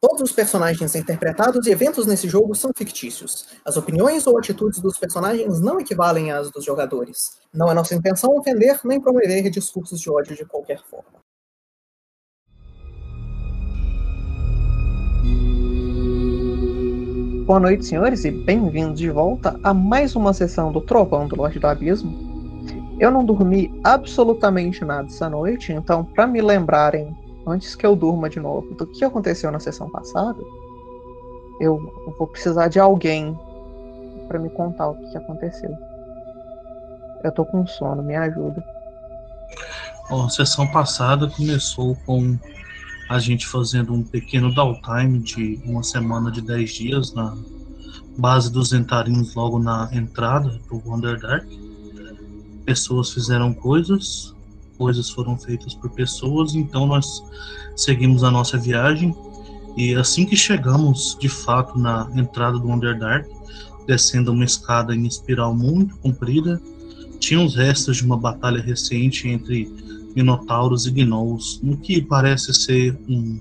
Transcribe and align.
Todos 0.00 0.30
os 0.30 0.30
personagens 0.30 0.94
interpretados 0.94 1.66
e 1.66 1.72
eventos 1.72 2.06
nesse 2.06 2.28
jogo 2.28 2.54
são 2.54 2.70
fictícios. 2.76 3.48
As 3.64 3.76
opiniões 3.76 4.28
ou 4.28 4.38
atitudes 4.38 4.78
dos 4.78 4.96
personagens 4.96 5.60
não 5.60 5.80
equivalem 5.80 6.30
às 6.30 6.52
dos 6.52 6.64
jogadores. 6.64 7.40
Não 7.52 7.68
é 7.68 7.74
nossa 7.74 7.96
intenção 7.96 8.30
ofender 8.36 8.78
nem 8.84 9.00
promover 9.00 9.50
discursos 9.50 10.00
de 10.00 10.08
ódio 10.08 10.36
de 10.36 10.44
qualquer 10.44 10.80
forma. 10.84 11.18
Boa 17.44 17.58
noite, 17.58 17.84
senhores, 17.84 18.24
e 18.24 18.30
bem-vindos 18.30 19.00
de 19.00 19.10
volta 19.10 19.58
a 19.64 19.74
mais 19.74 20.14
uma 20.14 20.32
sessão 20.32 20.70
do 20.70 20.80
Trovão 20.80 21.26
do 21.26 21.34
Lorde 21.34 21.58
do 21.58 21.66
Abismo. 21.66 22.16
Eu 23.00 23.10
não 23.10 23.24
dormi 23.24 23.68
absolutamente 23.82 24.84
nada 24.84 25.08
essa 25.08 25.28
noite, 25.28 25.72
então, 25.72 26.04
para 26.04 26.24
me 26.24 26.40
lembrarem 26.40 27.16
antes 27.50 27.74
que 27.74 27.86
eu 27.86 27.96
durma 27.96 28.28
de 28.28 28.40
novo 28.40 28.74
do 28.74 28.86
que 28.86 29.04
aconteceu 29.04 29.50
na 29.50 29.60
sessão 29.60 29.88
passada, 29.90 30.38
eu 31.60 31.78
vou 32.18 32.26
precisar 32.26 32.68
de 32.68 32.78
alguém 32.78 33.38
para 34.28 34.38
me 34.38 34.50
contar 34.50 34.90
o 34.90 35.10
que 35.10 35.16
aconteceu. 35.16 35.74
Eu 37.24 37.32
tô 37.32 37.44
com 37.44 37.66
sono, 37.66 38.02
me 38.02 38.14
ajuda. 38.14 38.64
Bom, 40.08 40.24
a 40.24 40.30
sessão 40.30 40.66
passada 40.68 41.28
começou 41.28 41.96
com 42.06 42.38
a 43.08 43.18
gente 43.18 43.46
fazendo 43.46 43.92
um 43.92 44.02
pequeno 44.02 44.52
downtime 44.52 45.18
de 45.18 45.60
uma 45.64 45.82
semana 45.82 46.30
de 46.30 46.40
10 46.42 46.70
dias 46.70 47.14
na 47.14 47.36
base 48.18 48.50
dos 48.52 48.72
Entarinhos, 48.72 49.34
logo 49.34 49.58
na 49.58 49.88
entrada 49.92 50.60
do 50.68 50.82
Wonderdark. 50.86 51.46
Pessoas 52.64 53.10
fizeram 53.10 53.54
coisas, 53.54 54.34
coisas 54.78 55.10
foram 55.10 55.36
feitas 55.36 55.74
por 55.74 55.90
pessoas, 55.90 56.54
então 56.54 56.86
nós 56.86 57.22
seguimos 57.76 58.22
a 58.22 58.30
nossa 58.30 58.56
viagem. 58.56 59.14
E 59.76 59.94
assim 59.94 60.24
que 60.24 60.36
chegamos 60.36 61.16
de 61.20 61.28
fato 61.28 61.78
na 61.78 62.08
entrada 62.14 62.58
do 62.58 62.68
Underdark, 62.68 63.28
descendo 63.86 64.32
uma 64.32 64.44
escada 64.44 64.94
em 64.94 65.06
espiral 65.06 65.54
muito 65.54 65.96
comprida, 65.98 66.60
tinha 67.18 67.40
os 67.40 67.56
restos 67.56 67.96
de 67.96 68.04
uma 68.04 68.16
batalha 68.16 68.62
recente 68.62 69.28
entre 69.28 69.70
Minotauros 70.14 70.86
e 70.86 70.90
Gnolls, 70.90 71.60
no 71.62 71.76
que 71.76 72.00
parece 72.00 72.54
ser 72.54 72.98
um 73.08 73.38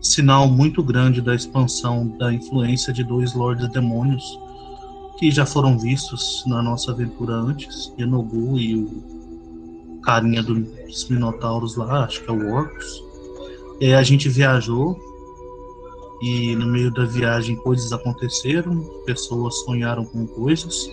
sinal 0.00 0.48
muito 0.48 0.82
grande 0.82 1.20
da 1.20 1.34
expansão 1.34 2.16
da 2.18 2.32
influência 2.32 2.92
de 2.92 3.04
dois 3.04 3.34
Lordes 3.34 3.70
Demônios 3.70 4.38
que 5.18 5.32
já 5.32 5.44
foram 5.44 5.76
vistos 5.76 6.44
na 6.46 6.62
nossa 6.62 6.92
aventura 6.92 7.34
antes, 7.34 7.92
Yenogu 7.98 8.56
e 8.56 8.76
o 8.76 9.17
carinha 10.08 10.42
dos 10.42 11.06
Minotauros 11.10 11.76
lá, 11.76 12.04
acho 12.04 12.24
que 12.24 12.30
é 12.30 12.32
o 12.32 12.50
Orcus. 12.50 13.04
É, 13.78 13.94
a 13.94 14.02
gente 14.02 14.26
viajou 14.26 14.98
e 16.22 16.56
no 16.56 16.66
meio 16.66 16.90
da 16.90 17.04
viagem 17.04 17.56
coisas 17.56 17.92
aconteceram, 17.92 18.80
pessoas 19.04 19.54
sonharam 19.64 20.06
com 20.06 20.26
coisas, 20.26 20.90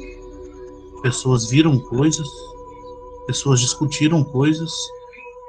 pessoas 1.02 1.50
viram 1.50 1.80
coisas, 1.80 2.28
pessoas 3.26 3.62
discutiram 3.62 4.22
coisas 4.22 4.74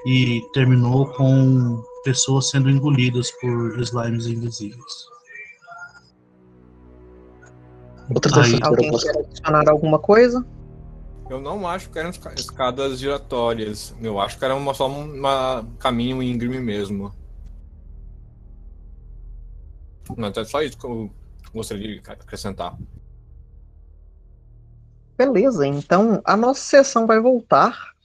e 0.07 0.43
terminou 0.53 1.09
com 1.09 1.83
pessoas 2.05 2.51
sendo 2.51 2.71
engolidas 2.71 3.33
por 3.33 3.81
slimes 3.81 4.29
invisíveis. 4.29 5.09
Outra 8.15 8.45
Aí, 8.45 8.61
alguém 8.63 8.97
quer 8.97 9.19
adicionar 9.19 9.69
alguma 9.69 9.99
coisa? 9.99 10.47
Eu 11.29 11.41
não 11.41 11.67
acho 11.67 11.91
que 11.91 11.99
eram 11.99 12.11
escadas 12.11 13.01
giratórias. 13.01 13.95
Eu 14.01 14.21
acho 14.21 14.39
que 14.39 14.45
era 14.45 14.55
uma, 14.55 14.73
só 14.73 14.89
um 14.89 15.21
caminho 15.79 16.23
íngreme 16.23 16.61
mesmo. 16.61 17.13
Não, 20.17 20.29
é 20.29 20.45
só 20.45 20.63
isso 20.63 20.79
que 20.79 20.87
eu 20.87 21.11
gostaria 21.53 22.01
de 22.01 22.11
acrescentar. 22.11 22.77
Beleza, 25.19 25.67
então 25.67 26.21
a 26.25 26.37
nossa 26.37 26.61
sessão 26.61 27.07
vai 27.07 27.19
voltar. 27.19 27.97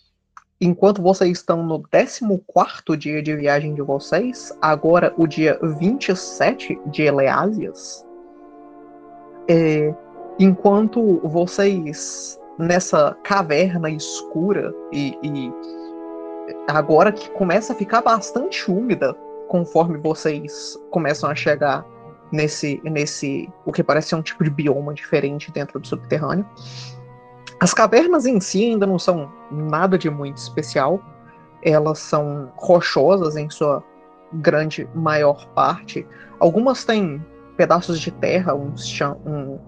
Enquanto 0.59 1.01
vocês 1.01 1.39
estão 1.39 1.63
no 1.63 1.81
14 1.81 2.97
dia 2.97 3.21
de 3.21 3.35
viagem 3.35 3.73
de 3.75 3.81
vocês, 3.81 4.55
agora 4.61 5.13
o 5.17 5.27
dia 5.27 5.59
27 5.77 6.79
de 6.87 7.03
Eleásias. 7.03 8.05
É, 9.47 9.93
enquanto 10.39 11.19
vocês 11.27 12.39
nessa 12.61 13.17
caverna 13.23 13.89
escura 13.89 14.73
e, 14.91 15.17
e 15.23 15.51
agora 16.67 17.11
que 17.11 17.29
começa 17.31 17.73
a 17.73 17.75
ficar 17.75 18.01
bastante 18.01 18.69
úmida 18.69 19.15
conforme 19.47 19.97
vocês 19.97 20.77
começam 20.91 21.29
a 21.29 21.35
chegar 21.35 21.85
nesse 22.31 22.79
nesse 22.83 23.49
o 23.65 23.71
que 23.71 23.83
parece 23.83 24.09
ser 24.09 24.15
um 24.15 24.21
tipo 24.21 24.43
de 24.43 24.49
bioma 24.49 24.93
diferente 24.93 25.51
dentro 25.51 25.79
do 25.79 25.87
subterrâneo. 25.87 26.47
As 27.59 27.73
cavernas 27.73 28.25
em 28.25 28.39
si 28.39 28.63
ainda 28.65 28.85
não 28.85 28.97
são 28.97 29.31
nada 29.51 29.97
de 29.97 30.09
muito 30.09 30.37
especial. 30.37 31.01
Elas 31.63 31.99
são 31.99 32.51
rochosas 32.55 33.35
em 33.35 33.49
sua 33.49 33.83
grande 34.33 34.87
maior 34.95 35.45
parte. 35.49 36.07
Algumas 36.39 36.85
têm 36.85 37.23
pedaços 37.57 37.99
de 37.99 38.09
terra, 38.09 38.55
um 38.55 38.75
chão, 38.75 39.19
um, 39.25 39.59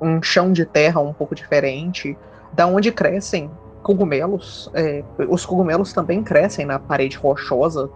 um 0.00 0.22
chão 0.22 0.52
de 0.52 0.64
terra 0.64 1.00
um 1.00 1.12
pouco 1.12 1.34
diferente 1.34 2.16
da 2.52 2.66
onde 2.66 2.92
crescem 2.92 3.50
cogumelos. 3.82 4.70
É, 4.74 5.02
os 5.28 5.44
cogumelos 5.44 5.92
também 5.92 6.22
crescem 6.22 6.64
na 6.64 6.78
parede 6.78 7.16
rochosa. 7.16 7.90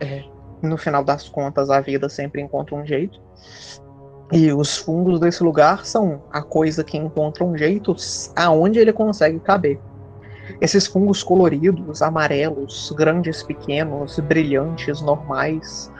É, 0.00 0.24
no 0.60 0.76
final 0.76 1.02
das 1.02 1.28
contas, 1.28 1.70
a 1.70 1.80
vida 1.80 2.08
sempre 2.08 2.40
encontra 2.40 2.74
um 2.74 2.86
jeito. 2.86 3.20
E 4.32 4.52
os 4.52 4.78
fungos 4.78 5.20
desse 5.20 5.42
lugar 5.42 5.84
são 5.84 6.22
a 6.32 6.40
coisa 6.40 6.82
que 6.82 6.96
encontra 6.96 7.44
um 7.44 7.56
jeito 7.56 7.94
aonde 8.34 8.78
ele 8.78 8.92
consegue 8.92 9.38
caber. 9.40 9.78
Esses 10.60 10.86
fungos 10.86 11.22
coloridos, 11.22 12.02
amarelos, 12.02 12.92
grandes, 12.96 13.42
pequenos, 13.42 14.18
brilhantes, 14.20 15.00
normais, 15.00 15.90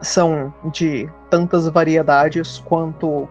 são 0.00 0.52
de 0.72 1.08
tantas 1.28 1.68
variedades 1.68 2.58
quanto 2.60 3.28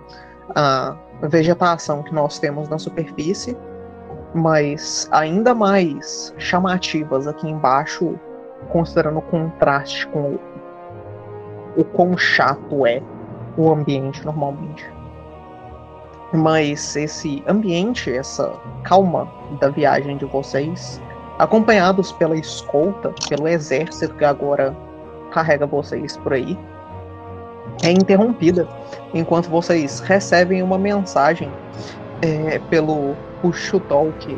a 0.55 0.95
vegetação 1.21 2.03
que 2.03 2.13
nós 2.13 2.37
temos 2.39 2.69
na 2.69 2.77
superfície, 2.77 3.57
mas 4.33 5.07
ainda 5.11 5.55
mais 5.55 6.33
chamativas 6.37 7.27
aqui 7.27 7.49
embaixo, 7.49 8.19
considerando 8.69 9.19
o 9.19 9.23
contraste 9.23 10.07
com 10.07 10.33
o, 10.33 10.39
o 11.77 11.83
quão 11.83 12.17
chato 12.17 12.85
é 12.85 13.01
o 13.57 13.71
ambiente 13.71 14.23
normalmente. 14.23 14.85
Mas 16.33 16.95
esse 16.95 17.41
ambiente, 17.47 18.11
essa 18.11 18.53
calma 18.83 19.27
da 19.59 19.69
viagem 19.69 20.17
de 20.17 20.25
vocês, 20.25 21.01
acompanhados 21.39 22.11
pela 22.11 22.35
escolta, 22.35 23.13
pelo 23.29 23.47
exército 23.47 24.13
que 24.15 24.25
agora 24.25 24.75
carrega 25.31 25.65
vocês 25.65 26.17
por 26.17 26.33
aí, 26.33 26.57
é 27.83 27.91
interrompida 27.91 28.67
enquanto 29.13 29.49
vocês 29.49 29.99
recebem 29.99 30.63
uma 30.63 30.77
mensagem 30.77 31.51
é, 32.21 32.59
pelo 32.69 33.15
push 33.41 33.71
talk 33.87 34.37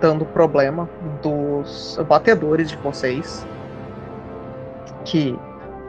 dando 0.00 0.24
problema 0.26 0.88
dos 1.22 1.98
batedores 2.08 2.70
de 2.70 2.76
vocês 2.76 3.46
que 5.04 5.38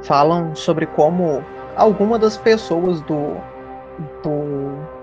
falam 0.03 0.55
sobre 0.55 0.85
como 0.85 1.43
alguma 1.75 2.19
das 2.19 2.37
pessoas 2.37 3.01
do, 3.01 3.35
do 4.21 4.97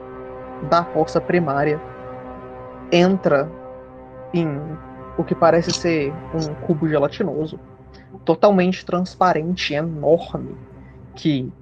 da 0.69 0.85
força 0.85 1.21
primária 1.21 1.81
entra 2.93 3.51
em 4.33 4.61
o 5.17 5.25
que 5.25 5.35
parece 5.35 5.73
ser 5.73 6.13
um 6.33 6.55
cubo 6.67 6.89
gelatinoso 6.89 7.59
totalmente 8.25 8.85
transparente, 8.85 9.75
enorme, 9.75 10.57
que 11.15 11.53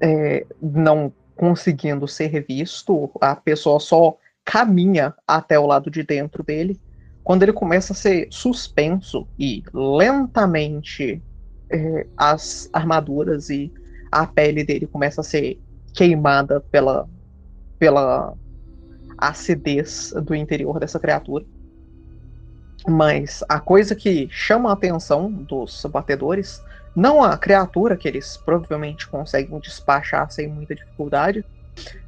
é, 0.00 0.46
não 0.60 1.12
conseguindo 1.36 2.06
ser 2.06 2.44
visto, 2.46 3.10
a 3.20 3.34
pessoa 3.34 3.80
só 3.80 4.16
caminha 4.44 5.14
até 5.26 5.58
o 5.58 5.66
lado 5.66 5.90
de 5.90 6.02
dentro 6.02 6.42
dele. 6.42 6.78
Quando 7.24 7.42
ele 7.42 7.52
começa 7.52 7.92
a 7.92 7.96
ser 7.96 8.26
suspenso 8.30 9.26
e 9.38 9.62
lentamente 9.72 11.22
é, 11.70 12.06
as 12.16 12.68
armaduras 12.72 13.48
e 13.48 13.72
a 14.10 14.26
pele 14.26 14.64
dele 14.64 14.86
começa 14.86 15.20
a 15.20 15.24
ser 15.24 15.60
queimada 15.94 16.60
pela, 16.60 17.08
pela 17.78 18.34
acidez 19.16 20.12
do 20.24 20.34
interior 20.34 20.78
dessa 20.78 20.98
criatura. 20.98 21.44
Mas 22.88 23.44
a 23.48 23.60
coisa 23.60 23.94
que 23.94 24.28
chama 24.30 24.70
a 24.70 24.72
atenção 24.72 25.30
dos 25.30 25.84
batedores 25.86 26.60
não 26.94 27.22
a 27.22 27.36
criatura, 27.38 27.96
que 27.96 28.06
eles 28.06 28.36
provavelmente 28.36 29.08
conseguem 29.08 29.58
despachar 29.58 30.30
sem 30.30 30.48
muita 30.48 30.74
dificuldade, 30.74 31.44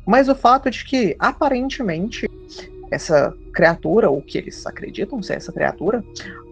mas 0.07 0.29
o 0.29 0.35
fato 0.35 0.71
de 0.71 0.85
que, 0.85 1.17
aparentemente, 1.19 2.29
essa 2.91 3.35
criatura, 3.53 4.11
ou 4.11 4.21
que 4.21 4.37
eles 4.37 4.67
acreditam 4.67 5.23
ser 5.23 5.35
essa 5.35 5.53
criatura, 5.53 6.05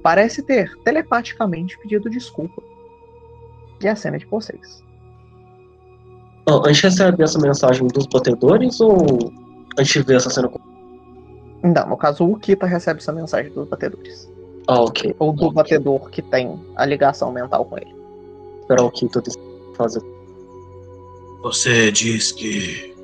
parece 0.03 0.43
ter 0.43 0.73
telepaticamente 0.85 1.79
pedido 1.79 2.09
desculpa. 2.09 2.63
E 3.83 3.89
a 3.89 3.95
cena 3.95 4.17
é 4.17 4.19
de 4.19 4.27
vocês. 4.27 4.83
Ó, 6.49 6.65
a 6.65 6.73
gente 6.73 6.85
recebe 6.85 7.23
essa 7.23 7.39
mensagem 7.39 7.87
dos 7.89 8.07
batedores 8.07 8.81
ou 8.81 9.33
a 9.77 9.83
gente 9.83 10.03
vê 10.03 10.17
essa 10.17 10.31
cena? 10.31 10.51
Não, 11.63 11.89
no 11.89 11.97
caso, 11.97 12.25
o 12.25 12.37
Kita 12.39 12.67
recebe 12.67 13.01
essa 13.01 13.13
mensagem 13.13 13.53
dos 13.53 13.69
batedores. 13.69 14.31
Ah, 14.67 14.81
ok. 14.81 15.15
Ou 15.19 15.33
do 15.33 15.47
Ok. 15.47 15.55
batedor 15.55 16.11
que 16.11 16.23
tem 16.23 16.61
a 16.77 16.85
ligação 16.85 17.33
mental 17.33 17.65
com 17.65 17.77
ele. 17.77 18.02
Esperar 18.63 18.85
o 18.85 18.91
que 18.91 19.09
tudo 19.09 19.31
fazer. 19.77 20.03
Você 21.43 21.91
diz 21.91 22.31
que 22.33 22.95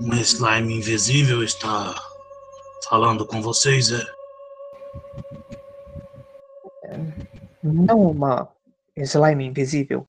um 0.00 0.12
slime 0.16 0.74
invisível 0.74 1.42
está 1.44 1.94
falando 2.88 3.24
com 3.24 3.40
vocês, 3.40 3.92
é? 3.92 4.04
Não 7.62 8.10
uma 8.10 8.48
slime 8.96 9.46
invisível. 9.46 10.06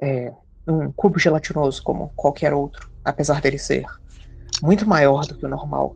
É 0.00 0.32
um 0.66 0.90
cubo 0.92 1.18
gelatinoso 1.18 1.82
como 1.82 2.10
qualquer 2.16 2.54
outro, 2.54 2.90
apesar 3.04 3.42
dele 3.42 3.58
ser 3.58 3.84
muito 4.62 4.86
maior 4.86 5.26
do 5.26 5.36
que 5.36 5.44
o 5.44 5.48
normal. 5.48 5.94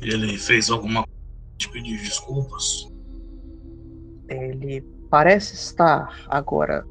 Ele 0.00 0.38
fez 0.38 0.70
alguma 0.70 1.02
coisa 1.02 1.18
de 1.58 1.68
pedir 1.70 1.98
desculpas? 1.98 2.88
Ele 4.28 4.80
parece 5.10 5.54
estar 5.54 6.26
agora 6.28 6.86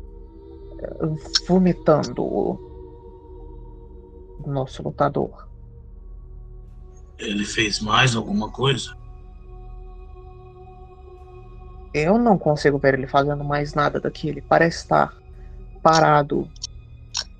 eh, 0.79 1.45
vomitando 1.47 2.23
o 2.23 2.67
nosso 4.45 4.81
lutador. 4.83 5.47
Ele 7.17 7.45
fez 7.45 7.79
mais 7.79 8.15
alguma 8.15 8.49
coisa? 8.51 8.95
Eu 11.93 12.17
não 12.19 12.37
consigo 12.37 12.77
ver 12.77 12.93
ele 12.93 13.07
fazendo 13.07 13.43
mais 13.43 13.73
nada 13.73 13.99
daqui. 13.99 14.29
Ele 14.29 14.41
parece 14.41 14.83
estar 14.83 15.15
parado. 15.81 16.49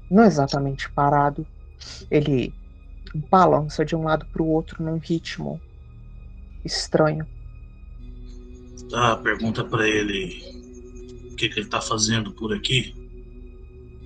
Não 0.09 0.23
exatamente 0.23 0.89
parado. 0.91 1.45
Ele 2.09 2.53
balança 3.29 3.85
de 3.85 3.95
um 3.95 4.03
lado 4.03 4.25
para 4.25 4.41
o 4.41 4.47
outro 4.47 4.83
num 4.83 4.97
ritmo 4.97 5.61
estranho. 6.65 7.27
Tá, 8.89 9.15
pergunta 9.17 9.63
pra 9.63 9.87
ele 9.87 10.66
que, 11.37 11.47
que 11.47 11.59
ele 11.59 11.69
tá 11.69 11.79
fazendo 11.79 12.31
por 12.31 12.53
aqui. 12.53 12.93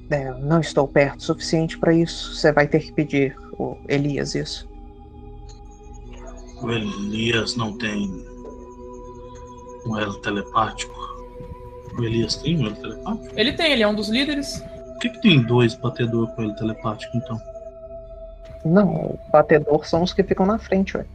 É, 0.09 0.29
não 0.39 0.59
estou 0.59 0.87
perto 0.87 1.19
o 1.19 1.23
suficiente 1.23 1.77
para 1.77 1.93
isso. 1.93 2.35
Você 2.35 2.51
vai 2.51 2.67
ter 2.67 2.81
que 2.81 2.91
pedir 2.91 3.35
o 3.53 3.77
Elias 3.87 4.35
isso. 4.35 4.69
O 6.61 6.69
Elias 6.69 7.55
não 7.55 7.77
tem 7.77 8.07
um 9.85 9.97
elo 9.97 10.15
telepático. 10.15 10.93
O 11.97 12.03
Elias 12.03 12.35
tem 12.35 12.57
um 12.57 12.67
elo 12.67 12.75
telepático? 12.75 13.39
Ele 13.39 13.53
tem, 13.53 13.71
ele 13.71 13.83
é 13.83 13.87
um 13.87 13.95
dos 13.95 14.09
líderes. 14.09 14.59
Por 14.59 14.99
que, 14.99 15.09
que 15.09 15.21
tem 15.21 15.41
dois 15.41 15.73
batedor 15.75 16.27
com 16.35 16.43
elo 16.43 16.55
telepático, 16.55 17.17
então? 17.17 17.39
Não, 18.65 18.93
o 18.93 19.19
batedor 19.31 19.87
são 19.87 20.03
os 20.03 20.13
que 20.13 20.23
ficam 20.23 20.45
na 20.45 20.59
frente, 20.59 20.97
ué. 20.97 21.05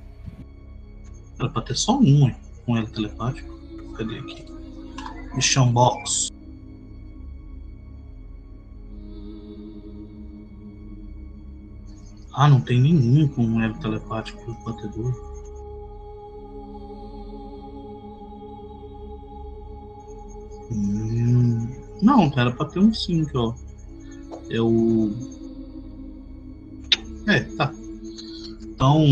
Era 1.38 1.50
pra 1.50 1.62
ter 1.62 1.76
só 1.76 1.98
um 1.98 2.24
ué, 2.24 2.34
com 2.64 2.76
elo 2.76 2.88
telepático. 2.88 3.54
Cadê 3.96 4.18
aqui? 4.18 4.55
Mission 5.36 5.70
Box. 5.70 6.30
Ah, 12.32 12.48
não 12.48 12.60
tem 12.60 12.80
nenhum 12.80 13.28
com 13.28 13.44
um 13.44 13.62
elo 13.62 13.78
telepático 13.78 14.44
do 14.44 14.54
batedor. 14.64 15.26
Hum, 20.70 21.68
não, 22.02 22.32
era 22.36 22.50
pra 22.50 22.66
ter 22.66 22.78
um 22.78 22.92
5, 22.92 23.38
ó. 23.38 23.54
É 24.50 24.60
o. 24.60 25.12
É, 27.26 27.40
tá. 27.40 27.72
Então, 28.62 29.04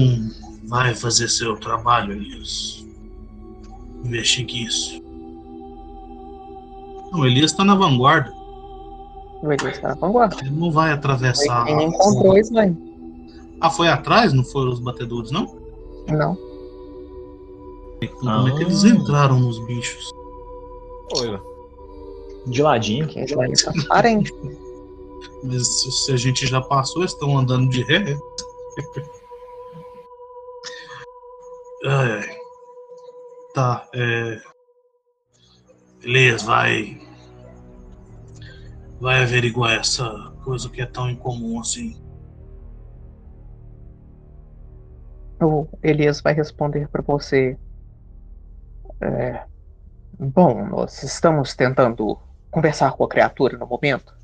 vai 0.65 0.95
fazer 0.95 1.29
seu 1.29 1.57
trabalho, 1.57 2.13
Elias. 2.13 2.85
Investigue 4.05 4.65
isso. 4.65 5.04
O 7.25 7.27
Elias 7.27 7.53
tá 7.53 7.65
na 7.65 7.75
vanguarda. 7.75 8.31
O 9.43 9.51
Elias 9.51 9.79
tá 9.79 9.89
na 9.89 9.95
vanguarda. 9.95 10.37
Ele 10.43 10.51
não 10.51 10.71
vai 10.71 10.93
atravessar. 10.93 11.65
A 11.67 11.71
encontrou 11.71 12.33
rua. 12.33 12.35
o 12.35 12.39
slime. 12.39 12.77
Ah, 13.63 13.71
foi 13.71 13.89
atrás? 13.89 14.35
Não 14.35 14.45
foram 14.45 14.71
os 14.71 14.79
batedores, 14.79 15.31
não? 15.31 15.47
Não. 16.07 16.37
Como 18.21 18.49
é 18.49 18.57
que 18.57 18.63
eles 18.63 18.85
entraram 18.85 19.41
nos 19.41 19.59
bichos? 19.65 20.13
Olha, 21.17 21.41
De 22.47 22.63
ladinho. 22.63 23.09
É 23.17 23.25
transparente. 23.25 24.31
Mas 25.43 25.67
se, 25.67 26.13
a 26.13 26.17
gente 26.19 26.47
já 26.47 26.61
passou, 26.61 27.01
eles 27.01 27.13
estão 27.13 27.39
andando 27.39 27.71
de 27.71 27.83
ré. 27.85 28.15
Ai, 31.87 32.13
ai. 32.13 32.37
Tá, 33.55 33.89
é. 33.95 34.43
Beleza, 36.03 36.45
vai. 36.45 37.04
Vai 39.05 39.23
averiguar 39.23 39.75
essa 39.75 40.33
coisa 40.43 40.71
que 40.71 40.81
é 40.81 40.87
tão 40.87 41.11
incomum 41.11 41.61
assim. 41.61 42.03
O 45.39 45.69
Elias 45.83 46.23
vai 46.23 46.33
responder 46.33 46.89
para 46.89 47.03
você. 47.03 47.59
É, 49.03 49.45
bom, 50.19 50.67
nós 50.69 51.03
estamos 51.03 51.55
tentando 51.55 52.19
conversar 52.51 52.93
com 52.93 53.05
a 53.05 53.09
criatura 53.09 53.59
no 53.59 53.67
momento. 53.67 54.17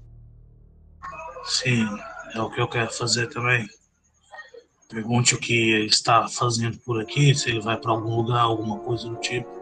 Sim, 1.44 1.86
é 2.34 2.40
o 2.40 2.48
que 2.48 2.62
eu 2.62 2.66
quero 2.66 2.90
fazer 2.90 3.26
também. 3.26 3.68
Pergunte 4.88 5.34
o 5.34 5.38
que 5.38 5.72
ele 5.72 5.88
está 5.88 6.26
fazendo 6.26 6.78
por 6.78 6.98
aqui, 7.02 7.34
se 7.34 7.50
ele 7.50 7.60
vai 7.60 7.76
para 7.76 7.90
algum 7.90 8.16
lugar, 8.16 8.40
alguma 8.40 8.78
coisa 8.78 9.10
do 9.10 9.16
tipo. 9.16 9.59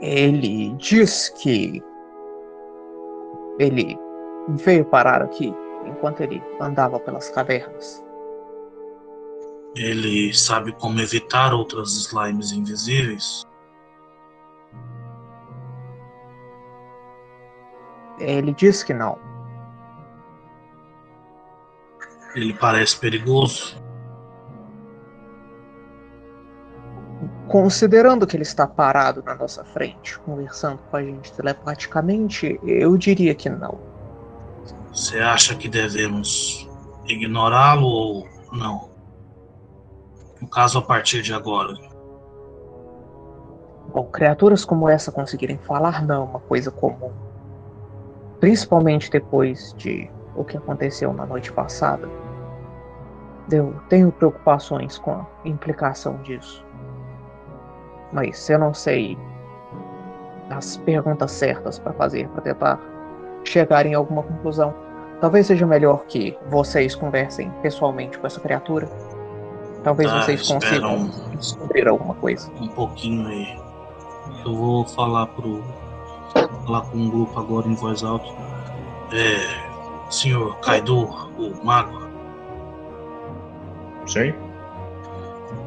Ele 0.00 0.70
diz 0.76 1.28
que 1.30 1.82
ele 3.58 3.98
veio 4.64 4.84
parar 4.84 5.22
aqui 5.22 5.52
enquanto 5.84 6.20
ele 6.20 6.42
andava 6.60 7.00
pelas 7.00 7.28
cavernas. 7.30 8.04
Ele 9.76 10.32
sabe 10.32 10.72
como 10.72 11.00
evitar 11.00 11.52
outras 11.52 11.90
slimes 11.92 12.52
invisíveis. 12.52 13.44
Ele 18.18 18.52
diz 18.52 18.82
que 18.82 18.92
não. 18.92 19.18
Ele 22.34 22.54
parece 22.54 22.98
perigoso. 22.98 23.76
Considerando 27.48 28.26
que 28.26 28.36
ele 28.36 28.42
está 28.42 28.66
parado 28.66 29.22
na 29.22 29.34
nossa 29.34 29.64
frente, 29.64 30.18
conversando 30.20 30.78
com 30.90 30.96
a 30.96 31.02
gente 31.02 31.32
telepaticamente, 31.32 32.60
eu 32.62 32.96
diria 32.96 33.34
que 33.34 33.48
não. 33.48 33.78
Você 34.92 35.18
acha 35.18 35.54
que 35.54 35.68
devemos 35.68 36.68
ignorá-lo 37.06 37.86
ou 37.86 38.28
não? 38.52 38.90
No 40.40 40.48
caso, 40.48 40.78
a 40.78 40.82
partir 40.82 41.22
de 41.22 41.32
agora. 41.32 41.74
Bom, 43.92 44.04
criaturas 44.04 44.64
como 44.64 44.88
essa 44.88 45.10
conseguirem 45.10 45.58
falar 45.58 46.04
não 46.04 46.14
é 46.14 46.18
uma 46.18 46.40
coisa 46.40 46.70
comum. 46.70 47.12
Principalmente 48.40 49.10
depois 49.10 49.74
de 49.78 50.10
o 50.36 50.44
que 50.44 50.56
aconteceu 50.56 51.12
na 51.12 51.24
noite 51.24 51.50
passada. 51.50 52.08
Eu 53.50 53.74
tenho 53.88 54.12
preocupações 54.12 54.98
com 54.98 55.12
a 55.12 55.26
implicação 55.44 56.22
disso. 56.22 56.67
Mas 58.12 58.48
eu 58.48 58.58
não 58.58 58.72
sei 58.74 59.18
as 60.50 60.76
perguntas 60.78 61.30
certas 61.32 61.78
para 61.78 61.92
fazer 61.92 62.26
para 62.28 62.40
tentar 62.42 62.80
chegar 63.44 63.84
em 63.86 63.94
alguma 63.94 64.22
conclusão. 64.22 64.74
Talvez 65.20 65.46
seja 65.46 65.66
melhor 65.66 66.04
que 66.06 66.36
vocês 66.48 66.94
conversem 66.94 67.50
pessoalmente 67.62 68.18
com 68.18 68.26
essa 68.26 68.40
criatura. 68.40 68.88
Talvez 69.84 70.10
Tá, 70.10 70.22
vocês 70.22 70.46
consigam 70.48 70.96
um- 70.96 71.36
descobrir 71.36 71.86
alguma 71.88 72.14
coisa. 72.14 72.50
um 72.60 72.68
pouquinho 72.68 73.26
aí. 73.28 73.58
Eu 74.44 74.54
vou 74.54 74.84
falar 74.86 75.26
pro. 75.26 75.62
falar 76.66 76.82
com 76.82 76.98
um 76.98 77.10
grupo 77.10 77.38
agora 77.38 77.66
em 77.66 77.74
voz 77.74 78.02
alta. 78.04 78.26
É. 79.12 79.68
Senhor 80.10 80.56
Kaido, 80.60 81.04
o 81.38 81.64
mago, 81.64 82.08
Sim. 84.06 84.32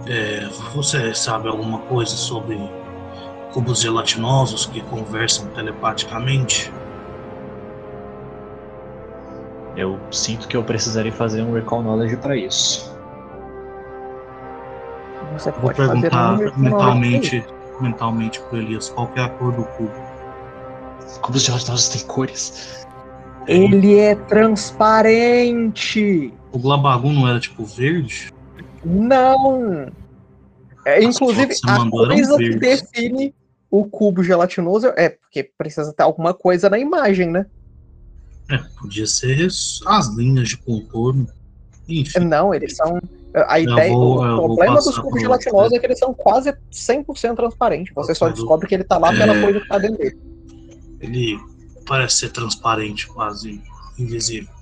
É, 0.07 0.47
você 0.73 1.13
sabe 1.13 1.47
alguma 1.47 1.77
coisa 1.79 2.15
sobre 2.15 2.57
cubos 3.53 3.81
gelatinosos 3.81 4.65
que 4.65 4.81
conversam 4.81 5.45
telepaticamente? 5.47 6.71
Eu 9.75 9.99
sinto 10.11 10.47
que 10.47 10.57
eu 10.57 10.63
precisaria 10.63 11.11
fazer 11.11 11.41
um 11.41 11.53
recall 11.53 11.83
knowledge 11.83 12.15
para 12.17 12.35
isso. 12.35 12.91
Você 15.33 15.51
Vou 15.51 15.71
um 15.71 15.73
perguntar 15.73 16.33
número 16.33 16.53
mentalmente, 16.57 17.45
mentalmente 17.79 18.41
pro 18.41 18.57
Elias 18.57 18.89
qual 18.89 19.07
que 19.07 19.19
é 19.19 19.23
a 19.23 19.29
cor 19.29 19.53
do 19.53 19.63
cubo. 19.63 20.11
Cubos 21.21 21.43
gelatinosos 21.43 21.89
têm 21.89 22.07
cores. 22.07 22.85
Ele 23.47 23.97
é 23.97 24.15
transparente. 24.15 26.33
O 26.51 26.59
Glabagun 26.59 27.13
não 27.13 27.27
era 27.27 27.39
tipo 27.39 27.65
verde? 27.65 28.31
Não. 28.83 29.91
É, 30.85 31.03
inclusive, 31.03 31.53
a 31.67 31.89
coisa 31.89 32.37
que 32.37 32.55
define 32.57 33.35
o 33.69 33.85
cubo 33.85 34.23
gelatinoso 34.23 34.87
é 34.97 35.09
porque 35.09 35.43
precisa 35.57 35.93
ter 35.93 36.03
alguma 36.03 36.33
coisa 36.33 36.69
na 36.69 36.79
imagem, 36.79 37.29
né? 37.29 37.45
É, 38.49 38.57
podia 38.79 39.05
ser 39.07 39.47
as 39.85 40.07
linhas 40.15 40.49
de 40.49 40.57
contorno. 40.57 41.27
Enfim, 41.87 42.19
Não, 42.19 42.53
eles 42.53 42.75
são. 42.75 42.99
A 43.47 43.59
Eu 43.61 43.71
ideia, 43.71 43.93
vou- 43.93 44.17
o 44.21 44.55
problema 44.55 44.75
dos 44.75 44.97
cubos 44.97 45.21
gelatinosos 45.21 45.71
é 45.71 45.79
que 45.79 45.85
eles 45.85 45.99
são 45.99 46.13
quase 46.13 46.53
100% 46.69 47.35
transparentes. 47.37 47.93
Você 47.95 48.13
só 48.13 48.27
descobre 48.27 48.67
que 48.67 48.75
ele 48.75 48.83
tá 48.83 48.97
lá 48.97 49.09
pela 49.11 49.33
É. 49.35 49.41
coisa 49.41 49.59
que 49.61 49.67
tá 49.69 49.77
dentro 49.77 49.97
dele. 49.97 50.19
ele 50.99 51.39
parece 51.87 52.17
ser 52.17 52.29
transparente, 52.31 53.07
quase 53.07 53.61
invisível. 53.97 54.53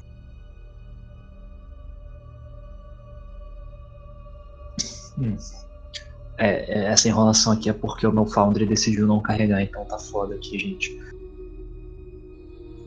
É, 6.38 6.48
é, 6.48 6.86
essa 6.86 7.08
enrolação 7.08 7.52
aqui 7.52 7.70
é 7.70 7.74
porque 7.74 8.08
o 8.08 8.12
meu 8.12 8.26
Foundry 8.26 8.66
decidiu 8.66 9.06
não 9.06 9.20
carregar, 9.20 9.62
então 9.62 9.84
tá 9.86 9.98
foda 9.98 10.36
aqui, 10.36 10.58
gente. 10.58 10.98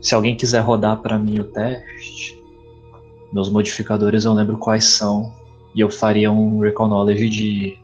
Se 0.01 0.15
alguém 0.15 0.35
quiser 0.35 0.61
rodar 0.61 0.97
pra 1.01 1.19
mim 1.19 1.39
o 1.39 1.43
teste, 1.43 2.41
meus 3.31 3.49
modificadores 3.49 4.25
eu 4.25 4.33
lembro 4.33 4.57
quais 4.57 4.85
são. 4.85 5.33
E 5.75 5.81
eu 5.81 5.89
faria 5.89 6.31
um 6.31 6.59
Recall 6.59 6.87
Knowledge 6.87 7.29
de 7.29 7.79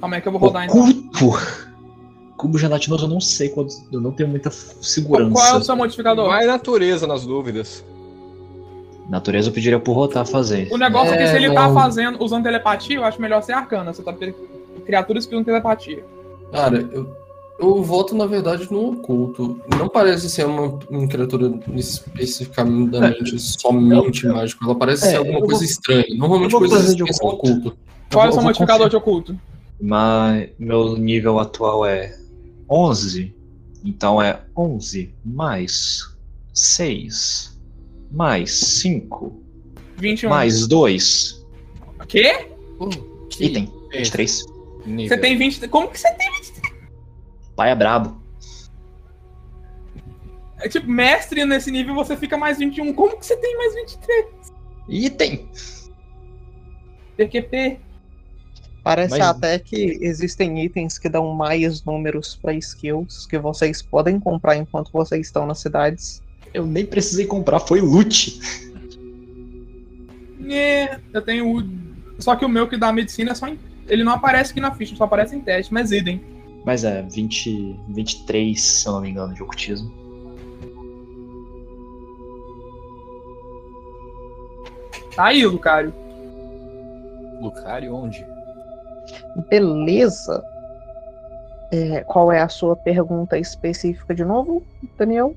Calma 0.00 0.16
aí 0.16 0.22
que 0.22 0.28
eu 0.28 0.32
vou 0.32 0.40
rodar 0.40 0.64
então. 0.64 0.78
oculto. 0.78 1.38
Cubo 2.36 2.58
gelatinoso 2.58 3.06
eu 3.06 3.08
não 3.08 3.20
sei, 3.20 3.48
quando, 3.48 3.70
eu 3.90 4.00
não 4.00 4.12
tenho 4.12 4.28
muita 4.28 4.50
segurança. 4.50 5.32
Qual 5.32 5.46
é 5.46 5.54
o 5.56 5.62
seu 5.62 5.74
modificador? 5.74 6.28
Vai 6.28 6.46
natureza 6.46 7.06
nas 7.06 7.24
dúvidas. 7.24 7.84
Natureza 9.08 9.48
eu 9.48 9.52
pediria 9.52 9.78
pro 9.78 9.92
Rotar 9.92 10.26
fazer. 10.26 10.68
O 10.72 10.76
negócio 10.76 11.14
é, 11.14 11.16
que 11.16 11.22
É, 11.22 11.26
se 11.28 11.36
ele 11.36 11.52
tá 11.54 11.68
não. 11.68 11.74
fazendo, 11.74 12.22
usando 12.22 12.42
telepatia, 12.44 12.96
eu 12.96 13.04
acho 13.04 13.20
melhor 13.20 13.42
ser 13.42 13.52
arcana. 13.52 13.92
Você 13.92 14.02
tá 14.02 14.12
criaturas 14.84 15.26
que 15.26 15.34
usam 15.34 15.44
telepatia. 15.44 16.04
Cara, 16.52 16.78
eu, 16.92 17.14
eu 17.60 17.82
voto 17.82 18.14
na 18.16 18.26
verdade 18.26 18.66
no 18.70 18.92
oculto. 18.94 19.60
Não 19.78 19.88
parece 19.88 20.28
ser 20.28 20.46
uma, 20.46 20.78
uma 20.90 21.06
criatura 21.08 21.52
especificamente 21.74 23.38
somente 23.38 24.26
mágica. 24.26 24.64
Ela 24.64 24.74
parece 24.74 25.06
É, 25.06 25.10
ser 25.10 25.16
alguma 25.16 25.40
coisa 25.40 25.54
vou- 25.56 25.64
estranha. 25.64 26.04
Normalmente 26.16 26.52
coisas 26.56 26.94
de 26.96 27.02
oculto. 27.02 27.26
oculto. 27.26 27.76
Qual 28.12 28.26
é 28.26 28.28
o 28.28 28.32
seu 28.32 28.42
modificador 28.42 28.88
de 28.88 28.96
oculto? 28.96 29.38
Mas 29.80 30.48
meu 30.58 30.96
nível 30.96 31.38
atual 31.38 31.84
é 31.84 32.16
11. 32.70 33.34
Então 33.84 34.20
é 34.20 34.40
11 34.56 35.14
mais 35.24 36.14
6 36.52 37.55
mais 38.10 38.52
5 38.80 39.42
21. 39.96 40.28
mais 40.28 40.66
2. 40.66 41.46
Quê? 42.08 42.48
Item 43.40 43.72
23. 43.90 44.44
Você 45.08 45.18
tem 45.18 45.36
20. 45.36 45.68
Como 45.68 45.88
que 45.88 45.98
você 45.98 46.12
tem 46.14 46.30
23? 46.32 46.74
Pai 47.56 47.70
é 47.70 47.74
brabo. 47.74 48.20
É 50.58 50.68
tipo, 50.68 50.88
mestre 50.88 51.44
nesse 51.44 51.70
nível 51.70 51.94
você 51.94 52.16
fica 52.16 52.36
mais 52.36 52.58
21. 52.58 52.92
Como 52.94 53.18
que 53.18 53.26
você 53.26 53.36
tem 53.36 53.56
mais 53.56 53.74
23? 53.74 54.26
Item. 54.88 55.48
PQP. 57.16 57.80
Parece 58.82 59.18
Mas- 59.18 59.28
até 59.28 59.58
que 59.58 59.98
existem 60.00 60.62
itens 60.64 60.96
que 60.98 61.08
dão 61.08 61.34
mais 61.34 61.82
números 61.84 62.36
pra 62.36 62.52
skills 62.54 63.26
que 63.26 63.36
vocês 63.38 63.82
podem 63.82 64.20
comprar 64.20 64.56
enquanto 64.56 64.92
vocês 64.92 65.26
estão 65.26 65.44
nas 65.46 65.58
cidades. 65.58 66.22
Eu 66.56 66.64
nem 66.64 66.86
precisei 66.86 67.26
comprar, 67.26 67.60
foi 67.60 67.82
loot. 67.82 68.40
É, 70.48 70.98
eu 71.12 71.20
tenho 71.20 71.54
o. 71.54 71.62
Só 72.18 72.34
que 72.34 72.46
o 72.46 72.48
meu 72.48 72.66
que 72.66 72.78
dá 72.78 72.90
medicina 72.90 73.32
é 73.32 73.34
só 73.34 73.46
em. 73.46 73.58
Ele 73.86 74.02
não 74.02 74.12
aparece 74.12 74.52
aqui 74.52 74.60
na 74.60 74.74
ficha, 74.74 74.96
só 74.96 75.04
aparece 75.04 75.36
em 75.36 75.40
teste, 75.40 75.70
mas 75.70 75.92
idem. 75.92 76.18
Mas 76.64 76.82
é 76.82 77.02
20, 77.02 77.78
23, 77.90 78.58
se 78.58 78.88
eu 78.88 78.92
não 78.94 79.02
me 79.02 79.10
engano, 79.10 79.34
de 79.34 79.42
ocultismo. 79.42 79.92
Tá 85.14 85.26
aí, 85.26 85.44
Lucario. 85.44 85.92
Lucario 87.38 87.94
onde? 87.94 88.24
Beleza. 89.50 90.42
É, 91.70 92.00
qual 92.04 92.32
é 92.32 92.40
a 92.40 92.48
sua 92.48 92.74
pergunta 92.74 93.38
específica 93.38 94.14
de 94.14 94.24
novo, 94.24 94.62
Daniel? 94.96 95.36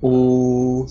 O 0.00 0.86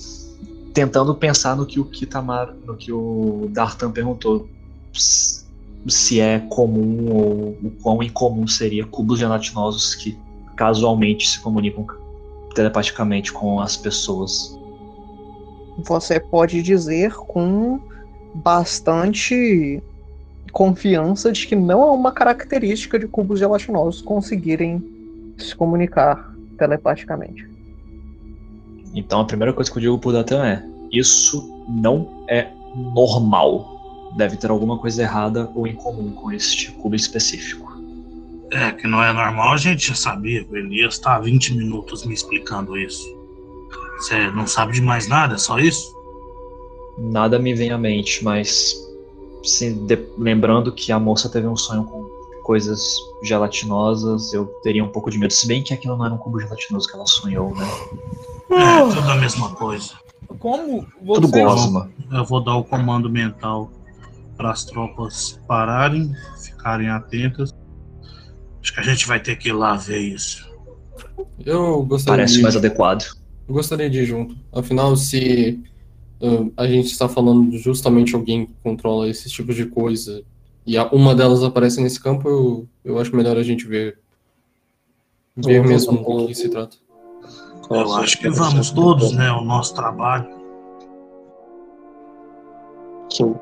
tentando 0.74 1.16
pensar 1.16 1.56
no 1.56 1.66
que 1.66 1.80
o 1.80 1.86
Kitamar, 1.86 2.54
no 2.66 2.76
que 2.76 2.92
o 2.92 3.50
Dartan 3.52 3.92
perguntou, 3.92 4.48
se 4.94 6.20
é 6.20 6.40
comum 6.40 7.12
ou 7.12 7.58
o 7.64 7.72
quão 7.82 8.04
incomum 8.04 8.48
seria 8.48 8.86
cubos 8.86 9.20
gelatinosos 9.20 9.96
que 9.96 10.18
casualmente 10.56 11.28
se 11.28 11.40
comunicam 11.40 11.86
telepaticamente 12.54 13.32
com 13.32 13.60
as 13.60 13.78
pessoas. 13.78 14.58
Você 15.80 16.20
pode 16.20 16.62
dizer 16.62 17.14
com 17.14 17.80
bastante 18.34 19.82
confiança 20.52 21.32
de 21.32 21.48
que 21.48 21.56
não 21.56 21.82
é 21.84 21.92
uma 21.92 22.12
característica 22.12 22.98
de 22.98 23.08
cubos 23.08 23.40
gelatinosos 23.40 24.02
conseguirem 24.02 24.84
se 25.38 25.56
comunicar 25.56 26.34
telepaticamente. 26.58 27.57
Então 28.94 29.20
a 29.22 29.26
primeira 29.26 29.54
coisa 29.54 29.72
que 29.72 29.78
eu 29.78 29.82
digo 29.82 30.00
pro 30.00 30.12
Dartan 30.12 30.46
é: 30.46 30.64
isso 30.92 31.64
não 31.68 32.24
é 32.28 32.50
normal. 32.76 34.12
Deve 34.16 34.38
ter 34.38 34.50
alguma 34.50 34.78
coisa 34.78 35.02
errada 35.04 35.50
ou 35.54 35.68
incomum 35.68 36.12
com 36.12 36.32
este 36.32 36.72
cubo 36.72 36.96
específico. 36.96 37.68
É, 38.52 38.72
que 38.72 38.88
não 38.88 39.04
é 39.04 39.12
normal, 39.12 39.54
a 39.54 39.58
gente 39.58 39.88
já 39.90 39.96
sabia. 39.96 40.46
O 40.50 40.56
Elias 40.56 40.98
tá 40.98 41.16
há 41.16 41.20
20 41.20 41.54
minutos 41.56 42.06
me 42.06 42.14
explicando 42.14 42.78
isso. 42.78 43.06
Você 44.00 44.32
não 44.32 44.48
sabe 44.48 44.74
de 44.74 44.82
mais 44.82 45.08
nada, 45.08 45.36
é 45.36 45.38
só 45.38 45.60
isso? 45.60 45.94
Nada 46.98 47.38
me 47.38 47.54
vem 47.54 47.72
à 47.72 47.78
mente, 47.78 48.24
mas 48.24 48.74
se 49.44 49.74
de- 49.74 50.08
lembrando 50.18 50.72
que 50.72 50.92
a 50.92 51.00
moça 51.00 51.30
teve 51.30 51.48
um 51.48 51.56
sonho 51.58 51.84
com 51.84 52.07
coisas 52.48 52.96
gelatinosas, 53.22 54.32
eu 54.32 54.46
teria 54.64 54.82
um 54.82 54.88
pouco 54.88 55.12
de 55.12 55.18
medo. 55.18 55.34
Se 55.34 55.46
bem 55.46 55.62
que 55.62 55.74
aquilo 55.74 55.98
não 55.98 56.06
era 56.06 56.16
um 56.16 56.18
cubo 56.18 56.40
gelatinoso 56.40 56.88
que 56.88 56.96
ela 56.96 57.06
sonhou, 57.06 57.54
né? 57.54 57.68
É, 58.50 58.96
tudo 58.96 59.12
a 59.12 59.16
mesma 59.18 59.54
coisa. 59.54 59.96
Como 60.40 60.88
Tudo 61.06 61.28
você. 61.28 61.44
gosma. 61.44 61.92
Eu 62.10 62.24
vou 62.24 62.42
dar 62.42 62.56
o 62.56 62.64
comando 62.64 63.10
mental 63.10 63.70
para 64.38 64.52
as 64.52 64.64
tropas 64.64 65.38
pararem, 65.46 66.14
ficarem 66.42 66.88
atentas. 66.88 67.54
Acho 68.62 68.74
que 68.74 68.80
a 68.80 68.84
gente 68.84 69.06
vai 69.06 69.20
ter 69.20 69.36
que 69.36 69.50
ir 69.50 69.54
lá 69.54 69.76
ver 69.76 70.00
isso. 70.00 70.50
Eu 71.46 71.84
gostaria 71.84 72.20
Parece 72.20 72.38
de... 72.38 72.44
mais 72.44 72.56
adequado. 72.56 73.04
Eu 73.46 73.56
gostaria 73.56 73.90
de 73.90 74.00
ir 74.00 74.06
junto. 74.06 74.38
Afinal, 74.54 74.96
se 74.96 75.62
uh, 76.22 76.54
a 76.56 76.66
gente 76.66 76.88
está 76.88 77.10
falando 77.10 77.52
de 77.52 77.58
justamente 77.58 78.16
alguém 78.16 78.46
que 78.46 78.54
controla 78.64 79.10
esses 79.10 79.30
tipos 79.34 79.54
de 79.54 79.66
coisa 79.66 80.24
e 80.68 80.78
uma 80.92 81.16
delas 81.16 81.42
aparece 81.44 81.82
nesse 81.82 82.00
campo, 82.00 82.28
eu, 82.30 82.68
eu 82.84 83.00
acho 83.00 83.16
melhor 83.16 83.38
a 83.38 83.44
gente 83.44 83.66
ver. 83.66 83.98
Ver 85.36 85.64
mesmo 85.64 86.04
falar- 86.04 86.22
do 86.22 86.28
que 86.28 86.36
se 86.36 86.50
trata. 86.50 86.76
Eu 87.70 87.94
acho 87.96 88.18
que 88.20 88.30
vamos 88.30 88.70
todos, 88.72 89.12
né? 89.14 89.32
O 89.32 89.42
nosso 89.42 89.74
trabalho. 89.74 90.28
Sim. 93.12 93.36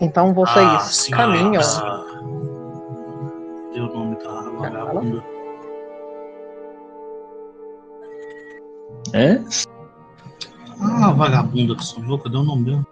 Então 0.00 0.32
vocês 0.34 0.56
Ah, 0.66 0.78
senhora, 0.80 1.24
caminham. 1.24 1.54
essa- 1.60 2.04
Deu 3.74 3.84
o 3.84 3.92
nome 3.94 4.16
da 4.16 4.40
vagabunda. 4.42 5.24
É? 9.12 9.40
Ah, 10.80 11.12
vagabunda 11.12 11.74
que 11.76 11.84
sonhou, 11.84 12.18
cadê 12.18 12.36
o 12.36 12.42
nome 12.42 12.64
dela? 12.64 12.86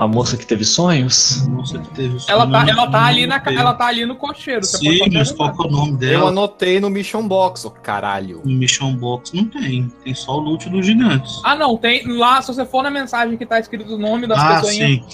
A 0.00 0.08
moça 0.08 0.34
que 0.34 0.46
teve 0.46 0.64
sonhos? 0.64 1.46
Nossa, 1.46 1.78
que 1.78 1.90
teve 1.90 2.16
o 2.16 2.20
Ela 2.26 2.50
tá, 2.50 2.62
eu 2.64 2.68
ela 2.70 2.90
tá 2.90 3.04
ali 3.04 3.26
na, 3.26 3.42
ela 3.44 3.74
tá 3.74 3.84
ali 3.86 4.06
no 4.06 4.16
cocheiro. 4.16 4.64
Você 4.64 4.78
Sim, 4.78 4.98
pode 4.98 5.14
mas 5.14 5.30
qual 5.30 5.52
que 5.54 5.62
é 5.62 5.66
o 5.66 5.70
nome 5.70 5.90
Eu 5.92 5.96
dela? 5.98 6.28
anotei 6.30 6.80
no 6.80 6.88
Mission 6.88 7.28
Box, 7.28 7.66
ô 7.66 7.70
caralho. 7.70 8.40
No 8.42 8.50
Mission 8.56 8.96
Box 8.96 9.34
não 9.34 9.44
tem. 9.44 9.90
Tem 10.02 10.14
só 10.14 10.38
o 10.38 10.40
loot 10.40 10.70
dos 10.70 10.86
gigantes. 10.86 11.42
Ah, 11.44 11.54
não, 11.54 11.76
tem 11.76 12.06
lá, 12.16 12.40
se 12.40 12.48
você 12.54 12.64
for 12.64 12.82
na 12.82 12.90
mensagem 12.90 13.36
que 13.36 13.44
tá 13.44 13.60
escrito 13.60 13.94
o 13.94 13.98
nome 13.98 14.26
das 14.26 14.38
Ah, 14.38 14.54
pessoas. 14.54 14.72
sim. 14.74 15.04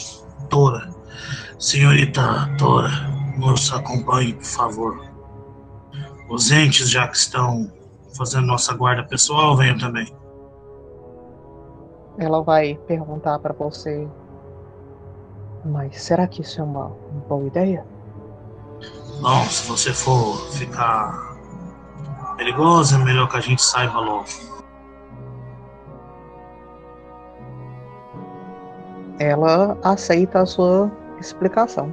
Tora. 0.49 0.89
Senhorita 1.59 2.55
Tora, 2.57 2.89
nos 3.39 3.73
acompanhe, 3.73 4.35
por 4.35 4.45
favor. 4.45 5.05
Os 6.31 6.53
entes, 6.53 6.89
já 6.89 7.09
que 7.09 7.17
estão 7.17 7.73
fazendo 8.17 8.47
nossa 8.47 8.73
guarda 8.73 9.03
pessoal, 9.03 9.57
venham 9.57 9.79
também. 9.79 10.07
ela 12.19 12.41
vai 12.43 12.79
perguntar 12.87 13.39
pra 13.41 13.53
você. 13.53 14.07
Mas 15.67 16.01
será 16.01 16.27
que 16.29 16.43
isso 16.43 16.61
é 16.61 16.65
uma 16.65 16.89
boa 17.29 17.45
ideia? 17.45 17.85
Bom, 19.21 19.45
se 19.45 19.67
você 19.67 19.93
for 19.93 20.37
ficar 20.53 21.37
perigoso, 22.37 22.95
é 22.95 22.99
melhor 22.99 23.29
que 23.29 23.37
a 23.37 23.41
gente 23.41 23.63
saiba 23.63 23.99
logo. 23.99 24.27
Ela 29.19 29.77
aceita 29.83 30.41
a 30.41 30.47
sua 30.47 30.91
explicação. 31.19 31.93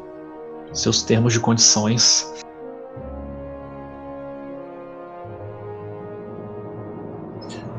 Seus 0.73 1.01
termos 1.01 1.33
de 1.33 1.39
condições. 1.39 2.31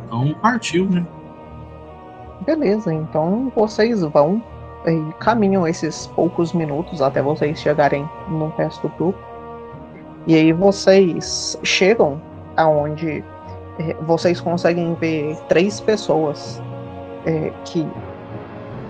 Então 0.06 0.34
partiu, 0.40 0.88
né? 0.88 1.06
Beleza, 2.40 2.92
então 2.92 3.52
vocês 3.54 4.00
vão 4.02 4.42
e 4.86 5.12
caminham 5.18 5.66
esses 5.66 6.06
poucos 6.08 6.52
minutos 6.52 7.00
até 7.00 7.22
vocês 7.22 7.58
chegarem 7.58 8.08
no 8.28 8.48
resto 8.56 8.88
do 8.88 8.94
grupo. 8.96 9.18
E 10.26 10.34
aí 10.34 10.52
vocês 10.52 11.58
chegam 11.62 12.20
aonde 12.56 13.24
eh, 13.78 13.96
vocês 14.02 14.40
conseguem 14.40 14.94
ver 14.94 15.36
três 15.48 15.80
pessoas 15.80 16.62
eh, 17.26 17.52
que 17.64 17.86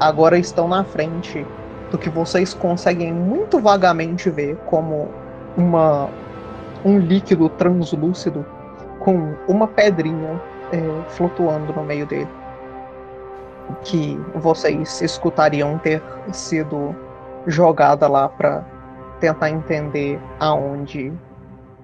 agora 0.00 0.38
estão 0.38 0.68
na 0.68 0.84
frente 0.84 1.46
do 1.90 1.98
que 1.98 2.10
vocês 2.10 2.54
conseguem 2.54 3.12
muito 3.12 3.60
vagamente 3.60 4.30
ver 4.30 4.56
como 4.66 5.08
uma 5.56 6.08
um 6.84 6.98
líquido 6.98 7.48
translúcido 7.50 8.44
com 8.98 9.34
uma 9.48 9.66
pedrinha 9.66 10.40
eh, 10.72 11.02
flutuando 11.08 11.72
no 11.72 11.84
meio 11.84 12.06
dele 12.06 12.43
que 13.84 14.16
vocês 14.34 15.00
escutariam 15.00 15.78
ter 15.78 16.02
sido 16.32 16.94
jogada 17.46 18.08
lá 18.08 18.28
para 18.28 18.62
tentar 19.20 19.50
entender 19.50 20.20
aonde 20.38 21.12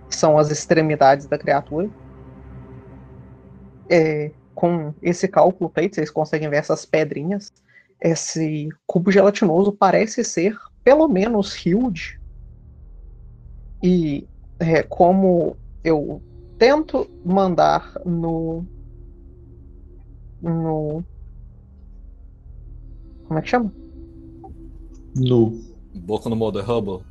são 0.09 0.39
as 0.39 0.51
extremidades 0.51 1.27
da 1.27 1.39
criatura. 1.39 1.89
É, 3.89 4.31
com 4.55 4.95
esse 5.01 5.27
cálculo 5.27 5.71
feito, 5.75 5.95
vocês 5.95 6.11
conseguem 6.11 6.49
ver 6.49 6.57
essas 6.57 6.85
pedrinhas. 6.85 7.53
Esse 8.01 8.69
cubo 8.87 9.11
gelatinoso 9.11 9.73
parece 9.73 10.25
ser 10.25 10.57
pelo 10.83 11.09
menos 11.09 11.55
huge. 11.65 12.19
E 13.83 14.29
é, 14.59 14.83
como 14.83 15.57
eu 15.83 16.23
tento 16.59 17.11
mandar 17.25 17.93
no 18.05 18.65
no 20.43 21.05
como 23.31 23.39
é 23.39 23.43
que 23.43 23.49
chama? 23.49 23.73
No. 25.15 25.53
Boca 25.95 26.29
no 26.29 26.35
Mother 26.35 26.69
Hubble. 26.69 27.05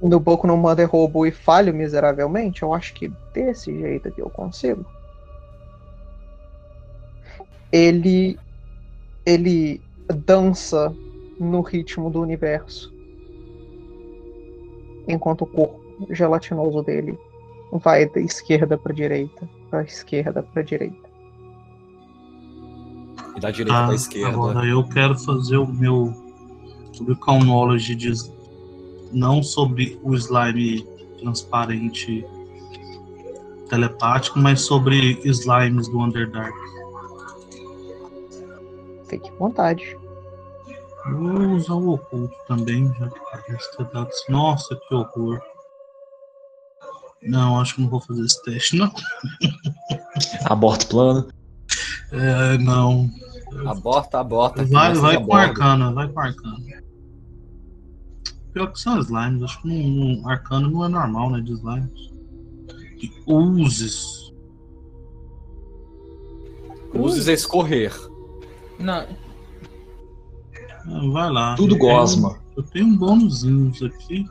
No 0.00 0.20
Boku 0.20 0.46
no 0.46 0.56
Mother 0.56 0.88
Robo 0.88 1.26
e 1.26 1.32
falho 1.32 1.74
miseravelmente, 1.74 2.62
eu 2.62 2.72
acho 2.72 2.94
que 2.94 3.10
desse 3.34 3.76
jeito 3.76 4.06
aqui 4.06 4.20
eu 4.20 4.30
consigo. 4.30 4.86
Ele 7.72 8.38
ele 9.26 9.82
dança 10.24 10.94
no 11.40 11.62
ritmo 11.62 12.10
do 12.10 12.20
universo. 12.20 12.94
Enquanto 15.08 15.42
o 15.42 15.46
corpo 15.48 15.80
gelatinoso 16.10 16.80
dele 16.84 17.18
vai 17.72 18.08
da 18.08 18.20
esquerda 18.20 18.78
para 18.78 18.94
direita, 18.94 19.48
da 19.72 19.82
esquerda 19.82 20.44
para 20.44 20.62
direita. 20.62 21.05
E 23.36 23.40
da 23.40 23.50
direita 23.50 23.78
Ah, 23.78 23.86
pra 23.86 23.94
esquerda. 23.94 24.28
Agora 24.28 24.66
eu 24.66 24.82
quero 24.84 25.18
fazer 25.18 25.58
o 25.58 25.66
meu 25.66 26.14
Calm 27.20 27.44
Knowledge 27.44 27.94
de, 27.94 28.12
não 29.12 29.42
sobre 29.42 30.00
o 30.02 30.14
slime 30.14 30.86
transparente 31.20 32.24
telepático, 33.68 34.38
mas 34.38 34.62
sobre 34.62 35.20
slimes 35.24 35.88
do 35.88 36.00
Underdark. 36.00 36.54
Fique 39.08 39.28
à 39.28 39.34
vontade. 39.34 39.96
Vou 41.12 41.54
usar 41.54 41.74
o 41.74 41.94
oculto 41.94 42.34
também, 42.48 42.92
já 42.98 43.08
que 43.08 43.20
parece 43.30 43.76
ter 43.76 43.84
dado. 43.90 44.10
Nossa, 44.28 44.74
que 44.74 44.94
horror. 44.94 45.40
Não, 47.22 47.60
acho 47.60 47.74
que 47.76 47.82
não 47.82 47.88
vou 47.88 48.00
fazer 48.00 48.24
esse 48.24 48.42
teste, 48.42 48.76
não. 48.76 48.90
Aborto 50.46 50.86
plano. 50.88 51.28
É, 52.16 52.58
não. 52.58 53.10
Aborta, 53.66 54.20
aborta. 54.20 54.64
Vai, 54.64 54.94
vai 54.94 55.22
com 55.24 55.34
arcana, 55.34 55.92
vai 55.92 56.08
com 56.08 56.20
arcana. 56.20 56.56
Pior 58.52 58.72
que 58.72 58.80
são 58.80 58.98
slimes, 59.00 59.42
acho 59.42 59.60
que 59.62 59.68
não, 59.68 60.16
não- 60.16 60.28
arcano 60.28 60.70
não 60.70 60.84
é 60.84 60.88
normal, 60.88 61.30
né, 61.30 61.40
de 61.40 61.52
slimes. 61.52 62.12
De 62.98 63.12
uses. 63.26 64.32
Uses 66.94 67.28
a 67.28 67.32
escorrer. 67.32 67.92
Não. 68.78 69.06
Ah, 70.88 71.10
Vai 71.12 71.30
lá. 71.30 71.54
Tudo 71.56 71.74
Eu 71.74 71.78
tenho- 71.78 71.92
gosma. 71.92 72.38
Eu 72.56 72.62
tenho 72.62 72.86
um 72.86 72.96
bônusinho 72.96 73.70
aqui. 73.86 74.26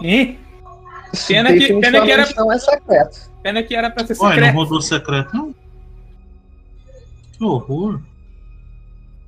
Ih, 0.00 0.38
Pena 1.26 1.52
que- 1.52 1.80
pena 1.80 2.02
que 2.04 2.10
era- 2.12 2.28
não 2.36 2.52
é 2.52 2.58
secreto. 2.58 3.30
pena 3.42 3.62
que 3.62 3.74
era 3.74 3.90
pra 3.90 4.06
ser 4.06 4.12
Ué, 4.14 4.18
não 4.22 4.28
secreto. 4.34 4.54
rodou 4.54 4.80
secreto, 4.82 5.36
não? 5.36 5.54
Que 7.36 7.44
horror. 7.44 8.00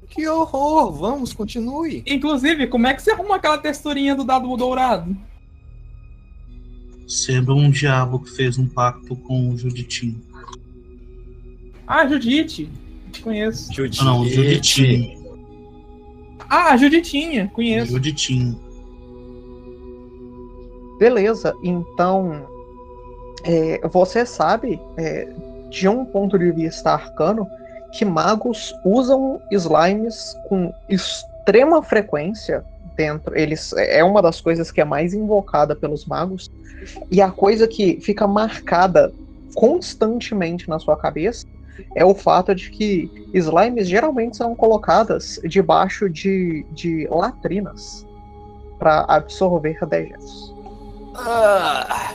Que 0.08 0.28
horror! 0.28 0.92
Vamos, 0.92 1.32
continue. 1.32 2.02
Inclusive, 2.06 2.66
como 2.68 2.86
é 2.86 2.94
que 2.94 3.02
você 3.02 3.10
arruma 3.10 3.36
aquela 3.36 3.58
texturinha 3.58 4.14
do 4.14 4.24
dado 4.24 4.56
dourado? 4.56 5.16
Sendo 7.06 7.54
um 7.54 7.70
diabo 7.70 8.20
que 8.20 8.30
fez 8.30 8.58
um 8.58 8.66
pacto 8.68 9.16
com 9.16 9.50
o 9.50 9.58
Juditinho. 9.58 10.20
Ah, 11.86 12.06
Judite. 12.06 12.70
Conheço. 13.22 13.70
Ah, 14.00 14.04
não, 14.04 14.20
o 14.20 14.28
Juditinho. 14.28 15.16
Ah, 16.48 16.76
Juditinha. 16.76 17.48
Conheço. 17.48 17.92
Juditinho. 17.92 18.60
Beleza, 20.98 21.54
então 21.62 22.48
é, 23.44 23.86
você 23.88 24.24
sabe, 24.24 24.80
é, 24.96 25.28
de 25.70 25.86
um 25.88 26.04
ponto 26.04 26.38
de 26.38 26.50
vista 26.50 26.92
arcano, 26.92 27.46
que 27.96 28.04
magos 28.04 28.74
usam 28.84 29.40
slimes 29.50 30.36
com 30.48 30.72
extrema 30.88 31.82
frequência 31.82 32.64
dentro. 32.96 33.36
Eles 33.36 33.72
é 33.74 34.02
uma 34.02 34.22
das 34.22 34.40
coisas 34.40 34.70
que 34.70 34.80
é 34.80 34.84
mais 34.84 35.14
invocada 35.14 35.76
pelos 35.76 36.06
magos 36.06 36.50
e 37.10 37.20
a 37.20 37.30
coisa 37.30 37.66
que 37.66 38.00
fica 38.00 38.26
marcada 38.26 39.12
constantemente 39.54 40.68
na 40.68 40.78
sua 40.78 40.96
cabeça 40.96 41.46
é 41.94 42.04
o 42.04 42.14
fato 42.14 42.54
de 42.54 42.70
que 42.70 43.10
slimes 43.34 43.88
geralmente 43.88 44.36
são 44.36 44.54
colocadas 44.54 45.40
debaixo 45.44 46.08
de, 46.08 46.64
de 46.72 47.06
latrinas 47.10 48.06
para 48.78 49.04
absorver 49.08 49.78
dejetos. 49.86 50.54
Ah, 51.14 52.14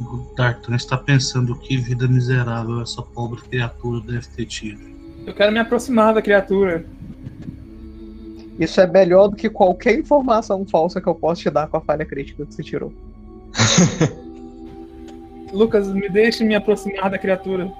O 0.00 0.34
Dartan 0.36 0.74
está 0.74 0.96
pensando 0.96 1.56
que 1.56 1.76
vida 1.76 2.06
miserável 2.08 2.82
essa 2.82 3.02
pobre 3.02 3.40
criatura 3.42 4.00
deve 4.00 4.26
ter 4.28 4.46
tido. 4.46 4.91
Eu 5.26 5.34
quero 5.34 5.52
me 5.52 5.58
aproximar 5.58 6.14
da 6.14 6.22
criatura. 6.22 6.84
Isso 8.58 8.80
é 8.80 8.86
melhor 8.86 9.28
do 9.28 9.36
que 9.36 9.48
qualquer 9.48 9.98
informação 9.98 10.64
falsa 10.66 11.00
que 11.00 11.06
eu 11.06 11.14
possa 11.14 11.42
te 11.42 11.50
dar 11.50 11.68
com 11.68 11.76
a 11.76 11.80
falha 11.80 12.04
crítica 12.04 12.44
que 12.44 12.54
você 12.54 12.62
tirou. 12.62 12.92
Lucas, 15.52 15.88
me 15.88 16.08
deixe 16.08 16.44
me 16.44 16.54
aproximar 16.54 17.10
da 17.10 17.18
criatura. 17.18 17.70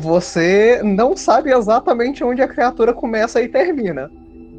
Você 0.00 0.80
não 0.82 1.16
sabe 1.16 1.52
exatamente 1.52 2.24
onde 2.24 2.42
a 2.42 2.48
criatura 2.48 2.92
começa 2.92 3.40
e 3.42 3.48
termina. 3.48 4.10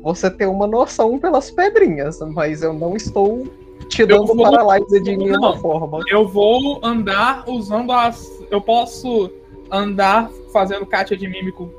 Você 0.04 0.30
tem 0.30 0.48
uma 0.48 0.68
noção 0.68 1.18
pelas 1.18 1.50
pedrinhas, 1.50 2.20
mas 2.34 2.62
eu 2.62 2.74
não 2.74 2.96
estou 2.96 3.48
te 3.90 4.06
dando 4.06 4.28
vou- 4.28 4.44
paralyse 4.44 5.02
de 5.02 5.18
nenhuma 5.18 5.58
forma. 5.58 6.00
Eu 6.10 6.28
vou 6.28 6.80
andar 6.84 7.44
usando 7.48 7.92
as. 7.92 8.24
Eu 8.52 8.62
posso 8.62 9.32
andar 9.72 10.30
fazendo 10.52 10.86
Katia 10.86 11.18
de 11.18 11.28
mímico 11.28 11.72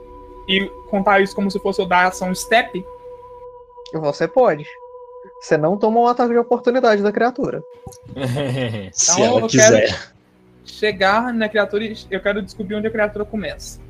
e 0.49 0.67
contar 0.89 1.21
isso 1.21 1.35
como 1.35 1.51
se 1.51 1.59
fosse 1.59 1.81
eu 1.81 1.87
dar 1.87 2.07
ação 2.07 2.35
step? 2.35 2.85
Você 3.95 4.27
pode. 4.27 4.67
Você 5.41 5.57
não 5.57 5.77
toma 5.77 6.01
um 6.01 6.07
ataque 6.07 6.33
de 6.33 6.39
oportunidade 6.39 7.03
da 7.03 7.13
criatura. 7.13 7.63
Se 8.93 9.13
Então, 9.13 9.25
ela 9.25 9.41
eu 9.41 9.47
quiser. 9.47 10.13
Chegar 10.65 11.33
na 11.33 11.49
criatura 11.49 11.85
e 11.85 11.97
eu 12.11 12.21
quero 12.21 12.43
descobrir 12.43 12.75
onde 12.75 12.89
a 12.89 12.91
criatura 12.91 13.25
começa. 13.25 13.81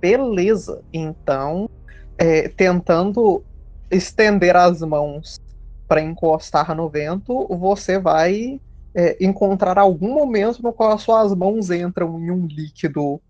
Beleza. 0.00 0.82
Então, 0.92 1.68
é, 2.16 2.48
tentando 2.48 3.42
estender 3.90 4.56
as 4.56 4.80
mãos 4.80 5.40
para 5.88 6.00
encostar 6.00 6.74
no 6.74 6.88
vento, 6.88 7.46
você 7.48 7.98
vai 7.98 8.60
é, 8.94 9.16
encontrar 9.24 9.78
algum 9.78 10.12
momento 10.14 10.62
no 10.62 10.72
qual 10.72 10.92
as 10.92 11.02
suas 11.02 11.34
mãos 11.34 11.70
entram 11.70 12.18
em 12.20 12.30
um 12.30 12.46
líquido 12.46 13.20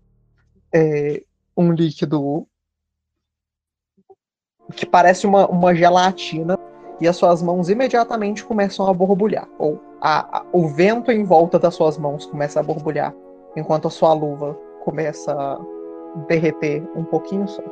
é, 0.73 1.23
um 1.55 1.71
líquido 1.71 2.47
que 4.75 4.85
parece 4.85 5.27
uma, 5.27 5.47
uma 5.47 5.75
gelatina 5.75 6.57
e 6.99 7.07
as 7.07 7.15
suas 7.15 7.41
mãos 7.41 7.69
imediatamente 7.69 8.43
começam 8.43 8.87
a 8.87 8.93
borbulhar. 8.93 9.47
Ou 9.59 9.79
a, 10.01 10.39
a, 10.39 10.45
o 10.51 10.67
vento 10.67 11.11
em 11.11 11.23
volta 11.23 11.59
das 11.59 11.75
suas 11.75 11.97
mãos 11.97 12.25
começa 12.25 12.59
a 12.59 12.63
borbulhar, 12.63 13.13
enquanto 13.55 13.87
a 13.87 13.91
sua 13.91 14.13
luva 14.13 14.57
começa 14.83 15.31
a 15.31 15.59
derreter 16.27 16.83
um 16.95 17.03
pouquinho 17.03 17.47
só. 17.47 17.63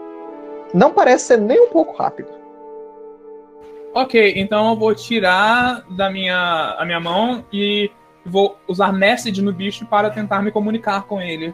Não 0.74 0.94
parece 0.94 1.26
ser 1.26 1.38
nem 1.40 1.60
um 1.60 1.70
pouco 1.70 1.96
rápido. 1.96 2.41
Ok, 3.94 4.34
então 4.38 4.70
eu 4.70 4.76
vou 4.78 4.96
tirar 4.96 5.84
da 5.90 6.10
minha, 6.10 6.76
a 6.80 6.86
minha 6.86 7.00
mão 7.00 7.44
e 7.52 7.92
vou 8.26 8.58
usar 8.68 8.92
message 8.94 9.42
no 9.42 9.52
bicho 9.52 9.86
para 9.86 10.10
tentar 10.10 10.42
me 10.42 10.52
comunicar 10.52 11.04
com 11.04 11.22
ele. 11.22 11.54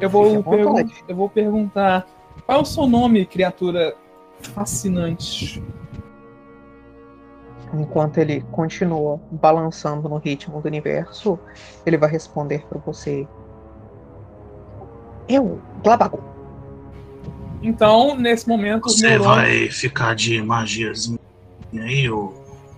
Eu 0.00 0.08
vou, 0.08 0.24
pergun- 0.42 0.72
eu 1.08 1.16
vou 1.16 1.28
perguntar 1.28 2.06
qual 2.46 2.58
é 2.58 2.60
o 2.62 2.64
seu 2.64 2.86
nome, 2.86 3.26
criatura 3.26 3.94
fascinante? 4.40 5.62
Enquanto 7.74 8.18
ele 8.18 8.42
continua 8.52 9.20
balançando 9.30 10.08
no 10.08 10.16
ritmo 10.18 10.60
do 10.62 10.66
universo, 10.68 11.38
ele 11.84 11.98
vai 11.98 12.08
responder 12.10 12.64
para 12.66 12.78
você. 12.78 13.26
Eu, 15.28 15.60
Glabago. 15.82 16.22
Então, 17.66 18.14
nesse 18.14 18.48
momento, 18.48 18.86
os 18.86 19.00
Você 19.00 19.08
neurônios. 19.08 19.36
vai 19.36 19.68
ficar 19.68 20.14
de 20.14 20.40
magiazinha 20.40 21.18
aí, 21.74 22.08
ô 22.08 22.32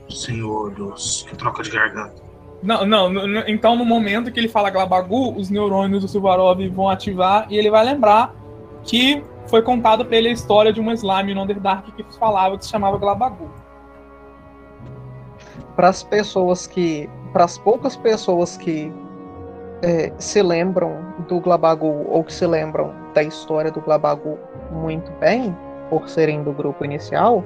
senhor 0.09 0.71
dos 0.71 1.27
que 1.29 1.37
troca 1.37 1.63
de 1.63 1.71
garganta? 1.71 2.23
Não, 2.63 2.87
não, 2.87 3.13
então 3.47 3.77
no 3.77 3.85
momento 3.85 4.33
que 4.33 4.41
ele 4.41 4.49
fala 4.49 4.71
Glabagu, 4.71 5.37
os 5.37 5.51
neurônios 5.51 6.03
do 6.03 6.09
Silvarov 6.09 6.67
vão 6.71 6.89
ativar 6.89 7.47
e 7.51 7.57
ele 7.59 7.71
vai 7.71 7.85
lembrar 7.85 8.35
que 8.83 9.23
foi 9.47 9.61
contado 9.61 10.05
pra 10.07 10.17
ele 10.17 10.31
a 10.31 10.33
história 10.33 10.73
de 10.73 10.81
uma 10.81 10.95
slime 10.95 11.35
no 11.35 11.43
Underdark 11.43 11.93
que 11.93 12.03
falava 12.19 12.57
que 12.57 12.65
se 12.65 12.71
chamava 12.71 12.97
Glabagu. 12.97 13.51
Para 15.77 15.91
as 15.91 16.03
pessoas 16.03 16.67
que. 16.67 17.09
Para 17.33 17.45
as 17.45 17.59
poucas 17.59 17.95
pessoas 17.95 18.57
que 18.57 18.91
é, 19.83 20.13
se 20.19 20.43
lembram 20.43 21.15
do 21.29 21.39
Glabagu 21.41 22.07
ou 22.09 22.25
que 22.25 22.33
se 22.33 22.47
lembram 22.47 22.95
da 23.15 23.23
história 23.23 23.71
do 23.71 23.81
Glabagu 23.83 24.39
muito 24.71 25.11
bem, 25.21 25.57
por 25.91 26.09
serem 26.09 26.43
do 26.43 26.53
grupo 26.53 26.85
inicial, 26.85 27.43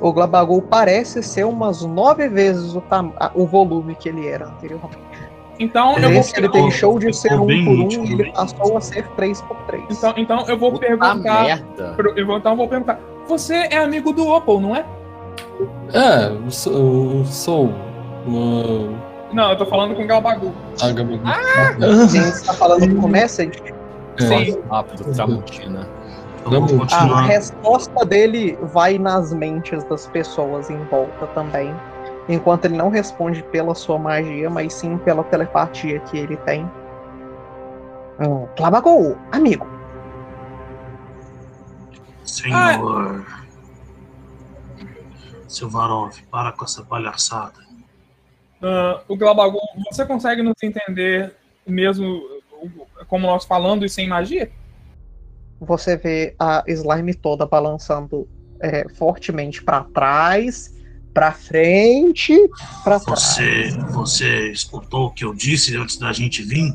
o 0.00 0.12
Glabagu 0.12 0.62
parece 0.62 1.22
ser 1.22 1.44
umas 1.44 1.82
nove 1.84 2.28
vezes 2.28 2.74
o, 2.74 2.80
tam- 2.82 3.12
a- 3.18 3.30
o 3.34 3.46
volume 3.46 3.94
que 3.94 4.08
ele 4.08 4.26
era 4.28 4.46
anteriormente. 4.46 4.98
Então 5.58 5.98
eu 5.98 6.10
vou 6.12 6.22
ele 6.36 6.48
deixou 6.48 6.98
de 6.98 7.12
ser 7.14 7.34
um 7.34 7.40
por 7.40 7.46
um, 7.46 7.50
íntimo, 7.52 8.04
ele 8.06 8.16
bem 8.16 8.32
passou 8.32 8.76
a 8.76 8.80
ser 8.80 9.06
três 9.10 9.42
por 9.42 9.56
três. 9.66 9.84
então, 9.90 10.14
então 10.16 10.44
eu 10.48 10.56
vou 10.58 10.72
Puta 10.72 10.86
perguntar. 10.86 11.14
merda. 11.44 11.96
Eu 12.16 12.26
vou, 12.26 12.38
então 12.38 12.52
eu 12.52 12.56
vou 12.56 12.68
perguntar. 12.68 12.98
Você 13.28 13.54
é 13.70 13.76
amigo 13.76 14.12
do 14.12 14.26
Opal, 14.26 14.58
não 14.60 14.74
é? 14.74 14.84
É, 15.92 16.26
eu 16.46 16.50
sou. 16.50 16.72
eu 17.18 17.24
sou 17.26 17.70
uma. 18.26 18.88
Não, 19.32 19.50
eu 19.50 19.58
tô 19.58 19.66
falando 19.66 19.94
com 19.94 20.02
o 20.02 20.06
Glabagu. 20.06 20.52
Ah, 20.82 20.92
Gabi. 20.92 21.20
Quem 22.10 22.20
está 22.22 22.52
falando 22.54 22.96
com 23.00 23.06
message, 23.08 23.52
É. 24.18 24.58
Rápido, 24.68 25.12
Tramontina. 25.14 25.86
Vamos. 26.44 26.72
a 26.72 26.78
continuar. 26.78 27.22
resposta 27.26 28.04
dele 28.04 28.58
vai 28.72 28.98
nas 28.98 29.32
mentes 29.32 29.84
das 29.84 30.06
pessoas 30.06 30.70
em 30.70 30.82
volta 30.84 31.26
também. 31.28 31.74
Enquanto 32.28 32.66
ele 32.66 32.76
não 32.76 32.90
responde 32.90 33.42
pela 33.44 33.74
sua 33.74 33.98
magia, 33.98 34.48
mas 34.48 34.72
sim 34.74 34.96
pela 34.98 35.24
telepatia 35.24 36.00
que 36.00 36.18
ele 36.18 36.36
tem. 36.38 36.64
Hum, 38.20 38.46
amigo. 39.32 39.66
Senhor. 42.24 43.24
Silvarov, 45.48 46.14
para 46.30 46.52
com 46.52 46.64
essa 46.64 46.84
palhaçada. 46.84 47.58
Ah, 48.62 49.00
o 49.08 49.16
Glabagu, 49.16 49.58
você 49.90 50.04
consegue 50.04 50.42
nos 50.42 50.62
entender 50.62 51.34
mesmo 51.66 52.06
uh, 52.62 53.04
como 53.08 53.26
nós 53.26 53.44
falando 53.44 53.84
e 53.84 53.88
sem 53.88 54.08
magia? 54.08 54.50
Você 55.60 55.96
vê 55.96 56.34
a 56.38 56.64
slime 56.66 57.14
toda 57.14 57.46
balançando 57.46 58.26
é, 58.60 58.88
fortemente 58.88 59.62
para 59.62 59.84
trás, 59.84 60.74
para 61.12 61.32
frente, 61.32 62.34
para 62.82 62.98
trás. 62.98 63.20
Você, 63.20 63.70
você 63.92 64.50
escutou 64.50 65.06
o 65.06 65.10
que 65.10 65.24
eu 65.24 65.34
disse 65.34 65.76
antes 65.76 65.98
da 65.98 66.12
gente 66.12 66.42
vir? 66.42 66.72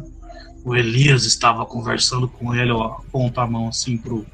O 0.63 0.76
Elias 0.76 1.26
estava 1.26 1.65
conversando 1.65 2.28
com 2.28 2.54
ele, 2.54 2.71
ó, 2.71 2.98
aponta 3.00 3.41
a 3.41 3.48
mão 3.48 3.67
assim 3.67 3.98
pro 3.98 4.26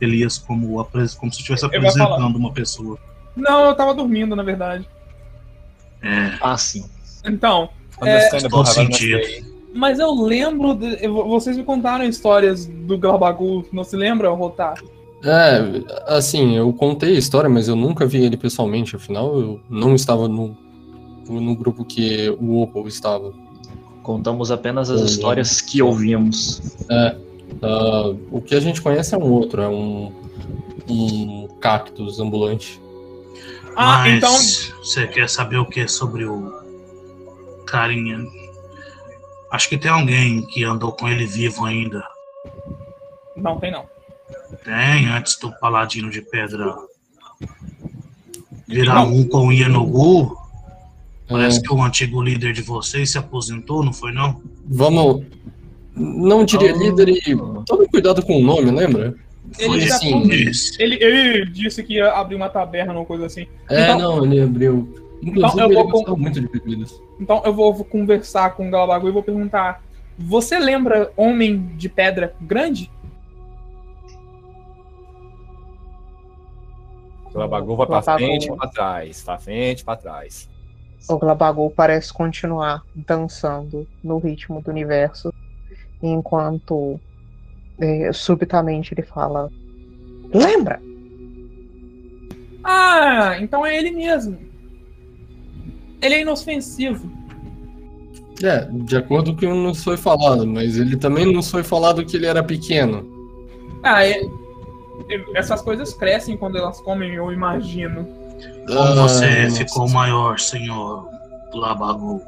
Elias 0.00 0.38
como, 0.38 0.82
como 0.84 1.32
se 1.32 1.38
estivesse 1.40 1.64
apresentando 1.64 2.36
uma 2.36 2.52
pessoa. 2.52 2.98
Não, 3.36 3.66
eu 3.66 3.74
tava 3.74 3.94
dormindo, 3.94 4.34
na 4.34 4.42
verdade. 4.42 4.88
É, 6.02 6.38
Ah, 6.40 6.56
sim. 6.56 6.84
Então, 7.24 7.70
a 8.00 8.06
nice 8.06 8.74
sentido. 8.74 9.59
Mas 9.74 9.98
eu 9.98 10.12
lembro. 10.14 10.74
de- 10.74 11.06
vocês 11.08 11.56
me 11.56 11.64
contaram 11.64 12.04
histórias 12.04 12.66
do 12.66 12.98
Glabagu, 12.98 13.64
não 13.72 13.84
se 13.84 13.96
lembra, 13.96 14.30
Rotar? 14.30 14.74
É, 15.24 15.82
assim, 16.06 16.56
eu 16.56 16.72
contei 16.72 17.14
a 17.14 17.18
história, 17.18 17.48
mas 17.50 17.68
eu 17.68 17.76
nunca 17.76 18.06
vi 18.06 18.24
ele 18.24 18.36
pessoalmente, 18.38 18.96
afinal 18.96 19.38
eu 19.38 19.60
não 19.68 19.94
estava 19.94 20.26
no, 20.28 20.56
no 21.28 21.54
grupo 21.54 21.84
que 21.84 22.30
o 22.40 22.62
Opal 22.62 22.88
estava. 22.88 23.32
Contamos 24.02 24.50
apenas 24.50 24.88
as 24.90 25.00
Uhum. 25.00 25.06
histórias 25.06 25.60
que 25.60 25.82
ouvimos. 25.82 26.62
Ah, 26.90 28.14
o 28.32 28.40
que 28.40 28.54
a 28.54 28.60
gente 28.60 28.80
conhece 28.80 29.14
é 29.14 29.18
um 29.18 29.30
outro, 29.30 29.60
é 29.60 29.68
um, 29.68 30.10
um 30.88 31.48
cactus 31.60 32.18
ambulante. 32.18 32.80
Ah, 33.76 33.98
Mas 34.04 34.16
então. 34.16 34.32
você 34.82 35.06
quer 35.06 35.28
saber 35.28 35.58
o 35.58 35.66
que 35.66 35.86
sobre 35.86 36.24
o 36.24 36.50
carinha? 37.66 38.18
Acho 39.50 39.68
que 39.68 39.76
tem 39.78 39.90
alguém 39.90 40.42
que 40.46 40.64
andou 40.64 40.92
com 40.92 41.08
ele 41.08 41.26
vivo 41.26 41.64
ainda. 41.64 42.02
Não, 43.36 43.58
tem 43.58 43.70
não. 43.72 43.84
Tem, 44.64 45.06
antes 45.08 45.38
do 45.38 45.50
Paladino 45.58 46.10
de 46.10 46.22
Pedra 46.22 46.74
virar 48.68 48.94
Não. 49.06 49.12
um 49.14 49.28
com 49.28 49.48
o 49.48 49.52
Yenugu. 49.52 50.36
É, 51.28 51.32
Parece 51.32 51.62
que 51.62 51.72
o 51.72 51.82
antigo 51.82 52.22
líder 52.22 52.52
de 52.52 52.62
vocês 52.62 53.10
se 53.10 53.18
aposentou, 53.18 53.84
não 53.84 53.92
foi 53.92 54.12
não? 54.12 54.40
vamos. 54.66 55.24
Não 55.94 56.44
diria 56.44 56.72
Ah. 56.72 56.76
líder 56.76 57.08
e. 57.08 57.36
Tome 57.66 57.86
cuidado 57.88 58.22
com 58.24 58.38
o 58.40 58.42
nome, 58.42 58.70
lembra? 58.70 59.14
Ele 59.58 59.68
Foi 59.68 59.80
já 59.80 59.96
assim. 59.96 60.22
Ele, 60.78 61.02
ele 61.02 61.46
disse 61.46 61.82
que 61.82 61.94
ia 61.94 62.12
abrir 62.12 62.36
uma 62.36 62.48
taberna 62.48 62.94
ou 62.94 63.04
coisa 63.04 63.26
assim. 63.26 63.46
É, 63.68 63.82
Então- 63.82 63.98
não, 63.98 64.24
ele 64.24 64.40
abriu. 64.40 64.99
Inclusive, 65.22 65.62
Então, 65.64 65.70
eu 65.72 65.88
vou 65.88 66.04
com- 66.04 66.16
muito 66.16 66.40
de 66.40 66.48
bebidas. 66.48 67.00
Então 67.20 67.42
eu 67.44 67.52
vou 67.52 67.84
conversar 67.84 68.54
com 68.54 68.66
o 68.68 68.70
Galabagu 68.70 69.08
e 69.08 69.12
vou 69.12 69.22
perguntar: 69.22 69.82
Você 70.18 70.58
lembra 70.58 71.12
Homem 71.16 71.66
de 71.76 71.88
Pedra 71.88 72.34
Grande? 72.40 72.90
Glabagu 77.32 77.76
vai 77.76 77.86
pra 77.86 78.00
Glabagu. 78.00 78.18
frente 78.24 78.48
e 78.50 78.56
pra 78.56 78.68
trás. 78.68 79.22
Pra 79.22 79.38
frente 79.38 79.80
e 79.80 79.84
pra 79.84 79.96
trás. 79.96 80.48
O 81.08 81.16
Glabagol 81.18 81.70
parece 81.70 82.12
continuar 82.12 82.82
dançando 82.94 83.86
no 84.02 84.18
ritmo 84.18 84.60
do 84.60 84.70
universo, 84.70 85.32
enquanto 86.02 87.00
é, 87.78 88.12
subitamente 88.12 88.92
ele 88.94 89.02
fala: 89.02 89.50
Lembra? 90.32 90.80
Ah, 92.64 93.36
então 93.40 93.64
é 93.64 93.76
ele 93.76 93.90
mesmo. 93.92 94.38
Ele 96.02 96.14
é 96.14 96.20
inofensivo. 96.22 97.10
É, 98.42 98.64
de 98.70 98.96
acordo 98.96 99.32
com 99.32 99.36
o 99.36 99.40
que 99.40 99.46
nos 99.46 99.84
foi 99.84 99.96
falado, 99.98 100.46
mas 100.46 100.78
ele 100.78 100.96
também 100.96 101.30
nos 101.30 101.50
foi 101.50 101.62
falado 101.62 102.04
que 102.06 102.16
ele 102.16 102.26
era 102.26 102.42
pequeno. 102.42 103.06
Ah, 103.82 104.04
é- 104.06 104.22
é- 104.22 105.24
essas 105.38 105.60
coisas 105.60 105.92
crescem 105.92 106.36
quando 106.38 106.56
elas 106.56 106.80
comem, 106.80 107.14
eu 107.14 107.30
imagino. 107.32 108.04
Como 108.66 108.78
Ah, 108.78 108.94
você 108.94 109.42
nossa. 109.44 109.56
ficou 109.56 109.88
maior, 109.90 110.38
senhor 110.38 111.06
Labagu? 111.52 112.22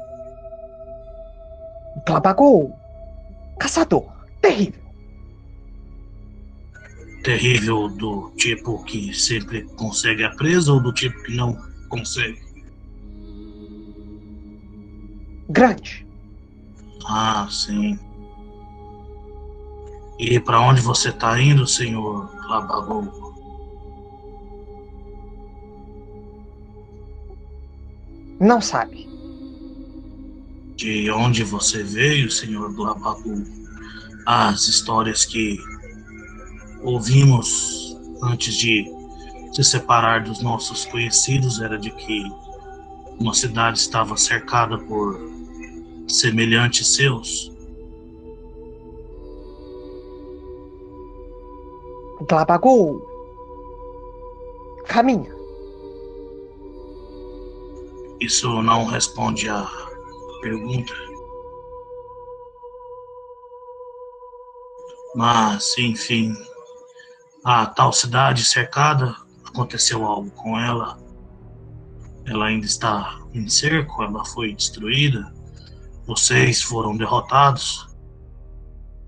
Glabagol, 2.05 2.77
caçador, 3.59 4.05
terrível. 4.41 4.81
Terrível 7.23 7.87
do 7.87 8.31
tipo 8.35 8.83
que 8.83 9.13
sempre 9.13 9.61
consegue 9.77 10.23
a 10.23 10.31
presa 10.31 10.73
ou 10.73 10.81
do 10.81 10.91
tipo 10.91 11.21
que 11.23 11.35
não 11.35 11.57
consegue? 11.87 12.39
Grande. 15.53 16.03
Ah, 17.05 17.47
sim. 17.47 17.99
E 20.17 20.39
para 20.39 20.59
onde 20.59 20.81
você 20.81 21.11
tá 21.11 21.39
indo, 21.39 21.67
senhor 21.67 22.27
Labagu? 22.47 23.07
Não 28.39 28.59
sabe. 28.59 29.07
De 30.75 31.11
onde 31.11 31.43
você 31.43 31.83
veio, 31.83 32.31
senhor 32.31 32.75
Labagu? 32.75 33.43
As 34.25 34.67
histórias 34.67 35.23
que 35.23 35.59
ouvimos 36.81 37.95
antes 38.23 38.55
de 38.55 38.91
se 39.51 39.63
separar 39.63 40.23
dos 40.23 40.41
nossos 40.41 40.83
conhecidos 40.85 41.61
era 41.61 41.77
de 41.77 41.91
que 41.91 42.23
uma 43.19 43.35
cidade 43.35 43.77
estava 43.77 44.17
cercada 44.17 44.79
por 44.79 45.32
semelhantes 46.07 46.95
seus. 46.95 47.51
Glabagol. 52.27 53.01
Caminha. 54.87 55.33
Isso 58.19 58.61
não 58.61 58.85
responde 58.85 59.49
à 59.49 59.67
pergunta. 60.41 60.93
Mas, 65.15 65.77
enfim, 65.77 66.33
a 67.43 67.65
tal 67.65 67.91
cidade 67.91 68.45
cercada, 68.45 69.15
aconteceu 69.45 70.05
algo 70.05 70.31
com 70.31 70.57
ela. 70.57 70.97
Ela 72.25 72.45
ainda 72.45 72.65
está 72.65 73.19
em 73.33 73.47
cerco, 73.49 74.01
ela 74.01 74.23
foi 74.25 74.53
destruída. 74.53 75.32
Vocês 76.05 76.61
foram 76.61 76.95
derrotados. 76.97 77.87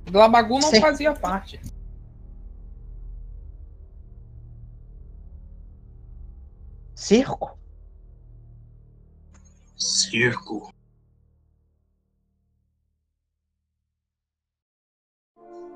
Glabagu 0.10 0.60
não 0.60 0.70
Sim. 0.70 0.80
fazia 0.82 1.14
parte. 1.14 1.60
Circo? 6.96 7.58
Circo. 9.78 10.72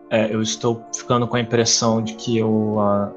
É, 0.09 0.33
eu 0.33 0.41
estou 0.41 0.83
ficando 0.95 1.27
com 1.27 1.35
a 1.35 1.39
impressão 1.39 2.01
de 2.01 2.15
que 2.15 2.41
o, 2.41 2.79
a- 2.79 3.13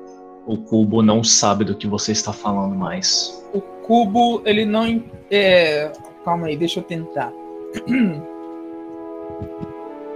o 0.47 0.59
cubo 0.59 1.01
não 1.03 1.25
sabe 1.25 1.65
do 1.65 1.75
que 1.77 1.87
você 1.87 2.13
está 2.13 2.33
falando 2.33 2.75
mais. 2.75 3.43
O 3.55 3.61
cubo, 3.87 4.43
ele 4.45 4.65
não. 4.67 4.85
É... 5.31 5.91
Calma 6.25 6.49
aí, 6.49 6.57
deixa 6.57 6.81
eu 6.81 6.85
tentar. 6.85 7.33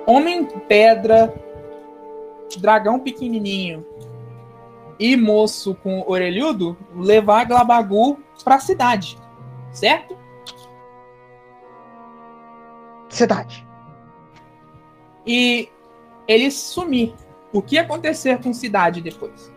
Homem 0.07 0.47
pedra, 0.69 1.35
dragão 2.59 3.01
pequenininho 3.01 3.85
e 4.99 5.17
moço 5.17 5.75
com 5.75 6.05
orelhudo 6.07 6.77
levar 6.95 7.45
Glabagu 7.45 8.19
pra 8.45 8.59
cidade, 8.59 9.19
certo? 9.73 10.17
Cidade. 13.09 13.67
E 15.27 15.69
ele 16.29 16.51
sumir. 16.51 17.15
O 17.53 17.63
que 17.63 17.79
acontecer 17.79 18.43
com 18.43 18.53
cidade 18.53 19.01
depois? 19.01 19.53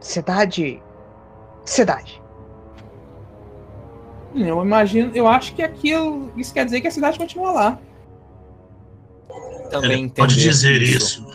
Cidade. 0.00 0.82
Cidade. 1.64 2.22
Eu 4.34 4.62
imagino, 4.64 5.10
eu 5.14 5.26
acho 5.26 5.54
que 5.54 5.62
aquilo. 5.62 6.30
Isso 6.36 6.54
quer 6.54 6.64
dizer 6.64 6.80
que 6.80 6.88
a 6.88 6.90
cidade 6.90 7.18
continua 7.18 7.50
lá. 7.52 7.78
Também 9.70 10.04
Ele 10.04 10.10
pode 10.10 10.36
dizer 10.36 10.80
isso. 10.82 11.26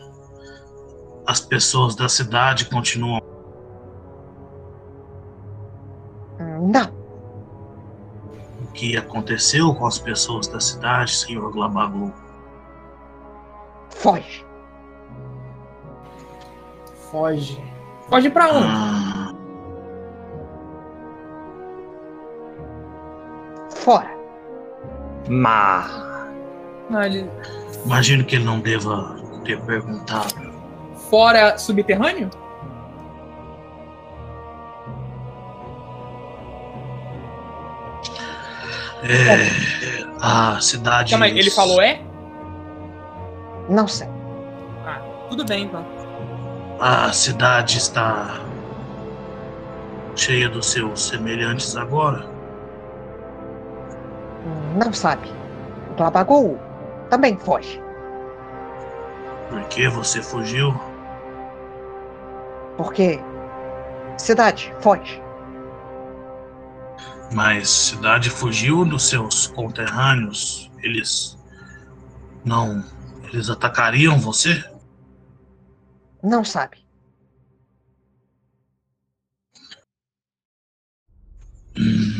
As 1.27 1.39
pessoas 1.41 1.95
da 1.95 2.07
cidade 2.07 2.65
continuam. 2.65 3.21
Hum, 6.39 6.71
Não. 6.71 6.93
O 8.61 8.67
que 8.73 8.97
aconteceu 8.97 9.73
com 9.73 9.85
as 9.85 9.97
pessoas 9.97 10.47
da 10.47 10.59
cidade, 10.59 11.15
senhor 11.15 11.51
Glabagu? 11.51 12.13
Foge. 13.89 14.45
Foge. 17.09 17.63
Foge 18.09 18.29
pra 18.29 18.49
onde? 18.51 18.67
Ah, 18.69 19.24
Fora. 23.85 24.09
Mas 25.29 27.05
ele- 27.05 27.29
imagino 27.85 28.25
que 28.25 28.35
ele 28.35 28.43
não 28.43 28.59
deva 28.59 29.15
ter 29.43 29.61
perguntado. 29.61 30.33
Fora 31.07 31.55
subterrâneo? 31.59 32.31
É, 39.03 40.03
a 40.21 40.59
cidade. 40.59 41.11
Calma 41.11 41.25
aí, 41.25 41.37
ele 41.37 41.51
falou 41.51 41.81
é? 41.81 42.01
Não 43.69 43.87
sei. 43.87 44.07
Tudo 45.29 45.45
bem, 45.45 45.65
então. 45.65 45.85
A 46.79 47.11
cidade 47.11 47.77
está 47.77 48.39
cheia 50.15 50.49
dos 50.49 50.67
seus 50.67 51.07
semelhantes 51.07 51.75
agora. 51.75 52.34
Não 54.77 54.93
sabe. 54.93 55.27
Glabagol 55.97 56.59
também 57.09 57.37
foge. 57.37 57.81
Por 59.49 59.63
que 59.69 59.87
você 59.87 60.21
fugiu? 60.21 60.73
Porque. 62.77 63.19
Cidade, 64.17 64.73
foge. 64.81 65.21
Mas 67.33 67.69
cidade 67.69 68.29
fugiu 68.29 68.85
dos 68.85 69.09
seus 69.09 69.47
conterrâneos. 69.47 70.71
Eles 70.81 71.37
não. 72.43 72.83
Eles 73.23 73.49
atacariam 73.49 74.19
você? 74.19 74.63
Não 76.23 76.43
sabe. 76.43 76.77
Hum. 81.77 82.14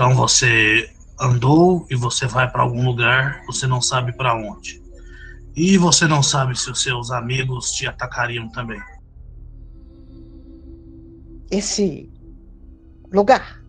Então 0.00 0.14
você 0.14 0.90
andou 1.20 1.86
e 1.90 1.94
você 1.94 2.26
vai 2.26 2.50
para 2.50 2.62
algum 2.62 2.86
lugar, 2.86 3.44
você 3.44 3.66
não 3.66 3.82
sabe 3.82 4.16
para 4.16 4.34
onde. 4.34 4.82
E 5.54 5.76
você 5.76 6.08
não 6.08 6.22
sabe 6.22 6.58
se 6.58 6.70
os 6.70 6.82
seus 6.82 7.10
amigos 7.10 7.70
te 7.72 7.86
atacariam 7.86 8.48
também. 8.48 8.80
Esse. 11.50 12.10
lugar. 13.12 13.62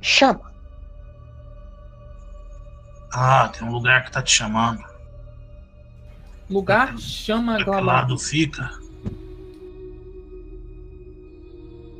Chama. 0.00 0.54
Ah, 3.12 3.48
tem 3.48 3.66
um 3.66 3.72
lugar 3.72 4.04
que 4.04 4.12
tá 4.12 4.22
te 4.22 4.30
chamando. 4.30 4.84
Lugar 6.48 6.96
chama 6.96 7.56
A 7.56 7.64
que 7.64 7.70
lado 7.70 8.16
fica? 8.16 8.70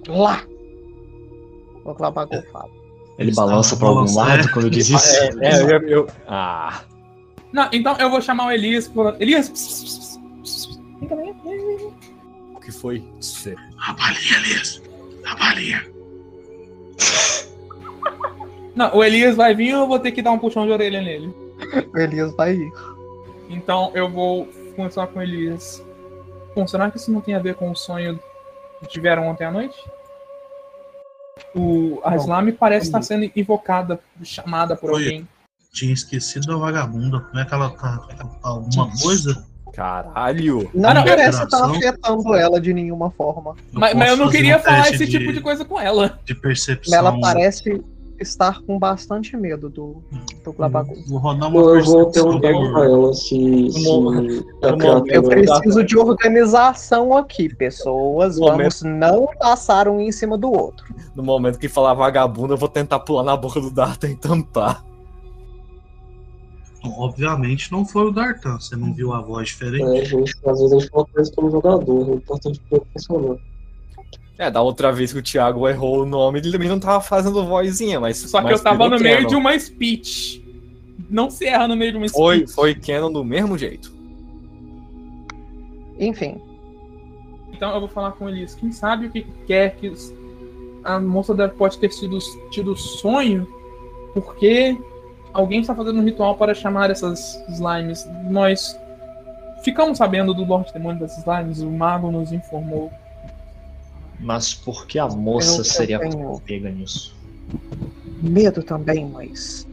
Lá. 0.06 0.49
O 1.92 2.52
fala. 2.52 2.70
ele 3.18 3.30
Está 3.30 3.42
balança 3.46 3.76
para 3.76 3.88
algum 3.88 4.14
lado 4.14 4.48
é. 4.48 4.52
quando 4.52 4.70
diz 4.70 4.88
isso. 4.90 5.14
É, 5.16 5.30
é, 5.42 5.62
eu, 5.62 5.80
eu- 5.88 6.06
Ah. 6.28 6.82
Não, 7.52 7.68
então 7.72 7.96
eu 7.98 8.08
vou 8.10 8.20
chamar 8.22 8.46
o 8.46 8.50
Elias. 8.52 8.86
por- 8.88 9.16
Elias! 9.20 9.50
O 12.54 12.60
que 12.60 12.70
foi? 12.72 13.02
Cê- 13.20 13.56
A 13.78 13.92
balinha, 13.94 14.36
Elias. 14.44 14.82
A 15.26 15.34
balinha. 15.36 15.86
Não, 18.74 18.94
o 18.96 19.02
Elias 19.04 19.36
vai 19.36 19.54
vir 19.54 19.74
ou 19.74 19.82
eu 19.82 19.86
vou 19.88 19.98
ter 19.98 20.12
que 20.12 20.22
dar 20.22 20.30
um 20.30 20.38
puxão 20.38 20.64
de 20.64 20.72
orelha 20.72 21.00
nele? 21.02 21.34
O 21.92 21.98
Elias 21.98 22.32
vai 22.34 22.54
ir. 22.54 22.72
Então 23.48 23.90
eu 23.94 24.08
vou 24.08 24.46
conversar 24.76 25.06
com 25.08 25.18
o 25.18 25.22
Elias. 25.22 25.84
Bom, 26.54 26.66
será 26.66 26.90
que 26.90 26.96
isso 26.96 27.10
não 27.12 27.20
tem 27.20 27.34
a 27.34 27.38
ver 27.40 27.54
com 27.56 27.70
o 27.70 27.76
sonho 27.76 28.18
que 28.80 28.86
tiveram 28.88 29.28
ontem 29.28 29.44
à 29.44 29.50
noite? 29.50 29.76
O, 31.54 32.00
a 32.04 32.10
Bom, 32.10 32.16
Slime 32.16 32.52
parece 32.52 32.86
estar 32.86 33.02
sendo 33.02 33.30
invocada, 33.34 34.00
chamada 34.22 34.76
por 34.76 34.90
Foi. 34.90 35.04
alguém. 35.04 35.28
Tinha 35.72 35.92
esquecido 35.92 36.48
da 36.48 36.56
vagabunda. 36.56 37.20
Como 37.20 37.38
é 37.38 37.44
que 37.44 37.54
ela 37.54 37.70
tá? 37.70 38.06
É 38.10 38.14
tá? 38.14 38.28
Alguma 38.42 38.90
coisa? 39.00 39.46
Caralho! 39.72 40.68
Não, 40.74 40.92
não, 40.92 41.04
parece 41.04 41.42
estar 41.42 41.58
operação. 41.58 41.76
afetando 41.76 42.34
ela 42.34 42.60
de 42.60 42.74
nenhuma 42.74 43.10
forma. 43.10 43.54
Mas, 43.72 43.94
mas 43.94 44.10
eu 44.10 44.16
não 44.16 44.28
queria 44.28 44.56
um 44.56 44.60
falar 44.60 44.90
esse 44.90 45.06
tipo 45.06 45.32
de 45.32 45.40
coisa 45.40 45.64
com 45.64 45.80
ela. 45.80 46.18
De 46.24 46.34
percepção. 46.34 46.98
Ela 46.98 47.20
parece 47.20 47.82
estar 48.20 48.60
com 48.62 48.78
bastante 48.78 49.36
medo 49.36 49.68
do, 49.68 50.02
do 50.44 50.52
Glabagol. 50.52 50.96
Vou 51.08 51.18
rodar 51.18 51.48
uma 51.48 51.60
Eu 51.60 51.84
vou 51.84 52.10
perguntar 52.10 52.52
pra 52.72 52.84
ela 52.84 53.12
se. 53.14 53.68
Eu 55.08 55.22
preciso 55.22 55.84
de 55.84 55.98
organização 55.98 57.16
aqui, 57.16 57.48
pessoas. 57.54 58.38
No 58.38 58.46
Vamos 58.46 58.82
não 58.82 59.28
passar 59.38 59.88
um 59.88 60.00
em 60.00 60.12
cima 60.12 60.36
do 60.36 60.52
outro. 60.52 60.84
No 61.14 61.22
momento 61.22 61.58
que 61.58 61.68
falar 61.68 61.94
vagabundo, 61.94 62.54
eu 62.54 62.58
vou 62.58 62.68
tentar 62.68 63.00
pular 63.00 63.22
na 63.22 63.36
boca 63.36 63.60
do 63.60 63.70
Darta 63.70 64.06
e 64.06 64.14
tampar. 64.14 64.84
Obviamente 66.82 67.70
não 67.70 67.84
foi 67.84 68.06
o 68.06 68.10
Dartan. 68.10 68.58
Você 68.58 68.76
não 68.76 68.92
viu 68.92 69.12
a 69.12 69.20
voz 69.20 69.48
diferente? 69.48 69.98
É, 69.98 70.04
gente, 70.04 70.34
às 70.46 70.58
vezes 70.58 70.72
a 70.72 70.78
gente 70.78 70.90
fala 70.90 71.06
coisa 71.06 71.32
como 71.34 71.50
jogador, 71.50 72.10
é 72.10 72.14
importante 72.14 72.60
que 72.60 72.82
funcionar. 72.92 73.36
É, 74.42 74.50
da 74.50 74.62
outra 74.62 74.90
vez 74.90 75.12
que 75.12 75.18
o 75.18 75.22
Thiago 75.22 75.68
errou 75.68 76.00
o 76.00 76.06
nome, 76.06 76.38
ele 76.38 76.50
também 76.50 76.66
não 76.66 76.80
tava 76.80 77.02
fazendo 77.02 77.44
vozinha, 77.44 78.00
mas. 78.00 78.16
Só 78.16 78.38
que 78.38 78.44
mas 78.44 78.58
eu 78.58 78.64
tava 78.64 78.88
no 78.88 78.98
meio 78.98 79.16
canon. 79.18 79.28
de 79.28 79.34
uma 79.36 79.58
speech. 79.58 80.42
Não 81.10 81.28
se 81.28 81.44
erra 81.46 81.68
no 81.68 81.76
meio 81.76 81.92
de 81.92 81.98
uma 81.98 82.08
speech. 82.08 82.18
Foi, 82.22 82.46
foi 82.46 82.74
canon 82.74 83.12
do 83.12 83.22
mesmo 83.22 83.58
jeito. 83.58 83.92
Enfim, 85.98 86.40
Então 87.52 87.74
eu 87.74 87.80
vou 87.80 87.88
falar 87.90 88.12
com 88.12 88.26
eles. 88.30 88.54
Quem 88.54 88.72
sabe 88.72 89.06
o 89.06 89.10
que 89.10 89.26
quer 89.46 89.76
que 89.76 89.88
os- 89.90 90.10
a 90.82 90.98
moça 90.98 91.34
deve, 91.34 91.52
pode 91.54 91.76
ter 91.76 91.92
sido 91.92 92.18
tido 92.50 92.74
sonho, 92.74 93.46
porque 94.14 94.78
alguém 95.34 95.60
está 95.60 95.74
fazendo 95.74 96.00
um 96.00 96.04
ritual 96.04 96.36
para 96.36 96.54
chamar 96.54 96.90
essas 96.90 97.38
slimes. 97.50 98.08
Nós 98.30 98.74
ficamos 99.62 99.98
sabendo 99.98 100.32
do 100.32 100.42
Lorde 100.46 100.72
Demônio 100.72 101.00
das 101.00 101.18
slimes, 101.18 101.60
o 101.60 101.70
mago 101.70 102.10
nos 102.10 102.32
informou. 102.32 102.90
Mas 104.22 104.54
por 104.54 104.86
que 104.86 104.98
a 104.98 105.06
moça 105.08 105.52
Eu- 105.52 105.58
eu 105.58 105.64
seria 105.64 105.98
tenho- 105.98 106.40
pega 106.46 106.70
nisso? 106.70 107.14
medo 108.22 108.62
também, 108.62 109.06
mas. 109.08 109.66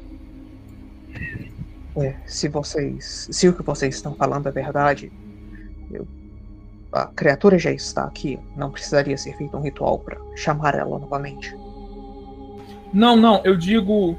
É, 1.97 2.15
se 2.25 2.47
vocês. 2.47 3.27
Se 3.31 3.47
o 3.47 3.53
que 3.53 3.63
vocês 3.63 3.95
estão 3.95 4.13
falando 4.15 4.47
é 4.47 4.51
verdade, 4.51 5.12
eu- 5.91 6.07
a 6.91 7.07
criatura 7.07 7.57
já 7.60 7.71
está 7.71 8.03
aqui. 8.05 8.39
Não 8.55 8.71
precisaria 8.71 9.17
ser 9.17 9.36
feito 9.36 9.57
um 9.57 9.62
ritual 9.62 9.99
para 9.99 10.17
chamar 10.36 10.75
ela 10.75 10.97
novamente. 10.97 11.55
Não, 12.93 13.15
não, 13.15 13.43
eu 13.43 13.57
digo. 13.57 14.17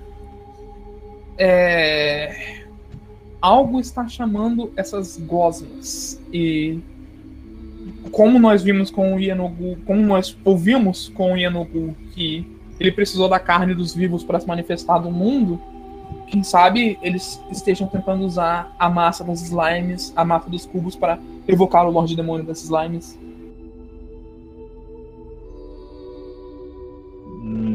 É. 1.39 2.65
Algo 3.41 3.79
está 3.81 4.09
chamando 4.09 4.73
essas 4.77 5.17
gosmas. 5.17 6.21
E. 6.33 6.81
Como 8.09 8.39
nós 8.39 8.63
vimos 8.63 8.91
com 8.91 9.15
o 9.15 9.21
Yanogu. 9.21 9.77
Como 9.87 10.01
nós 10.03 10.37
ouvimos 10.45 11.09
com 11.09 11.33
o 11.33 11.37
Yanogu 11.37 11.95
que 12.13 12.47
ele 12.79 12.93
precisou 12.93 13.29
da 13.29 13.41
carne 13.41 13.75
dos 13.75 13.95
vivos 13.95 14.23
para 14.23 14.39
se 14.39 14.47
manifestar 14.47 15.01
no 15.01 15.11
mundo. 15.11 15.61
Quem 16.29 16.43
sabe 16.43 16.99
eles 17.03 17.41
estejam 17.51 17.87
tentando 17.87 18.25
usar 18.25 18.75
a 18.79 18.89
massa 18.89 19.25
das 19.25 19.43
slimes, 19.43 20.13
a 20.15 20.25
massa 20.25 20.49
dos 20.49 20.65
cubos, 20.67 20.95
para 20.95 21.19
evocar 21.47 21.87
o 21.87 21.91
Lorde 21.91 22.15
Demônio 22.15 22.45
das 22.45 22.63
slimes. 22.63 23.19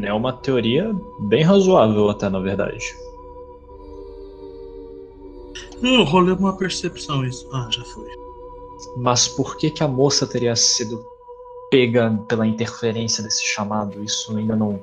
É 0.02 0.12
uma 0.12 0.32
teoria 0.32 0.94
bem 1.28 1.42
razoável 1.42 2.08
até, 2.10 2.28
na 2.28 2.38
verdade. 2.38 2.84
Eu 5.82 6.04
rolei 6.04 6.34
uma 6.34 6.56
percepção 6.56 7.24
isso. 7.24 7.48
Ah, 7.52 7.68
já 7.70 7.82
foi. 7.84 8.23
Mas 8.96 9.28
por 9.28 9.56
que 9.56 9.70
que 9.70 9.82
a 9.82 9.88
moça 9.88 10.26
teria 10.26 10.54
sido 10.56 11.04
pega 11.70 12.10
pela 12.28 12.46
interferência 12.46 13.22
desse 13.22 13.44
chamado? 13.44 14.02
Isso 14.04 14.36
ainda 14.36 14.54
não 14.54 14.80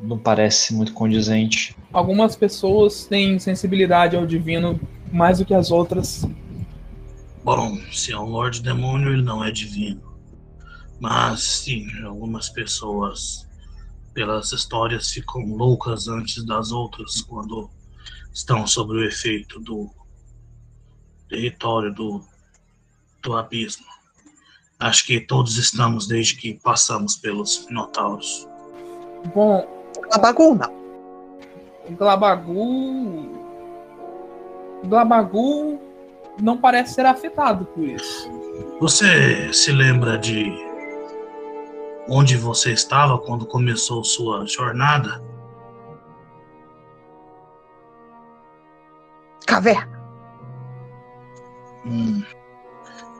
não 0.00 0.18
parece 0.18 0.74
muito 0.74 0.92
condizente. 0.92 1.76
Algumas 1.92 2.34
pessoas 2.34 3.04
têm 3.04 3.38
sensibilidade 3.38 4.16
ao 4.16 4.26
divino 4.26 4.80
mais 5.12 5.38
do 5.38 5.44
que 5.44 5.54
as 5.54 5.70
outras. 5.70 6.26
Bom, 7.44 7.76
se 7.92 8.12
é 8.12 8.18
um 8.18 8.26
Lorde 8.26 8.62
Demônio, 8.62 9.12
ele 9.12 9.22
não 9.22 9.44
é 9.44 9.50
divino. 9.50 10.00
Mas, 11.00 11.42
sim, 11.42 11.86
algumas 12.04 12.48
pessoas, 12.48 13.46
pelas 14.14 14.52
histórias, 14.52 15.10
ficam 15.10 15.42
loucas 15.44 16.06
antes 16.08 16.44
das 16.44 16.70
outras 16.70 17.20
quando 17.20 17.68
estão 18.32 18.66
sob 18.66 18.94
o 18.94 19.04
efeito 19.04 19.60
do 19.60 19.90
território 21.28 21.92
do, 21.92 22.24
do 23.22 23.36
abismo. 23.36 23.86
Acho 24.78 25.06
que 25.06 25.20
todos 25.20 25.56
estamos 25.58 26.08
desde 26.08 26.36
que 26.36 26.54
passamos 26.54 27.16
pelos 27.16 27.64
Minotauros. 27.66 28.48
Bom, 29.32 29.64
Abagu 30.10 30.54
não. 30.54 30.82
Glabagu. 31.96 33.30
Glabagu 34.84 35.80
não 36.40 36.56
parece 36.56 36.94
ser 36.94 37.06
afetado 37.06 37.64
por 37.66 37.84
isso. 37.84 38.28
Você 38.80 39.52
se 39.52 39.70
lembra 39.70 40.18
de 40.18 40.52
onde 42.08 42.36
você 42.36 42.72
estava 42.72 43.18
quando 43.18 43.46
começou 43.46 44.02
sua 44.02 44.44
jornada? 44.46 45.22
Caverna. 49.46 50.02
Hum. 51.86 52.22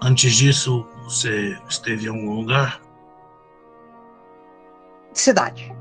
Antes 0.04 0.34
disso, 0.34 0.84
você 1.04 1.56
esteve 1.68 2.06
em 2.06 2.08
algum 2.08 2.34
lugar? 2.34 2.80
Cidade. 5.12 5.72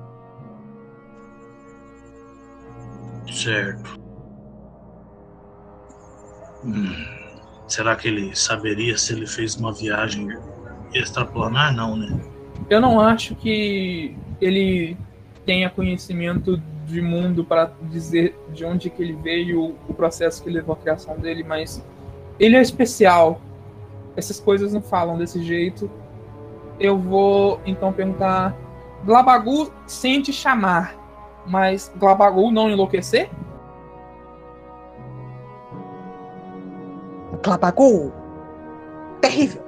Certo. 3.32 4.00
Hum. 6.64 6.94
Será 7.68 7.96
que 7.96 8.10
ele 8.10 8.36
saberia 8.36 8.96
se 8.96 9.14
ele 9.14 9.26
fez 9.26 9.56
uma 9.56 9.74
viagem 9.74 10.28
extraplanar? 10.94 11.74
Não, 11.74 11.96
né? 11.96 12.20
Eu 12.70 12.80
não 12.80 13.00
acho 13.00 13.34
que 13.34 14.16
ele 14.40 14.96
tenha 15.46 15.70
conhecimento 15.70 16.62
de 16.86 17.02
mundo 17.02 17.44
para 17.44 17.72
dizer 17.90 18.38
de 18.54 18.66
onde 18.66 18.90
que 18.92 19.02
ele 19.02 19.14
veio, 19.14 19.76
o 19.88 19.94
processo 19.96 20.44
que 20.44 20.50
levou 20.50 20.76
à 20.76 20.78
criação 20.78 21.18
dele, 21.18 21.44
mas 21.44 21.84
ele 22.40 22.56
é 22.56 22.62
especial. 22.62 23.42
Essas 24.16 24.40
coisas 24.40 24.74
não 24.74 24.82
falam 24.82 25.18
desse 25.18 25.42
jeito. 25.42 25.90
Eu 26.80 26.98
vou 26.98 27.60
então 27.66 27.94
perguntar: 27.94 28.56
Glabagu 29.06 29.72
sente 29.88 30.34
chamar, 30.34 30.96
mas 31.46 31.92
Glabagu 31.98 32.52
não 32.52 32.70
enlouquecer? 32.70 33.30
Glabagu. 37.44 38.12
Terrível. 39.22 39.62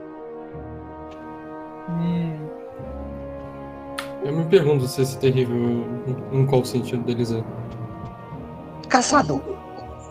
Hum, 1.90 2.48
Eu 4.24 4.34
me 4.34 4.46
pergunto 4.46 4.88
se 4.88 5.02
esse 5.02 5.18
terrível, 5.20 5.86
em 6.32 6.46
qual 6.46 6.64
sentido 6.64 7.04
deles 7.04 7.32
é. 7.32 7.44
Caçador. 8.88 9.42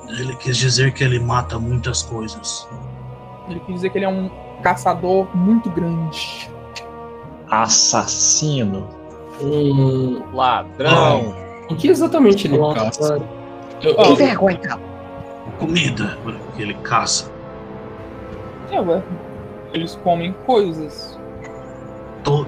Ele 0.08 0.36
quis 0.36 0.56
dizer 0.56 0.92
que 0.92 1.02
ele 1.02 1.18
mata 1.18 1.58
muitas 1.58 2.02
coisas. 2.02 2.68
Ele 3.48 3.60
quis 3.60 3.74
dizer 3.76 3.90
que 3.90 3.98
ele 3.98 4.04
é 4.04 4.08
um 4.08 4.30
caçador 4.62 5.26
muito 5.36 5.68
grande. 5.70 6.48
Assassino. 7.50 8.88
Hum, 9.40 10.22
Ladrão! 10.32 11.34
o 11.68 11.74
que 11.76 11.88
exatamente 11.88 12.46
ele 12.46 12.58
Nossa. 12.58 12.84
caça? 12.84 13.22
Eu- 13.82 13.96
Que 13.96 14.14
vergonha, 14.14 14.58
cara. 14.58 14.80
Comida 15.58 16.18
que 16.54 16.62
ele 16.62 16.74
caça. 16.74 17.30
É, 18.70 18.80
ué. 18.80 19.02
Eles 19.72 19.94
comem 19.96 20.32
coisas. 20.46 21.18
To- 22.24 22.46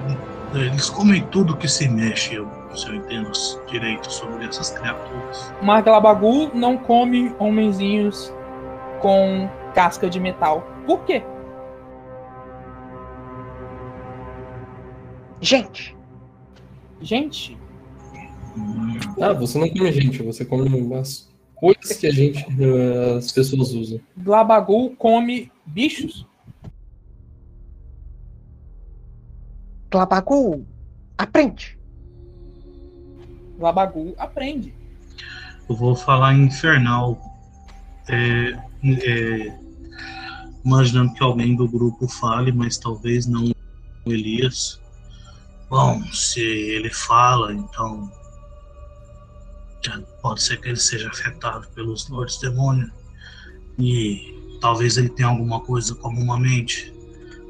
Eles 0.55 0.89
comem 0.89 1.21
tudo 1.33 1.57
que 1.57 1.67
se 1.67 1.89
mexe, 1.89 2.37
eu, 2.37 2.47
se 2.77 2.87
eu 2.89 2.95
entendo 2.95 3.31
direito 3.67 4.09
sobre 4.13 4.45
essas 4.47 4.71
criaturas. 4.71 5.53
Mas 5.61 5.83
Glabagu 5.83 6.51
não 6.55 6.77
come 6.77 7.35
homenzinhos 7.41 8.33
com 9.01 9.49
casca 9.75 10.09
de 10.09 10.21
metal. 10.21 10.63
Por 10.87 11.05
quê? 11.05 11.23
Gente, 15.41 15.95
Gente, 17.05 17.59
Ah, 19.21 19.35
você 19.35 19.59
não 19.59 19.69
come 19.69 19.93
gente, 19.93 20.23
você 20.23 20.43
come 20.43 20.95
as 20.95 21.29
coisas 21.55 21.97
que 21.99 22.07
a 22.07 22.11
gente, 22.11 22.47
eh, 22.59 23.17
as 23.19 23.31
pessoas 23.31 23.73
usam. 23.73 24.01
Glabagu 24.17 24.97
come 24.97 25.53
bichos? 25.67 26.27
Glabagu, 29.91 30.65
aprende. 31.19 31.79
Glabagu 33.59 34.15
aprende. 34.17 34.75
Eu 35.69 35.77
vou 35.77 35.95
falar 35.95 36.33
em 36.35 36.45
infernal. 36.47 37.21
É, 38.09 38.59
é, 38.83 39.59
imaginando 40.65 41.13
que 41.15 41.23
alguém 41.23 41.55
do 41.55 41.69
grupo 41.69 42.09
fale, 42.09 42.53
mas 42.53 42.79
talvez 42.79 43.27
não 43.27 43.53
o 44.05 44.13
Elias. 44.13 44.81
Bom, 45.69 46.03
se 46.13 46.41
ele 46.41 46.91
fala, 46.91 47.53
então 47.53 48.11
já 49.85 50.01
pode 50.23 50.43
ser 50.43 50.61
que 50.61 50.69
ele 50.69 50.77
seja 50.77 51.09
afetado 51.09 51.67
pelos 51.75 52.09
Lordes 52.09 52.39
Demônio. 52.39 52.91
E 53.79 54.35
talvez 54.61 54.97
ele 54.97 55.09
tenha 55.09 55.29
alguma 55.29 55.61
coisa 55.61 55.95
como 55.97 56.21
uma 56.21 56.39
mente. 56.39 56.93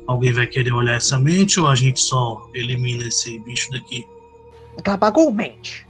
Alguém 0.07 0.33
vai 0.33 0.47
querer 0.47 0.73
olhar 0.73 0.95
essa 0.97 1.19
mente 1.19 1.61
ou 1.61 1.69
a 1.69 1.75
gente 1.75 2.01
só 2.01 2.49
elimina 2.55 3.07
esse 3.07 3.39
bicho 3.41 3.71
daqui? 3.71 4.07
Glabagu 4.85 5.31
mente. 5.33 5.87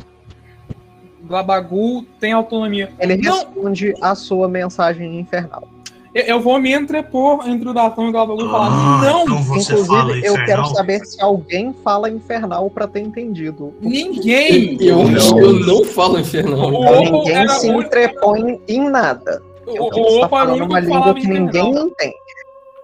Glabagu 1.25 2.03
tem 2.21 2.33
autonomia. 2.33 2.93
Ele 2.99 3.17
Não. 3.17 3.33
responde 3.33 3.95
a 4.01 4.15
sua 4.15 4.47
mensagem 4.47 5.19
infernal. 5.19 5.74
Eu, 6.15 6.23
eu 6.23 6.41
vou 6.41 6.61
me 6.61 6.73
entrepor 6.73 7.49
entre 7.49 7.69
o 7.69 7.73
Datão 7.75 8.07
e 8.07 8.09
o 8.09 8.13
Glabagu 8.13 8.41
e 8.45 8.49
falar: 8.49 8.67
Ah, 8.69 9.01
não, 9.05 9.23
então 9.25 9.43
você 9.43 9.85
fala 9.85 10.03
Inclusive, 10.17 10.27
eu 10.27 10.35
quero 10.47 10.65
saber 10.67 11.05
se 11.05 11.21
alguém 11.21 11.75
fala 11.83 12.09
infernal 12.09 12.71
pra 12.71 12.87
ter 12.87 13.01
entendido. 13.01 13.75
ninguém. 13.81 14.77
Eu, 14.81 15.05
Não. 15.09 15.39
eu 15.41 15.53
não 15.61 15.85
falo 15.85 16.19
infernal. 16.21 16.73
O- 16.73 16.81
cara. 16.85 17.01
Opal 17.01 17.13
Ninguém 17.25 17.49
se 17.49 17.69
entrepõe 17.69 18.61
em 18.69 18.89
nada. 18.89 19.43
É 19.67 19.81
o, 19.81 19.89
tá 19.91 19.97
Opa 20.01 20.29
falando 20.29 20.65
uma 20.65 20.79
língua 20.81 21.15
que 21.15 21.27
ninguém 21.27 21.63
infernal. 21.71 21.87
entende, 21.89 22.15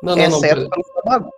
Não, 0.02 0.16
não, 0.16 0.28
não. 0.28 0.36
exceto 0.38 0.54
Pera, 0.56 0.68
pelo 0.70 0.84
Sabagu. 0.94 1.30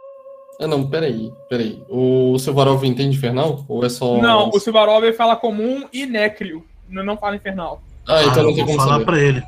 ah, 0.61 0.67
não, 0.69 0.87
peraí, 0.89 1.33
peraí. 1.49 1.83
O 1.91 2.39
Silvarov 2.39 2.85
entende 2.85 3.17
infernal? 3.17 3.65
Ou 3.69 3.85
é 3.85 3.89
só. 3.89 4.17
Não, 4.19 4.49
o 4.51 4.61
Silvarov 4.61 5.13
fala 5.15 5.35
comum 5.37 5.85
e 5.93 6.07
nécrio. 6.07 6.65
Não, 6.89 7.05
não 7.05 7.17
fala 7.17 7.37
infernal. 7.37 7.83
Ah, 8.07 8.19
Ah, 8.19 8.25
então 8.25 8.37
eu 8.39 8.43
não 8.49 8.55
tem 8.55 8.65
vou 8.65 8.67
como 8.75 8.79
falar 8.79 8.93
saber. 8.95 9.05
pra 9.05 9.19
ele. 9.19 9.43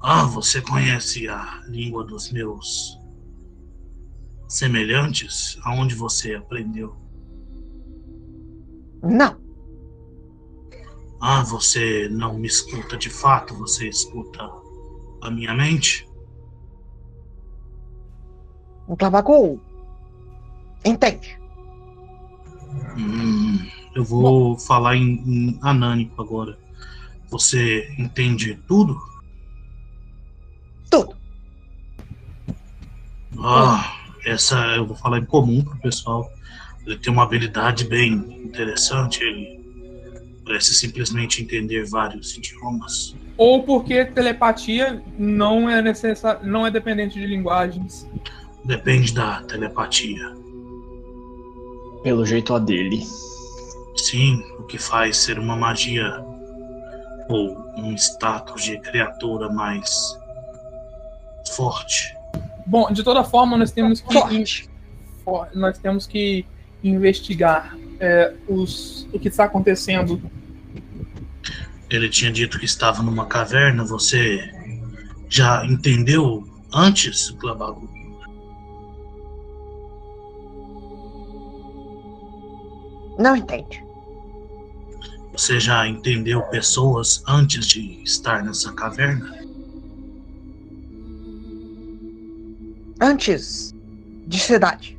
Ah, 0.00 0.24
você 0.24 0.60
conhece 0.62 1.28
a 1.28 1.62
língua 1.66 2.04
dos 2.04 2.30
meus 2.30 2.98
semelhantes? 4.48 5.58
Aonde 5.64 5.94
você 5.94 6.34
aprendeu? 6.34 6.96
Não, 9.02 9.38
Ah, 11.20 11.42
você 11.42 12.08
não 12.08 12.38
me 12.38 12.46
escuta 12.46 12.96
de 12.96 13.10
fato, 13.10 13.54
você 13.54 13.88
escuta 13.88 14.48
a 15.22 15.30
minha 15.30 15.52
mente? 15.54 16.06
o 18.86 18.96
Clabagu 18.96 19.60
entende. 20.84 21.38
Hum, 22.96 23.58
eu 23.94 24.04
vou 24.04 24.58
falar 24.58 24.96
em, 24.96 25.14
em 25.26 25.58
anânico 25.62 26.20
agora. 26.20 26.58
Você 27.30 27.94
entende? 27.98 28.54
Tudo. 28.66 28.96
Ah, 33.36 33.92
essa 34.24 34.56
eu 34.76 34.86
vou 34.86 34.96
falar 34.96 35.18
em 35.18 35.24
comum 35.24 35.62
pro 35.62 35.78
pessoal. 35.78 36.30
Ele 36.86 36.96
tem 36.96 37.12
uma 37.12 37.22
habilidade 37.22 37.84
bem 37.84 38.12
interessante. 38.44 39.22
Ele 39.22 39.58
parece 40.44 40.74
simplesmente 40.74 41.42
entender 41.42 41.84
vários 41.84 42.34
idiomas. 42.36 43.14
Ou 43.36 43.62
porque 43.62 44.04
telepatia 44.06 45.02
não 45.18 45.68
é 45.68 45.80
necessário, 45.82 46.46
não 46.46 46.66
é 46.66 46.70
dependente 46.70 47.18
de 47.18 47.26
linguagens. 47.26 48.08
Depende 48.64 49.14
da 49.14 49.42
telepatia. 49.42 50.36
Pelo 52.02 52.24
jeito 52.24 52.54
a 52.54 52.58
dele. 52.58 53.04
Sim, 53.96 54.42
o 54.58 54.62
que 54.64 54.78
faz 54.78 55.18
ser 55.18 55.38
uma 55.38 55.56
magia 55.56 56.24
ou 57.28 57.56
um 57.76 57.94
status 57.94 58.64
de 58.64 58.80
criatura 58.80 59.48
mais 59.52 60.18
forte. 61.52 62.17
Bom, 62.68 62.92
de 62.92 63.02
toda 63.02 63.24
forma, 63.24 63.56
nós 63.56 63.72
temos 63.72 64.00
que 64.02 64.12
Forte. 64.12 64.68
for- 65.24 65.48
nós 65.54 65.78
temos 65.78 66.06
que 66.06 66.44
investigar 66.84 67.74
é, 67.98 68.34
os, 68.46 69.08
o 69.12 69.18
que 69.18 69.28
está 69.28 69.44
acontecendo. 69.44 70.20
Ele 71.88 72.08
tinha 72.10 72.30
dito 72.30 72.58
que 72.58 72.66
estava 72.66 73.02
numa 73.02 73.24
caverna. 73.24 73.84
Você 73.84 74.38
já 75.30 75.64
entendeu 75.64 76.46
antes, 76.72 77.30
Glabagu? 77.30 77.88
Não 83.18 83.34
entende. 83.34 83.82
Você 85.32 85.58
já 85.58 85.86
entendeu 85.88 86.42
pessoas 86.42 87.22
antes 87.26 87.66
de 87.66 88.02
estar 88.02 88.42
nessa 88.44 88.72
caverna? 88.72 89.37
Antes 93.00 93.74
de 94.26 94.38
cidade. 94.38 94.98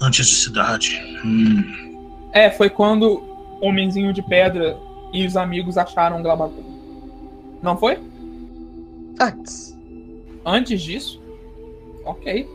Antes 0.00 0.26
de 0.26 0.34
cidade? 0.36 1.00
Hum, 1.24 1.98
É, 2.32 2.50
foi 2.50 2.70
quando 2.70 3.22
o 3.60 3.66
Homenzinho 3.66 4.12
de 4.12 4.22
Pedra 4.22 4.78
e 5.12 5.26
os 5.26 5.36
amigos 5.36 5.76
acharam 5.76 6.20
o 6.20 6.22
Glabagu. 6.22 6.62
Não 7.62 7.76
foi? 7.76 7.98
Antes. 9.20 9.76
Antes 10.46 10.80
disso? 10.82 11.20
Ok. 12.04 12.48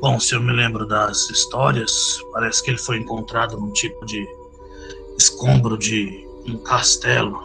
Bom, 0.00 0.18
se 0.20 0.34
eu 0.34 0.40
me 0.40 0.52
lembro 0.52 0.86
das 0.86 1.28
histórias, 1.28 2.18
parece 2.32 2.62
que 2.62 2.70
ele 2.70 2.78
foi 2.78 2.98
encontrado 2.98 3.58
num 3.58 3.72
tipo 3.72 4.06
de 4.06 4.24
escombro 5.18 5.76
de 5.76 6.24
um 6.46 6.56
castelo. 6.58 7.36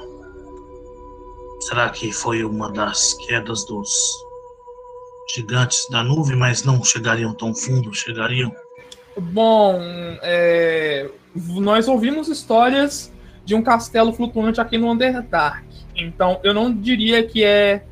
Será 1.61 1.89
que 1.89 2.11
foi 2.11 2.43
uma 2.43 2.71
das 2.71 3.15
quedas 3.25 3.65
dos 3.65 3.91
gigantes 5.33 5.87
da 5.89 6.03
nuvem, 6.03 6.35
mas 6.35 6.63
não 6.63 6.83
chegariam 6.83 7.33
tão 7.33 7.53
fundo? 7.53 7.93
Chegariam? 7.93 8.53
Bom, 9.17 9.79
é, 10.21 11.09
nós 11.35 11.87
ouvimos 11.87 12.27
histórias 12.27 13.11
de 13.45 13.53
um 13.55 13.61
castelo 13.61 14.11
flutuante 14.13 14.59
aqui 14.59 14.77
no 14.77 14.91
Underdark. 14.91 15.63
Então, 15.95 16.39
eu 16.43 16.53
não 16.53 16.73
diria 16.73 17.23
que 17.23 17.43
é 17.43 17.83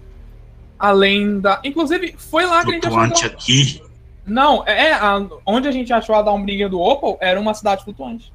além 0.80 1.40
da. 1.40 1.62
Inclusive, 1.64 2.16
foi 2.18 2.46
lá 2.46 2.64
que 2.64 2.72
a 2.72 2.74
gente 2.74 2.88
achou. 2.88 3.00
Flutuante 3.00 3.26
aqui? 3.28 3.82
Não, 4.26 4.64
é 4.68 4.94
a- 4.94 5.26
onde 5.46 5.68
a 5.68 5.72
gente 5.72 5.92
achou 5.94 6.16
a 6.16 6.22
Dawnbringer 6.22 6.70
do 6.70 6.80
Opal 6.80 7.18
era 7.22 7.40
uma 7.40 7.54
cidade 7.54 7.84
flutuante. 7.84 8.32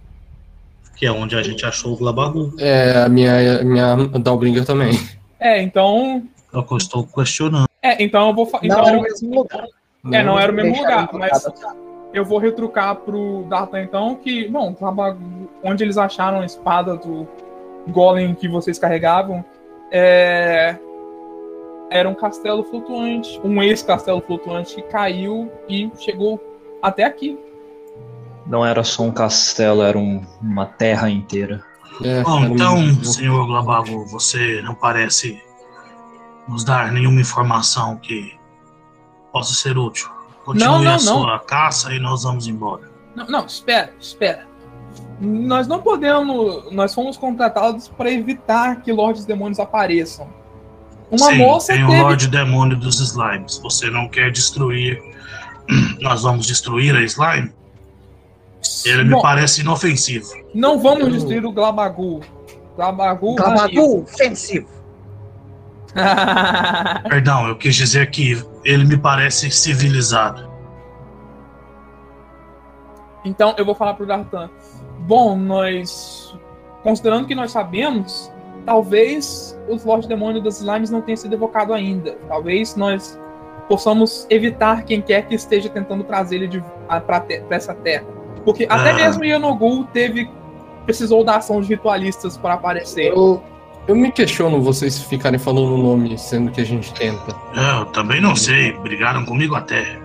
Que 0.97 1.07
é 1.07 1.13
onde 1.13 1.37
a 1.37 1.43
gente 1.43 1.65
achou 1.67 1.93
o 1.93 1.97
Glabagu. 1.97 2.55
É, 2.59 3.03
a 3.03 3.09
minha, 3.09 3.61
a 3.61 3.65
minha 3.65 3.97
Dalbringer 4.19 4.65
também. 4.65 4.93
É, 5.39 5.61
então. 5.61 6.25
É 6.53 6.59
o 6.59 6.63
que 6.63 6.73
eu 6.73 6.79
estou 6.79 7.05
questionando. 7.07 7.66
É, 7.87 8.03
então 8.03 8.29
eu 8.29 8.35
vou. 8.35 8.47
fa- 8.47 8.59
Não 8.63 8.67
Então, 8.69 8.87
era 8.89 8.99
o 8.99 9.03
mesmo 9.03 9.35
lugar. 9.35 9.65
É, 10.13 10.23
não 10.23 10.39
era 10.39 10.53
o 10.53 10.55
mesmo 10.55 10.77
lugar, 10.77 11.09
mas 11.13 11.45
eu 12.13 12.25
vou 12.25 12.39
retrucar 12.39 12.95
pro 12.97 13.45
Data 13.49 13.81
então 13.81 14.15
que, 14.17 14.49
bom, 14.49 14.73
tava- 14.73 15.17
onde 15.63 15.83
eles 15.85 15.99
acharam 15.99 16.41
a 16.41 16.47
espada 16.47 16.97
do 16.97 17.27
Golem 17.89 18.35
que 18.35 18.49
vocês 18.49 18.79
carregavam, 18.79 19.45
é, 19.91 20.77
era 21.91 22.09
um 22.09 22.15
castelo 22.15 22.65
flutuante, 22.65 23.41
um 23.45 23.63
ex-castelo 23.63 24.21
flutuante 24.21 24.75
que 24.77 24.83
caiu 24.83 25.51
e 25.69 25.91
chegou 25.99 26.41
até 26.83 27.05
aqui. 27.05 27.39
Não 28.47 28.65
era 28.65 28.83
só 28.85 29.03
um 29.03 29.11
castelo, 29.13 29.83
era 29.83 29.99
um- 29.99 30.23
uma 30.41 30.67
terra 30.67 31.11
inteira. 31.11 31.63
É, 32.05 32.23
Bom, 32.23 32.45
era 32.45 32.51
um- 32.51 32.55
então, 32.55 33.05
senhor 33.05 33.47
Glabago, 33.47 34.05
você 34.07 34.61
não 34.63 34.75
parece 34.75 35.41
nos 36.49 36.65
dar 36.65 36.93
nenhuma 36.93 37.21
informação 37.21 37.97
que 37.97 38.35
possa 39.33 39.55
ser 39.55 39.77
útil. 39.77 40.09
Continue 40.45 40.67
Não, 40.67 40.83
não, 40.83 40.91
a 40.91 40.95
não. 40.95 40.99
sua 41.01 41.39
caça 41.41 41.93
e 41.93 41.99
nós 41.99 42.23
vamos 42.23 42.47
embora. 42.47 42.91
Não, 43.15 43.27
não, 43.27 43.47
espera, 43.47 43.93
espera. 44.01 44.47
Nós 45.21 45.67
não 45.67 45.81
podemos. 45.81 46.73
Nós 46.73 46.95
fomos 46.95 47.17
contratados 47.17 47.89
para 47.89 48.11
evitar 48.11 48.83
que 48.83 48.93
Lordes 48.93 49.25
Demônios 49.25 49.59
apareçam. 49.59 50.29
Uma 51.11 51.31
Sim, 51.31 51.39
moça 51.39 51.73
tem 51.73 51.85
o 51.85 51.89
teve 51.89 52.03
Lorde 52.03 52.29
Demônio 52.29 52.77
dos 52.77 53.01
Slimes. 53.01 53.59
Você 53.59 53.91
não 53.91 54.09
quer 54.09 54.31
destruir. 54.31 55.01
Nós 56.01 56.23
vamos 56.23 56.47
destruir 56.47 56.95
a 56.95 57.03
Slime? 57.03 57.53
Ele 58.85 59.05
me 59.05 59.11
Bom, 59.11 59.23
parece 59.23 59.61
inofensivo. 59.61 60.29
Não 60.55 60.79
vamos 60.79 61.13
destruir 61.13 61.45
o 61.45 61.53
Glabagu. 61.53 62.21
Glabagu. 62.77 63.37
Glabagu, 63.37 64.03
ofensivo. 64.03 64.69
Perdão, 67.09 67.49
eu 67.49 67.57
quis 67.57 67.75
dizer 67.75 68.11
que 68.11 68.43
ele 68.65 68.85
me 68.85 68.97
parece 68.99 69.51
civilizado. 69.51 70.51
então 73.25 73.55
eu 73.59 73.65
vou 73.65 73.75
falar 73.75 73.95
pro 73.95 74.07
Dartan. 74.07 74.49
Bom, 75.01 75.37
nós. 75.37 76.37
Considerando 76.83 77.27
que 77.27 77.35
nós 77.35 77.51
sabemos, 77.51 78.31
talvez 78.65 79.59
os 79.69 79.85
Lorde 79.85 80.07
Demônio 80.07 80.41
das 80.43 80.59
Slimes 80.61 80.91
não 80.91 81.01
tenham 81.03 81.17
sido 81.17 81.35
evocado 81.35 81.73
ainda. 81.75 82.17
Talvez 82.29 82.77
nós 82.77 83.19
possamos 83.69 84.27
evitar 84.31 84.85
quem 84.85 85.03
quer 85.03 85.27
que 85.27 85.35
esteja 85.35 85.69
tentando 85.69 86.05
trazer 86.05 86.37
ele 86.37 86.47
de, 86.49 86.65
a, 86.89 87.01
pra, 87.01 87.19
te- 87.21 87.43
essa 87.51 87.75
terra. 87.75 88.05
Porque 88.45 88.65
até 88.71 88.91
Ah. 88.91 88.95
mesmo 88.95 89.25
Yanogul 89.25 89.85
teve. 89.93 90.31
precisou 90.85 91.25
da 91.25 91.39
ação 91.39 91.61
de 91.61 91.67
ritualistas 91.67 92.37
para 92.39 92.55
aparecer. 92.55 93.09
Eu, 93.09 93.43
eu 93.87 93.95
me 93.97 94.11
questiono 94.11 94.61
vocês 94.61 94.99
ficarem 95.03 95.39
falando 95.39 95.75
o 95.75 95.79
nome, 95.79 96.17
sendo 96.19 96.51
que 96.51 96.61
a 96.61 96.65
gente 96.67 96.93
tenta. 96.95 97.35
É, 97.55 97.81
Eu 97.81 97.87
também 97.87 98.21
não 98.21 98.35
sei, 98.37 98.73
brigaram 98.73 99.25
comigo 99.25 99.55
até. 99.55 99.99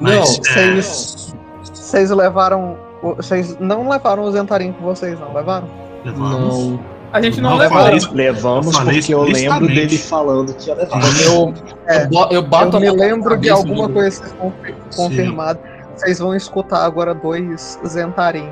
Mas, 0.00 0.14
Não, 0.14 0.22
é, 0.22 0.24
Vocês, 0.26 1.34
vocês 1.72 2.10
levaram. 2.10 2.76
Vocês 3.02 3.56
não 3.60 3.88
levaram 3.88 4.24
o 4.24 4.32
Zentarim 4.32 4.72
com 4.72 4.84
vocês, 4.84 5.18
não 5.20 5.32
levaram? 5.32 5.68
levamos. 6.04 6.58
Não. 6.70 6.80
A 7.12 7.22
gente 7.22 7.40
não, 7.40 7.50
Não 7.50 7.56
levou. 7.56 7.78
falei. 7.78 8.00
Levamos 8.12 8.66
Eu 8.66 8.72
falei 8.72 8.98
porque 8.98 9.14
eu 9.14 9.22
lembro 9.22 9.66
dele 9.66 9.96
falando 9.96 10.52
que 10.54 10.68
ia 10.68 10.74
levar. 10.74 11.00
Eu, 11.24 11.54
É, 11.86 12.08
eu, 12.30 12.42
bato 12.42 12.76
Eu 12.76 12.80
me 12.80 12.90
lembro 12.90 13.36
de 13.38 13.48
alguma 13.48 13.88
coisa 13.88 14.20
que 14.20 14.28
vocês 14.28 14.32
confi- 14.38 14.74
confirmado. 14.94 15.58
Vocês 15.96 16.18
vão 16.18 16.34
escutar 16.34 16.84
agora 16.84 17.14
dois 17.14 17.78
Zentarim 17.86 18.48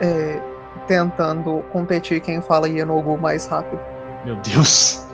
é, 0.00 0.40
tentando 0.88 1.62
competir 1.72 2.20
quem 2.20 2.40
fala 2.40 2.68
Yenogu 2.68 3.18
mais 3.18 3.46
rápido. 3.46 3.78
Meu 4.24 4.36
Deus. 4.36 5.06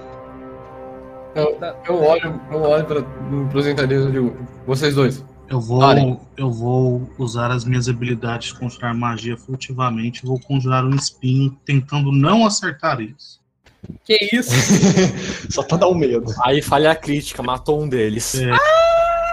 Eu, 1.35 1.59
eu 1.87 2.03
olho, 2.03 2.41
eu 2.51 2.63
olho 2.63 2.85
para 2.85 3.59
os 3.59 3.67
entendidos 3.67 4.07
e 4.07 4.13
digo, 4.13 4.37
vocês 4.67 4.95
dois. 4.95 5.23
Eu 5.49 5.61
vou, 5.61 6.29
eu 6.37 6.51
vou 6.51 7.11
usar 7.19 7.53
as 7.53 7.65
minhas 7.65 7.89
habilidades 7.89 8.49
de 8.49 8.59
conjurar 8.59 8.95
magia 8.95 9.37
furtivamente. 9.37 10.27
Vou 10.27 10.41
conjurar 10.41 10.85
um 10.85 10.95
espinho, 10.95 11.57
tentando 11.65 12.11
não 12.11 12.45
acertar 12.45 13.01
eles. 13.01 13.41
Que 14.05 14.19
isso? 14.33 14.51
Só 15.51 15.63
pra 15.63 15.77
dar 15.77 15.89
um 15.89 15.95
medo. 15.95 16.25
Aí 16.43 16.61
falha 16.61 16.91
a 16.91 16.97
crítica, 16.97 17.43
matou 17.43 17.81
um 17.81 17.89
deles. 17.89 18.35
É, 18.35 18.51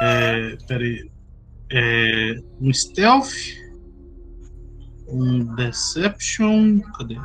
é, 0.04 0.58
peraí. 0.68 1.10
É, 1.72 2.36
um 2.62 2.72
stealth. 2.72 3.34
Um 5.08 5.56
deception. 5.56 6.80
Cadê? 6.98 7.18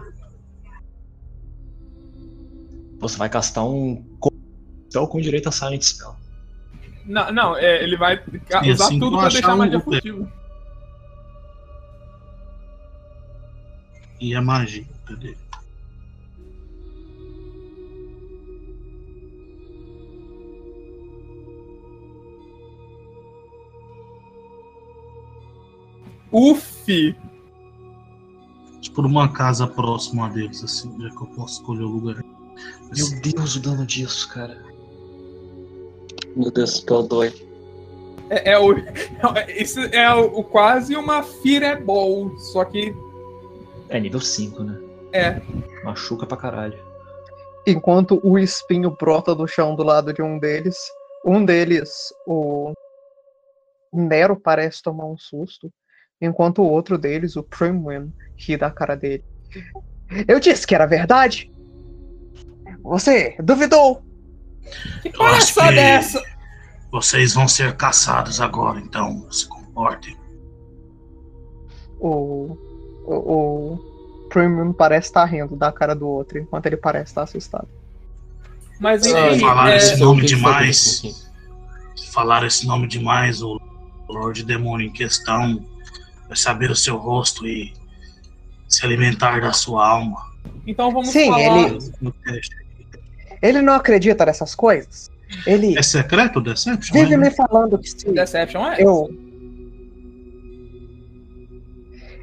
Você 2.99 3.17
vai 3.17 3.29
castar 3.29 3.65
um 3.65 4.05
spell 4.91 5.07
com 5.07 5.21
direito 5.21 5.49
a 5.49 5.53
silent 5.53 5.83
spell. 5.83 6.17
Não, 7.05 7.33
não, 7.33 7.57
é, 7.57 7.83
ele 7.83 7.97
vai 7.97 8.23
E 8.63 8.71
usar 8.71 8.85
assim 8.87 8.99
tudo 8.99 9.13
vou 9.13 9.21
pra 9.21 9.29
deixar 9.29 9.55
um- 9.55 9.59
magia 9.59 9.81
furtiva. 9.81 10.33
E 14.21 14.35
a 14.35 14.43
magia. 14.43 14.85
Cadê? 15.07 15.37
Uf! 26.31 27.15
Por 28.95 29.07
uma 29.07 29.29
casa 29.33 29.67
próxima 29.67 30.29
deles, 30.29 30.63
assim, 30.65 30.93
já 31.01 31.09
que 31.11 31.23
eu 31.23 31.27
posso 31.29 31.61
escolher 31.61 31.85
o 31.85 31.89
lugar. 31.89 32.25
Meu 32.97 33.21
Deus, 33.21 33.57
o 33.57 33.61
dano 33.61 33.87
disso, 33.87 34.29
cara. 34.29 34.57
Meu 36.35 36.51
Deus, 36.51 36.77
spell 36.77 37.03
dói. 37.03 37.33
É, 38.31 38.53
é 38.53 38.59
o, 38.59 38.73
é, 38.79 39.53
isso 39.61 39.81
é 39.81 40.15
o, 40.15 40.39
o 40.39 40.45
quase 40.45 40.97
uma 40.97 41.23
fireball, 41.23 42.37
só 42.39 42.65
que 42.65 42.95
É 43.89 43.99
nível 43.99 44.21
5, 44.21 44.63
né? 44.63 44.79
É. 45.13 45.41
Machuca 45.85 46.27
pra 46.27 46.37
caralho. 46.37 46.79
Enquanto 47.67 48.21
o 48.23 48.39
espinho 48.39 48.91
brota 48.91 49.35
do 49.35 49.47
chão 49.47 49.75
do 49.75 49.83
lado 49.83 50.13
de 50.13 50.23
um 50.23 50.39
deles, 50.39 50.77
um 51.25 51.45
deles, 51.45 52.13
o 52.27 52.73
Nero, 53.93 54.37
parece 54.37 54.83
tomar 54.83 55.07
um 55.07 55.17
susto, 55.19 55.71
enquanto 56.21 56.63
o 56.63 56.71
outro 56.71 56.97
deles, 56.97 57.37
o 57.37 57.43
Primwin, 57.43 58.13
ri 58.37 58.57
da 58.57 58.71
cara 58.71 58.95
dele. 58.95 59.25
Eu 60.27 60.41
disse 60.41 60.67
que 60.67 60.75
era 60.75 60.87
verdade! 60.87 61.51
Você 62.83 63.37
duvidou! 63.43 64.03
que 65.03 65.11
palhaçada 65.11 65.73
é 65.77 65.91
essa? 65.93 66.23
vocês 66.91 67.35
vão 67.35 67.47
ser 67.49 67.77
caçados 67.77 68.41
agora, 68.41 68.79
então 68.81 69.27
se 69.31 69.47
comportem. 69.47 70.17
O, 72.01 72.57
o, 73.05 73.15
o 73.15 74.27
Primwin 74.31 74.73
parece 74.73 75.09
estar 75.09 75.25
rindo 75.25 75.57
da 75.57 75.73
cara 75.73 75.95
do 75.95 76.07
outro, 76.09 76.39
enquanto 76.39 76.67
ele 76.67 76.77
parece 76.77 77.11
estar 77.11 77.23
assustado. 77.23 77.69
Mas 78.81 79.05
enfim, 79.05 79.41
falar 79.41 79.73
é, 79.73 79.77
esse 79.77 79.97
nome 79.99 80.25
demais. 80.25 81.03
Se 81.97 82.11
falar 82.13 82.47
esse 82.47 82.67
nome 82.67 82.87
demais, 82.87 83.43
o 83.43 83.61
Lorde 84.09 84.45
Demônio 84.45 84.87
em 84.87 84.93
questão 84.93 85.65
vai 86.29 86.37
saber 86.37 86.71
o 86.71 86.77
seu 86.77 86.97
rosto 86.97 87.47
e 87.47 87.73
se 88.69 88.85
alimentar 88.87 89.41
da 89.41 89.53
sua 89.53 89.87
alma. 89.87 90.31
então 90.67 90.93
vamos 90.93 91.09
Sim, 91.09 91.27
falar. 91.31 91.41
ele- 91.41 91.93
No 92.01 92.13
teste. 92.13 92.57
Ele 93.43 93.61
não 93.63 93.75
acredita 93.75 94.25
nessas 94.27 94.55
coisas. 94.55 95.11
Ele 95.47 95.79
É 95.79 95.83
secreto 95.83 96.39
o 96.39 96.43
Deception? 96.43 96.93
vive 96.95 97.17
né? 97.17 97.29
me 97.29 97.31
falando 97.35 97.79
que 97.79 97.91
se 97.91 98.11
Deception 98.11 98.67
é? 98.67 98.83
eu. 98.83 99.09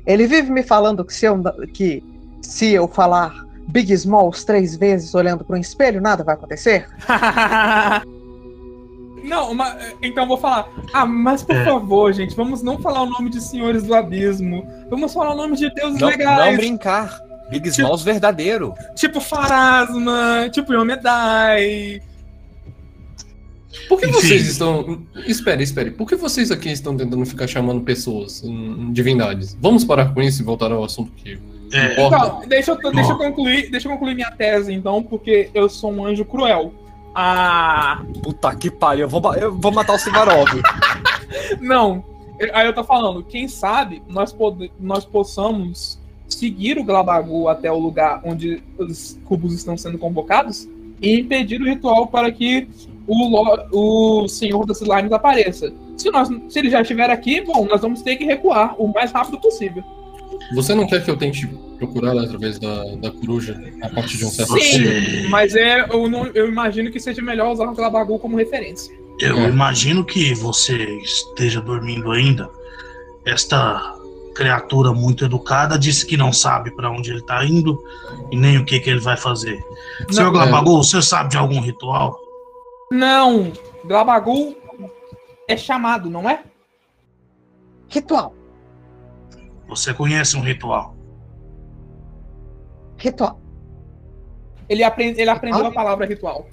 Ele 0.05 0.27
vive 0.27 0.51
me 0.51 0.63
falando 0.63 1.03
que 1.03 1.13
se 1.13 1.25
eu, 1.25 1.41
que 1.73 2.03
se 2.41 2.73
eu 2.73 2.87
falar 2.87 3.43
Big 3.67 3.91
Smalls 3.93 4.43
três 4.43 4.75
vezes 4.75 5.15
olhando 5.15 5.43
para 5.43 5.55
um 5.57 5.59
espelho, 5.59 5.99
nada 6.01 6.23
vai 6.23 6.35
acontecer. 6.35 6.87
Não, 9.23 9.55
mas, 9.55 9.95
então 10.03 10.23
eu 10.25 10.27
vou 10.27 10.37
falar. 10.37 10.67
Ah, 10.93 11.03
mas 11.05 11.41
por 11.41 11.55
É. 11.55 11.65
favor, 11.65 12.13
gente, 12.13 12.35
vamos 12.35 12.61
não 12.61 12.77
falar 12.77 13.01
o 13.01 13.09
nome 13.09 13.31
de 13.31 13.41
senhores 13.41 13.81
do 13.81 13.95
abismo. 13.95 14.63
Vamos 14.87 15.11
falar 15.13 15.33
o 15.33 15.37
nome 15.37 15.57
de 15.57 15.67
deuses 15.73 15.99
Não, 15.99 16.09
legais. 16.09 16.45
não 16.51 16.55
brincar. 16.55 17.19
Big 17.49 17.67
Smalls 17.69 18.03
verdadeiro. 18.03 18.73
Tipo 18.95 19.19
Farasma, 19.21 20.49
tipo 20.51 20.73
Yomedai. 20.73 22.01
Por 23.89 23.99
que 23.99 24.07
vocês 24.07 24.47
estão. 24.47 25.03
Espere, 25.27 25.63
espere. 25.63 25.91
Por 25.91 26.07
que 26.07 26.15
vocês 26.15 26.49
aqui 26.49 26.69
estão 26.69 26.95
tentando 26.95 27.25
ficar 27.25 27.45
chamando 27.47 27.81
pessoas, 27.81 28.41
hum, 28.43 28.91
divindades? 28.93 29.55
Vamos 29.61 29.83
parar 29.83 30.13
com 30.13 30.21
isso 30.21 30.41
e 30.41 30.45
voltar 30.45 30.71
ao 30.71 30.83
assunto 30.83 31.11
que 31.11 31.37
É, 31.73 31.91
importa? 31.91 32.15
Então, 32.15 32.41
deixa 32.47 32.71
eu, 32.71 32.91
deixa 32.91 33.11
eu 33.11 33.17
concluir, 33.17 33.69
deixa 33.69 33.87
eu 33.87 33.91
concluir 33.91 34.15
minha 34.15 34.31
tese, 34.31 34.73
então, 34.73 35.03
porque 35.03 35.49
eu 35.53 35.67
sou 35.69 35.91
um 35.91 36.05
anjo 36.05 36.23
cruel. 36.23 36.73
Ah. 37.13 38.01
Puta 38.23 38.55
que 38.55 38.71
pariu. 38.71 39.03
Eu 39.03 39.09
vou, 39.09 39.33
eu 39.35 39.53
vou 39.55 39.71
matar 39.71 39.93
o 39.93 39.99
Sivarov. 39.99 40.49
Não. 41.59 42.03
Eu- 42.39 42.51
Aí 42.55 42.65
eu 42.67 42.73
tô 42.73 42.83
falando, 42.83 43.23
quem 43.23 43.47
sabe 43.47 44.01
nós, 44.07 44.33
pode, 44.33 44.71
nós 44.79 45.05
possamos 45.05 45.99
seguir 46.27 46.77
o 46.77 46.83
Glabagu 46.83 47.47
até 47.47 47.71
o 47.71 47.77
lugar 47.79 48.21
onde 48.23 48.61
os 48.77 49.19
cubos 49.25 49.53
estão 49.53 49.77
sendo 49.77 49.97
convocados 49.97 50.67
e 51.01 51.19
impedir 51.19 51.61
o 51.61 51.65
ritual 51.65 52.07
para 52.07 52.31
que 52.31 52.67
o, 53.07 54.21
o 54.23 54.27
Senhor 54.27 54.65
das 54.65 54.81
Slimes 54.81 55.11
apareça. 55.11 55.71
Se, 55.97 56.09
nós, 56.11 56.27
se 56.49 56.59
ele 56.59 56.69
já 56.69 56.81
estiver 56.81 57.09
aqui, 57.09 57.41
bom, 57.41 57.65
nós 57.65 57.81
vamos 57.81 58.01
ter 58.01 58.15
que 58.15 58.25
recuar 58.25 58.75
o 58.81 58.87
mais 58.91 59.11
rápido 59.11 59.39
possível. 59.39 59.83
Você 60.53 60.75
não 60.75 60.85
quer 60.85 61.03
que 61.03 61.09
eu 61.09 61.17
tente 61.17 61.47
procurar 61.77 62.17
através 62.17 62.59
da, 62.59 62.83
da 62.95 63.11
coruja 63.11 63.59
a 63.81 63.89
partir 63.89 64.17
de 64.17 64.25
um 64.25 64.29
certo 64.29 64.53
Sim. 64.59 64.83
ponto? 64.83 64.93
Você- 65.21 65.27
Mas 65.29 65.55
é, 65.55 65.85
eu, 65.89 66.09
não- 66.09 66.27
eu 66.27 66.47
imagino 66.47 66.91
que 66.91 66.99
seja 66.99 67.21
melhor 67.21 67.51
usar 67.51 67.65
o 67.69 67.73
Glabagu 67.75 68.17
como 68.19 68.35
referência. 68.37 68.93
eu 69.21 69.37
É. 69.39 69.49
imagino 69.49 70.03
que 70.03 70.33
você 70.35 70.75
esteja 71.01 71.61
dormindo 71.61 72.11
ainda. 72.11 72.49
Esta 73.25 73.95
criatura 74.35 74.91
muito 74.93 75.23
educada 75.25 75.79
disse 75.79 76.05
que 76.05 76.17
não 76.17 76.31
sabe 76.33 76.69
para 76.75 76.91
onde 76.91 77.09
ele 77.09 77.19
está 77.19 77.43
indo 77.45 77.81
e 78.31 78.35
nem 78.37 78.57
o 78.57 78.65
que, 78.65 78.79
que 78.79 78.89
ele 78.89 78.99
vai 78.99 79.15
fazer. 79.17 79.63
Senhor 80.11 80.27
é. 80.27 80.31
Glabagol, 80.31 80.83
você 80.83 81.01
sabe 81.01 81.29
de 81.29 81.37
algum 81.37 81.59
ritual? 81.61 82.19
Não, 82.91 83.51
Glabagu 83.85 84.55
é 85.47 85.55
chamado, 85.57 86.09
não 86.09 86.29
é? 86.29 86.43
Ritual, 87.87 88.35
Você 89.67 89.93
conhece 89.93 90.35
um 90.37 90.41
ritual? 90.41 90.95
ritual. 92.97 93.39
Ele, 94.69 94.83
aprende, 94.83 95.19
ele 95.21 95.29
aprendeu 95.29 95.65
Ah. 95.65 95.69
a 95.69 95.71
palavra 95.71 96.05
ritual. 96.05 96.47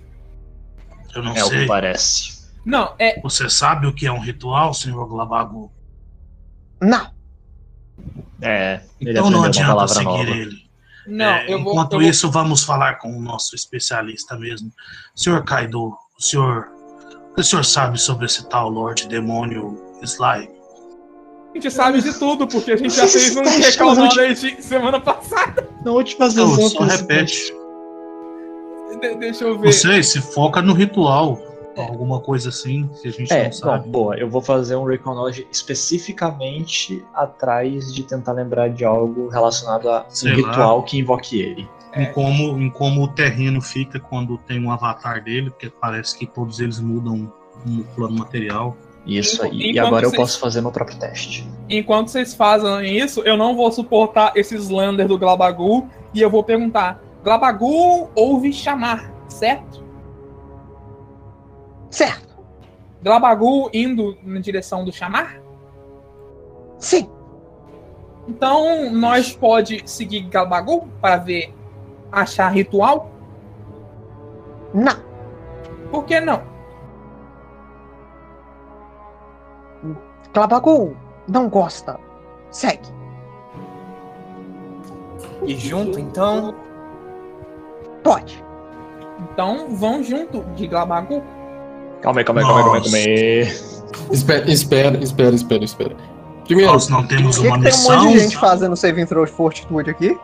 Eu 1.15 1.23
não 1.23 1.35
É 1.35 1.43
o 1.45 1.47
sei. 1.49 1.61
que 1.61 1.67
parece. 1.67 2.51
Não, 2.65 2.95
é. 2.99 3.21
Você 3.21 3.49
sabe 3.49 3.87
o 3.87 3.93
que 3.95 4.07
é 4.07 4.13
um 4.13 4.19
ritual, 4.21 4.73
senhor 4.75 5.07
Glabagol? 5.09 5.73
Não, 6.81 7.11
É, 8.43 8.81
ele 9.01 9.11
Então 9.13 9.31
não 9.31 9.45
adianta 9.45 9.87
seguir 9.89 10.05
nova. 10.05 10.31
ele. 10.31 10.57
Não, 11.07 11.25
É, 11.27 11.45
eu 11.53 11.63
vou. 11.63 11.73
enquanto 11.73 11.93
vou- 11.93 12.03
isso, 12.03 12.31
vamos 12.31 12.63
falar 12.65 12.95
com 12.99 13.17
o 13.17 13.21
nosso 13.21 13.55
especialista 13.55 14.37
mesmo. 14.37 14.71
Senhor 15.15 15.43
Kaido, 15.45 15.89
o 16.19 16.23
senhor, 16.23 16.69
o 17.37 17.43
senhor 17.43 17.65
sabe 17.65 17.99
sobre 18.01 18.27
esse 18.27 18.49
tal 18.49 18.69
Lorde 18.69 19.09
Demônio 19.09 19.81
Sly? 20.03 20.49
A 21.51 21.55
gente 21.55 21.71
sabe 21.71 22.01
de 22.01 22.13
tudo, 22.19 22.47
porque 22.47 22.73
a 22.73 22.77
gente 22.77 22.95
já 22.95 23.07
fez 23.09 23.37
um 23.37 23.43
Tá 23.43 23.51
de 24.33 24.63
semana 24.63 25.01
passada. 25.01 25.69
Na 25.85 25.91
última 25.93 26.27
Não, 26.29 26.33
sessão 26.57 26.69
só 26.71 26.79
que 26.79 26.85
esse 26.85 26.97
repete. 27.03 27.55
De- 29.01 29.15
deixa 29.17 29.45
eu 29.45 29.59
ver. 29.59 29.73
Você 29.73 30.03
se 30.03 30.21
foca 30.21 30.63
no 30.63 30.73
ritual. 30.73 31.39
Alguma 31.77 32.21
coisa 32.21 32.49
assim, 32.51 32.89
que 33.01 33.09
a 33.09 33.11
gente 33.11 33.33
É, 33.33 33.45
não 33.45 33.53
sabe. 33.53 33.85
não, 33.87 33.93
boa. 33.93 34.17
Eu 34.17 34.29
vou 34.29 34.43
fazer 34.43 34.77
um 34.77 34.85
knowledge 34.87 35.47
especificamente 35.51 37.05
atrás 37.15 37.93
de 37.93 38.03
tentar 38.03 38.33
lembrar 38.33 38.69
de 38.71 38.85
algo 38.85 39.29
relacionado 39.29 39.89
a 39.91 40.05
Sei 40.09 40.33
um 40.35 40.41
lá. 40.43 40.49
ritual 40.51 40.83
que 40.83 40.99
invoque 40.99 41.41
ele. 41.41 41.69
Em, 41.95 42.07
como, 42.13 42.59
em 42.59 42.71
como 42.71 43.03
o 43.03 43.09
terreno 43.09 43.61
fica 43.61 44.01
quando 44.01 44.39
tem 44.39 44.63
um 44.65 44.71
avatar 44.71 45.23
dele, 45.23 45.51
porque 45.51 45.69
parece 45.69 46.19
que 46.19 46.27
todos 46.27 46.59
eles 46.61 46.81
mudam 46.81 47.31
no 47.67 47.85
plano 47.85 48.19
material. 48.19 48.77
Isso 49.05 49.43
aí. 49.43 49.51
E 49.51 49.71
Enquanto 49.73 49.87
agora 49.87 50.05
eu 50.07 50.11
vocês- 50.11 50.21
posso 50.21 50.41
fazer 50.41 50.61
meu 50.61 50.71
próprio 50.71 50.97
teste. 50.99 51.47
Enquanto 51.69 52.09
vocês 52.09 52.35
fazem 52.35 52.97
isso, 52.97 53.21
eu 53.23 53.37
não 53.37 53.55
vou 53.57 53.71
suportar 53.73 54.33
esse 54.37 54.55
Slander 54.55 55.07
do 55.09 55.19
Glabagu 55.19 55.89
e 56.15 56.21
eu 56.23 56.31
vou 56.31 56.43
perguntar: 56.45 57.03
Glabagu 57.23 58.09
ouve 58.15 58.53
chamar, 58.53 59.13
certo? 59.29 59.83
Certo. 61.93 62.33
Glabagu 63.03 63.71
indo 63.73 64.17
na 64.23 64.41
direção 64.41 64.85
do 64.85 64.93
chamar? 64.93 65.41
Sim, 66.79 67.09
Então 68.29 68.91
nós 68.91 69.35
pode 69.37 69.83
seguir 69.89 70.23
Glabagu 70.23 70.89
para 71.01 71.17
ver 71.19 71.55
achar 72.11 72.49
ritual? 72.49 73.09
não. 74.75 74.97
Por 75.91 76.05
que 76.05 76.19
não? 76.21 76.43
Clabagu 80.33 80.97
não 81.29 81.49
gosta. 81.49 81.99
Segue. 82.51 82.89
E 85.45 85.55
junto, 85.57 85.99
então. 86.01 86.55
Pode. 88.03 88.43
Então 89.21 89.75
vão 89.77 90.03
junto 90.03 90.43
de 90.55 90.67
Glabagu. 90.67 91.23
Calma 92.03 92.21
aí, 92.21 92.25
calma 92.25 92.41
aí, 92.41 92.47
calma 92.47 92.61
aí, 92.61 92.65
calma 92.65 92.77
aí, 92.77 92.83
calma 92.83 92.97
aí. 92.99 93.73
Espera, 94.11 94.51
espera, 94.51 94.99
espera, 95.03 95.35
espera, 95.35 95.65
espera. 95.65 95.97
Primeiro, 96.45 96.73
Nós 96.73 96.89
não 96.89 97.07
temos 97.07 97.37
Por 97.37 97.43
que, 97.43 97.49
uma 97.49 97.59
que 97.59 97.71
tem 97.71 97.73
um 97.73 98.03
monte 98.03 98.13
de 98.13 98.19
gente 98.21 98.37
fazendo 98.37 98.77
saving 98.77 99.07
throw 99.07 99.25
de 99.25 99.33
fortitude 99.33 99.91
aqui? 99.91 100.19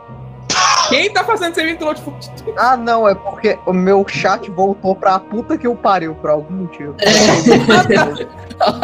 Quem 0.88 1.12
tá 1.12 1.22
fazendo 1.24 1.54
saving 1.54 1.76
throw 1.76 1.92
de 1.94 2.00
fortitude? 2.02 2.52
Ah, 2.56 2.76
não, 2.76 3.08
é 3.08 3.14
porque 3.14 3.58
o 3.66 3.72
meu 3.72 4.06
chat 4.08 4.50
voltou 4.50 4.94
pra 4.96 5.18
puta 5.18 5.56
que 5.58 5.66
eu 5.66 5.74
pariu 5.76 6.14
por 6.14 6.30
algum 6.30 6.54
motivo. 6.54 6.94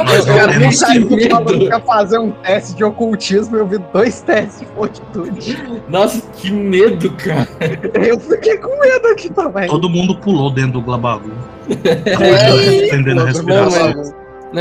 Nós 0.05 0.25
O 0.25 0.29
não 0.29 0.37
cara 0.37 0.59
nem 0.59 0.71
saiu 0.73 1.09
medo. 1.09 1.31
falando 1.31 1.59
que 1.59 1.65
ia 1.65 1.81
fazer 1.81 2.19
um 2.19 2.31
teste 2.31 2.75
de 2.77 2.85
ocultismo 2.85 3.57
e 3.57 3.61
eu 3.61 3.67
vi 3.67 3.79
dois 3.93 4.21
testes 4.21 4.61
de 4.61 4.67
fortitude. 4.67 5.83
nossa, 5.89 6.21
que 6.33 6.51
medo, 6.53 7.11
cara. 7.17 7.49
Eu 7.95 8.19
fiquei 8.21 8.57
com 8.59 8.79
medo 8.79 9.09
aqui 9.09 9.33
também. 9.33 9.69
Todo 9.69 9.89
mundo 9.89 10.17
pulou 10.17 10.51
dentro 10.51 10.73
do 10.73 10.83
Glabagu. 10.83 11.31
É. 11.69 12.81
Defendendo 12.81 13.23
a 13.23 13.25
respiração. 13.27 14.15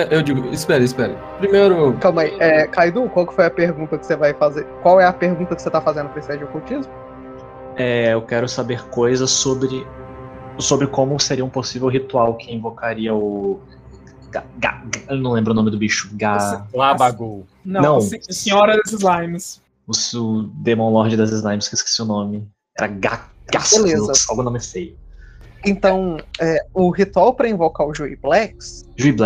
Eu 0.09 0.23
digo, 0.23 0.47
espera, 0.51 0.83
espera. 0.83 1.15
Primeiro, 1.39 1.93
Calma 2.01 2.23
aí, 2.23 2.35
é, 2.39 2.65
Kaidu, 2.65 3.07
qual 3.09 3.27
que 3.27 3.35
foi 3.35 3.45
a 3.45 3.51
pergunta 3.51 3.95
que 3.97 4.05
você 4.05 4.15
vai 4.15 4.33
fazer? 4.33 4.65
Qual 4.81 4.99
é 4.99 5.05
a 5.05 5.13
pergunta 5.13 5.55
que 5.55 5.61
você 5.61 5.69
tá 5.69 5.79
fazendo 5.79 6.09
pra 6.09 6.17
esse 6.19 6.27
teste 6.29 6.43
de 6.43 6.49
ocultismo? 6.49 6.91
É, 7.77 8.13
eu 8.13 8.21
quero 8.21 8.47
saber 8.47 8.83
coisas 8.89 9.31
sobre 9.31 9.85
sobre 10.59 10.85
como 10.87 11.19
seria 11.19 11.43
um 11.43 11.49
possível 11.49 11.87
ritual 11.87 12.35
que 12.37 12.53
invocaria 12.53 13.13
o 13.13 13.59
Ga- 14.29 14.43
ga- 14.57 14.83
ga- 14.85 15.01
eu 15.09 15.17
não 15.17 15.31
lembro 15.31 15.51
o 15.51 15.55
nome 15.55 15.69
do 15.71 15.77
bicho. 15.77 16.09
Ga, 16.13 16.65
Labagu. 16.73 17.45
Não, 17.63 17.81
Não. 17.81 18.01
se- 18.01 18.19
Senhora 18.29 18.75
dos 18.77 18.91
Slimes. 18.93 19.61
o, 19.87 20.17
o 20.19 20.43
Demon 20.43 20.91
Lord 20.91 21.15
das 21.17 21.31
Slimes, 21.31 21.67
que 21.67 21.75
esqueci 21.75 22.01
o 22.01 22.05
nome. 22.05 22.47
Era 22.77 22.87
Ga, 22.87 23.27
Beleza. 23.51 24.07
Gaskux, 24.07 24.29
algum 24.29 24.41
nome 24.43 24.59
feio. 24.59 24.95
Então, 25.65 26.17
é, 26.41 26.65
o 26.73 26.89
ritual 26.89 27.33
pra 27.35 27.47
invocar 27.47 27.87
o 27.87 27.93
Jui 27.93 28.15
Blacks 28.15 28.85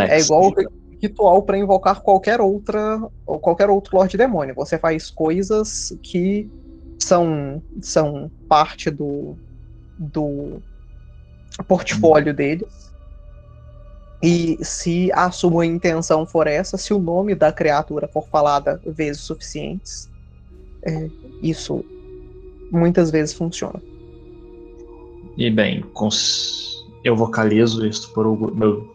é 0.09 0.19
igual 0.19 0.43
o 0.47 0.53
ri- 0.53 0.67
ritual 1.01 1.41
pra 1.41 1.57
invocar 1.57 2.01
qualquer 2.01 2.39
outra 2.41 2.99
ou 3.25 3.39
qualquer 3.39 3.69
outro 3.69 3.97
Lorde 3.97 4.17
Demônio. 4.17 4.53
Você 4.55 4.77
faz 4.77 5.09
coisas 5.09 5.97
que 6.03 6.49
são, 6.99 7.61
são 7.81 8.31
parte 8.47 8.89
do, 8.89 9.37
do 9.97 10.61
portfólio 11.67 12.33
deles. 12.33 12.87
E 14.21 14.57
se 14.63 15.11
a 15.13 15.29
sua 15.29 15.65
intenção 15.65 16.25
for 16.25 16.47
essa, 16.47 16.77
se 16.77 16.93
o 16.93 16.99
nome 16.99 17.35
da 17.35 17.51
criatura 17.51 18.07
for 18.07 18.27
falada 18.27 18.81
vezes 18.85 19.21
suficientes, 19.21 20.09
é, 20.83 21.09
isso 21.41 21.85
muitas 22.71 23.11
vezes 23.11 23.33
funciona. 23.33 23.81
E 25.37 25.51
bem, 25.51 25.83
eu 27.03 27.15
vocalizo 27.15 27.85
isso 27.85 28.11
por 28.11 28.25
o 28.25 28.55
meu, 28.55 28.91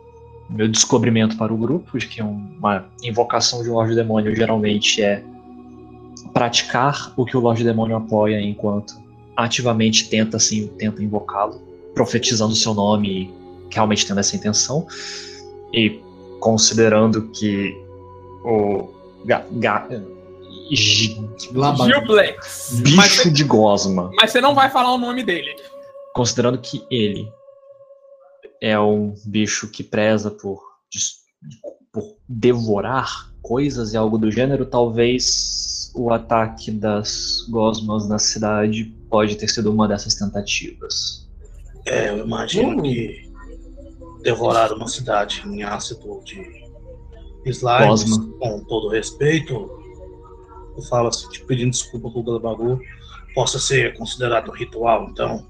meu 0.50 0.68
descobrimento 0.68 1.36
para 1.36 1.53
o 1.53 1.57
grupo 1.57 1.96
de 1.96 2.09
que 2.09 2.20
uma 2.20 2.86
invocação 3.03 3.62
de 3.62 3.70
um 3.70 3.74
Lorde 3.74 3.94
Demônio 3.94 4.34
geralmente 4.34 5.00
é 5.00 5.22
praticar 6.33 7.12
o 7.16 7.24
que 7.24 7.37
o 7.37 7.41
Lorde 7.41 7.64
Demônio 7.64 7.97
apoia 7.97 8.41
enquanto 8.41 8.95
ativamente 9.37 10.09
tenta 10.09 10.37
assim, 10.37 10.66
tenta 10.78 11.03
invocá-lo, 11.03 11.61
profetizando 11.95 12.55
seu 12.55 12.74
nome 12.74 13.09
e 13.09 13.74
realmente 13.74 14.07
tendo 14.07 14.20
essa 14.20 14.37
intenção. 14.37 14.87
E 15.72 16.01
considerando 16.41 17.28
que 17.30 17.74
o 18.45 18.89
ga, 19.24 19.45
ga, 19.53 19.89
gi- 20.70 21.18
Gilblex. 21.41 22.83
Mas, 22.97 23.11
bicho 23.16 23.30
de 23.30 23.45
gosma 23.45 24.11
mas 24.16 24.30
você 24.33 24.41
não 24.41 24.55
vai 24.55 24.68
falar 24.70 24.93
o 24.95 24.99
nome 24.99 25.22
dele. 25.22 25.55
considerando 26.14 26.59
que 26.59 26.85
ele 26.91 27.30
é 28.61 28.78
um 28.78 29.14
bicho 29.24 29.68
que 29.68 29.83
preza 29.83 30.30
por, 30.30 30.61
por 31.93 32.16
devorar 32.28 33.30
coisas 33.41 33.93
e 33.93 33.97
algo 33.97 34.18
do 34.18 34.30
gênero, 34.30 34.64
talvez 34.66 35.72
o 35.95 36.11
ataque 36.12 36.70
das 36.70 37.47
gosmas 37.51 38.09
na 38.09 38.18
cidade 38.18 38.84
pode 39.11 39.36
ter 39.36 39.49
sido 39.49 39.70
uma 39.70 39.86
dessas 39.86 40.14
tentativas. 40.14 41.28
É, 41.86 42.09
eu 42.11 42.24
imagino 42.24 42.78
Hum. 42.78 42.82
que 42.82 43.30
devorar 44.22 44.72
uma 44.72 44.86
cidade 44.88 45.43
em 45.47 45.62
ácido 45.62 46.20
de 46.24 46.36
slimes, 47.45 48.05
Cosmo. 48.05 48.32
com 48.38 48.64
todo 48.64 48.88
respeito, 48.88 49.53
eu 50.76 50.82
falo 50.88 51.09
assim, 51.09 51.28
te 51.28 51.45
pedindo 51.45 51.70
desculpa 51.72 52.09
pro 52.11 52.22
Glabagu, 52.22 52.80
possa 53.34 53.59
ser 53.59 53.97
considerado 53.99 54.51
um 54.51 54.55
ritual, 54.55 55.09
então. 55.11 55.45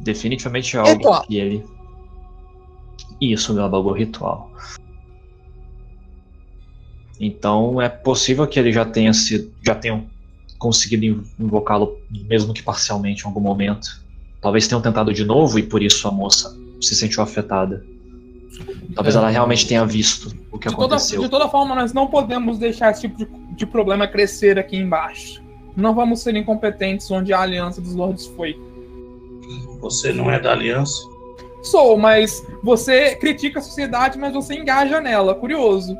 Definitivamente 0.00 0.76
é 0.76 0.80
algo 0.80 0.92
Ritual. 0.92 1.22
que 1.22 1.36
ele. 1.38 1.64
Isso, 3.20 3.54
meu 3.54 3.68
bagulho 3.68 3.94
ritual. 3.94 4.50
Então 7.26 7.80
é 7.80 7.88
possível 7.88 8.46
que 8.46 8.58
ele 8.58 8.72
já 8.72 8.84
tenha 8.84 9.12
sido. 9.12 9.50
já 9.62 9.74
tenham 9.74 10.04
conseguido 10.58 11.04
in- 11.04 11.22
invocá-lo, 11.38 11.98
mesmo 12.28 12.52
que 12.54 12.62
parcialmente 12.62 13.22
em 13.22 13.26
algum 13.26 13.40
momento. 13.40 14.02
Talvez 14.40 14.66
tenham 14.68 14.80
tentado 14.80 15.12
de 15.12 15.24
novo 15.24 15.58
e 15.58 15.62
por 15.62 15.82
isso 15.82 16.06
a 16.06 16.10
moça 16.10 16.56
se 16.80 16.94
sentiu 16.94 17.22
afetada. 17.22 17.84
Talvez 18.94 19.14
É. 19.14 19.18
ela 19.18 19.30
realmente 19.30 19.66
tenha 19.66 19.84
visto 19.84 20.28
o 20.52 20.58
que 20.58 20.68
De 20.68 20.74
toda, 20.76 20.94
aconteceu. 20.96 21.20
de 21.22 21.28
toda 21.28 21.48
forma, 21.48 21.74
nós 21.74 21.92
não 21.92 22.06
podemos 22.06 22.58
deixar 22.58 22.90
esse 22.92 23.02
tipo 23.02 23.16
de, 23.18 23.26
de 23.56 23.66
problema 23.66 24.06
crescer 24.06 24.58
aqui 24.58 24.76
embaixo. 24.76 25.42
Não 25.76 25.94
vamos 25.94 26.20
ser 26.20 26.36
incompetentes 26.36 27.10
onde 27.10 27.32
a 27.32 27.40
aliança 27.40 27.80
dos 27.80 27.94
lords 27.94 28.26
foi. 28.26 28.56
Você 29.80 30.12
não 30.12 30.30
é 30.30 30.38
da 30.38 30.52
aliança? 30.52 31.02
Sou, 31.62 31.96
mas 31.98 32.46
você 32.62 33.16
critica 33.16 33.58
a 33.58 33.62
sociedade, 33.62 34.18
mas 34.18 34.32
você 34.34 34.54
engaja 34.54 35.00
nela. 35.00 35.34
Curioso. 35.34 35.96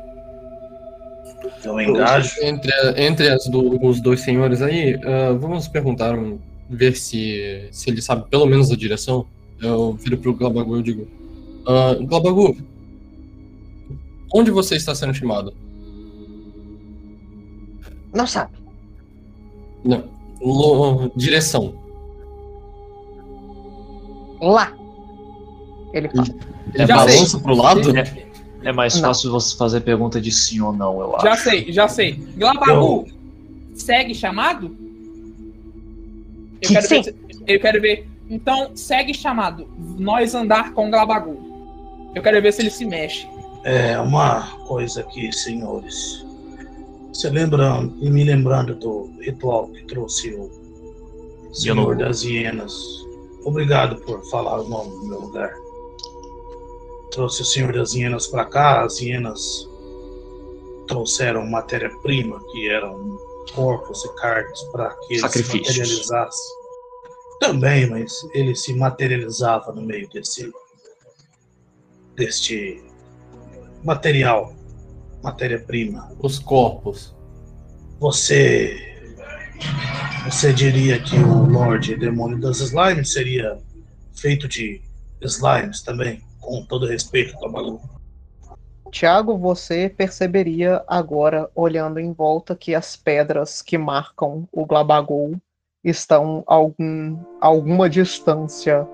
Eu 1.63 1.79
engajo. 1.81 2.35
entre, 2.43 2.71
entre 2.97 3.29
as 3.29 3.45
do- 3.47 3.83
os 3.85 3.99
dois 4.01 4.21
senhores 4.21 4.61
aí, 4.61 4.99
ah, 5.03 5.33
vamos 5.33 5.67
perguntar, 5.67 6.17
um- 6.17 6.39
ver 6.69 6.95
se, 6.95 7.67
se 7.71 7.89
ele 7.89 8.01
sabe 8.01 8.29
pelo 8.29 8.45
menos 8.45 8.71
a 8.71 8.75
direção. 8.75 9.25
Eu 9.61 9.93
viro 9.93 10.17
pro 10.17 10.33
Glabagu 10.33 10.75
e 10.75 10.79
eu 10.79 10.83
digo: 10.83 11.07
ah, 11.65 11.95
Glabagu, 12.01 12.55
onde 14.33 14.51
você 14.51 14.75
está 14.75 14.93
sendo 14.95 15.13
chamado? 15.13 15.53
Não 18.13 18.25
sabe. 18.27 18.51
Não, 19.83 20.03
lo- 20.41 21.11
direção. 21.15 21.75
Lá. 24.41 24.73
Ele 25.93 26.09
fala. 26.09 26.27
É 26.73 26.85
Já 26.85 26.95
balança 26.97 27.39
pro 27.39 27.55
lado? 27.55 27.81
É 28.65 28.73
mais 28.73 28.95
Não. 28.95 29.01
fácil 29.03 29.31
você 29.31 29.55
fazer 29.55 29.81
pergunta 29.81 30.19
de 30.19 30.31
sim 30.31 30.59
ou 30.59 30.73
não, 30.73 30.99
eu 30.99 31.15
acho. 31.15 31.25
Já 31.25 31.37
sei, 31.37 31.71
já 31.71 31.87
sei. 31.87 32.13
Glabagu, 32.35 33.05
segue 33.75 34.13
chamado? 34.15 34.75
Eu 36.61 36.67
Que 36.69 36.73
quero, 36.73 36.87
sim. 36.87 37.01
ver, 37.03 37.15
eu 37.47 37.59
quero 37.59 37.81
ver. 37.81 38.07
Então, 38.29 38.71
segue 38.75 39.13
chamado. 39.13 39.67
Nós 39.99 40.33
andar 40.33 40.73
com 40.73 40.89
Glabagu. 40.89 41.37
Eu 42.15 42.23
quero 42.23 42.41
ver 42.41 42.51
se 42.53 42.61
ele 42.63 42.71
se 42.71 42.85
mexe. 42.85 43.27
É 43.63 43.99
uma 43.99 44.47
coisa 44.65 45.01
aqui, 45.01 45.31
senhores. 45.31 46.25
Você 47.13 47.29
lembra, 47.29 47.87
e 48.01 48.09
me 48.09 48.23
lembrando 48.23 48.75
do 48.75 49.11
ritual 49.21 49.67
que 49.67 49.83
trouxe 49.85 50.33
o 50.33 50.49
Senhor 51.53 51.75
não- 51.75 51.95
das 51.97 52.23
Hienas. 52.23 52.73
Obrigado 53.45 53.97
por 53.97 54.23
falar 54.31 54.59
o 54.61 54.67
nome 54.67 54.89
do 54.89 55.05
meu 55.07 55.21
lugar. 55.21 55.51
Trouxe 57.15 57.43
o 57.43 57.45
Senhor 57.45 57.71
das 57.71 57.93
Hienas 57.93 58.27
para 58.27 58.43
cá, 58.43 58.83
as 58.83 58.99
hienas 58.99 59.69
trouxeram 60.85 61.47
matéria-prima, 61.47 62.43
que 62.51 62.67
eram 62.69 63.17
corpos 63.53 64.03
e 64.03 64.15
carnes, 64.15 64.61
para 64.63 64.93
que 65.07 65.13
ele 65.13 65.29
se 65.29 65.57
materializasse. 65.57 66.53
Também, 67.39 67.89
mas 67.89 68.11
ele 68.33 68.53
se 68.53 68.73
materializava 68.73 69.71
no 69.71 69.81
meio 69.81 70.09
desse 70.09 70.51
deste 72.17 72.83
material, 73.81 74.53
matéria-prima. 75.23 76.11
Os 76.19 76.37
corpos. 76.37 77.15
Você 78.01 78.93
você 80.25 80.51
diria 80.51 80.99
que 80.99 81.15
o 81.15 81.45
Lorde 81.45 81.95
Demônio 81.95 82.41
das 82.41 82.59
Slimes 82.59 83.13
seria 83.13 83.57
feito 84.13 84.49
de 84.49 84.81
slimes 85.21 85.81
também, 85.81 86.21
com 86.45 86.63
todo 86.63 86.85
respeito, 86.85 87.37
Cavalu. 87.39 87.79
Tiago, 88.91 89.37
você 89.37 89.89
perceberia 89.89 90.83
agora, 90.87 91.49
olhando 91.53 91.99
em 91.99 92.13
volta, 92.13 92.55
que 92.55 92.73
as 92.73 92.95
pedras 92.95 93.61
que 93.61 93.77
marcam 93.77 94.47
o 94.51 94.65
Glabagol 94.65 95.35
estão 95.83 96.43
a 96.47 96.55
algum, 96.55 97.17
alguma 97.41 97.89
distância 97.89 98.87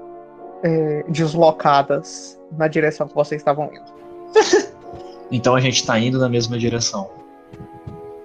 é, 0.64 1.04
deslocadas 1.08 2.40
na 2.52 2.68
direção 2.68 3.08
que 3.08 3.14
vocês 3.16 3.42
estavam 3.42 3.70
indo. 3.74 3.92
Então 5.32 5.56
a 5.56 5.62
gente 5.62 5.86
tá 5.86 5.98
indo 5.98 6.20
na 6.20 6.28
mesma 6.28 6.60
direção. 6.60 7.10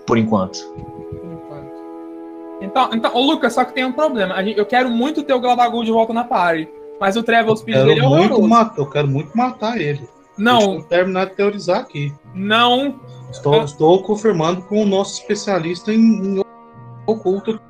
Por 0.05 0.18
enquanto. 0.18 0.59
Por 0.74 1.33
enquanto. 1.33 1.72
Então, 2.61 2.91
então, 2.93 3.14
ô 3.14 3.20
Lucas, 3.20 3.53
só 3.53 3.64
que 3.64 3.72
tem 3.72 3.85
um 3.85 3.93
problema. 3.93 4.43
Gente- 4.43 4.59
eu 4.59 4.66
quero 4.66 4.91
muito 4.91 5.22
ter 5.22 5.33
o 5.33 5.41
Glabagul 5.41 5.85
de 5.85 5.93
volta 5.93 6.12
na 6.12 6.24
party. 6.24 6.68
Mas 7.01 7.17
o 7.17 7.23
Travel 7.23 7.57
Speed 7.57 7.77
dele 7.77 8.01
é 8.01 8.03
muito 8.09 8.33
horroroso. 8.35 8.49
ma- 8.49 8.75
eu 8.77 8.87
quero 8.87 9.09
muito 9.09 9.37
matar 9.37 9.79
ele. 9.81 9.99
Deixa 9.99 10.11
Não, 10.39 10.75
eu 10.77 10.83
terminar 10.85 11.27
de 11.27 11.35
teorizar 11.35 11.81
aqui. 11.81 12.13
não. 12.35 13.01
Estou, 13.31 13.63
estou 13.65 14.03
confirmando 14.03 14.63
com 14.63 14.83
o 14.83 14.87
nosso 14.87 15.21
especialista 15.21 15.93
em, 15.93 15.99
em 16.39 16.43
oculto. 17.07 17.61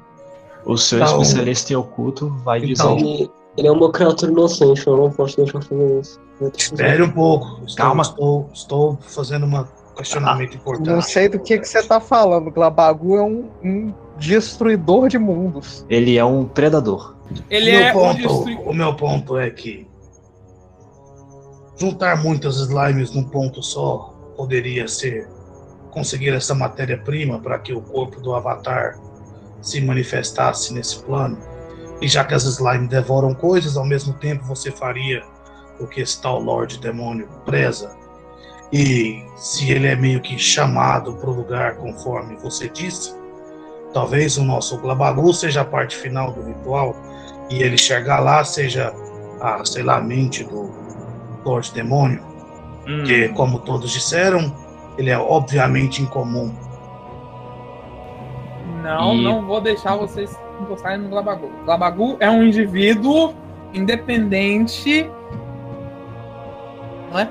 O 0.65 0.77
seu 0.77 0.99
Tá, 0.99 1.07
o- 1.17 1.23
especialista 1.23 1.73
em 1.73 1.77
oculto 1.77 2.29
vai 2.45 2.61
dizer. 2.61 2.73
Então, 2.75 2.97
Ele, 2.99 3.31
ele 3.57 3.67
é 3.69 3.73
uma 3.73 3.91
criatura 3.91 4.31
inocente, 4.31 4.87
eu 4.87 4.97
não 4.97 5.11
posso 5.11 5.37
deixar 5.39 5.61
fazer 5.63 6.01
isso. 6.01 6.21
Eu 6.41 6.51
tenho 6.51 6.53
que 6.53 6.69
fazer. 6.69 6.83
Espere 6.85 7.03
um 7.03 7.11
pouco. 7.11 7.47
Estou, 7.67 7.85
Calma. 7.85 8.03
Estou, 8.03 8.51
estou 8.53 8.99
fazendo 9.01 9.47
um 9.47 9.65
questionamento 9.97 10.51
Não 10.53 10.57
importante. 10.61 11.11
sei 11.11 11.29
do 11.29 11.39
que, 11.41 11.59
que 11.59 11.67
você 11.67 11.83
tá 11.83 11.99
falando. 12.01 12.51
Glabagu 12.51 13.17
é 13.17 13.23
um, 13.23 13.49
um 13.65 13.95
destruidor 14.19 15.09
de 15.09 15.19
mundos. 15.19 15.85
Ele 15.89 16.17
é 16.17 16.25
um 16.25 16.45
predador. 16.45 17.17
Ele 17.51 17.71
o, 17.71 17.75
meu 17.75 17.83
é 17.83 17.91
um 17.91 17.95
ponto, 17.95 18.17
destru... 18.17 18.71
o 18.71 18.75
meu 18.75 18.95
ponto 18.95 19.39
é 19.39 19.51
que 19.51 19.89
juntar 21.79 22.23
muitas 22.23 22.57
slimes 22.57 23.13
num 23.13 23.25
ponto 23.25 23.63
só 23.63 24.15
poderia 24.37 24.87
ser 24.89 25.29
conseguir 25.91 26.31
essa 26.31 26.55
matéria-prima 26.55 27.41
para 27.41 27.59
que 27.59 27.73
o 27.73 27.81
corpo 27.81 28.21
do 28.21 28.35
avatar 28.35 28.99
se 29.63 29.81
manifestasse 29.81 30.73
nesse 30.73 31.03
plano. 31.03 31.39
E 32.01 32.07
já 32.07 32.25
que 32.25 32.35
as 32.35 32.45
slimes 32.45 32.89
devoram 32.89 33.35
coisas, 33.35 33.77
ao 33.77 33.85
mesmo 33.85 34.13
tempo 34.15 34.45
você 34.45 34.71
faria 34.71 35.23
o 35.81 35.87
que 35.87 36.01
esse 36.01 36.21
tal 36.21 36.41
Lorde 36.41 36.79
Demônio 36.79 37.29
preza. 37.45 37.97
E 38.73 39.23
se 39.37 39.71
ele 39.71 39.87
é 39.87 39.97
meio 39.97 40.21
que 40.21 40.39
chamado 40.39 41.15
para 41.15 41.31
o 41.31 41.35
lugar 41.35 41.77
conforme 41.77 42.37
você 42.37 42.69
disse, 42.69 43.15
talvez 43.97 44.37
o 44.37 44.45
nosso 44.45 44.77
Glabagu 44.77 45.33
seja 45.33 45.63
a 45.63 45.65
parte 45.65 45.97
final 45.97 46.31
do 46.31 46.43
ritual 46.43 46.95
e 47.49 47.63
ele 47.63 47.79
chegar 47.79 48.21
lá 48.21 48.45
seja 48.45 48.93
a, 49.41 49.65
sei 49.65 49.83
lá, 49.83 49.97
a 49.97 50.01
mente 50.03 50.45
do 50.45 50.71
Lorde 51.43 51.73
Demônio, 51.73 52.21
que, 53.07 53.31
como 53.31 53.59
todos 53.61 53.91
disseram, 53.91 54.55
ele 54.99 55.09
é 55.09 55.17
obviamente 55.19 56.03
incomum. 56.03 56.53
Não, 58.83 59.15
E- 59.15 59.25
não 59.25 59.47
vou 59.47 59.63
deixar 59.63 59.97
vocês 59.97 60.39
encostarem 60.61 60.99
no 60.99 61.09
Glabagu. 61.09 61.51
Glabagu 61.65 62.19
é 62.21 62.29
um 62.29 62.43
indivíduo 62.45 63.33
independente. 63.73 65.11
Não 67.11 67.19
é? 67.19 67.31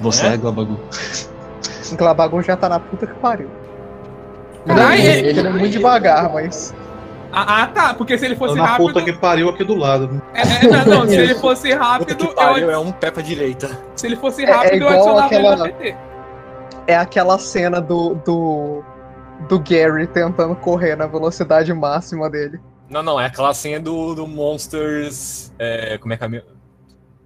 Você 0.00 0.26
É? 0.26 0.34
é, 0.34 0.36
Glabagu. 0.36 0.78
Glabagu 1.98 2.40
já 2.42 2.56
tá 2.56 2.68
na 2.68 2.78
puta 2.78 3.08
que 3.08 3.14
pariu. 3.14 3.59
Ele, 4.66 5.06
ele- 5.06 5.28
ele 5.28 5.40
é 5.48 5.50
muito 5.50 5.68
devagar, 5.70 6.32
mas. 6.32 6.74
Ah, 7.32 7.62
ah, 7.62 7.66
tá. 7.68 7.94
Porque 7.94 8.18
se 8.18 8.24
ele 8.26 8.34
fosse 8.36 8.56
na 8.56 8.64
rápido. 8.66 8.86
puta 8.88 9.02
que 9.04 9.12
pariu 9.12 9.48
aqui 9.48 9.62
do 9.64 9.74
lado. 9.76 10.20
É, 10.34 10.42
é, 10.42 10.68
não, 10.84 10.84
não, 11.00 11.06
se 11.08 11.16
ele 11.16 11.34
fosse 11.38 11.68
Puta 11.70 11.82
rápido, 11.82 12.24
eu, 12.24 12.34
pariu, 12.34 12.70
é 12.70 12.78
um 12.78 12.90
pé 12.92 13.10
pra 13.10 13.22
direita. 13.22 13.70
se 13.94 14.06
ele 14.06 14.16
fosse 14.16 14.44
É- 14.44 14.50
é 14.50 14.52
rápido, 14.52 14.72
eu 14.72 14.76
igual 14.78 14.92
adicionava 15.18 15.34
ele 15.34 15.46
aquela- 15.46 15.56
na 15.56 15.64
PT. 15.72 15.96
É 16.86 16.96
aquela 16.96 17.38
cena 17.38 17.80
do, 17.80 18.14
do. 18.16 18.82
do 19.48 19.58
Gary 19.60 20.06
tentando 20.08 20.56
correr 20.56 20.96
na 20.96 21.06
velocidade 21.06 21.72
máxima 21.72 22.28
dele. 22.28 22.58
Não, 22.88 23.02
não, 23.02 23.20
é 23.20 23.26
aquela 23.26 23.54
senha 23.54 23.78
do, 23.78 24.14
do 24.14 24.26
Monsters. 24.26 25.52
é, 25.58 25.96
como 25.98 26.12
é 26.12 26.16
que 26.16 26.24
é? 26.24 26.26
a 26.26 26.28
minha- 26.28 26.44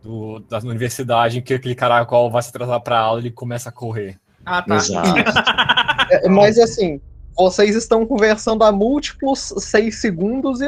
Do, 0.02 0.38
da 0.40 0.58
universidade, 0.58 1.40
que 1.40 1.54
aquele 1.54 1.74
cara 1.74 2.04
qual 2.04 2.30
vai 2.30 2.42
se 2.42 2.50
atrasar 2.50 2.78
pra 2.82 2.98
aula 2.98 3.20
ele 3.20 3.30
começa 3.30 3.70
a 3.70 3.72
correr. 3.72 4.18
Ah, 4.44 4.60
tá. 4.60 4.74
Exato. 4.76 5.08
É, 6.10 6.28
mas 6.28 6.58
assim, 6.58 7.00
vocês 7.36 7.74
estão 7.74 8.06
conversando 8.06 8.62
há 8.64 8.70
múltiplos 8.72 9.52
6 9.58 10.00
segundos 10.00 10.60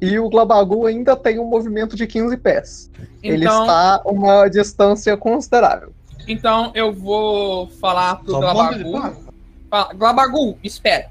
e, 0.00 0.18
o 0.18 0.28
Glabagu 0.28 0.86
ainda 0.86 1.16
tem 1.16 1.38
um 1.38 1.46
movimento 1.48 1.96
de 1.96 2.06
15 2.06 2.36
pés. 2.36 2.90
Ele 3.22 3.44
Então, 3.44 3.62
está 3.62 3.96
a 3.96 4.02
uma 4.10 4.48
distância 4.48 5.16
considerável. 5.16 5.92
então 6.28 6.70
eu 6.74 6.92
vou 6.92 7.68
falar 7.80 8.16
pro 8.16 8.32
Só 8.32 8.38
ele 8.72 8.84
Glabagu. 8.84 8.92
para. 8.92 9.16
Fala, 9.70 9.94
Glabagu, 9.94 10.58
espera. 10.62 11.10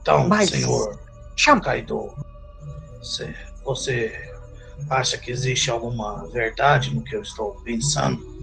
Então, 0.00 0.26
Mas- 0.28 0.50
senhor 0.50 0.98
Chama. 1.36 1.60
Kaido, 1.60 2.12
você, 2.98 3.32
você 3.64 4.12
acha 4.90 5.16
que 5.18 5.30
existe 5.30 5.70
alguma 5.70 6.26
verdade 6.28 6.92
no 6.94 7.02
que 7.02 7.14
eu 7.14 7.22
estou 7.22 7.52
pensando? 7.64 8.37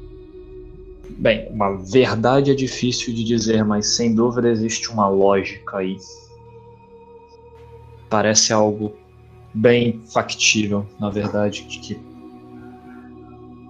Bem, 1.10 1.48
uma 1.50 1.78
verdade 1.78 2.52
é 2.52 2.56
difícil 2.56 3.14
de 3.14 3.24
dizer, 3.24 3.64
mas 3.64 3.96
sem 3.96 4.14
dúvida 4.14 4.50
existe 4.50 4.90
uma 4.90 5.08
lógica 5.08 5.78
aí. 5.78 5.98
Parece 8.10 8.54
algo 8.54 8.94
bem 9.54 10.02
factível, 10.14 10.86
na 11.00 11.10
verdade, 11.10 11.64
de 11.64 11.80
que 11.80 12.00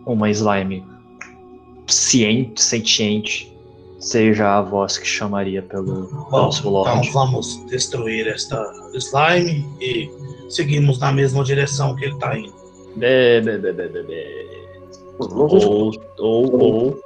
uma 0.05 0.29
slime 0.29 0.83
ciente, 1.87 2.61
sentiente 2.61 3.55
seja 3.99 4.57
a 4.57 4.61
voz 4.61 4.97
que 4.97 5.07
chamaria 5.07 5.61
pelo 5.61 6.07
Bom, 6.29 6.29
nosso 6.31 6.59
então 6.59 6.71
Lorde. 6.71 7.09
vamos 7.11 7.65
destruir 7.67 8.27
esta 8.27 8.63
slime 8.93 9.65
e 9.81 10.09
seguimos 10.49 10.99
na 10.99 11.11
mesma 11.11 11.43
direção 11.43 11.95
que 11.95 12.05
ele 12.05 12.13
está 12.13 12.37
indo. 12.37 12.53
Bê. 12.95 13.41
Não 15.31 15.47
vejo 15.47 15.69
Ou, 15.69 15.91
ou, 16.19 16.61
ou 16.61 17.04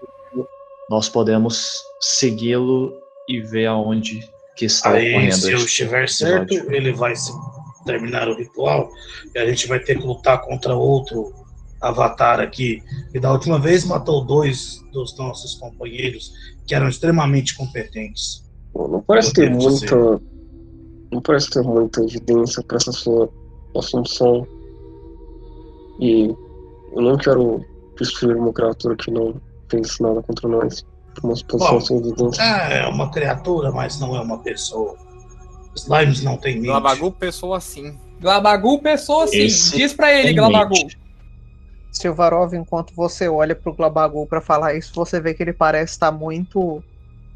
nós 0.89 1.07
podemos 1.09 1.73
segui-lo 1.99 2.91
e 3.27 3.39
ver 3.41 3.67
aonde 3.67 4.27
que 4.55 4.65
está 4.65 4.91
Aí, 4.91 5.11
ocorrendo. 5.11 5.35
se 5.35 5.51
eu 5.51 5.57
estiver 5.59 6.09
certo, 6.09 6.51
episódio. 6.53 6.75
ele 6.75 6.91
vai 6.93 7.15
se- 7.15 7.31
terminar 7.85 8.27
o 8.27 8.35
ritual 8.35 8.89
e 9.33 9.39
a 9.39 9.45
gente 9.45 9.67
vai 9.67 9.79
ter 9.79 9.97
que 9.97 10.05
lutar 10.05 10.41
contra 10.41 10.75
outro 10.75 11.31
avatar 11.81 12.39
aqui. 12.39 12.83
E 13.13 13.19
da 13.19 13.31
última 13.31 13.57
vez 13.59 13.85
matou 13.85 14.25
dois 14.25 14.83
dos 14.91 15.17
nossos 15.17 15.55
companheiros 15.55 16.33
que 16.67 16.75
eram 16.75 16.89
extremamente 16.89 17.55
competentes. 17.55 18.43
Não 18.75 19.01
parece 19.01 19.31
ter 19.33 19.49
devo 19.49 19.59
dizer. 19.69 19.91
muita. 19.95 20.23
Não 21.11 21.21
parece 21.21 21.49
ter 21.49 21.63
muita 21.63 22.03
evidência 22.03 22.61
pra 22.63 22.77
essa 22.77 22.91
sua 22.91 23.29
assunção. 23.75 24.45
E 25.99 26.27
eu 26.93 27.01
não 27.01 27.17
quero 27.17 27.63
destruir 27.97 28.35
uma 28.35 28.53
criatura 28.53 28.95
que 28.95 29.09
não 29.11 29.41
fez 29.69 29.99
nada 29.99 30.21
contra 30.21 30.47
nós. 30.47 30.85
Uma 31.23 31.35
suposição 31.35 31.73
Bom, 31.73 31.81
sem 31.81 31.97
evidência. 31.97 32.41
É 32.41 32.87
uma 32.87 33.09
criatura, 33.11 33.71
mas 33.71 33.99
não 33.99 34.15
é 34.15 34.21
uma 34.21 34.37
pessoa. 34.37 34.95
Slimes 35.75 36.23
não 36.23 36.37
tem 36.37 36.55
mente. 36.55 36.67
Glabagu 36.67 37.11
pessoa 37.11 37.57
assim. 37.57 37.97
Glabagu, 38.21 38.79
pessoa 38.79 39.27
sim. 39.27 39.37
Esse 39.39 39.77
Diz 39.77 39.93
pra 39.93 40.13
ele, 40.13 40.33
Glabagu. 40.33 40.73
mente. 40.73 40.97
Silvarov, 41.91 42.53
enquanto 42.53 42.93
você 42.93 43.27
olha 43.27 43.55
pro 43.55 43.73
Glabagu 43.73 44.25
pra 44.27 44.39
falar 44.39 44.75
isso, 44.75 44.93
você 44.93 45.19
vê 45.19 45.33
que 45.33 45.43
ele 45.43 45.53
parece 45.53 45.93
estar 45.93 46.11
muito 46.11 46.83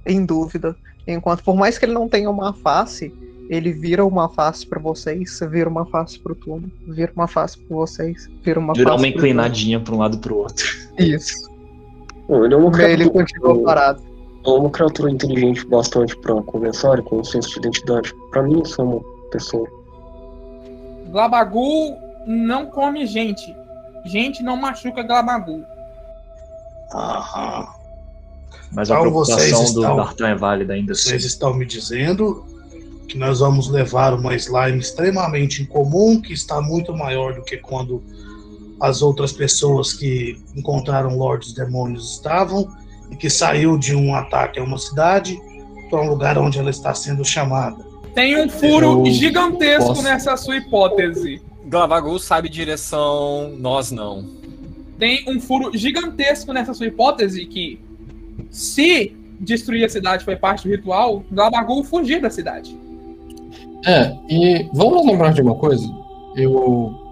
em 0.05 0.23
dúvida. 0.25 0.75
Enquanto, 1.07 1.43
por 1.43 1.55
mais 1.55 1.77
que 1.77 1.85
ele 1.85 1.93
não 1.93 2.07
tenha 2.07 2.29
uma 2.29 2.53
face, 2.53 3.13
ele 3.49 3.73
vira 3.73 4.05
uma 4.05 4.29
face 4.29 4.65
pra 4.65 4.79
vocês, 4.79 5.39
vira 5.49 5.69
uma 5.69 5.85
face 5.85 6.19
pro 6.19 6.35
Tuno, 6.35 6.71
vira 6.87 7.11
uma 7.15 7.27
face 7.27 7.57
pra 7.57 7.75
vocês, 7.75 8.29
vira 8.41 8.59
uma 8.59 8.73
Virar 8.73 8.91
face 8.91 9.03
uma 9.03 9.11
pro 9.11 9.19
inclinadinha 9.19 9.79
para 9.79 9.93
um 9.93 9.97
lado 9.97 10.17
para 10.17 10.33
o 10.33 10.37
outro. 10.37 10.65
Isso. 10.97 11.52
Pô, 12.27 12.45
ele 12.45 12.53
é 12.53 12.57
uma 12.57 12.81
Ele 12.83 13.09
continua 13.09 13.61
parado. 13.63 14.01
é 14.45 14.49
uma 14.49 14.69
criatura 14.69 15.11
inteligente 15.11 15.65
bastante 15.65 16.15
pra 16.17 16.41
conversar 16.41 17.01
com 17.03 17.19
um 17.19 17.23
senso 17.23 17.49
de 17.51 17.59
identidade. 17.59 18.13
Pra 18.31 18.43
mim, 18.43 18.61
isso 18.61 18.81
é 18.81 18.83
uma 18.83 19.01
pessoa. 19.31 19.67
Glabagu 21.11 21.95
não 22.25 22.67
come 22.67 23.05
gente. 23.05 23.55
Gente 24.05 24.41
não 24.43 24.55
machuca 24.57 25.03
Glabagu. 25.03 25.63
Aham. 26.93 27.67
Mas 28.71 28.89
a 28.89 28.95
Então 28.95 29.01
preocupação 29.11 29.37
vocês 29.37 29.73
do 29.73 29.81
Dartan 29.81 30.29
é 30.29 30.35
válida 30.35 30.73
ainda 30.73 30.93
assim. 30.93 31.09
Vocês 31.09 31.25
estão 31.25 31.53
me 31.53 31.65
dizendo 31.65 32.43
que 33.07 33.17
nós 33.17 33.39
vamos 33.39 33.69
levar 33.69 34.13
uma 34.13 34.33
slime 34.35 34.79
extremamente 34.79 35.61
incomum, 35.61 36.19
que 36.19 36.33
está 36.33 36.59
muito 36.61 36.93
maior 36.95 37.35
do 37.35 37.43
que 37.43 37.57
quando 37.57 38.01
as 38.79 39.01
outras 39.01 39.31
pessoas 39.31 39.93
que 39.93 40.37
encontraram 40.55 41.17
Lordes 41.17 41.53
Demônios 41.53 42.13
estavam, 42.13 42.67
e 43.11 43.15
que 43.15 43.29
saiu 43.29 43.77
de 43.77 43.95
um 43.95 44.15
ataque 44.15 44.59
a 44.59 44.63
uma 44.63 44.77
cidade 44.77 45.39
para 45.89 46.01
um 46.01 46.09
lugar 46.09 46.37
onde 46.37 46.57
ela 46.57 46.69
está 46.69 46.93
sendo 46.93 47.23
chamada. 47.23 47.77
Tem 48.15 48.39
um 48.43 48.49
furo 48.49 49.05
Eu 49.05 49.11
gigantesco 49.11 49.87
posso- 49.87 50.01
nessa 50.03 50.35
sua 50.37 50.57
hipótese. 50.57 51.41
Glavagu 51.65 52.17
sabe 52.19 52.49
direção, 52.49 53.53
nós 53.57 53.91
não. 53.91 54.25
Tem 54.99 55.23
um 55.27 55.39
furo 55.39 55.75
gigantesco 55.75 56.53
nessa 56.53 56.73
sua 56.73 56.87
hipótese 56.87 57.45
que, 57.45 57.79
se 58.49 59.15
destruir 59.39 59.83
a 59.85 59.89
cidade 59.89 60.23
foi 60.23 60.35
parte 60.35 60.67
do 60.67 60.71
ritual, 60.71 61.23
Glabagu 61.31 61.83
fugir 61.83 62.21
da 62.21 62.29
cidade. 62.29 62.77
É, 63.85 64.15
e 64.29 64.69
vamos 64.73 65.05
lembrar 65.05 65.33
de 65.33 65.41
uma 65.41 65.55
coisa. 65.55 65.85
Eu 66.35 67.02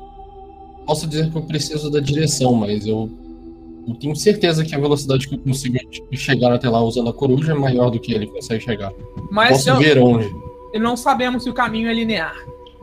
posso 0.91 1.07
dizer 1.07 1.31
que 1.31 1.37
eu 1.37 1.41
preciso 1.43 1.89
da 1.89 1.99
direção, 2.01 2.53
mas 2.53 2.85
eu, 2.85 3.09
eu 3.87 3.95
tenho 3.95 4.13
certeza 4.15 4.65
que 4.65 4.75
a 4.75 4.79
velocidade 4.79 5.25
que 5.27 5.35
eu 5.35 5.39
consigo 5.39 5.77
chegar 6.13 6.51
até 6.53 6.69
lá 6.69 6.81
usando 6.83 7.09
a 7.09 7.13
coruja 7.13 7.53
é 7.53 7.55
maior 7.55 7.89
do 7.89 7.97
que 7.99 8.13
ele 8.13 8.27
consegue 8.27 8.61
chegar. 8.63 8.91
Mas 9.31 9.49
Posso 9.51 9.69
eu- 9.69 9.77
ver 9.77 9.97
onde. 9.99 10.29
e 10.73 10.79
não 10.79 10.97
sabemos 10.97 11.43
se 11.43 11.49
o 11.49 11.53
caminho 11.53 11.87
é 11.89 11.93
linear. 11.93 12.35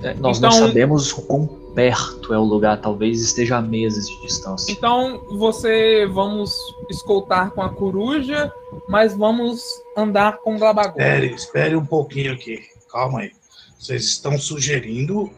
É, 0.02 0.14
Nós 0.14 0.38
Então- 0.38 0.48
não 0.50 0.56
sabemos 0.68 1.12
o 1.12 1.22
quão 1.22 1.46
perto 1.74 2.32
é 2.32 2.38
o 2.38 2.44
lugar, 2.44 2.80
talvez 2.80 3.20
esteja 3.20 3.58
a 3.58 3.62
meses 3.62 4.08
de 4.08 4.22
distância. 4.22 4.72
Então 4.72 5.20
você 5.38 6.06
vamos 6.06 6.52
escoltar 6.88 7.50
com 7.50 7.60
a 7.62 7.68
coruja, 7.68 8.50
mas 8.88 9.12
vamos 9.14 9.60
andar 9.96 10.38
com 10.38 10.54
o 10.56 10.58
Glabagu. 10.58 10.98
É. 11.00 11.16
Espere, 11.18 11.34
espere 11.34 11.76
um 11.76 11.84
pouquinho 11.84 12.32
aqui. 12.32 12.60
Calma 12.90 13.20
aí. 13.20 13.32
Vocês 13.78 14.04
estão 14.04 14.38
sugerindo 14.38 15.30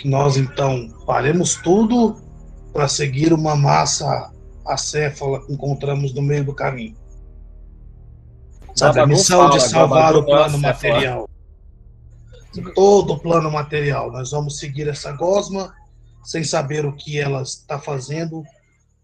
que 0.00 0.08
nós 0.08 0.38
então 0.38 0.88
paremos 1.04 1.56
tudo 1.56 2.16
para 2.72 2.88
seguir 2.88 3.34
uma 3.34 3.54
massa 3.54 4.32
acéfala 4.66 5.44
que 5.44 5.52
encontramos 5.52 6.14
no 6.14 6.22
meio 6.22 6.42
do 6.42 6.54
caminho. 6.54 6.96
Sabe, 8.74 9.00
a 9.00 9.06
missão 9.06 9.50
de 9.50 9.60
salvar 9.60 10.16
o 10.16 10.24
plano 10.24 10.56
material. 10.56 11.28
Todo 12.74 13.12
o 13.12 13.18
plano 13.18 13.50
material. 13.50 14.10
Nós 14.10 14.30
vamos 14.30 14.58
seguir 14.58 14.88
essa 14.88 15.12
gosma 15.12 15.74
sem 16.24 16.42
saber 16.42 16.86
o 16.86 16.96
que 16.96 17.20
ela 17.20 17.42
está 17.42 17.78
fazendo 17.78 18.42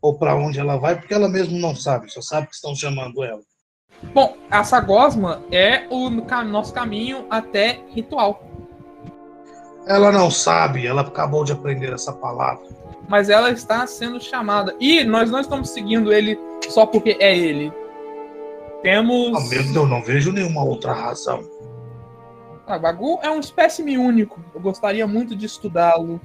ou 0.01 0.16
para 0.16 0.34
onde 0.34 0.59
ela 0.59 0.78
vai, 0.78 0.97
porque 0.97 1.12
ela 1.12 1.28
mesmo 1.28 1.59
não 1.59 1.74
sabe, 1.74 2.11
só 2.11 2.22
sabe 2.22 2.47
que 2.47 2.55
estão 2.55 2.74
chamando 2.74 3.22
ela. 3.22 3.40
Bom, 4.14 4.36
essa 4.51 4.80
gosma 4.80 5.42
é 5.51 5.86
o 5.90 6.09
nosso 6.44 6.72
caminho 6.72 7.26
até 7.28 7.82
ritual. 7.90 8.55
Ela 9.87 10.11
não 10.11 10.30
sabe, 10.30 10.87
ela 10.87 11.03
acabou 11.03 11.45
de 11.45 11.53
aprender 11.53 11.93
essa 11.93 12.12
palavra. 12.12 12.66
Mas 13.09 13.28
ela 13.28 13.51
está 13.51 13.87
sendo 13.87 14.20
chamada. 14.20 14.74
E 14.80 15.05
nós 15.05 15.30
não 15.30 15.41
estamos 15.41 15.70
seguindo 15.70 16.12
ele 16.12 16.39
só 16.68 16.84
porque 16.84 17.16
é 17.20 17.37
ele. 17.37 17.72
Temos. 18.82 19.34
Ao 19.34 19.49
menos 19.49 19.74
eu 19.74 19.87
não 19.87 20.03
vejo 20.03 20.32
nenhuma 20.32 20.64
outra 20.64 20.93
razão. 20.93 21.41
Glabagu 22.66 23.20
é 23.22 23.30
um 23.30 23.39
espécime 23.39 23.97
único. 23.97 24.41
Eu 24.53 24.61
gostaria 24.61 25.07
muito 25.07 25.37
de 25.37 25.47
estudá-lo. 25.47 26.20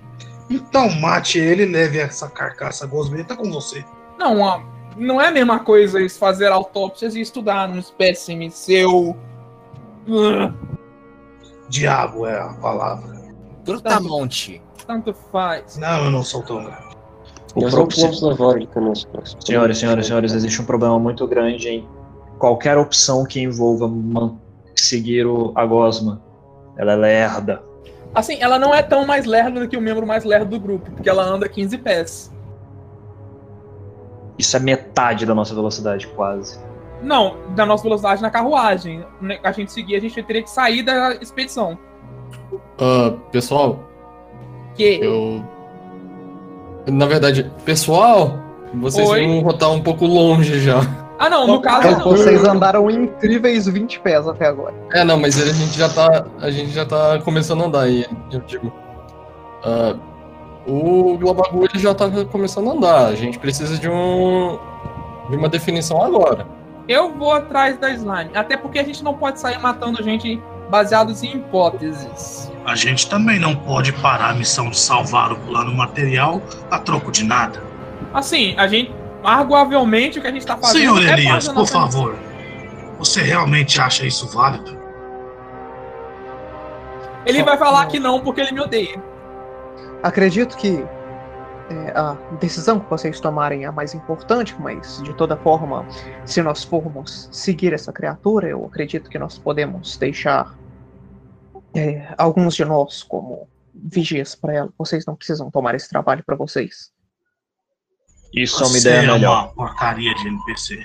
Então 0.50 0.90
mate 1.00 1.38
ele 1.38 1.64
e 1.64 1.72
leve 1.72 2.00
essa 2.00 2.28
carcaça 2.28 2.88
gosmenta 2.88 3.36
com 3.36 3.50
você. 3.52 3.86
Não, 4.18 4.64
não 4.98 5.22
é 5.22 5.28
a 5.28 5.32
mesma 5.32 5.60
coisa 5.60 6.02
isso, 6.02 6.18
fazer 6.18 6.52
autópsias 6.52 7.16
e 7.16 7.22
estudar 7.22 7.70
um 7.70 7.78
espécime 7.78 8.50
seu. 8.50 9.16
Ah, 10.10 10.52
Diabo 11.70 12.26
é 12.26 12.40
a 12.40 12.50
palavra. 12.50 13.21
Brutamonte. 13.66 14.62
tanto 14.88 15.14
faz. 15.32 15.78
Não, 15.78 16.06
eu 16.06 16.12
não 16.12 16.24
sou 16.24 16.42
tão 16.44 16.64
grande. 16.64 16.92
O 17.56 17.62
Nós 17.62 17.74
não 17.74 17.80
próprio- 17.82 17.96
podemos 17.98 18.22
levar 18.22 18.56
ele 18.56 18.68
conosco. 18.68 19.10
Senhoras, 19.46 19.78
senhoras, 19.78 20.08
senhores, 20.08 20.34
existe 20.34 20.62
um 20.62 20.66
problema 20.66 20.98
muito 21.00 21.28
grande 21.28 21.70
em 21.70 21.88
qualquer 22.40 22.78
opção 22.78 23.26
que 23.26 23.42
envolva 23.42 23.88
man- 23.88 24.38
seguir 24.76 25.26
o, 25.26 25.52
a 25.56 25.66
gosma. 25.66 26.22
Ela 26.78 26.94
é 26.94 26.96
lerda. 26.96 27.62
Assim, 28.16 28.38
ela 28.42 28.58
não 28.58 28.74
é 28.74 28.82
tão 28.82 29.06
mais 29.06 29.26
lerda 29.26 29.60
do 29.62 29.68
que 29.68 29.78
o 29.78 29.82
membro 29.82 30.06
mais 30.08 30.24
lerdo 30.24 30.50
do 30.52 30.60
grupo, 30.60 30.92
porque 30.92 31.10
ela 31.10 31.24
anda 31.24 31.48
15 31.48 31.78
pés. 31.78 32.32
Isso 34.38 34.56
é 34.58 34.60
metade 34.60 35.26
da 35.26 35.36
nossa 35.36 35.54
velocidade, 35.54 36.08
quase. 36.08 36.60
Não, 37.02 37.36
da 37.56 37.66
nossa 37.66 37.84
velocidade 37.84 38.22
na 38.22 38.30
carruagem. 38.30 39.06
A 39.44 39.52
gente 39.52 39.72
seguir, 39.72 39.96
a 39.96 40.00
gente 40.00 40.22
teria 40.24 40.44
que 40.44 40.50
sair 40.50 40.84
da 40.84 41.16
expedição. 41.16 41.78
Ah, 42.80 43.14
pessoal, 43.32 43.80
Que 44.76 45.00
eu. 45.02 45.44
Na 46.88 47.06
verdade, 47.06 47.52
pessoal, 47.64 48.40
vocês 48.74 49.08
Oi? 49.10 49.26
vão 49.28 49.40
rotar 49.42 49.72
um 49.72 49.82
pouco 49.82 50.06
longe 50.06 50.60
já. 50.60 50.80
Ah, 51.20 51.30
não, 51.30 51.46
no 51.46 51.62
caso 51.62 51.88
Então, 51.88 52.00
não. 52.00 52.18
vocês 52.18 52.44
andaram 52.44 52.90
incríveis 52.90 53.68
20 53.68 54.00
pés 54.00 54.28
até 54.28 54.48
agora. 54.48 54.74
É, 54.92 55.04
não, 55.04 55.20
mas 55.20 55.40
a 55.40 55.46
gente 55.54 55.78
já 55.78 55.88
tá. 55.88 56.26
A 56.42 56.50
gente 56.50 56.72
já 56.72 56.84
tá 56.84 57.20
começando 57.20 57.62
a 57.62 57.66
andar 57.68 57.82
aí, 57.82 58.06
eu 58.32 58.40
digo. 58.40 58.74
Ah, 59.64 59.96
o 60.66 61.18
Globagu 61.20 61.66
ele 61.66 61.78
já 61.80 61.94
tá 61.94 62.10
começando 62.32 62.70
a 62.72 62.74
andar. 62.74 63.06
A 63.06 63.16
gente 63.16 63.38
precisa 63.38 63.78
de 63.78 63.88
um. 63.88 64.58
de 65.30 65.36
uma 65.36 65.48
definição 65.48 66.02
agora. 66.02 66.48
Eu 66.88 67.14
vou 67.14 67.32
atrás 67.32 67.78
da 67.78 67.92
slime. 67.92 68.32
Até 68.34 68.58
porque 68.58 68.80
a 68.80 68.84
gente 68.84 69.04
não 69.04 69.14
pode 69.14 69.40
sair 69.40 69.60
matando 69.60 70.02
gente 70.02 70.42
baseados 70.72 71.22
em 71.22 71.36
hipóteses. 71.36 72.50
A 72.66 72.76
gente 72.76 73.10
também 73.10 73.38
não 73.38 73.56
pode 73.56 73.92
parar 73.92 74.30
a 74.30 74.34
missão 74.34 74.70
de 74.70 74.80
salvar 74.80 75.32
o 75.32 75.36
plano 75.36 75.74
material 75.74 76.42
a 76.72 76.80
troco 76.80 77.12
de 77.12 77.24
nada. 77.24 77.62
Assim, 78.14 78.56
a 78.58 78.68
gente. 78.68 79.00
Arguavelmente 79.24 80.18
o 80.18 80.22
que 80.22 80.28
a 80.28 80.32
gente 80.32 80.48
tá 80.48 80.58
fazendo. 80.58 80.98
Senhor 80.98 81.06
é 81.06 81.14
Elias, 81.14 81.48
por 81.48 81.68
favor. 81.68 82.16
Você 82.98 83.22
realmente 83.22 83.80
acha 83.80 84.04
isso 84.04 84.28
válido? 84.28 84.76
Ele 87.24 87.44
vai 87.44 87.56
falar 87.56 87.86
que 87.86 88.00
não 88.00 88.20
porque 88.22 88.42
ele 88.42 88.52
me 88.52 88.62
odeia. 88.62 89.00
Acredito 90.02 90.58
que 90.58 90.84
é, 91.72 91.92
a 91.96 92.18
decisão 92.40 92.80
que 92.80 92.90
vocês 92.90 93.20
tomarem 93.20 93.64
é 93.64 93.68
a 93.68 93.72
mais 93.72 93.94
importante, 93.94 94.56
mas 94.60 95.02
de 95.04 95.14
toda 95.14 95.38
forma, 95.38 95.86
se 96.26 96.42
nós 96.42 96.64
formos 96.64 97.30
seguir 97.32 97.74
essa 97.74 97.94
criatura, 97.94 98.50
eu 98.50 98.66
acredito 98.66 99.10
que 99.10 99.18
nós 99.18 99.38
podemos 99.38 99.98
deixar 99.98 100.54
é, 101.76 102.14
alguns 102.18 102.56
de 102.56 102.66
nós 102.66 103.04
como 103.04 103.48
vigias 103.74 104.36
para 104.36 104.54
ela. 104.54 104.70
Vocês 104.78 105.06
não 105.06 105.16
precisam 105.16 105.50
tomar 105.52 105.76
esse 105.76 105.90
trabalho 105.90 106.24
para 106.24 106.36
vocês. 106.36 106.92
Isso 108.34 108.64
é 108.64 108.68
uma 108.68 108.78
ideia 108.78 108.96
é 108.98 109.12
melhor. 109.14 109.44
uma 109.46 109.48
porcaria 109.54 110.14
de 110.16 110.28
NPC. 110.28 110.84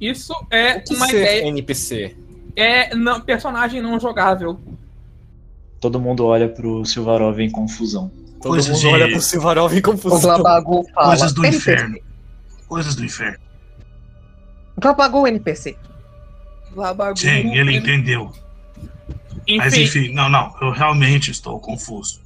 Isso 0.00 0.32
é 0.50 0.76
O 0.76 0.82
que 0.84 0.94
uma 0.94 1.06
ser 1.08 1.16
ideia. 1.22 1.46
NPC? 1.48 2.16
É 2.54 2.94
não, 2.94 3.20
personagem 3.20 3.80
não 3.82 3.98
jogável. 3.98 4.60
Todo 5.80 6.00
mundo 6.00 6.24
olha 6.26 6.48
pro 6.48 6.84
Silvarov 6.84 7.38
em 7.40 7.50
confusão. 7.50 8.10
Todo 8.40 8.50
Coisas 8.52 8.70
mundo 8.70 8.80
de- 8.80 8.86
olha 8.94 9.08
pro 9.10 9.20
Silvarov 9.20 9.72
em 9.74 9.78
O 9.78 9.82
confusão. 9.82 10.20
Glabagu 10.20 10.84
fala. 10.94 11.08
Coisas 11.08 11.32
do 11.32 11.44
NPC. 11.44 11.72
inferno. 11.72 11.98
Coisas 12.68 12.94
do 12.94 13.04
inferno. 13.04 13.38
Glabagu 14.80 15.26
NPC. 15.26 15.76
Glabagu. 16.72 17.16
Sim, 17.18 17.56
ele 17.56 17.76
entendeu. 17.76 18.32
Mas 19.56 19.72
Enfim, 19.74 19.82
enfim, 19.84 20.14
não, 20.14 20.28
não, 20.28 20.54
eu 20.60 20.70
realmente 20.70 21.30
estou 21.30 21.58
confuso. 21.58 22.20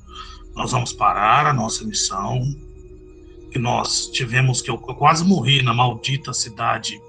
Nós 0.54 0.72
vamos 0.72 0.92
parar 0.92 1.46
a 1.46 1.52
nossa 1.52 1.84
missão. 1.84 2.40
Que 3.50 3.58
nós 3.58 4.06
tivemos 4.06 4.62
que 4.62 4.70
eu, 4.70 4.82
eu 4.88 4.94
quase 4.94 5.24
morri 5.24 5.62
na 5.62 5.74
maldita 5.74 6.32
cidade 6.32 7.00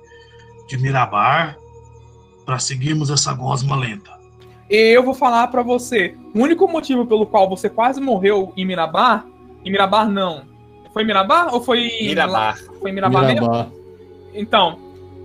de 0.68 0.78
Mirabar 0.78 1.58
para 2.46 2.60
seguirmos 2.60 3.10
essa 3.10 3.34
gosma 3.34 3.76
lenta. 3.78 4.12
eu 4.70 5.02
vou 5.04 5.14
falar 5.14 5.48
pra 5.48 5.64
você. 5.64 6.16
O 6.36 6.42
único 6.42 6.68
motivo 6.68 7.06
pelo 7.06 7.26
qual 7.26 7.50
você 7.50 7.70
quase 7.70 8.02
morreu 8.02 8.52
em 8.58 8.66
Mirabar. 8.66 9.26
Em 9.64 9.72
Mirabar, 9.72 10.10
não. 10.10 10.44
Foi 10.92 11.04
em 11.04 11.06
Mirabar 11.06 11.54
ou 11.54 11.62
foi. 11.64 11.88
em- 11.88 12.08
Mirabar. 12.08 12.58
Foi 12.82 12.92
Mirabar, 12.92 13.24
mesmo? 13.26 13.42
Mirabá. 13.42 13.68
Então, 14.34 14.78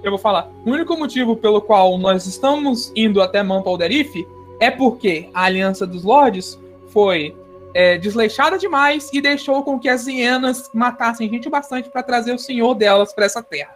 eu 0.04 0.10
vou 0.12 0.18
falar. 0.18 0.48
O 0.64 0.70
único 0.70 0.96
motivo 0.96 1.36
pelo 1.36 1.60
qual 1.60 1.98
nós 1.98 2.26
estamos 2.26 2.92
indo 2.94 3.20
até 3.20 3.42
Mount 3.42 3.66
Alderif 3.66 4.24
é 4.60 4.70
porque 4.70 5.28
a 5.32 5.44
Aliança 5.44 5.86
dos 5.86 6.04
Lords 6.04 6.58
foi 6.88 7.34
é, 7.74 7.98
desleixada 7.98 8.58
demais 8.58 9.10
e 9.12 9.20
deixou 9.20 9.62
com 9.62 9.78
que 9.78 9.88
as 9.88 10.06
hienas 10.06 10.70
matassem 10.74 11.28
gente 11.28 11.48
bastante 11.48 11.88
pra 11.88 12.02
trazer 12.02 12.32
o 12.32 12.38
senhor 12.38 12.74
delas 12.74 13.12
pra 13.12 13.26
essa 13.26 13.42
terra. 13.42 13.72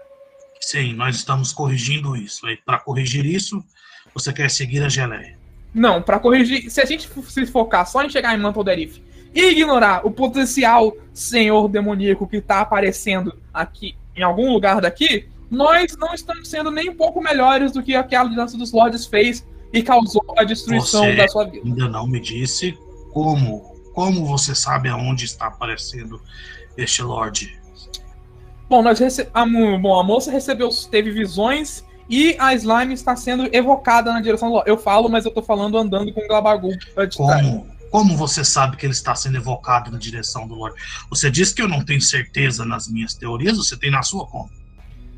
Sim, 0.61 0.95
nós 0.95 1.17
estamos 1.17 1.53
corrigindo 1.53 2.17
isso. 2.17 2.49
E 2.49 2.57
para 2.57 2.79
corrigir 2.79 3.27
isso, 3.27 3.63
você 4.15 4.33
quer 4.33 4.51
seguir 4.51 4.83
a 4.83 4.89
geleia. 4.89 5.39
Não, 5.75 6.03
pra 6.03 6.19
corrigir. 6.19 6.71
Se 6.71 6.81
a 6.81 6.85
gente 6.85 7.09
se 7.29 7.47
focar 7.47 7.87
só 7.87 8.03
em 8.03 8.11
chegar 8.11 8.35
em 8.35 8.41
Mount 8.41 8.57
Alderif 8.57 9.03
e 9.35 9.51
ignorar 9.51 10.07
o 10.07 10.11
potencial 10.11 10.95
senhor 11.13 11.69
demoníaco 11.69 12.27
que 12.27 12.41
tá 12.41 12.61
aparecendo 12.61 13.35
aqui, 13.53 13.97
em 14.15 14.23
algum 14.23 14.53
lugar 14.53 14.81
daqui, 14.81 15.29
nós 15.51 15.97
não 15.97 16.15
estamos 16.15 16.49
sendo 16.49 16.71
nem 16.71 16.91
um 16.91 16.95
pouco 16.95 17.21
melhores 17.21 17.73
do 17.73 17.83
que 17.83 17.95
aquela 17.95 18.29
Aliança 18.29 18.57
dos 18.57 18.73
Lords 18.73 19.07
fez 19.07 19.47
e 19.73 19.83
causou 19.83 20.23
a 20.37 20.45
destruição 20.45 21.05
Você- 21.05 21.17
da 21.17 21.29
sua 21.29 21.45
vida. 21.45 21.67
Ainda 21.67 21.89
não 21.89 22.07
me 22.07 22.21
disse 22.21 22.77
como. 23.13 23.71
Como 23.95 24.25
você 24.25 24.55
sabe 24.55 24.89
aonde 24.89 25.27
está 25.27 25.49
aparecendo 25.49 26.19
este 26.79 27.03
Lorde? 27.03 27.61
Bom, 28.69 28.83
nós 28.83 28.99
rece... 28.99 29.29
a, 29.35 29.45
bom, 29.45 30.01
a 30.01 30.03
moça 30.03 30.31
recebeu, 30.31 30.71
teve 30.91 31.11
visões 31.11 31.85
e 32.09 32.35
a 32.39 32.55
slime 32.55 32.95
está 32.95 33.15
sendo 33.15 33.55
evocada 33.55 34.11
na 34.11 34.23
direção 34.23 34.49
do 34.49 34.55
Lorde. 34.55 34.71
Eu 34.71 34.79
falo, 34.79 35.11
mas 35.11 35.27
eu 35.27 35.31
tô 35.31 35.43
falando 35.43 35.77
andando 35.77 36.11
com 36.11 36.23
o 36.23 36.27
Glabagu 36.27 36.71
pra 36.95 37.05
de 37.05 37.19
trás. 37.19 37.43
Como, 37.43 37.67
como 37.91 38.17
você 38.17 38.43
sabe 38.43 38.79
que 38.79 38.87
ele 38.87 38.95
está 38.95 39.15
sendo 39.15 39.37
evocado 39.37 39.91
na 39.91 39.99
direção 39.99 40.49
do 40.49 40.55
Lorde? 40.55 40.77
Você 41.11 41.31
disse 41.31 41.55
que 41.55 41.61
eu 41.61 41.69
não 41.69 41.85
tenho 41.85 42.01
certeza 42.01 42.65
nas 42.65 42.89
minhas 42.89 43.13
teorias, 43.13 43.59
você 43.59 43.77
tem 43.77 43.91
na 43.91 44.03
sua 44.03 44.27
conta. 44.27 44.55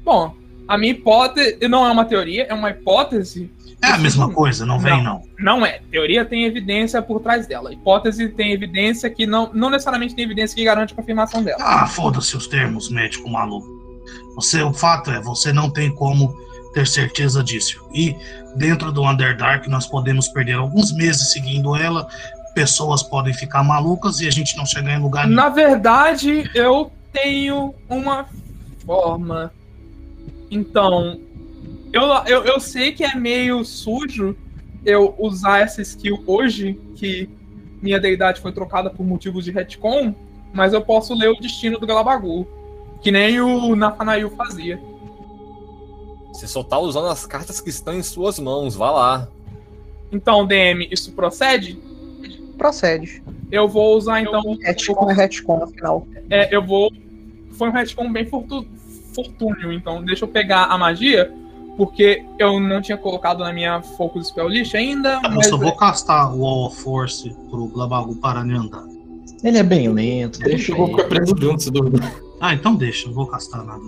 Bom, 0.05 0.35
A 0.67 0.79
minha 0.79 0.93
hipótese 0.93 1.69
não 1.69 1.87
é 1.87 1.91
uma 1.91 2.05
teoria, 2.05 2.47
é 2.49 2.55
uma 2.55 2.71
hipótese. 2.71 3.51
É 3.83 3.89
a 3.89 3.99
mesma 3.99 4.33
coisa, 4.33 4.65
não 4.65 4.79
vem 4.79 5.03
não. 5.03 5.23
Não 5.39 5.67
é. 5.67 5.81
Teoria 5.91 6.25
tem 6.25 6.45
evidência 6.45 7.03
por 7.03 7.21
trás 7.21 7.47
dela. 7.47 7.73
Hipótese 7.73 8.29
tem 8.31 8.53
evidência 8.53 9.11
que 9.11 9.27
não, 9.27 9.51
não 9.53 9.69
necessariamente 9.69 10.15
tem 10.15 10.25
evidência 10.25 10.57
que 10.57 10.65
garante 10.65 10.95
a 10.95 10.97
confirmação 10.97 11.43
dela. 11.43 11.59
Ah, 11.61 11.87
foda-se 11.87 12.35
os 12.35 12.47
termos, 12.47 12.89
médico 12.89 13.29
maluco. 13.29 13.69
Você, 14.37 14.63
o 14.63 14.73
fato 14.73 15.11
é, 15.11 15.21
você 15.21 15.53
não 15.53 15.71
tem 15.71 15.95
como 15.95 16.35
ter 16.73 16.87
certeza 16.87 17.45
disso. 17.45 17.87
E 17.93 18.17
dentro 18.57 18.91
do 18.91 19.03
Underdark 19.03 19.69
nós 19.69 19.87
podemos 19.87 20.29
perder 20.29 20.55
alguns 20.55 20.93
meses 20.93 21.33
seguindo 21.33 21.77
ela, 21.77 22.09
pessoas 22.55 23.03
podem 23.03 23.35
ficar 23.35 23.63
malucas 23.63 24.21
e 24.21 24.27
a 24.27 24.31
gente 24.31 24.57
não 24.57 24.65
chegar 24.65 24.95
em 24.95 25.03
lugar 25.03 25.27
nenhum. 25.27 25.37
Na 25.37 25.49
verdade, 25.49 26.51
eu 26.55 26.91
tenho 27.13 27.75
uma 27.89 28.27
forma. 28.87 29.53
Então, 30.51 31.21
eu, 31.93 32.03
eu, 32.27 32.45
eu 32.45 32.61
sei 32.61 32.93
que 32.93 33.05
é 33.05 33.15
meio 33.15 33.65
sujo 33.65 34.37
eu 34.85 35.15
usar 35.19 35.61
essa 35.61 35.81
skill 35.81 36.23
hoje, 36.27 36.79
que 36.97 37.29
minha 37.81 37.99
deidade 37.99 38.41
foi 38.41 38.53
trocada 38.53 38.91
por 38.91 39.05
motivos 39.05 39.45
de 39.45 39.51
retcon, 39.51 40.15
mas 40.53 40.73
eu 40.73 40.83
posso 40.83 41.15
ler 41.15 41.31
o 41.31 41.41
destino 41.41 41.79
do 41.79 41.87
Galabagu, 41.87 42.47
que 43.01 43.11
nem 43.11 43.41
o 43.41 43.75
Nathanael 43.75 44.31
fazia. 44.31 44.81
Você 46.33 46.47
só 46.47 46.63
tá 46.63 46.79
usando 46.79 47.07
as 47.07 47.25
cartas 47.27 47.61
que 47.61 47.71
estão 47.71 47.95
em 47.95 48.03
suas 48.03 48.39
mãos, 48.39 48.75
vá 48.75 48.91
lá. 48.91 49.29
Então, 50.11 50.47
DM, 50.47 50.89
isso 50.91 51.13
procede? 51.13 51.79
Procede. 52.59 53.23
Eu 53.51 53.69
vou 53.69 53.97
usar 53.97 54.21
então. 54.21 54.57
Retcon 54.61 55.11
é 55.11 55.15
retcon 55.15 55.59
no 55.59 55.67
final. 55.69 56.07
É, 56.31 56.55
eu 56.55 56.65
vou. 56.65 56.91
Foi 57.53 57.69
um 57.69 57.73
retcon 57.73 58.13
bem 58.13 58.27
fortu... 58.27 58.67
fortúneo, 59.15 59.73
então 59.73 60.03
deixa 60.05 60.25
eu 60.25 60.29
pegar 60.29 60.65
a 60.65 60.77
magia, 60.77 61.33
porque 61.77 62.25
eu 62.39 62.61
não 62.61 62.81
tinha 62.81 62.97
colocado 62.97 63.41
na 63.41 63.53
minha 63.53 63.83
Focus 63.83 64.29
Spell 64.29 64.49
List 64.49 64.75
ainda. 64.75 65.21
Eu 65.23 65.31
mas 65.31 65.49
só 65.49 65.57
vou 65.57 65.77
castar 65.77 66.35
o 66.35 66.41
Wall 66.41 66.67
of 66.67 66.81
Force 66.83 67.35
pro 67.51 67.67
Glabagu 67.67 68.17
parar 68.17 68.45
de 68.45 68.55
andar. 68.55 68.85
Ele 69.43 69.59
é 69.59 69.63
bem 69.63 69.89
lento, 69.89 70.39
deixa 70.41 70.73
Eu 70.73 70.87
ficar 70.87 71.03
ele. 71.03 71.09
preso 71.09 71.35
junto, 71.39 71.63
se 71.63 71.71
duvidar. 71.71 72.15
Ah, 72.41 72.55
então 72.55 72.75
deixa, 72.75 73.07
não 73.09 73.15
vou 73.15 73.27
castar 73.27 73.65
nada. 73.65 73.83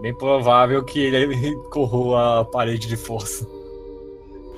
Bem 0.00 0.14
provável 0.14 0.84
que 0.84 1.00
ele 1.00 1.56
corroa 1.70 2.40
a 2.40 2.44
parede 2.44 2.86
de 2.86 2.96
força. 2.96 3.46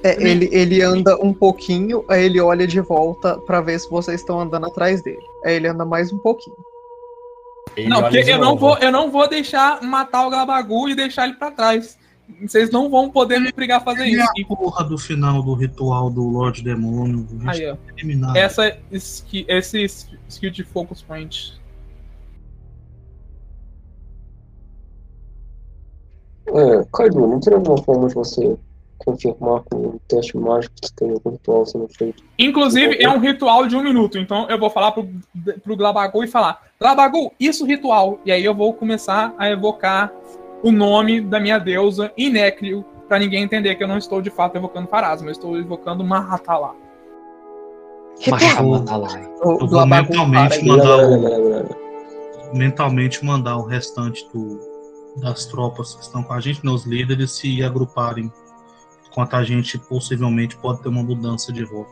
É, 0.03 0.23
ele, 0.23 0.49
ele 0.53 0.83
anda 0.83 1.17
um 1.23 1.33
pouquinho, 1.33 2.05
aí 2.09 2.25
ele 2.25 2.41
olha 2.41 2.67
de 2.67 2.81
volta 2.81 3.39
pra 3.47 3.61
ver 3.61 3.79
se 3.79 3.89
vocês 3.91 4.21
estão 4.21 4.41
andando 4.41 4.67
atrás 4.67 5.03
dele. 5.03 5.23
Aí 5.45 5.57
ele 5.57 5.69
anda 5.69 5.85
mais 5.85 6.13
um 6.13 6.19
pouquinho. 6.19 6.57
Ele 7.77 7.89
Não, 7.89 8.01
porque 8.03 8.19
eu 8.19 8.39
não, 8.39 8.57
vou, 8.57 8.77
eu 8.79 8.91
não 8.93 9.11
vou 9.11 9.29
deixar 9.29 9.83
matar 9.83 10.27
o 10.27 10.31
Gabagu 10.31 10.89
e 10.89 10.95
deixar 10.95 11.25
ele 11.27 11.35
pra 11.35 11.51
trás. 11.51 11.99
Vocês 12.43 12.71
não 12.71 12.89
vão 12.89 13.11
poder 13.11 13.41
me 13.41 13.49
obrigar 13.49 13.79
a 13.81 13.85
fazer 13.85 14.07
E 14.07 14.15
isso. 14.15 14.23
a 14.53 14.57
porra 14.57 14.85
do 14.85 14.97
final 14.97 15.43
do 15.43 15.53
ritual 15.55 16.09
do 16.11 16.23
Lorde 16.29 16.63
Demônio. 16.63 17.27
Gente 17.29 17.49
Aí, 17.49 17.71
ó. 17.71 18.35
Essa, 18.37 18.79
ski- 18.93 19.45
esse 19.49 19.85
skill 20.29 20.51
de 20.51 20.63
Focus 20.63 21.03
Point. 21.03 21.61
É, 26.47 26.85
Kaido, 26.93 27.21
não 27.27 27.39
tem 27.41 27.55
alguma 27.55 27.79
forma 27.83 28.09
de 28.09 28.15
você 28.15 28.57
confirmar 29.05 29.63
com 29.63 29.77
um 29.77 29.99
teste 30.09 30.37
mágico 30.37 30.75
que 30.81 30.93
tem 30.93 31.11
algum 31.11 31.31
ritual 31.31 31.67
sendo 31.67 31.89
feito? 31.89 32.23
Inclusive, 32.39 33.03
é 33.03 33.09
um 33.09 33.19
ritual 33.19 33.67
de 33.67 33.77
um 33.77 33.83
minuto. 33.83 34.19
Então 34.19 34.49
eu 34.49 34.59
vou 34.59 34.71
falar 34.71 34.93
pro, 34.93 35.09
pro 35.63 35.77
Glabagu 35.77 36.23
e 36.23 36.29
falar: 36.29 36.63
Glabagu, 36.79 37.33
isso 37.39 37.65
ritual. 37.65 38.21
E 38.25 38.33
aí 38.33 38.45
eu 38.45 38.55
vou 38.55 38.73
começar 38.75 39.35
a 39.39 39.51
evocar 39.51 40.13
o 40.63 40.71
nome 40.71 41.21
da 41.21 41.41
minha 41.41 41.59
deusa 41.59 42.13
Inéclio. 42.17 42.85
Pra 43.09 43.19
ninguém 43.19 43.43
entender 43.43 43.75
que 43.75 43.83
eu 43.83 43.89
não 43.89 43.99
estou 43.99 44.23
de 44.23 44.31
fato 44.31 44.57
evocando 44.57 44.87
Farasma, 44.87 45.29
eu 45.29 45.33
estou 45.33 45.59
evocando 45.59 46.05
Mahatala. 46.05 46.77
Mahamatalai. 48.29 49.29
O 49.43 49.63
Eu 49.63 49.67
vou 49.67 49.87
mentalmente 49.87 50.59
para 50.59 50.67
mandar 50.67 51.09
o, 51.09 52.57
mentalmente 52.57 53.25
mandar 53.25 53.57
o 53.57 53.65
restante 53.65 54.29
do, 54.33 54.61
das 55.17 55.47
tropas 55.47 55.95
que 55.95 56.03
estão 56.03 56.23
com 56.23 56.33
a 56.33 56.41
gente, 56.41 56.65
nos 56.65 56.85
líderes, 56.85 57.33
se 57.33 57.63
agruparem. 57.63 58.31
Enquanto 59.11 59.35
a 59.35 59.43
gente 59.43 59.79
possivelmente 59.79 60.57
pode 60.57 60.83
ter 60.83 60.89
uma 60.89 61.03
mudança 61.03 61.53
de 61.53 61.65
rota. 61.65 61.91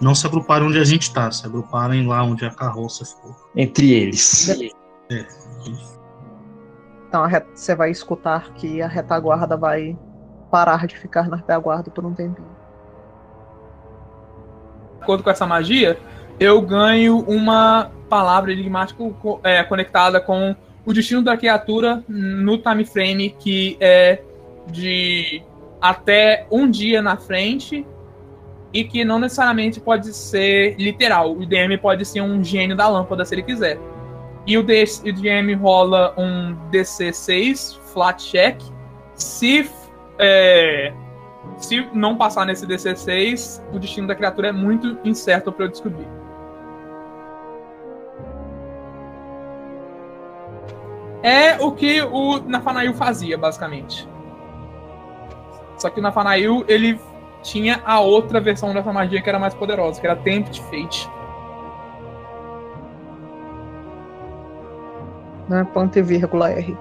Não 0.00 0.14
se 0.14 0.26
agruparem 0.26 0.66
onde 0.66 0.78
a 0.78 0.84
gente 0.84 1.02
está, 1.02 1.30
se 1.30 1.46
agruparem 1.46 2.06
lá 2.06 2.22
onde 2.22 2.44
a 2.44 2.50
carroça 2.50 3.04
ficou. 3.04 3.36
Entre 3.54 3.92
eles. 3.92 4.48
Isso. 4.48 6.02
Então 7.08 7.28
você 7.54 7.74
vai 7.74 7.90
escutar 7.90 8.54
que 8.54 8.80
a 8.80 8.88
retaguarda 8.88 9.56
vai 9.56 9.96
parar 10.50 10.86
de 10.86 10.96
ficar 10.96 11.28
na 11.28 11.36
retaguarda 11.36 11.90
por 11.90 12.04
um 12.04 12.14
tempinho. 12.14 12.48
De 14.96 15.02
acordo 15.02 15.22
com 15.22 15.30
essa 15.30 15.46
magia, 15.46 15.98
eu 16.40 16.60
ganho 16.62 17.18
uma 17.20 17.90
palavra 18.08 18.52
enigmática 18.52 19.02
é, 19.42 19.62
conectada 19.62 20.20
com 20.20 20.56
o 20.84 20.92
destino 20.92 21.22
da 21.22 21.36
criatura 21.36 22.02
no 22.08 22.58
time 22.58 22.84
frame, 22.84 23.30
que 23.38 23.76
é 23.78 24.22
de 24.72 25.42
até 25.80 26.46
um 26.50 26.68
dia 26.68 27.02
na 27.02 27.16
frente 27.16 27.86
e 28.72 28.84
que 28.84 29.04
não 29.04 29.18
necessariamente 29.18 29.78
pode 29.80 30.12
ser 30.14 30.74
literal. 30.78 31.32
O 31.32 31.44
DM 31.44 31.76
pode 31.78 32.04
ser 32.04 32.22
um 32.22 32.42
gênio 32.42 32.76
da 32.76 32.88
lâmpada 32.88 33.24
se 33.24 33.34
ele 33.34 33.42
quiser. 33.42 33.78
E 34.46 34.58
o, 34.58 34.62
DM 34.62 35.54
rola 35.54 36.14
um 36.16 36.56
DC6 36.70 37.78
flat 37.92 38.24
check. 38.24 38.60
Se 39.14 39.70
é, 40.18 40.92
se 41.58 41.86
não 41.92 42.16
passar 42.16 42.46
nesse 42.46 42.66
DC6, 42.66 43.62
o 43.72 43.78
destino 43.78 44.06
da 44.06 44.14
criatura 44.14 44.48
é 44.48 44.52
muito 44.52 44.98
incerto 45.04 45.52
para 45.52 45.66
eu 45.66 45.68
descobrir. 45.68 46.06
É 51.22 51.56
o 51.60 51.70
que 51.70 52.02
o 52.02 52.40
Nathanael 52.40 52.94
fazia, 52.94 53.38
basicamente. 53.38 54.08
Só 55.82 55.90
que 55.90 55.98
o 55.98 56.02
Nathanael, 56.02 56.64
ele 56.68 57.00
tinha 57.42 57.82
a 57.84 57.98
outra 57.98 58.40
versão 58.40 58.72
dessa 58.72 58.92
magia 58.92 59.20
que 59.20 59.28
era 59.28 59.36
mais 59.36 59.52
poderosa, 59.52 60.00
que 60.00 60.06
era 60.06 60.14
Tempt 60.14 60.62
Fate. 60.62 61.10
Né? 65.48 65.66
Ponto 65.74 65.98
e 65.98 66.02
vírgula 66.02 66.50
R. 66.50 66.78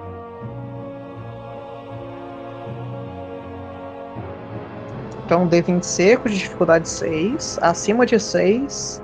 Então 5.25 5.47
D20 5.47 5.81
seco 5.81 6.29
de 6.29 6.37
dificuldade 6.37 6.87
6. 6.87 7.57
Acima 7.59 8.05
de 8.05 8.19
6 8.19 9.01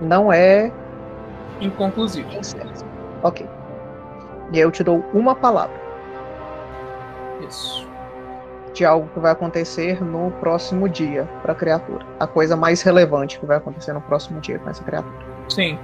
não 0.00 0.32
é 0.32 0.72
Inconclusivo. 1.60 2.32
incerto. 2.32 2.84
Ok. 3.24 3.44
E 4.52 4.56
aí 4.56 4.62
eu 4.62 4.70
te 4.70 4.84
dou 4.84 5.04
uma 5.12 5.34
palavra 5.34 5.80
Isso. 7.40 7.91
De 8.74 8.84
algo 8.84 9.08
que 9.08 9.20
vai 9.20 9.32
acontecer 9.32 10.02
no 10.02 10.30
próximo 10.32 10.88
dia 10.88 11.24
para 11.42 11.52
a 11.52 11.54
criatura. 11.54 12.06
A 12.18 12.26
coisa 12.26 12.56
mais 12.56 12.80
relevante 12.82 13.38
que 13.38 13.44
vai 13.46 13.56
acontecer 13.58 13.92
no 13.92 14.00
próximo 14.00 14.40
dia 14.40 14.58
com 14.58 14.70
essa 14.70 14.82
criatura. 14.82 15.14
Sim. 15.48 15.78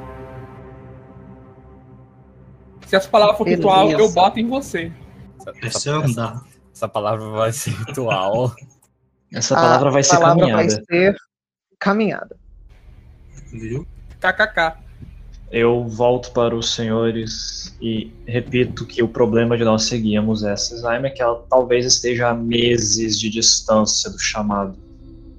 Se 2.87 2.97
essa 2.97 3.09
palavra 3.09 3.35
for 3.37 3.45
Beleza. 3.45 3.61
ritual, 3.63 3.91
eu 3.91 4.11
boto 4.11 4.41
em 4.41 4.49
você. 4.49 4.91
Essa, 5.63 5.91
essa- 6.03 6.43
essa 6.73 6.89
palavra 6.89 7.29
vai 7.31 7.53
ser 7.53 7.71
ritual. 7.71 8.53
Essa 9.33 9.55
palavra 9.55 9.91
vai 9.91 10.03
ser 10.03 10.17
a 10.17 10.21
palavra 10.21 10.41
caminhada. 10.47 10.63
vai 10.63 10.85
ser 10.87 11.17
caminhada. 11.79 12.37
Viu? 13.53 13.87
KKK. 14.21 14.88
Eu 15.51 15.85
volto 15.89 16.31
para 16.33 16.55
os 16.55 16.75
senhores 16.75 17.75
e 17.81 18.13
repito 18.27 18.85
que 18.85 19.03
o 19.03 19.09
problema 19.09 19.57
de 19.57 19.65
nós 19.65 19.85
seguirmos 19.85 20.43
essa 20.45 20.75
Slime 20.75 21.07
é 21.07 21.11
que 21.11 21.23
ela 21.23 21.43
talvez 21.49 21.87
esteja 21.87 22.29
a 22.29 22.35
meses 22.35 23.19
de 23.19 23.31
distância 23.31 24.11
do 24.11 24.19
chamado 24.19 24.77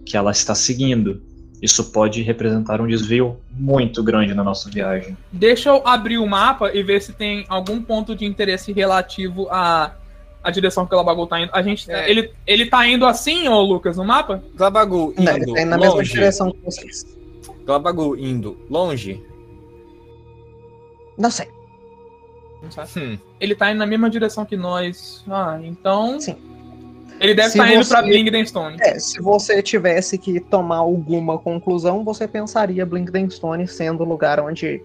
que 0.05 0.17
ela 0.17 0.31
está 0.31 0.55
seguindo. 0.55 1.21
Isso 1.61 1.91
pode 1.91 2.21
representar 2.23 2.81
um 2.81 2.87
desvio 2.87 3.37
muito 3.51 4.01
grande 4.01 4.33
na 4.33 4.43
nossa 4.43 4.69
viagem. 4.69 5.15
Deixa 5.31 5.69
eu 5.69 5.85
abrir 5.85 6.17
o 6.17 6.25
mapa 6.25 6.71
e 6.73 6.81
ver 6.81 7.01
se 7.01 7.13
tem 7.13 7.45
algum 7.47 7.81
ponto 7.81 8.15
de 8.15 8.25
interesse 8.25 8.71
relativo 8.71 9.47
à, 9.51 9.93
à 10.41 10.49
direção 10.49 10.87
que 10.87 10.93
o 10.95 10.97
Labagu 10.97 11.27
tá 11.27 11.39
indo. 11.41 11.51
A 11.53 11.61
gente, 11.61 11.91
É. 11.91 12.09
ele, 12.09 12.31
ele 12.47 12.65
tá 12.65 12.87
indo 12.87 13.05
assim, 13.05 13.47
ô 13.47 13.61
Lucas, 13.61 13.97
no 13.97 14.05
mapa? 14.05 14.41
Glabagu 14.55 15.13
Não, 15.17 15.33
ele 15.35 15.43
indo 15.43 15.53
tá 15.53 15.61
indo 15.61 15.69
na 15.69 15.77
mesma 15.77 15.95
longe. 15.95 16.11
direção 16.13 16.51
que 16.51 16.59
vocês. 16.63 17.05
Indo 18.17 18.57
longe. 18.69 19.21
Não 21.19 21.29
sei. 21.29 21.47
Não 22.63 22.71
sabe? 22.71 22.89
Hum. 22.97 23.17
Ele 23.39 23.53
tá 23.55 23.69
indo 23.71 23.77
na 23.79 23.85
mesma 23.85 24.09
direção 24.09 24.45
que 24.45 24.57
nós. 24.57 25.23
Ah, 25.29 25.59
então. 25.63 26.19
Sim. 26.19 26.35
Ele 27.19 27.33
deve 27.33 27.49
estar 27.49 27.69
indo 27.71 27.83
você- 27.83 27.89
pra 27.93 28.01
Blingdenstone. 28.01 28.77
É, 28.79 28.97
se 28.97 29.21
você 29.21 29.61
tivesse 29.61 30.17
que 30.17 30.39
tomar 30.39 30.77
alguma 30.77 31.37
conclusão, 31.37 32.03
você 32.03 32.27
pensaria 32.27 32.85
Blinkdenstone 32.85 33.67
sendo 33.67 34.03
o 34.03 34.07
lugar 34.07 34.39
onde 34.39 34.81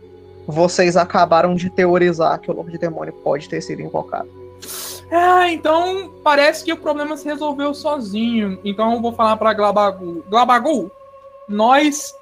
vocês 0.46 0.96
acabaram 0.96 1.54
de 1.54 1.70
teorizar 1.70 2.38
que 2.40 2.50
o 2.50 2.54
Lorde 2.54 2.76
Demônio 2.76 3.12
pode 3.12 3.48
ter 3.48 3.60
sido 3.60 3.80
invocado. 3.82 4.28
Ah, 5.12 5.50
então 5.52 6.10
parece 6.24 6.64
que 6.64 6.72
o 6.72 6.76
problema 6.76 7.16
se 7.16 7.24
resolveu 7.24 7.72
sozinho. 7.72 8.58
Então 8.64 8.92
eu 8.94 9.00
vou 9.00 9.12
falar 9.12 9.36
pra 9.36 9.52
Glabagu. 9.54 10.24
Glabagu, 10.28 10.90
nós 11.48 12.12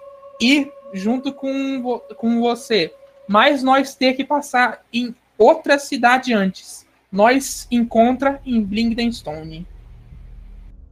ir 0.40 0.70
junto 0.92 1.32
com, 1.32 1.80
vo- 1.82 2.02
com 2.16 2.38
você, 2.40 2.92
mas 3.28 3.62
nós 3.62 3.94
ter 3.94 4.14
que 4.14 4.24
passar 4.24 4.80
em 4.92 5.14
outra 5.38 5.78
cidade 5.78 6.32
antes. 6.32 6.86
Nós 7.10 7.66
encontra 7.70 8.40
em 8.44 8.62
Blingdenstone. 8.62 9.66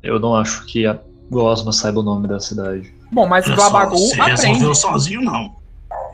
Eu 0.03 0.19
não 0.19 0.35
acho 0.35 0.67
que 0.67 0.87
a 0.87 0.99
Gosma 1.31 1.73
saiba 1.73 2.01
o 2.01 2.03
nome 2.03 2.29
da 2.29 2.41
cidade. 2.41 2.93
Bom, 3.11 3.27
mas 3.27 3.47
Glabagu 3.47 3.97
só, 3.97 4.07
se 4.15 4.21
aprende. 4.21 4.47
resolveu 4.47 4.75
sozinho, 4.75 5.23
não. 5.23 5.57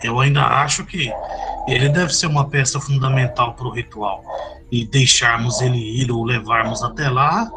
Eu 0.02 0.20
ainda 0.20 0.42
acho 0.42 0.84
que 0.84 1.10
ele 1.66 1.88
deve 1.88 2.14
ser 2.14 2.26
uma 2.26 2.48
peça 2.48 2.80
fundamental 2.80 3.54
para 3.54 3.66
o 3.66 3.70
ritual. 3.70 4.22
E 4.70 4.84
deixarmos 4.86 5.60
ele 5.60 5.78
ir 5.78 6.10
ou 6.10 6.24
levarmos 6.24 6.82
até 6.82 7.08
lá 7.08 7.50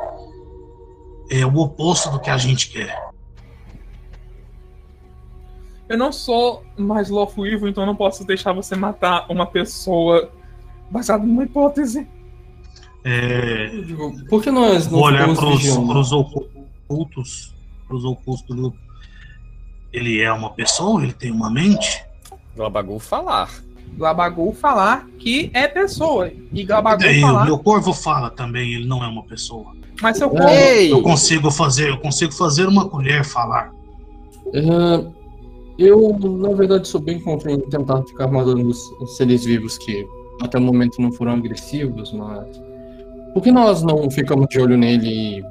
é 1.30 1.46
o 1.46 1.58
oposto 1.58 2.10
do 2.10 2.20
que 2.20 2.30
a 2.30 2.38
gente 2.38 2.70
quer. 2.70 3.09
Eu 5.90 5.98
não 5.98 6.12
sou 6.12 6.64
mais 6.78 7.10
Lawful 7.10 7.48
Evil, 7.48 7.68
então 7.68 7.82
eu 7.84 7.88
não 7.88 7.96
posso 7.96 8.24
deixar 8.24 8.54
você 8.54 8.76
matar 8.76 9.26
uma 9.28 9.48
pessoa 9.48 10.32
baseado 10.92 11.26
numa 11.26 11.44
hipótese. 11.44 12.08
É, 13.04 13.68
digo, 13.86 14.14
por 14.30 14.44
que 14.44 14.52
nós 14.52 14.86
não 14.86 15.00
vou 15.00 15.08
olhar 15.08 15.34
para 15.34 15.48
os 15.50 16.12
ocultos, 16.12 17.56
pros 17.88 18.06
ocultos 18.06 18.44
do 18.44 18.56
grupo. 18.56 18.78
Ele 19.92 20.22
é 20.22 20.32
uma 20.32 20.52
pessoa? 20.52 21.02
Ele 21.02 21.14
tem 21.14 21.32
uma 21.32 21.50
mente? 21.50 22.06
Glabagu 22.56 23.00
falar. 23.00 23.50
Glabagu 23.98 24.54
falar 24.54 25.08
que 25.18 25.50
é 25.54 25.68
pessoa. 25.68 26.32
E 26.54 26.64
Glabagu 26.64 27.02
daí, 27.02 27.18
o 27.18 27.22
falar. 27.22 27.46
meu 27.46 27.58
corvo 27.58 27.94
fala 27.94 28.30
também, 28.30 28.76
ele 28.76 28.86
não 28.86 29.04
é 29.04 29.08
uma 29.08 29.24
pessoa. 29.24 29.74
Mas 30.00 30.18
seu 30.18 30.30
corpo. 30.30 30.48
Ei! 30.48 30.92
Eu 30.92 31.02
consigo 31.02 31.50
fazer, 31.50 31.90
eu 31.90 31.98
consigo 31.98 32.32
fazer 32.32 32.68
uma 32.68 32.88
colher 32.88 33.26
falar. 33.26 33.72
É, 34.54 35.19
eu, 35.80 36.18
na 36.20 36.50
verdade, 36.54 36.88
sou 36.88 37.00
bem 37.02 37.20
contra 37.20 37.52
em 37.52 37.60
tentar 37.60 38.04
ficar 38.04 38.28
matando 38.28 38.68
os 38.68 38.80
os 39.02 39.16
seres 39.18 39.44
vivos 39.46 39.78
que 39.78 40.06
até 40.42 40.58
o 40.58 40.62
momento 40.62 41.02
não 41.02 41.12
foram 41.12 41.34
agressivos, 41.34 42.12
mas. 42.14 42.62
Por 43.34 43.44
que 43.44 43.52
nós 43.52 43.84
não 43.84 44.10
ficamos 44.10 44.48
de 44.50 44.60
olho 44.60 44.76
nele 44.78 45.08
e 45.40 45.44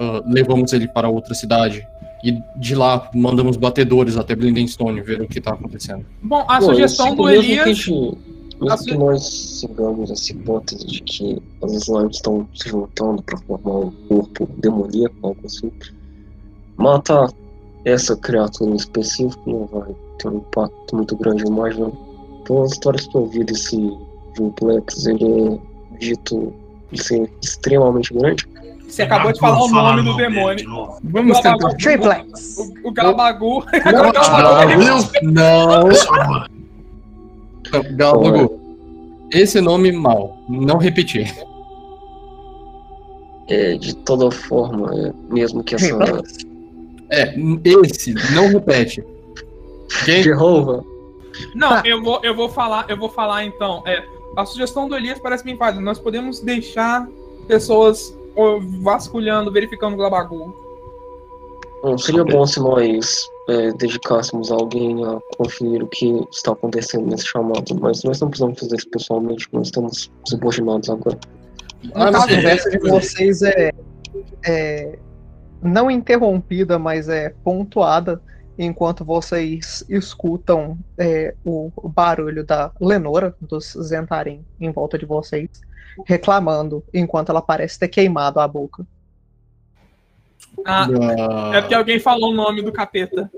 ah, 0.00 0.22
levamos 0.26 0.72
ele 0.72 0.86
para 0.88 1.08
outra 1.08 1.34
cidade? 1.34 1.86
E 2.22 2.40
de 2.58 2.74
lá 2.74 3.10
mandamos 3.14 3.56
batedores 3.56 4.16
até 4.16 4.34
Blindenstone 4.34 5.00
ver 5.02 5.20
o 5.20 5.28
que 5.28 5.40
tá 5.40 5.50
acontecendo. 5.52 6.06
Bom, 6.22 6.44
a 6.48 6.58
Pô, 6.58 6.66
sugestão 6.66 7.14
do 7.14 7.24
mesmo 7.24 7.42
Que 7.42 7.58
a 7.58 7.62
Elias. 7.62 7.76
gente, 7.78 7.90
mesmo 7.90 8.70
a 8.72 8.76
que 8.78 8.84
su- 8.92 8.98
nós 8.98 9.22
sigamos 9.60 10.10
essa 10.10 10.32
hipótese 10.32 10.86
de 10.86 11.02
que 11.02 11.42
as 11.62 11.72
slimes 11.72 12.16
estão 12.16 12.48
se 12.54 12.68
juntando 12.70 13.22
para 13.22 13.36
formar 13.38 13.86
um 13.86 13.90
corpo 14.08 14.48
demoníaco, 14.58 15.14
algo 15.22 15.40
assim, 15.44 15.70
matar 16.76 17.28
essa 17.84 18.16
criatura 18.16 18.70
em 18.70 18.76
específico 18.76 19.42
não 19.46 19.66
vai 19.66 19.94
ter 20.18 20.28
um 20.28 20.36
impacto 20.38 20.96
muito 20.96 21.16
grande, 21.16 21.44
eu 21.44 21.50
imagino. 21.50 21.92
Pelas 22.46 22.72
histórias 22.72 23.06
que 23.06 23.16
eu 23.16 23.26
vi 23.26 23.44
desse 23.44 23.76
duplex, 24.36 25.06
ele 25.06 25.54
é 25.54 25.96
dito 25.98 26.52
de 26.90 27.02
ser 27.02 27.30
extremamente 27.42 28.12
grande. 28.12 28.46
Você 28.88 29.02
acabou 29.02 29.32
de 29.32 29.40
falar 29.40 29.64
o 29.64 29.68
nome 29.68 30.02
do 30.02 30.16
demônio. 30.16 30.98
Vamos 31.02 31.40
tentar. 31.40 31.74
Triplex. 31.74 32.58
O, 32.58 32.74
o 32.88 32.92
Glabagu. 32.92 33.64
Não, 35.22 35.88
não, 37.72 37.96
Galbago. 37.96 38.60
Esse 39.32 39.60
nome 39.60 39.90
mal, 39.90 40.38
não 40.48 40.78
repetir. 40.78 41.34
É, 43.48 43.76
de 43.76 43.94
toda 43.96 44.30
forma, 44.30 44.90
é, 44.94 45.12
mesmo 45.28 45.64
que 45.64 45.74
essa 45.74 45.88
Triplex. 45.88 46.53
É, 47.10 47.34
esse, 47.84 48.14
não 48.34 48.48
repete. 48.48 49.04
Ok? 50.00 50.22
Jehovah 50.22 50.82
Não, 51.54 51.84
eu 51.84 52.02
vou, 52.02 52.20
eu 52.22 52.34
vou 52.34 52.48
falar, 52.48 52.86
eu 52.88 52.96
vou 52.96 53.08
falar 53.08 53.44
então. 53.44 53.82
É, 53.86 54.04
a 54.36 54.44
sugestão 54.44 54.88
do 54.88 54.96
Elias 54.96 55.18
parece 55.18 55.44
bem 55.44 55.56
válida. 55.56 55.80
Nós 55.80 55.98
podemos 55.98 56.40
deixar 56.40 57.08
pessoas 57.46 58.16
vasculhando, 58.82 59.52
verificando 59.52 59.94
o 59.94 59.96
Glabagu. 59.96 60.54
Bom, 61.82 61.98
seria 61.98 62.24
bom 62.24 62.46
se 62.46 62.58
nós 62.58 63.28
é, 63.48 63.70
dedicássemos 63.72 64.50
alguém 64.50 65.04
a 65.04 65.20
conferir 65.36 65.82
o 65.82 65.86
que 65.86 66.26
está 66.32 66.52
acontecendo 66.52 67.06
nesse 67.06 67.26
chamado, 67.26 67.78
mas 67.78 68.02
nós 68.02 68.18
não 68.20 68.28
precisamos 68.28 68.58
fazer 68.58 68.76
isso 68.76 68.88
pessoalmente, 68.88 69.48
nós 69.52 69.66
estamos 69.66 70.10
subordinados 70.26 70.88
agora. 70.88 71.18
Ah, 71.94 72.06
A 72.06 72.08
é- 72.08 72.36
conversa 72.36 72.70
de 72.70 72.78
vocês 72.78 73.42
é, 73.42 73.70
é 74.46 74.98
não 75.64 75.90
interrompida, 75.90 76.78
mas 76.78 77.08
é 77.08 77.30
pontuada 77.42 78.20
enquanto 78.56 79.04
vocês 79.04 79.84
escutam 79.88 80.78
é, 80.96 81.34
o 81.44 81.72
barulho 81.88 82.44
da 82.44 82.70
Lenora, 82.80 83.34
dos 83.40 83.72
Zentarim, 83.72 84.44
em 84.60 84.70
volta 84.70 84.96
de 84.96 85.06
vocês, 85.06 85.48
reclamando, 86.06 86.84
enquanto 86.92 87.30
ela 87.30 87.42
parece 87.42 87.78
ter 87.78 87.88
queimado 87.88 88.38
a 88.38 88.46
boca. 88.46 88.86
Ah, 90.64 90.86
é 91.52 91.60
porque 91.60 91.74
alguém 91.74 91.98
falou 91.98 92.30
o 92.30 92.34
nome 92.34 92.62
do 92.62 92.70
capeta. 92.70 93.28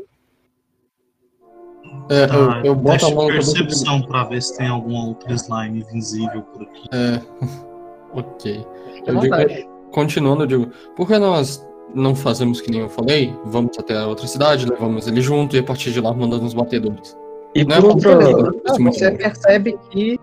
É, 2.11 2.27
Tá, 2.27 2.35
eu, 2.35 2.67
eu 2.67 2.75
boto 2.75 2.95
a 2.95 2.99
teste 2.99 3.15
mão 3.15 3.27
percepção 3.27 4.03
pra 4.03 4.25
ver 4.25 4.43
se 4.43 4.57
tem 4.57 4.69
alguma 4.69 5.07
outra 5.07 5.33
slime 5.33 5.81
invisível 5.81 6.43
por 6.43 6.63
aqui. 6.63 6.89
É. 6.93 7.67
Ok. 8.13 8.67
Eu 9.05 9.19
digo, 9.19 9.37
continuando, 9.91 10.45
eu 10.45 10.47
digo, 10.47 10.71
por 10.97 11.07
que 11.07 11.19
nós 11.19 11.63
não 11.97 12.15
fazemos 12.15 12.61
que 12.61 12.71
nem 12.71 12.81
eu 12.81 12.89
falei? 12.89 13.35
Vamos 13.45 13.79
até 13.79 13.97
a 13.97 14.07
outra 14.07 14.27
cidade, 14.27 14.67
levamos 14.69 15.07
ele 15.09 15.21
junto 15.21 15.57
e 15.57 15.59
a 15.59 15.63
partir 15.63 15.91
de 15.93 16.01
lá 16.01 16.13
mandamos 16.13 16.47
os 16.49 16.55
batedores. 16.55 17.17
E 17.55 17.65
Não 17.65 17.77
é 17.77 17.81
por 17.81 17.91
é 17.91 18.79
muito 18.79 18.95
você 18.99 19.11
bom. 19.11 19.17
percebe 19.17 19.79
que 19.91 20.21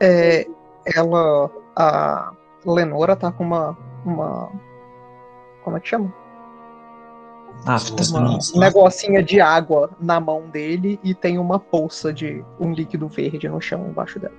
é, 0.00 0.46
ela, 0.96 1.48
a 1.76 2.32
Lenora 2.66 3.14
tá 3.14 3.30
com 3.30 3.44
uma, 3.44 3.78
uma, 4.04 4.50
como 5.62 5.76
é 5.76 5.80
que 5.80 5.88
chama? 5.88 6.12
Ah, 7.64 7.74
tá. 7.74 7.78
você 7.78 8.10
Uma, 8.10 8.20
não 8.20 8.36
um 8.38 8.40
sabe. 8.40 8.58
negocinho 8.58 9.22
de 9.22 9.40
água 9.40 9.90
na 10.00 10.18
mão 10.18 10.42
dele 10.50 10.98
e 11.04 11.14
tem 11.14 11.38
uma 11.38 11.60
poça 11.60 12.12
de 12.12 12.44
um 12.58 12.72
líquido 12.72 13.06
verde 13.06 13.48
no 13.48 13.60
chão 13.60 13.86
embaixo 13.88 14.18
dela. 14.18 14.34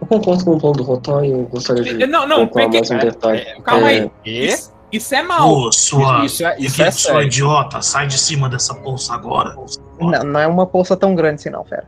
eu 0.00 0.06
concordo 0.06 0.44
com 0.44 0.52
o 0.52 0.58
plano 0.60 0.76
do 0.76 0.82
Rotar 0.84 1.22
e 1.24 1.32
eu 1.32 1.42
gostaria 1.42 1.82
de 1.82 2.06
Não, 2.06 2.26
não, 2.26 2.46
porque- 2.46 2.66
mais 2.66 2.90
um 2.90 2.96
detalhe. 2.98 3.40
é, 3.40 3.60
Calma 3.60 3.92
É, 3.92 4.00
aí. 4.00 4.10
E? 4.24 4.73
Isso, 4.96 5.06
isso 5.06 5.14
é 5.14 5.22
mal. 5.22 5.48
Ô, 5.50 5.72
sua, 5.72 6.24
Isso 6.24 6.44
é, 6.46 6.56
isso 6.58 6.76
que 6.76 6.82
é 6.82 6.90
sua 6.90 7.12
sério. 7.12 7.26
idiota, 7.26 7.82
sai 7.82 8.06
de 8.06 8.18
cima 8.18 8.48
dessa 8.48 8.74
bolsa 8.74 9.14
agora. 9.14 9.56
Não, 10.00 10.22
não 10.24 10.40
é 10.40 10.46
uma 10.46 10.66
poça 10.66 10.96
tão 10.96 11.14
grande 11.14 11.36
assim, 11.36 11.50
não, 11.50 11.64
fera. 11.64 11.86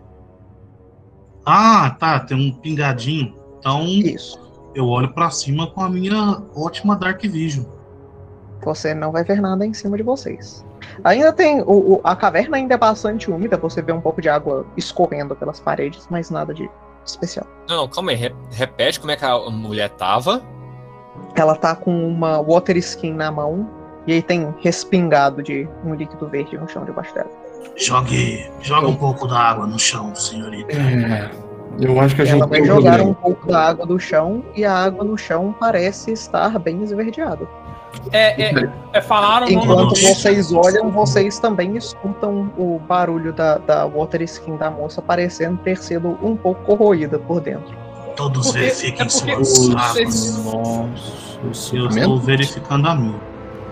Ah, 1.45 1.95
tá, 1.99 2.21
tem 2.21 2.37
um 2.37 2.53
pingadinho. 2.53 3.35
Então 3.59 3.83
Isso. 3.85 4.39
eu 4.75 4.87
olho 4.89 5.13
pra 5.13 5.31
cima 5.31 5.67
com 5.69 5.81
a 5.83 5.89
minha 5.89 6.43
ótima 6.55 6.97
Dark 6.97 7.23
Vision. 7.23 7.65
Você 8.65 8.95
não 8.95 9.13
vai 9.13 9.23
ver 9.23 9.41
nada 9.41 9.65
em 9.65 9.73
cima 9.73 9.97
de 9.97 10.03
vocês. 10.03 10.65
Ainda 11.05 11.33
tem. 11.33 11.61
O, 11.63 11.95
o- 11.97 12.01
a 12.03 12.17
caverna 12.17 12.57
ainda 12.57 12.75
é 12.75 12.79
bastante 12.79 13.31
úmida, 13.31 13.57
você 13.57 13.81
vê 13.83 13.93
um 13.93 14.01
pouco 14.01 14.21
de 14.21 14.29
água 14.29 14.67
escorrendo 14.77 15.37
pelas 15.37 15.61
paredes, 15.61 16.07
mas 16.11 16.31
nada 16.31 16.53
de 16.53 16.69
especial. 17.05 17.47
Não, 17.69 17.77
não, 17.77 17.89
calma 17.89 18.11
aí. 18.11 18.17
re- 18.17 18.35
repete 18.51 18.99
como 18.99 19.13
é 19.13 19.17
que 19.17 19.25
a 19.25 19.39
mulher 19.51 19.91
tava. 19.91 20.43
Ela 21.37 21.55
tá 21.55 21.75
com 21.75 22.09
uma 22.09 22.41
water 22.41 22.77
skin 22.79 23.13
na 23.13 23.31
mão 23.31 23.69
e 24.07 24.13
aí 24.13 24.23
tem 24.23 24.55
respingado 24.61 25.43
de 25.43 25.69
um 25.85 25.95
líquido 25.95 26.29
verde 26.29 26.57
no 26.57 26.69
chão 26.69 26.85
debaixo 26.85 27.15
dela. 27.15 27.31
Jogue, 27.77 28.51
joga 28.63 28.89
um 28.89 28.97
pouco 28.97 29.27
da 29.27 29.39
água 29.39 29.67
no 29.67 29.79
chão, 29.79 30.15
senhorita. 30.15 30.73
É, 30.73 31.31
eu 31.81 32.01
acho 32.01 32.15
que 32.15 32.23
a 32.23 32.25
gente 32.25 32.37
Ela 32.37 32.47
vai 32.47 32.61
tem 32.61 32.67
jogar 32.67 33.01
um 33.01 33.13
pouco 33.13 33.47
da 33.47 33.69
água 33.69 33.85
do 33.85 33.99
chão 33.99 34.43
e 34.55 34.65
a 34.65 34.73
água 34.73 35.05
no 35.05 35.19
chão 35.19 35.55
parece 35.59 36.13
estar 36.13 36.59
bem 36.59 36.83
esverdeada. 36.83 37.47
É, 38.13 38.43
é, 38.43 38.71
é, 38.93 39.01
falaram 39.01 39.49
Enquanto 39.49 39.95
vocês 40.01 40.53
olham, 40.53 40.91
vocês 40.91 41.39
também 41.39 41.77
escutam 41.77 42.53
o 42.57 42.79
barulho 42.79 43.33
da, 43.33 43.59
da 43.59 43.87
water 43.87 44.23
skin 44.23 44.57
da 44.57 44.71
moça 44.71 45.01
parecendo 45.01 45.57
ter 45.59 45.77
sido 45.77 46.19
um 46.23 46.37
pouco 46.37 46.63
corroída 46.65 47.19
por 47.19 47.41
dentro. 47.41 47.86
Todos 48.17 48.47
Porque- 48.47 48.59
verifiquem 48.61 49.07
é 49.07 49.09
suas 49.09 49.49
vocês- 49.49 50.45
nossos 50.45 51.73
Eu 51.75 51.87
estou 51.89 52.19
verificando 52.19 52.89
a 52.89 52.95
minha. 52.95 53.21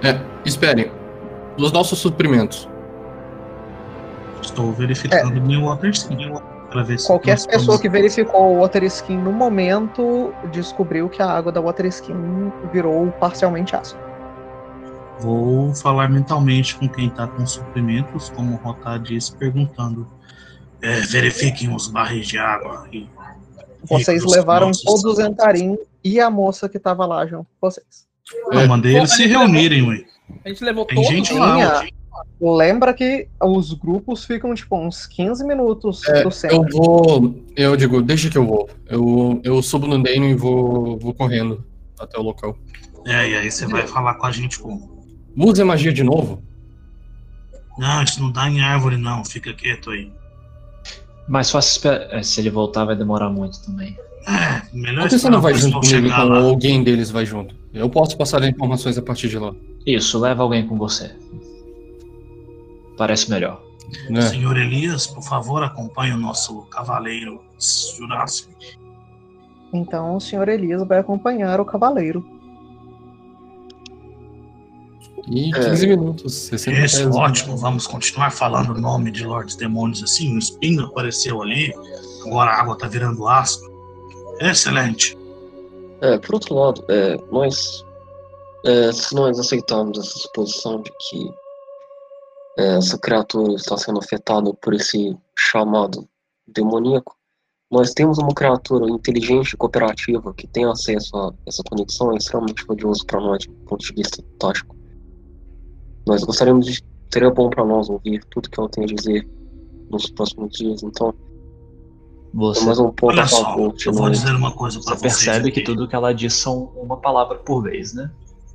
É, 0.03 0.21
esperem. 0.45 0.93
Os 1.57 1.73
nossos 1.73 1.99
suprimentos. 1.99 2.69
Estou 4.43 4.71
verificando 4.73 5.41
meu 5.41 5.63
water 5.65 5.91
skin. 5.91 6.17
Qualquer 7.07 7.37
pessoa 7.37 7.57
estamos- 7.57 7.81
que 7.81 7.89
verificou 7.89 8.57
o 8.57 8.61
water 8.61 8.83
skin 8.85 9.17
no 9.17 9.33
momento 9.33 10.35
descobriu 10.53 11.09
que 11.09 11.23
a 11.23 11.31
água 11.31 11.51
da 11.53 11.61
water 11.61 11.87
skin 11.87 12.53
virou 12.73 13.11
parcialmente 13.13 13.75
ácida. 13.77 14.01
Vou 15.21 15.73
falar 15.75 16.11
mentalmente 16.11 16.75
com 16.77 16.89
quem 16.89 17.07
está 17.07 17.27
com 17.29 17.47
suprimentos, 17.47 18.29
como 18.31 18.55
o 18.55 18.57
Rotar 18.59 18.99
disse, 18.99 19.35
perguntando. 19.37 20.07
é, 20.83 21.01
verifiquem 21.01 21.75
os 21.75 21.87
barris 21.89 22.27
de 22.27 22.37
água. 22.37 22.87
E, 22.93 23.09
Vocês 23.89 24.23
e 24.23 24.27
os 24.27 24.33
levaram 24.33 24.69
nossos- 24.69 24.83
todos 24.83 25.05
os 25.05 25.19
Entarim 25.19 25.77
e 26.03 26.21
a 26.21 26.31
moça 26.31 26.69
que 26.69 26.79
tava 26.79 27.05
lá 27.07 27.27
junto 27.27 27.45
com 27.61 27.69
vocês. 27.71 28.07
Eu 28.53 28.67
mandei 28.69 28.97
eles 28.97 29.13
se 29.15 29.27
reunirem, 29.27 29.83
ué. 29.87 30.05
A 30.45 30.49
gente 30.49 30.65
levou 30.65 30.85
Tem 30.87 30.97
todos 30.97 31.11
gente 31.11 31.33
lá. 31.35 31.81
Tinha- 31.81 31.95
Lembra 32.41 32.95
que 32.95 33.29
os 33.43 33.73
grupos 33.75 34.25
ficam, 34.25 34.55
tipo, 34.55 34.77
uns 34.77 35.07
15 35.07 35.45
minutos 35.45 36.07
É, 36.09 36.23
do 36.23 36.29
eu 36.29 36.31
centro. 36.31 36.67
vou. 36.73 37.35
Eu 37.57 37.77
digo, 37.77 38.01
deixa 38.01 38.31
que 38.31 38.39
eu 38.39 38.47
vou. 38.47 38.69
Eu, 38.87 39.41
eu 39.43 39.61
subo 39.63 39.87
no 39.87 40.01
Dano 40.03 40.25
e 40.27 40.35
vou, 40.35 40.97
vou 40.99 41.13
correndo 41.13 41.65
até 41.99 42.19
o 42.19 42.23
local. 42.23 42.57
É, 43.07 43.29
e 43.31 43.37
aí 43.37 43.51
você 43.51 43.67
vai 43.67 43.87
falar 43.87 44.15
com 44.15 44.27
a 44.27 44.31
gente 44.31 44.59
como? 44.59 45.05
Use 45.37 45.63
magia 45.65 45.93
de 45.93 46.05
novo? 46.05 46.43
Não, 47.77 48.03
isso 48.05 48.23
não 48.23 48.31
dá 48.31 48.49
em 48.49 48.61
árvore, 48.61 48.97
não. 48.97 49.25
Fica 49.25 49.53
quieto 49.53 49.91
aí. 49.91 50.11
Mais 51.29 51.51
fácil 51.51 51.71
esperar. 51.71 52.15
é, 52.15 52.23
Se 52.23 52.41
ele 52.41 52.51
voltar, 52.51 52.85
vai 52.85 52.97
demorar 52.97 53.31
muito 53.31 53.61
também. 53.65 53.97
É, 54.27 54.63
melhor 54.73 55.03
Por 55.03 55.11
que 55.11 55.19
você 55.19 55.29
não 55.29 55.41
vai 55.41 55.55
junto 55.55 55.81
comigo, 55.81 56.07
então, 56.07 56.29
lá. 56.29 56.39
alguém 56.39 56.83
deles 56.83 57.11
vai 57.11 57.27
junto? 57.27 57.55
Eu 57.73 57.91
posso 57.91 58.17
passar 58.17 58.43
as 58.43 58.49
informações 58.49 58.97
a 58.97 59.03
partir 59.03 59.29
de 59.29 59.39
lá. 59.39 59.55
Isso, 59.87 60.19
leva 60.19 60.43
alguém 60.43 60.67
com 60.67 60.79
você. 60.79 61.15
Parece 62.97 63.31
melhor. 63.31 63.61
Né? 64.09 64.23
Senhor 64.23 64.57
Elias, 64.57 65.07
por 65.07 65.23
favor, 65.23 65.63
acompanhe 65.63 66.13
o 66.13 66.17
nosso 66.17 66.63
cavaleiro 66.63 67.41
Jurássico. 67.97 68.53
Então 69.73 70.17
o 70.17 70.21
senhor 70.21 70.49
Elias 70.49 70.87
vai 70.87 70.99
acompanhar 70.99 71.61
o 71.61 71.65
cavaleiro. 71.65 72.25
E 75.29 75.51
É. 75.55 75.71
15 75.71 75.87
minutos, 75.87 76.35
60 76.35 76.81
Isso, 76.81 77.05
pés. 77.05 77.17
ótimo. 77.17 77.57
Vamos 77.57 77.87
continuar 77.87 78.31
falando 78.31 78.71
o 78.71 78.81
nome 78.81 79.11
de 79.11 79.25
Lordes 79.25 79.57
Demônios 79.57 80.03
assim. 80.03 80.35
O 80.35 80.39
espinho 80.39 80.85
apareceu 80.87 81.43
ali. 81.43 81.73
Agora 82.27 82.51
a 82.51 82.61
água 82.61 82.77
tá 82.77 82.87
virando 82.87 83.27
ácido. 83.29 83.73
Excelente. 84.41 85.17
É, 86.01 86.19
por 86.19 86.35
outro 86.35 86.55
lado, 86.55 86.85
é, 86.91 87.17
nós, 87.31 87.85
é, 88.67 88.93
se 88.93 89.15
nós 89.15 89.39
aceitarmos 89.39 89.99
essa 89.99 90.19
suposição 90.19 90.83
de 90.83 90.91
que 90.91 91.31
é, 92.59 92.77
essa 92.77 92.99
criatura 92.99 93.55
está 93.55 93.77
sendo 93.77 93.99
afetada 93.99 94.53
por 94.55 94.75
esse 94.75 95.17
chamado 95.39 96.07
demoníaco, 96.47 97.17
nós 97.71 97.93
temos 97.93 98.19
uma 98.19 98.35
criatura 98.35 98.89
inteligente 98.89 99.53
e 99.53 99.57
cooperativa 99.57 100.33
que 100.35 100.47
tem 100.47 100.65
acesso 100.65 101.17
a 101.17 101.33
essa 101.47 101.63
conexão 101.69 102.13
é 102.13 102.17
extremamente 102.17 102.65
valioso 102.67 103.05
para 103.07 103.21
nós, 103.21 103.45
do 103.47 103.53
ponto 103.67 103.85
de 103.85 103.93
vista 103.95 104.23
tático. 104.39 104.74
Nós 106.07 106.23
gostaríamos 106.25 106.67
de. 106.67 106.83
Seria 107.13 107.31
bom 107.31 107.49
para 107.49 107.65
nós 107.65 107.89
ouvir 107.89 108.25
tudo 108.31 108.51
que 108.51 108.59
ela 108.59 108.69
tem 108.69 108.85
a 108.85 108.87
dizer 108.89 109.29
nos 109.91 110.11
próximos 110.11 110.51
dias, 110.53 110.83
então 110.83 111.11
é 111.11 112.37
Você, 112.37 112.65
mais 112.65 112.79
um 112.81 112.91
ponto 112.91 113.13
Olha 113.13 113.23
a 113.23 113.27
só, 113.29 113.45
favor 113.45 113.75
eu 113.87 113.93
vou 113.93 114.09
nós. 114.09 114.19
dizer 114.21 114.35
uma 114.35 114.51
coisa 114.53 114.81
pra 114.81 114.95
você 114.95 115.09
vocês. 115.09 115.25
percebe 115.25 115.53
que 115.53 115.61
aqui. 115.61 115.67
tudo 115.67 115.87
que 115.87 115.95
ela 115.95 116.13
diz 116.13 116.33
são 116.35 116.73
uma 116.77 116.97
palavra 116.97 117.37
por 117.39 117.63
vez, 117.63 117.95
né? 117.95 118.11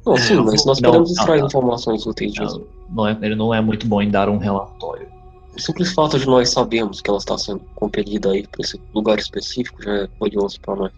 Não, 0.05 0.13
É, 0.15 0.17
sim, 0.19 0.33
eu 0.33 0.43
mas 0.43 0.55
vou- 0.57 0.65
nós 0.67 0.81
não, 0.81 0.89
podemos 0.89 1.09
não, 1.09 1.15
extrair 1.21 1.39
não. 1.39 1.47
informações 1.47 2.05
úteis 2.05 2.33
disso. 2.33 2.67
Não, 2.89 2.95
não 2.95 3.07
é- 3.07 3.17
ele 3.21 3.35
não 3.35 3.53
é 3.53 3.61
muito 3.61 3.87
bom 3.87 4.01
em 4.01 4.09
dar 4.09 4.27
um 4.27 4.37
relatório. 4.37 5.07
O 5.55 5.61
simples 5.61 5.93
fato 5.93 6.19
de 6.19 6.25
nós 6.25 6.49
sabermos 6.49 6.99
que 6.99 7.09
ela 7.09 7.19
está 7.19 7.37
sendo 7.37 7.61
compelida 7.75 8.31
aí 8.31 8.45
para 8.45 8.61
esse 8.61 8.79
lugar 8.93 9.17
específico 9.19 9.81
já 9.81 9.91
é 9.91 10.07
valioso 10.19 10.59
para 10.59 10.75
nós. 10.75 10.91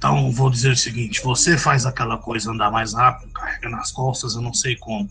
Então, 0.00 0.32
vou 0.32 0.48
dizer 0.48 0.72
o 0.72 0.76
seguinte: 0.76 1.22
você 1.22 1.58
faz 1.58 1.84
aquela 1.84 2.16
coisa 2.16 2.50
andar 2.50 2.70
mais 2.70 2.94
rápido, 2.94 3.30
carrega 3.34 3.68
nas 3.68 3.92
costas, 3.92 4.34
eu 4.34 4.40
não 4.40 4.54
sei 4.54 4.74
como. 4.76 5.06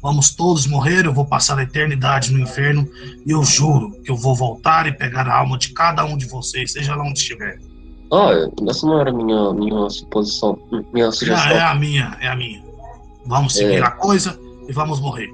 Vamos 0.00 0.30
todos 0.30 0.64
morrer, 0.64 1.04
eu 1.06 1.12
vou 1.12 1.24
passar 1.24 1.58
a 1.58 1.62
eternidade 1.64 2.32
no 2.32 2.38
inferno 2.38 2.88
e 3.26 3.32
eu 3.32 3.42
juro 3.42 3.90
que 4.04 4.08
eu 4.12 4.14
vou 4.16 4.36
voltar 4.36 4.86
e 4.86 4.92
pegar 4.92 5.26
a 5.26 5.36
alma 5.36 5.58
de 5.58 5.70
cada 5.70 6.04
um 6.04 6.16
de 6.16 6.26
vocês, 6.26 6.70
seja 6.72 6.94
lá 6.94 7.02
onde 7.02 7.18
estiver. 7.18 7.58
Ah, 8.12 8.30
é, 8.30 8.70
essa 8.70 8.86
não 8.86 9.00
era 9.00 9.12
minha, 9.12 9.52
minha 9.52 9.90
suposição, 9.90 10.56
minha 10.94 11.06
Já 11.06 11.12
sugestão. 11.12 11.50
é 11.50 11.60
a 11.60 11.74
minha, 11.74 12.16
é 12.20 12.28
a 12.28 12.36
minha. 12.36 12.62
Vamos 13.26 13.54
seguir 13.54 13.78
É. 13.78 13.82
a 13.82 13.90
coisa 13.90 14.38
e 14.68 14.72
vamos 14.72 15.00
morrer. 15.00 15.28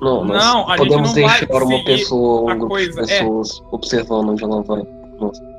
Não, 0.00 0.24
mas 0.24 0.42
Não, 0.42 0.70
a 0.70 0.76
gente 0.78 0.88
podemos 0.88 1.12
deixar 1.12 1.62
uma 1.62 1.84
pessoa, 1.84 2.50
um 2.54 2.58
grupo 2.58 2.68
coisa, 2.68 3.02
de 3.04 3.12
é. 3.12 3.18
pessoas 3.18 3.62
observando 3.70 4.30
onde 4.30 4.42
ela 4.42 4.62
vai. 4.62 4.82
Nossa. 5.20 5.57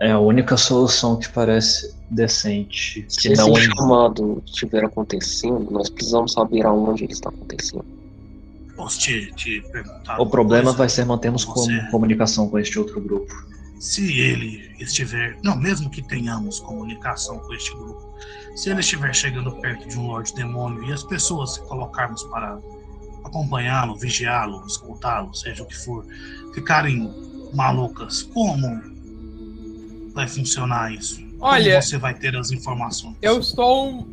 É 0.00 0.10
a 0.12 0.18
única 0.18 0.56
solução 0.56 1.16
que 1.16 1.28
parece 1.28 1.94
decente. 2.10 3.04
Se 3.08 3.28
Que 3.30 3.34
não 3.36 3.56
esse 3.56 3.66
chamado 3.66 4.42
estiver 4.46 4.84
acontecendo, 4.84 5.70
nós 5.70 5.88
precisamos 5.88 6.32
saber 6.32 6.66
aonde 6.66 7.04
ele 7.04 7.12
está 7.12 7.30
acontecendo. 7.30 7.84
Posso 8.76 8.98
te, 8.98 9.32
te 9.34 9.62
perguntar? 9.72 10.20
O 10.20 10.26
problema 10.26 10.64
coisa? 10.64 10.78
vai 10.78 10.88
ser 10.88 11.06
mantermos 11.06 11.44
com- 11.44 11.66
comunicação 11.90 12.48
com 12.48 12.58
este 12.58 12.78
outro 12.78 13.00
grupo. 13.00 13.32
Se 13.80 14.20
ele 14.20 14.74
estiver. 14.78 15.38
Não, 15.42 15.56
mesmo 15.56 15.88
que 15.90 16.02
tenhamos 16.02 16.60
comunicação 16.60 17.38
com 17.38 17.54
este 17.54 17.74
grupo, 17.74 18.02
se 18.54 18.70
ele 18.70 18.80
estiver 18.80 19.14
chegando 19.14 19.50
perto 19.60 19.88
de 19.88 19.98
um 19.98 20.06
Lorde 20.08 20.34
Demônio 20.34 20.82
e 20.84 20.92
as 20.92 21.02
pessoas 21.02 21.54
se 21.54 21.60
colocarmos 21.62 22.22
para 22.24 22.58
acompanhá-lo, 23.24 23.96
vigiá-lo, 23.96 24.64
escoltá-lo, 24.66 25.34
seja 25.34 25.62
o 25.62 25.66
que 25.66 25.76
for, 25.76 26.04
ficarem 26.54 27.12
malucas, 27.54 28.22
como 28.22 28.95
vai 30.16 30.26
funcionar 30.26 30.92
isso? 30.92 31.22
Olha, 31.38 31.72
como 31.72 31.82
você 31.82 31.98
vai 31.98 32.14
ter 32.14 32.34
as 32.34 32.50
informações? 32.50 33.14
eu 33.20 33.38
estou. 33.38 34.04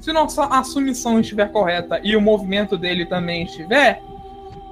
Se 0.00 0.12
nossa 0.12 0.46
assumição 0.46 1.20
estiver 1.20 1.52
correta 1.52 2.00
e 2.02 2.16
o 2.16 2.22
movimento 2.22 2.78
dele 2.78 3.04
também 3.04 3.44
estiver, 3.44 4.02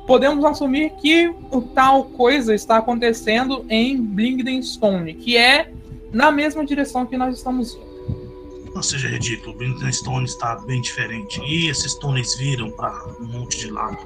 podemos 0.06 0.42
assumir 0.42 0.90
que 0.94 1.28
o 1.50 1.60
tal 1.60 2.04
coisa 2.04 2.54
está 2.54 2.78
acontecendo 2.78 3.62
em 3.68 4.00
Blingdenstone, 4.00 5.12
que 5.12 5.36
é 5.36 5.70
na 6.10 6.32
mesma 6.32 6.64
direção 6.64 7.04
que 7.04 7.18
nós 7.18 7.36
estamos 7.36 7.74
indo. 7.74 8.72
Não 8.74 8.82
seja 8.82 9.08
ridículo, 9.08 9.54
o 9.54 9.58
Brinton 9.58 9.92
Stone 9.92 10.24
está 10.24 10.54
bem 10.66 10.80
diferente. 10.80 11.42
E 11.42 11.68
esses 11.68 11.94
túneis 11.96 12.34
viram 12.36 12.70
para 12.70 12.98
um 13.20 13.26
monte 13.26 13.58
de 13.58 13.70
lado. 13.70 13.98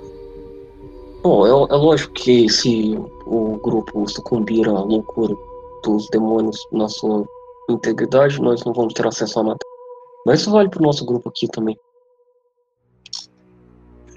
Bom, 1.23 1.47
é, 1.47 1.51
é 1.51 1.77
lógico 1.77 2.13
que 2.15 2.49
se 2.49 2.99
o 3.27 3.61
grupo 3.63 4.09
sucumbir 4.09 4.69
à 4.69 4.73
loucura 4.73 5.37
dos 5.83 6.09
demônios 6.11 6.57
na 6.73 6.89
sua 6.89 7.25
integridade, 7.69 8.41
nós 8.41 8.65
não 8.65 8.73
vamos 8.73 8.95
ter 8.95 9.07
acesso 9.07 9.41
a 9.41 9.43
nada. 9.45 9.59
Mas 10.27 10.41
isso 10.41 10.51
vale 10.51 10.69
pro 10.69 10.83
nosso 10.83 11.05
grupo 11.05 11.29
aqui 11.29 11.49
também. 11.49 11.77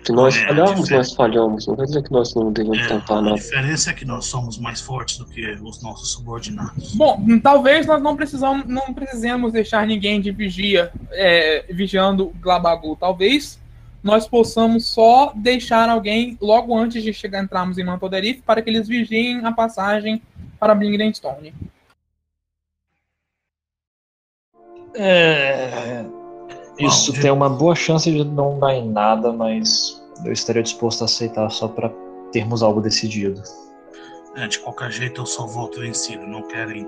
Se 0.03 0.11
nós 0.11 0.35
É, 0.35 0.45
falharmos, 0.47 0.89
nós 0.89 1.13
falhamos. 1.13 1.65
Não 1.65 1.75
quer 1.75 1.85
dizer 1.85 2.03
que 2.03 2.11
nós 2.11 2.35
não 2.35 2.51
devemos 2.51 2.77
É, 2.77 2.87
tentar 2.87 3.15
a 3.17 3.21
nada. 3.23 3.35
diferença 3.37 3.89
é 3.89 3.93
que 3.93 4.05
nós 4.05 4.25
somos 4.25 4.59
mais 4.59 4.79
fortes 4.79 5.17
do 5.17 5.25
que 5.25 5.43
os 5.63 5.81
nossos 5.81 6.11
subordinados. 6.11 6.93
Bom, 6.93 7.19
talvez 7.41 7.87
nós 7.87 7.99
não 8.03 8.15
precisamos, 8.15 8.67
não 8.67 8.93
precisemos 8.93 9.51
deixar 9.51 9.87
ninguém 9.87 10.21
de 10.21 10.31
vigia 10.31 10.91
é, 11.11 11.65
vigiando 11.73 12.27
o 12.27 12.33
Glabagu. 12.39 12.95
Talvez 12.95 13.59
nós 14.05 14.27
possamos 14.27 14.85
só 14.85 15.33
deixar 15.35 15.89
alguém 15.89 16.37
logo 16.39 16.77
antes 16.77 17.01
de 17.01 17.11
chegar 17.11 17.43
entrarmos 17.43 17.79
em 17.79 17.83
Mantoderif 17.83 18.43
para 18.43 18.61
que 18.61 18.69
eles 18.69 18.87
vigiem 18.87 19.43
a 19.43 19.51
passagem 19.51 20.21
para 20.59 20.75
Blingdenstone. 20.75 21.51
É. 24.93 26.05
Isso 26.77 27.13
Bom, 27.13 27.19
tem 27.19 27.31
uma 27.31 27.49
boa 27.49 27.73
chance 27.73 28.11
de 28.11 28.23
não 28.23 28.59
dar 28.59 28.75
em 28.75 28.87
nada, 28.87 29.33
mas 29.33 29.99
eu 30.23 30.31
estaria 30.31 30.61
disposto 30.61 31.01
a 31.01 31.05
aceitar 31.05 31.49
só 31.49 31.67
pra 31.67 31.91
termos 32.31 32.61
algo 32.61 32.81
decidido. 32.81 33.41
É, 34.35 34.47
de 34.47 34.59
qualquer 34.59 34.91
jeito, 34.91 35.21
eu 35.21 35.25
só 35.25 35.47
volto 35.47 35.79
vencido. 35.79 36.27
Não 36.27 36.43
querem. 36.43 36.87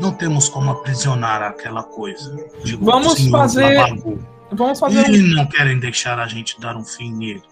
Não 0.00 0.12
temos 0.12 0.48
como 0.48 0.70
aprisionar 0.70 1.42
aquela 1.42 1.82
coisa. 1.82 2.36
Digo, 2.62 2.84
Vamos 2.84 3.26
fazer-. 3.28 4.35
Vamos 4.52 4.78
fazer 4.78 5.08
E 5.10 5.22
um... 5.22 5.34
não 5.34 5.46
querem 5.46 5.78
deixar 5.78 6.18
a 6.18 6.26
gente 6.26 6.60
dar 6.60 6.76
um 6.76 6.84
fim 6.84 7.12
nele. 7.12 7.42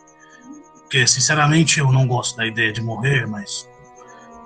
Porque, 0.81 1.07
sinceramente, 1.07 1.81
eu 1.81 1.91
não 1.91 2.07
gosto 2.07 2.37
da 2.37 2.47
ideia 2.47 2.73
de 2.73 2.83
morrer, 2.83 3.27
mas. 3.27 3.69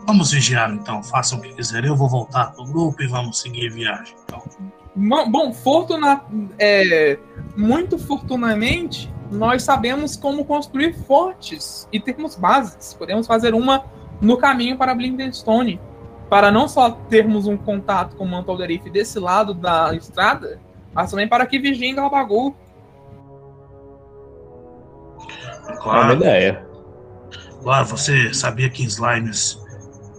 Vamos 0.07 0.31
vigiar 0.31 0.73
então, 0.73 1.03
façam 1.03 1.39
o 1.39 1.43
que 1.43 1.53
quiserem. 1.53 1.91
Eu 1.91 1.97
vou 1.97 2.09
voltar 2.09 2.53
pro 2.53 2.65
grupo 2.65 3.03
e 3.03 3.07
vamos 3.07 3.41
seguir 3.41 3.71
viagem. 3.71 4.15
Então, 4.25 4.43
Bom, 5.31 5.53
fortuna... 5.53 6.23
é, 6.59 7.19
muito 7.57 7.99
fortunamente, 7.99 9.13
nós 9.31 9.63
sabemos 9.63 10.17
como 10.17 10.45
construir 10.45 10.95
fortes 11.05 11.87
e 11.93 12.01
termos 12.01 12.35
bases. 12.35 12.95
Podemos 12.95 13.27
fazer 13.27 13.55
uma 13.55 13.85
no 14.21 14.37
caminho 14.37 14.77
para 14.77 14.95
Blingdenstone, 14.95 15.81
para 16.29 16.51
não 16.51 16.67
só 16.67 16.91
termos 16.91 17.47
um 17.47 17.57
contato 17.57 18.17
com 18.17 18.25
o 18.25 18.29
Mantelderif 18.29 18.91
desse 18.91 19.19
lado 19.19 19.55
da 19.55 19.95
estrada, 19.95 20.61
mas 20.99 21.13
também 21.13 21.29
para 21.29 21.47
que 21.47 21.61
vigiem 21.61 21.95
Galbagu. 21.95 22.57
É 25.69 25.71
uma 25.71 25.77
claro, 25.77 26.15
ideia. 26.15 26.67
claro, 27.63 27.87
você 27.87 28.35
sabia 28.35 28.69
que 28.69 28.83
slimes 28.83 29.65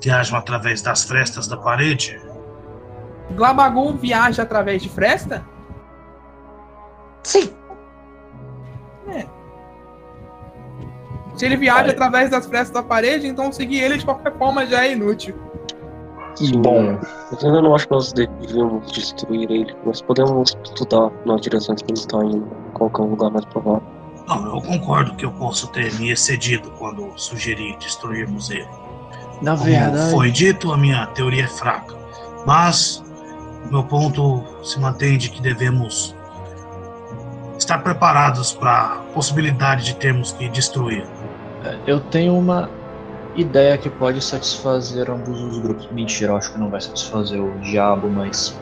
viajam 0.02 0.40
através 0.40 0.82
das 0.82 1.04
frestas 1.04 1.50
da 1.50 1.58
parede? 1.58 2.18
Glabagu 3.32 3.92
viaja 3.98 4.44
através 4.44 4.82
de 4.82 4.88
fresta? 4.88 5.46
Sim. 7.24 7.54
Se 11.36 11.46
ele 11.46 11.58
viaja 11.58 11.84
Vai. 11.84 11.92
através 11.92 12.30
das 12.30 12.46
frestas 12.46 12.72
da 12.72 12.84
parede, 12.84 13.28
então 13.28 13.52
seguir 13.52 13.80
ele 13.80 13.98
de 13.98 14.06
qualquer 14.06 14.34
forma 14.38 14.66
já 14.66 14.86
é 14.86 14.94
inútil. 14.94 15.49
Bom, 16.62 16.98
Mas 17.32 17.44
eu 17.44 17.50
ainda 17.50 17.62
não 17.62 17.76
acho 17.76 17.88
que 17.88 17.94
nós 17.94 18.14
devíamos 18.14 18.92
destruir 18.92 19.50
ele. 19.52 19.76
Nós 19.86 20.02
podemos 20.02 20.56
estudar 20.64 21.12
nas 21.26 21.42
direções 21.42 21.82
que 21.82 21.92
ele 21.92 22.00
está 22.00 22.18
indo. 22.24 22.48
Qual 22.74 22.90
que 22.90 23.02
é 23.02 23.04
o 23.04 23.08
lugar 23.08 23.30
mais 23.32 23.46
provável. 23.46 23.84
Não, 24.28 24.56
eu 24.56 24.62
concordo 24.62 25.16
que 25.16 25.26
eu 25.26 25.32
posso 25.32 25.68
ter 25.70 25.94
me 25.96 26.12
excedido 26.12 26.70
quando 26.78 27.12
sugeri 27.18 27.76
destruirmos 27.80 28.50
ele. 28.52 28.68
na 29.42 29.54
Como 29.58 29.64
verdade. 29.66 30.12
foi 30.12 30.32
dito, 30.32 30.72
a 30.72 30.78
minha 30.78 31.08
teoria 31.08 31.44
é 31.46 31.48
fraca. 31.48 31.96
Mas 32.46 33.04
o 33.66 33.72
meu 33.72 33.84
ponto 33.84 34.44
se 34.64 34.80
mantém 34.80 35.18
de 35.18 35.30
que 35.30 35.42
devemos 35.42 36.16
estar 37.58 37.80
preparados 37.80 38.54
para 38.54 38.72
a 38.72 38.96
possibilidade 39.14 39.84
de 39.86 39.96
termos 39.96 40.32
que 40.32 40.48
destruir. 40.50 41.06
Eu 41.86 42.00
tenho 42.00 42.38
uma 42.38 42.70
ideia 43.40 43.78
que 43.78 43.90
pode 43.90 44.22
satisfazer 44.22 45.10
ambos 45.10 45.40
os 45.42 45.60
grupos. 45.60 45.90
Mentira, 45.92 46.32
eu 46.32 46.38
acho 46.38 46.52
que 46.52 46.60
não 46.60 46.70
vai 46.70 46.82
satisfazer 46.82 47.42
o 47.42 47.58
diabo, 47.60 48.10
mas 48.10 48.58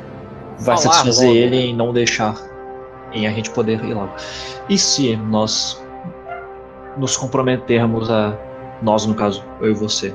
vai 0.60 0.78
Falar 0.78 0.78
satisfazer 0.78 1.28
logo. 1.28 1.40
ele 1.40 1.58
em 1.58 1.76
não 1.76 1.94
deixar 1.94 2.36
em 3.12 3.28
a 3.28 3.32
gente 3.32 3.50
poder 3.52 3.84
ir 3.84 3.94
lá. 3.94 4.14
E 4.70 4.78
se 4.78 5.16
nós 5.16 5.84
nos 6.98 7.16
comprometermos 7.16 8.10
a 8.10 8.38
nós 8.82 9.06
no 9.06 9.16
caso, 9.16 9.44
eu 9.62 9.72
e 9.72 9.74
você, 9.74 10.14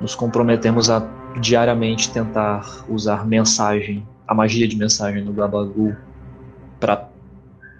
nos 0.00 0.14
comprometemos 0.14 0.90
a 0.90 1.06
diariamente 1.40 2.10
tentar 2.10 2.84
usar 2.88 3.26
mensagem, 3.26 4.06
a 4.26 4.34
magia 4.34 4.66
de 4.66 4.76
mensagem 4.76 5.22
no 5.22 5.32
Gabagu 5.32 5.96
para 6.80 7.08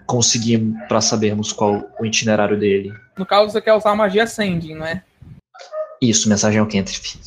conseguir 0.05 0.73
para 0.87 1.01
sabermos 1.01 1.51
qual 1.51 1.83
o 1.99 2.05
itinerário 2.05 2.57
dele. 2.57 2.93
No 3.17 3.25
caso, 3.25 3.51
você 3.51 3.61
quer 3.61 3.73
usar 3.73 3.91
a 3.91 3.95
magia 3.95 4.25
Sending, 4.25 4.75
não 4.75 4.85
é? 4.85 5.03
Isso, 6.01 6.29
mensagem 6.29 6.59
ao 6.59 6.67
Cantrip. 6.67 7.19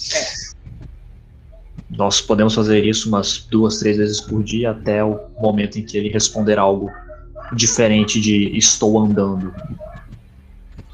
Nós 1.90 2.20
podemos 2.20 2.54
fazer 2.54 2.84
isso 2.84 3.08
umas 3.08 3.38
duas, 3.50 3.78
três 3.78 3.96
vezes 3.96 4.20
por 4.20 4.42
dia 4.42 4.70
até 4.70 5.02
o 5.02 5.18
momento 5.40 5.78
em 5.78 5.84
que 5.84 5.96
ele 5.96 6.08
responder 6.08 6.58
algo 6.58 6.90
diferente 7.52 8.20
de 8.20 8.56
estou 8.56 8.98
andando. 8.98 9.52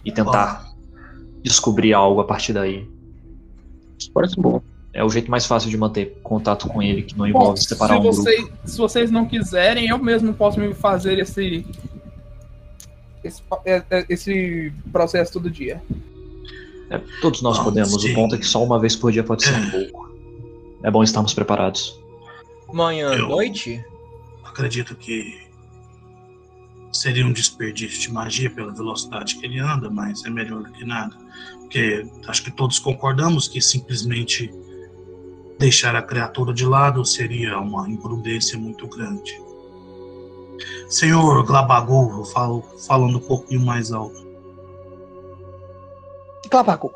E 0.05 0.11
tentar 0.11 0.73
descobrir 1.43 1.93
algo 1.93 2.21
a 2.21 2.25
partir 2.25 2.53
daí. 2.53 2.89
Parece 4.15 4.41
bom. 4.41 4.63
É 4.93 5.05
o 5.05 5.11
jeito 5.11 5.31
mais 5.31 5.45
fácil 5.45 5.69
de 5.69 5.77
manter 5.77 6.19
contato 6.23 6.69
com 6.69 6.83
ele, 6.83 7.03
que 7.03 7.17
não 7.17 7.31
Bom, 7.31 7.41
envolve 7.41 7.61
se, 7.61 7.69
separar 7.69 7.99
um 7.99 8.01
grupo. 8.01 8.17
vocês, 8.17 8.49
se 8.65 8.79
vocês 8.79 9.11
não 9.11 9.27
quiserem, 9.27 9.89
eu 9.89 9.99
mesmo 9.99 10.33
posso 10.33 10.59
me 10.59 10.73
fazer 10.73 11.19
esse, 11.19 11.67
esse, 13.23 13.43
é, 13.67 13.83
é, 13.91 14.07
esse 14.09 14.73
processo 14.91 15.35
todo 15.35 15.51
dia. 15.51 15.83
É, 16.91 16.99
todos 17.21 17.43
nós 17.43 17.59
Ah, 17.59 17.65
podemos, 17.65 18.01
sim. 18.01 18.13
o 18.13 18.15
ponto 18.15 18.35
é 18.35 18.39
que 18.39 18.47
só 18.47 18.63
uma 18.63 18.79
vez 18.79 18.95
por 18.95 19.11
dia 19.11 19.25
pode 19.25 19.45
ser 19.45 19.55
um 19.55 19.71
pouco. 19.71 20.11
É 20.83 20.91
bom 20.91 21.03
estarmos 21.03 21.35
preparados. 21.35 21.99
Manhã, 22.73 23.13
Eu- 23.15 23.29
noite? 23.29 23.85
Acredito 24.45 24.95
que 24.95 25.41
seria 26.93 27.27
um 27.27 27.33
desperdício 27.33 28.01
de 28.01 28.13
magia 28.13 28.49
pela 28.51 28.73
velocidade 28.73 29.37
que 29.37 29.45
ele 29.45 29.59
anda, 29.59 29.91
mas 29.91 30.25
é 30.25 30.31
melhor 30.31 30.63
do 30.63 30.73
que 30.73 30.85
nada. 30.85 31.17
Porque 31.61 32.07
acho 32.27 32.43
que 32.45 32.51
todos 32.51 32.79
concordamos 32.79 33.49
que 33.49 33.61
simplesmente 33.61 34.53
deixar 35.59 35.95
a 35.97 36.03
criatura 36.03 36.55
de 36.55 36.65
lado 36.65 37.05
seria 37.05 37.59
uma 37.59 37.89
imprudência 37.89 38.59
muito 38.59 38.87
grande. 38.87 39.39
Senhor 40.89 41.45
Glabagu, 41.45 42.19
eu 42.21 42.25
falo 42.25 42.63
falando 42.87 43.19
um 43.19 43.21
pouquinho 43.21 43.61
mais 43.61 43.93
alto. 43.93 44.26
Glabagu, 46.51 46.93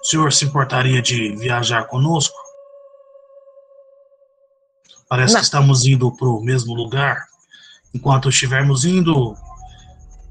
O 0.00 0.04
senhor 0.04 0.32
se 0.32 0.44
importaria 0.44 1.00
de 1.00 1.34
viajar 1.36 1.84
conosco? 1.86 2.36
Parece 5.08 5.34
Não. 5.34 5.40
que 5.40 5.44
estamos 5.44 5.84
indo 5.86 6.10
para 6.16 6.28
o 6.28 6.42
mesmo 6.42 6.74
lugar. 6.74 7.24
Enquanto 7.94 8.28
estivermos 8.28 8.84
indo, 8.84 9.34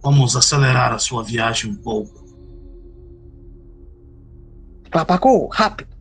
vamos 0.02 0.35
acelerar 0.35 0.91
a 0.91 0.99
sua 0.99 1.23
viagem 1.23 1.72
um 1.72 1.76
pouco. 1.76 2.23
Glabagu, 4.91 5.48
rápido. 5.48 5.95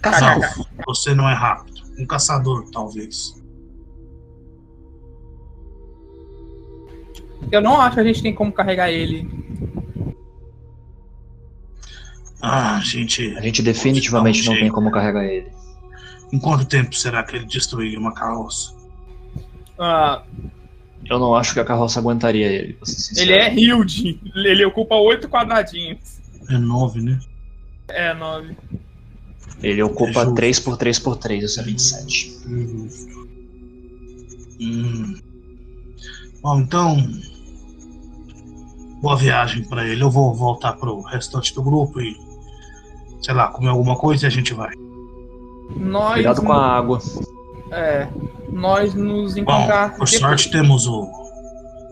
Caçador. 0.00 0.40
Não, 0.56 0.66
você 0.86 1.14
não 1.14 1.28
é 1.28 1.34
rápido. 1.34 1.82
Um 1.98 2.06
caçador, 2.06 2.68
talvez. 2.70 3.34
Eu 7.50 7.60
não 7.60 7.80
acho 7.80 7.94
que 7.94 8.00
a 8.00 8.04
gente 8.04 8.22
tem 8.22 8.34
como 8.34 8.52
carregar 8.52 8.90
ele. 8.90 9.47
Ah, 12.40 12.80
gente. 12.82 13.36
A 13.36 13.40
gente 13.40 13.62
definitivamente 13.62 14.44
não 14.46 14.54
tem 14.54 14.68
como 14.70 14.90
carregar 14.90 15.24
ele. 15.24 15.48
Em 16.32 16.38
quanto 16.38 16.64
tempo 16.64 16.94
será 16.94 17.22
que 17.22 17.36
ele 17.36 17.46
destruiria 17.46 17.98
uma 17.98 18.12
carroça? 18.14 18.74
Ah, 19.78 20.22
Eu 21.08 21.18
não 21.18 21.34
acho 21.34 21.54
que 21.54 21.60
a 21.60 21.64
carroça 21.64 21.98
aguentaria 22.00 22.46
ele. 22.46 22.78
ele 23.16 23.32
é 23.32 23.50
huge. 23.74 24.20
Ele 24.34 24.64
ocupa 24.64 24.94
oito 24.96 25.28
quadradinhos. 25.28 26.18
É 26.50 26.58
nove, 26.58 27.00
né? 27.00 27.18
É, 27.88 28.12
nove. 28.14 28.56
Ele 29.62 29.82
ocupa 29.82 30.10
É 30.20 30.24
justo. 30.24 30.34
3 30.34 30.60
por 30.60 30.76
3 30.76 30.98
por 30.98 31.16
3, 31.16 31.44
isso 31.44 31.60
é 31.60 31.62
27. 31.64 32.30
Justo. 32.46 33.28
Hum. 34.60 35.16
Bom, 36.42 36.60
então. 36.60 36.96
Boa 39.00 39.16
viagem 39.16 39.64
pra 39.64 39.86
ele. 39.86 40.02
Eu 40.02 40.10
vou 40.10 40.34
voltar 40.34 40.72
pro 40.74 41.00
restante 41.02 41.54
do 41.54 41.62
grupo 41.62 42.00
e. 42.00 42.16
Sei 43.20 43.34
lá, 43.34 43.48
comer 43.48 43.68
alguma 43.68 43.96
coisa 43.96 44.24
e 44.24 44.28
a 44.28 44.30
gente 44.30 44.54
vai. 44.54 44.70
Nós. 45.76 46.14
Cuidado 46.14 46.42
com 46.42 46.52
a 46.52 46.76
água. 46.76 46.98
É. 47.70 48.08
Nós 48.50 48.94
nos 48.94 49.34
Bom, 49.34 49.40
encontrar. 49.40 49.88
por 49.90 50.04
depois. 50.06 50.18
sorte 50.18 50.50
temos 50.50 50.86
o 50.86 51.06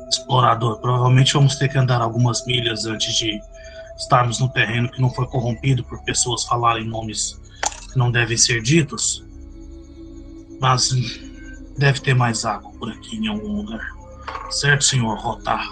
explorador. 0.09 0.79
Provavelmente 0.81 1.35
vamos 1.35 1.57
ter 1.57 1.69
que 1.69 1.77
andar 1.79 2.01
algumas 2.01 2.45
milhas 2.47 2.87
antes 2.87 3.15
de 3.15 3.39
estarmos 3.99 4.39
no 4.41 4.49
terreno 4.49 4.89
que 4.91 5.01
não 5.01 5.11
foi 5.11 5.27
corrompido 5.27 5.83
por 5.85 6.03
pessoas 6.05 6.45
falarem 6.45 6.85
nomes 6.87 7.41
que 7.93 7.99
não 7.99 8.11
devem 8.11 8.37
ser 8.37 8.63
ditos. 8.63 9.25
Mas 10.61 10.91
deve 11.77 12.01
ter 12.01 12.15
mais 12.15 12.45
água 12.47 12.71
por 12.79 12.91
aqui 12.91 13.17
em 13.17 13.29
algum 13.29 13.57
lugar. 13.63 13.91
Certo, 14.51 14.85
senhor 14.85 15.19
Rotar? 15.19 15.69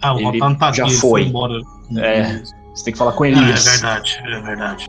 Ah, 0.00 0.14
o 0.14 0.18
Ele 0.18 0.24
Rotar 0.26 0.48
não 0.50 0.56
tá 0.56 0.68
aqui, 0.68 0.76
já 0.78 0.86
ele 0.86 0.94
foi. 0.94 1.22
embora. 1.24 1.60
É. 1.98 2.42
Você 2.74 2.84
tem 2.84 2.92
que 2.92 2.98
falar 2.98 3.12
com 3.12 3.24
Ah, 3.24 3.28
é 3.28 3.30
Elias. 3.32 3.64
verdade, 3.64 4.22
é 4.24 4.40
verdade. 4.40 4.86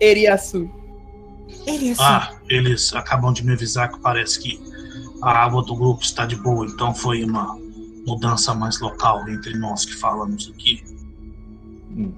Eriaçu. 0.00 0.70
Ah, 1.98 2.32
eles 2.48 2.94
acabam 2.94 3.32
de 3.32 3.44
me 3.44 3.52
avisar 3.52 3.90
que 3.90 3.98
parece 4.00 4.40
que 4.40 4.60
a 5.22 5.30
água 5.44 5.62
do 5.62 5.74
grupo 5.74 6.02
está 6.02 6.24
de 6.24 6.36
boa, 6.36 6.64
então 6.66 6.94
foi 6.94 7.24
uma 7.24 7.56
mudança 8.06 8.54
mais 8.54 8.80
local 8.80 9.28
entre 9.28 9.56
nós 9.58 9.84
que 9.84 9.94
falamos 9.96 10.50
aqui. 10.54 10.82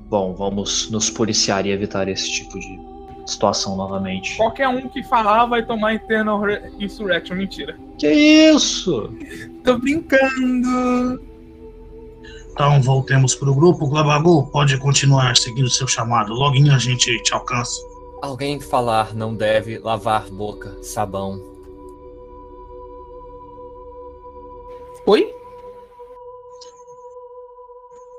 Bom, 0.09 0.34
vamos 0.34 0.90
nos 0.90 1.09
policiar 1.09 1.64
e 1.66 1.70
evitar 1.70 2.06
esse 2.09 2.30
tipo 2.30 2.59
de 2.59 2.78
situação 3.26 3.76
novamente. 3.76 4.36
Qualquer 4.36 4.68
um 4.68 4.88
que 4.88 5.02
falar 5.05 5.47
vai 5.47 5.64
tomar 5.64 5.94
Eternal 5.94 6.40
Re- 6.40 6.70
Insurrection. 6.78 7.36
Mentira. 7.36 7.78
Que 7.98 8.09
isso? 8.12 9.10
Tô 9.64 9.78
brincando. 9.78 11.22
Então 12.52 12.81
voltemos 12.82 13.35
para 13.35 13.51
o 13.51 13.55
grupo. 13.55 13.86
Glabagu, 13.86 14.47
pode 14.51 14.77
continuar 14.78 15.36
seguindo 15.36 15.70
seu 15.70 15.86
chamado. 15.86 16.32
Loguinho 16.32 16.74
a 16.74 16.78
gente 16.78 17.22
te 17.22 17.32
alcança. 17.32 17.81
Alguém 18.22 18.60
falar 18.60 19.14
não 19.14 19.35
deve 19.35 19.78
lavar 19.78 20.28
boca, 20.28 20.77
sabão. 20.82 21.43
Oi? 25.06 25.35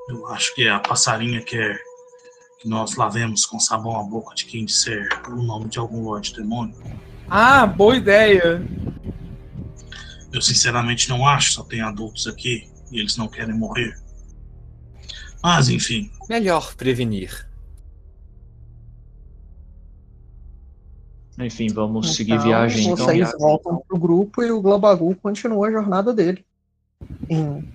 Eu 0.10 0.28
acho 0.28 0.54
que 0.56 0.68
a 0.68 0.80
passarinha 0.80 1.42
quer 1.42 1.80
que 2.60 2.68
nós 2.68 2.96
lavemos 2.96 3.46
com 3.46 3.60
sabão 3.60 4.00
a 4.00 4.04
boca 4.04 4.36
de 4.36 4.46
quem 4.46 4.66
disser 4.66 5.08
o 5.28 5.36
nome 5.42 5.70
de 5.70 5.80
algum 5.80 6.04
Lorde 6.04 6.34
Demônio. 6.34 6.76
Ah, 7.30 7.66
boa 7.66 7.96
ideia. 7.96 8.62
Eu 10.34 10.42
sinceramente 10.42 11.10
não 11.10 11.28
acho, 11.28 11.54
só 11.54 11.64
tem 11.64 11.82
adultos 11.82 12.28
aqui 12.28 12.70
e 12.92 13.00
eles 13.00 13.16
não 13.18 13.28
querem 13.28 13.56
morrer. 13.56 13.96
Mas 15.44 15.70
enfim, 15.70 16.12
Melhor 16.30 16.76
prevenir. 16.76 17.48
Enfim, 21.40 21.68
vamos 21.74 22.16
seguir 22.16 22.34
Então, 22.34 22.46
viagem 22.46 22.86
então. 22.86 23.06
Vocês 23.06 23.32
voltam 23.40 23.82
pro 23.88 23.98
grupo 23.98 24.44
e 24.44 24.52
o 24.52 24.62
Globagu 24.62 25.16
continua 25.16 25.68
a 25.68 25.72
jornada 25.72 26.14
dele. 26.14 26.46
Em 27.30 27.68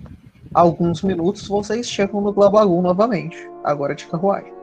alguns 0.53 1.01
minutos 1.01 1.47
vocês 1.47 1.89
chegam 1.89 2.21
no 2.21 2.31
Globagu 2.31 2.81
novamente, 2.81 3.37
agora 3.63 3.93
de 3.93 4.05
carruagem. 4.07 4.53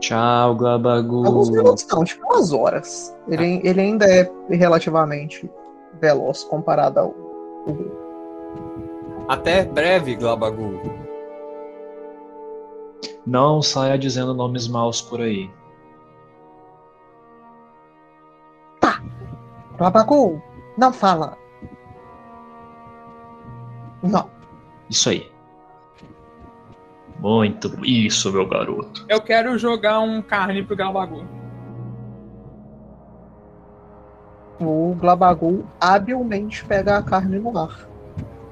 Tchau, 0.00 0.56
Gabagu. 0.56 1.26
Alguns 1.26 1.50
minutos 1.50 1.86
não, 1.90 2.04
tipo 2.04 2.26
umas 2.26 2.52
horas. 2.52 3.16
Ele, 3.28 3.60
ele 3.64 3.80
ainda 3.80 4.04
é 4.04 4.30
relativamente 4.50 5.50
veloz 6.00 6.44
comparado 6.44 7.00
ao, 7.00 7.14
ao 7.66 7.72
grupo. 7.72 8.04
Até 9.28 9.64
breve, 9.64 10.14
Glabagu. 10.16 11.03
Não 13.26 13.62
saia 13.62 13.98
dizendo 13.98 14.34
nomes 14.34 14.68
maus 14.68 15.00
por 15.00 15.20
aí. 15.20 15.50
Glabagu, 19.76 20.40
não 20.78 20.92
fala. 20.92 21.36
Não. 24.02 24.30
Isso 24.88 25.08
aí. 25.08 25.30
Muito 27.18 27.84
isso, 27.84 28.32
meu 28.32 28.48
garoto. 28.48 29.04
Eu 29.08 29.20
quero 29.20 29.58
jogar 29.58 30.00
um 30.00 30.20
carne 30.20 30.62
pro 30.62 30.76
Glabagu. 30.76 31.24
O 34.60 34.94
Glabagu 34.94 35.66
habilmente 35.80 36.64
pega 36.64 36.98
a 36.98 37.02
carne 37.02 37.38
no 37.38 37.56
ar. 37.58 37.88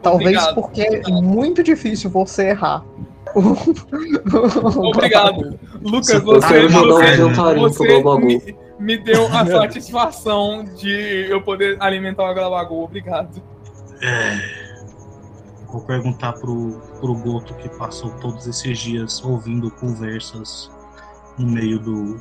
Talvez 0.03 0.37
Obrigado. 0.37 0.55
porque 0.55 0.83
é 0.83 1.11
muito 1.11 1.63
difícil 1.63 2.11
você 2.11 2.49
errar. 2.49 2.85
Obrigado. 4.77 5.59
Lucas, 5.83 6.07
Você 6.07 6.21
você, 6.21 6.69
você, 6.69 8.19
me, 8.19 8.57
me 8.79 8.99
deu 8.99 9.27
a 9.29 9.45
satisfação 9.47 10.65
de 10.77 11.27
eu 11.31 11.41
poder 11.43 11.77
alimentar 11.81 12.31
o 12.31 12.35
Glabagu. 12.35 12.85
Obrigado. 12.85 13.43
É, 14.03 14.37
vou 15.71 15.81
perguntar 15.83 16.33
pro, 16.35 16.81
pro 17.01 17.15
Goto 17.15 17.55
que 17.55 17.69
passou 17.71 18.11
todos 18.21 18.47
esses 18.47 18.79
dias 18.79 19.23
ouvindo 19.25 19.71
conversas 19.71 20.71
no 21.39 21.47
meio 21.51 21.79
do, 21.79 22.21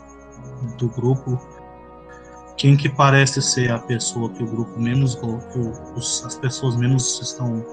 do 0.77 0.88
grupo. 0.89 1.39
Quem 2.57 2.77
que 2.77 2.88
parece 2.89 3.41
ser 3.41 3.71
a 3.71 3.79
pessoa 3.79 4.29
que 4.29 4.43
o 4.43 4.47
grupo 4.47 4.79
menos 4.79 5.15
que 5.15 5.25
o- 5.25 5.71
os- 5.97 6.23
as 6.25 6.35
pessoas 6.35 6.75
menos 6.75 7.19
estão 7.19 7.65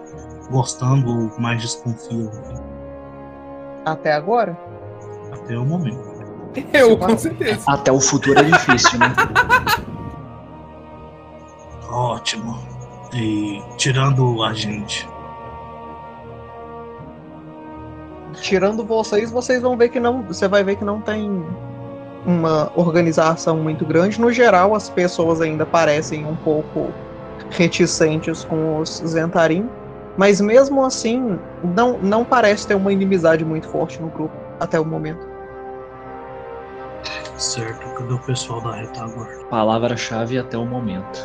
gostando 0.50 1.10
ou 1.10 1.38
mais 1.40 1.60
desconfiam 1.60 2.30
Até 3.92 4.12
agora? 4.12 4.56
até 5.32 5.58
o 5.58 5.64
momento. 5.64 6.06
Eu, 6.72 6.96
com 6.96 7.16
certeza. 7.16 7.62
Até 7.66 7.92
o 7.92 8.00
futuro 8.00 8.38
é 8.38 8.42
difícil, 8.42 8.98
né? 8.98 9.14
Ótimo. 11.90 12.58
E 13.14 13.62
tirando 13.76 14.42
a 14.42 14.52
gente, 14.52 15.08
Tirando 18.40 18.84
vocês, 18.84 19.30
vocês 19.30 19.62
vão 19.62 19.76
ver 19.76 19.88
que 19.88 19.98
não. 19.98 20.22
Você 20.22 20.46
vai 20.46 20.62
ver 20.62 20.76
que 20.76 20.84
não 20.84 21.00
tem 21.00 21.44
uma 22.24 22.70
organização 22.76 23.56
muito 23.56 23.84
grande. 23.84 24.20
No 24.20 24.32
geral, 24.32 24.74
as 24.74 24.88
pessoas 24.88 25.40
ainda 25.40 25.66
parecem 25.66 26.24
um 26.24 26.36
pouco 26.36 26.92
reticentes 27.50 28.44
com 28.44 28.78
os 28.78 29.02
Zentarim. 29.04 29.68
Mas 30.18 30.40
mesmo 30.40 30.84
assim, 30.84 31.38
não, 31.62 31.96
não 31.98 32.24
parece 32.24 32.66
ter 32.66 32.74
uma 32.74 32.92
inimizade 32.92 33.44
muito 33.44 33.68
forte 33.68 34.02
no 34.02 34.08
grupo 34.08 34.34
até 34.58 34.78
o 34.78 34.84
momento. 34.84 35.24
certo? 37.38 37.94
Cadê 37.94 38.12
o 38.12 38.18
pessoal 38.18 38.60
da 38.60 38.74
retaguarda? 38.74 39.44
Palavra-chave 39.44 40.36
até 40.36 40.58
o 40.58 40.66
momento. 40.66 41.20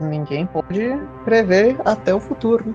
Ninguém 0.00 0.44
pode 0.46 0.80
prever 1.24 1.76
até 1.84 2.12
o 2.12 2.18
futuro. 2.18 2.66
né? 2.66 2.74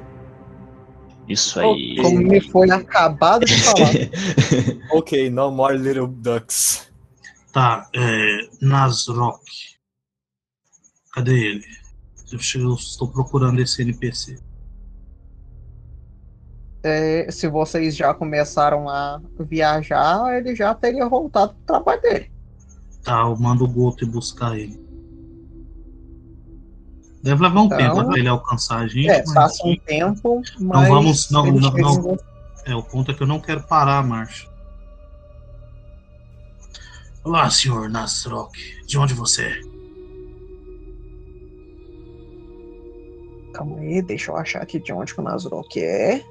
Isso 1.28 1.60
aí. 1.60 1.98
Como 2.02 2.18
me 2.18 2.40
foi 2.40 2.72
acabado 2.72 3.46
de 3.46 3.62
falar. 3.62 3.92
Ok, 4.94 5.30
no 5.30 5.52
more 5.52 5.78
little 5.78 6.08
ducks. 6.08 6.90
Tá, 7.52 7.90
é. 7.94 8.50
Nasrock. 8.62 9.44
Cadê 11.14 11.34
ele? 11.34 11.81
Eu, 12.32 12.74
estou 12.76 13.08
procurando 13.10 13.60
esse 13.60 13.82
NPC. 13.82 14.40
É, 16.84 17.30
se 17.30 17.48
vocês 17.48 17.96
já 17.96 18.14
começaram 18.14 18.90
a 18.90 19.22
viajar, 19.40 20.36
ele 20.38 20.56
já 20.56 20.74
teria 20.74 21.08
voltado 21.08 21.54
pro 21.54 21.66
trabalho 21.66 22.02
dele. 22.02 22.32
Tá, 23.04 23.22
eu 23.22 23.36
mando 23.38 23.66
o 23.66 23.68
Goto 23.68 24.06
buscar 24.08 24.58
ele. 24.58 24.80
Deve 27.24 27.44
levar 27.44 27.62
um 27.62 27.66
Então- 27.66 27.78
tempo 27.78 28.00
até 28.00 28.20
ele 28.20 28.28
alcançar 28.28 28.80
a 28.80 28.88
gente. 28.88 29.10
É, 29.10 29.24
passa 29.34 29.64
um 29.66 29.76
tempo, 29.78 30.42
mas. 30.60 30.88
vamos- 30.90 31.30
não, 31.30 31.46
ele 31.46 31.60
não, 31.60 31.72
não. 31.72 32.02
você. 32.02 32.24
É, 32.66 32.76
o 32.76 32.82
ponto 32.82 33.12
é 33.12 33.14
que 33.14 33.22
eu 33.22 33.28
não 33.28 33.40
quero 33.40 33.62
parar 33.64 34.00
a 34.00 34.04
marcha. 34.04 34.50
Olá, 37.24 37.48
senhor 37.52 37.90
Nasrock. 37.90 38.58
De 38.88 38.98
onde 38.98 39.14
você 39.14 39.44
é? 39.44 39.71
Calma 43.62 43.78
aí, 43.78 44.02
deixa 44.02 44.32
eu 44.32 44.36
achar 44.36 44.64
aqui 44.64 44.80
de 44.80 44.92
onde 44.92 45.14
que 45.14 45.20
o 45.20 45.24
Nazrock 45.24 45.80
é. 45.80 46.26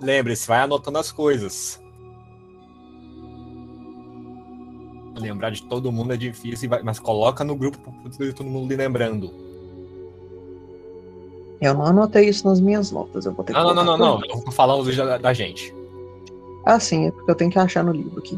Lembre-se, 0.00 0.48
vai 0.48 0.58
anotando 0.58 0.98
as 0.98 1.12
coisas. 1.12 1.80
Lembrar 5.14 5.50
de 5.50 5.62
todo 5.62 5.92
mundo 5.92 6.14
é 6.14 6.16
difícil, 6.16 6.68
mas 6.82 6.98
coloca 6.98 7.44
no 7.44 7.54
grupo 7.54 7.78
pra 7.78 7.92
poder 7.92 8.32
todo 8.32 8.50
mundo 8.50 8.72
ir 8.72 8.76
lembrando. 8.76 9.32
Eu 11.60 11.74
não 11.74 11.86
anotei 11.86 12.28
isso 12.28 12.48
nas 12.48 12.60
minhas 12.60 12.90
notas, 12.90 13.24
eu 13.24 13.32
vou 13.32 13.44
ter 13.44 13.52
que. 13.52 13.58
Não, 13.60 13.72
não, 13.72 13.84
não, 13.84 13.96
não, 13.96 14.18
não. 14.18 14.24
Eu 14.24 14.42
tô 14.42 14.50
falando 14.50 14.96
da, 14.96 15.16
da 15.18 15.32
gente. 15.32 15.72
Ah, 16.66 16.80
sim, 16.80 17.06
é 17.06 17.12
porque 17.12 17.30
eu 17.30 17.36
tenho 17.36 17.52
que 17.52 17.58
achar 17.60 17.84
no 17.84 17.92
livro 17.92 18.18
aqui. 18.18 18.36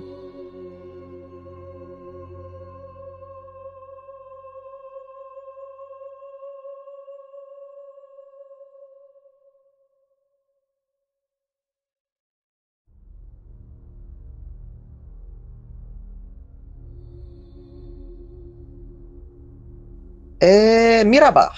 É 20.46 21.02
Mirabar. 21.04 21.54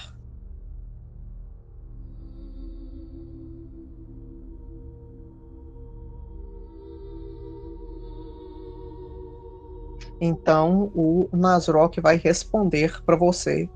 Então 10.21 10.89
o 10.95 11.27
Nasrock 11.33 11.99
vai 11.99 12.15
responder 12.15 13.03
para 13.05 13.17
você. 13.17 13.69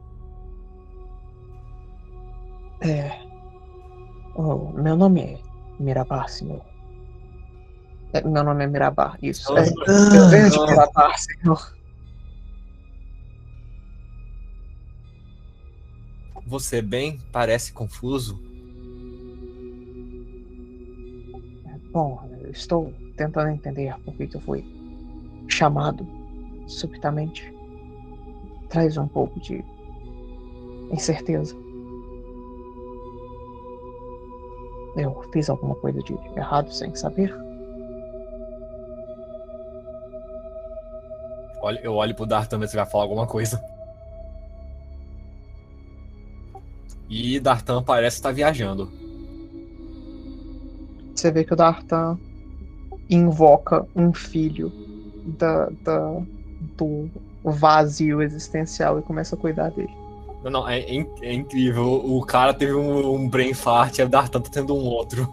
É. 2.79 3.11
Oh, 4.33 4.71
meu 4.71 4.95
nome 4.95 5.21
é 5.21 5.39
Mirabar, 5.77 6.29
senhor. 6.29 6.61
É, 8.13 8.21
meu 8.21 8.45
nome 8.45 8.63
é 8.63 8.67
Mirabar, 8.67 9.17
isso. 9.21 9.51
É, 9.57 9.67
eu 9.67 10.29
venho 10.29 10.49
de 10.49 10.57
Mirabar, 10.57 11.13
senhor. 11.19 11.80
Você 16.52 16.82
bem 16.82 17.18
parece 17.32 17.72
confuso. 17.72 18.38
Bom, 21.94 22.22
eu 22.41 22.52
estou 22.52 22.94
tentando 23.15 23.52
entender 23.52 23.95
por 24.03 24.14
que 24.15 24.28
que 24.28 24.36
eu 24.36 24.41
fui 24.41 24.61
chamado 25.48 26.06
subitamente. 26.68 27.53
Traz 28.68 28.98
um 28.98 29.07
pouco 29.07 29.40
de 29.40 29.64
incerteza. 30.91 31.56
Eu 34.98 35.23
fiz 35.32 35.49
alguma 35.49 35.76
coisa 35.76 36.03
de 36.03 36.14
errado 36.36 36.69
sem 36.69 36.94
saber? 36.95 37.34
Eu 41.82 41.94
olho 41.94 42.14
pro 42.14 42.26
Dartan 42.26 42.60
ver 42.60 42.68
se 42.68 42.76
vai 42.76 42.86
falar 42.86 43.06
alguma 43.06 43.26
coisa. 43.26 43.64
E 47.22 47.39
Dartan 47.39 47.84
parece 47.84 48.18
estar 48.18 48.31
viajando. 48.31 48.91
Você 51.15 51.31
vê 51.31 51.43
que 51.43 51.53
o 51.53 51.56
Dartan 51.56 52.18
invoca 53.10 53.85
um 53.95 54.11
filho 54.11 54.72
da, 55.38 55.69
da- 55.84 56.22
do 56.77 57.10
vazio 57.43 58.22
existencial 58.22 58.98
e 58.99 59.03
começa 59.03 59.35
a 59.35 59.38
cuidar 59.38 59.69
dele. 59.69 59.91
Não, 60.43 60.49
não, 60.49 60.68
é, 60.68 60.80
é 60.80 61.06
é 61.22 61.34
incrível. 61.34 61.93
O 62.03 62.26
cara 62.26 62.53
teve 62.53 62.73
um, 62.73 63.14
um 63.14 63.30
brain 63.30 63.53
fart 63.53 63.99
e 63.99 64.02
o 64.03 64.10
Dartan 64.10 64.41
tá 64.41 64.49
tendo 64.52 64.73
um 64.76 64.84
outro. 64.85 65.31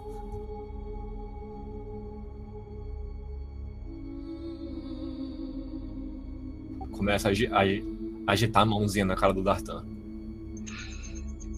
Começa 6.91 7.29
a, 7.29 7.31
a 7.31 8.31
agitar 8.31 8.63
a 8.63 8.65
mãozinha 8.65 9.05
na 9.05 9.15
cara 9.15 9.33
do 9.33 9.43
Dartan. 9.43 9.83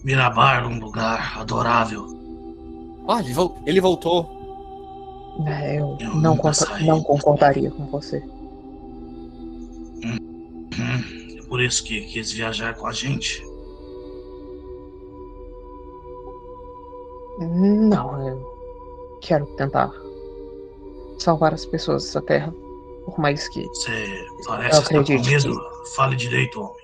Miramar 0.04 0.68
num 0.68 0.78
lugar 0.80 1.38
adorável. 1.38 2.06
Ah, 3.08 3.20
ele, 3.20 3.32
vo 3.32 3.56
ele 3.66 3.80
voltou. 3.80 4.42
É, 5.46 5.76
eu, 5.76 5.96
eu 6.00 6.14
não, 6.14 6.38
não 6.80 7.02
concordaria 7.02 7.70
com 7.70 7.86
você. 7.86 8.22
Uhum. 10.04 11.38
É 11.38 11.42
por 11.42 11.60
isso 11.60 11.82
que 11.84 12.00
quis 12.02 12.32
viajar 12.32 12.74
com 12.74 12.86
a 12.86 12.92
gente. 12.92 13.42
Não, 17.38 18.28
eu 18.28 19.18
quero 19.20 19.46
tentar 19.56 19.90
salvar 21.18 21.54
as 21.54 21.64
pessoas 21.64 22.04
dessa 22.04 22.20
terra. 22.22 22.54
Por 23.04 23.18
mais 23.18 23.48
que. 23.48 23.64
Você 23.66 24.24
parece 24.46 24.80
estar 24.80 24.94
tá 24.94 25.04
com 25.04 25.12
medo. 25.12 25.60
Fale 25.94 26.16
direito, 26.16 26.60
homem. 26.60 26.81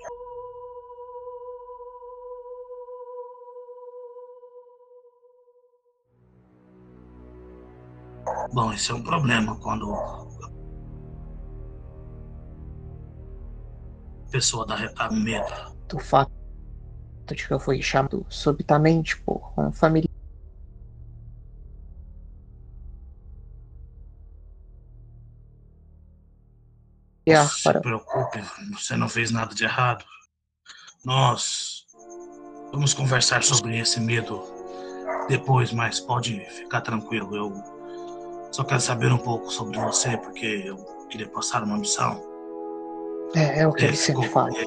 Bom, 8.51 8.73
esse 8.73 8.91
é 8.91 8.95
um 8.95 9.03
problema 9.03 9.55
quando 9.57 9.93
a 9.93 10.25
pessoa 14.31 14.65
dá 14.65 14.75
retar 14.75 15.11
medo. 15.11 15.45
do 15.87 15.99
fato 15.99 16.31
de 17.27 17.47
que 17.47 17.53
eu 17.53 17.59
fui 17.59 17.81
chamado 17.81 18.25
subitamente 18.29 19.19
por 19.21 19.53
um 19.57 19.71
familiar. 19.71 20.09
Não 27.27 27.47
se 27.47 27.79
preocupe, 27.79 28.41
você 28.73 28.97
não 28.97 29.07
fez 29.07 29.29
nada 29.29 29.53
de 29.53 29.63
errado. 29.63 30.03
Nós 31.05 31.85
vamos 32.71 32.93
conversar 32.95 33.43
sobre 33.43 33.77
esse 33.77 33.99
medo 33.99 34.41
depois, 35.27 35.71
mas 35.71 35.99
pode 35.99 36.39
ficar 36.49 36.81
tranquilo. 36.81 37.35
Eu 37.35 37.78
só 38.51 38.63
quero 38.63 38.81
saber 38.81 39.11
um 39.11 39.17
pouco 39.17 39.49
sobre 39.51 39.77
você, 39.79 40.17
porque 40.17 40.63
eu 40.65 40.77
queria 41.09 41.27
passar 41.29 41.63
uma 41.63 41.77
missão. 41.77 42.21
É, 43.35 43.61
é 43.61 43.67
o 43.67 43.73
que 43.73 43.83
ele 43.85 43.93
É, 43.93 43.95
sempre 43.95 44.23
ficou- 44.27 44.33
fala. 44.43 44.57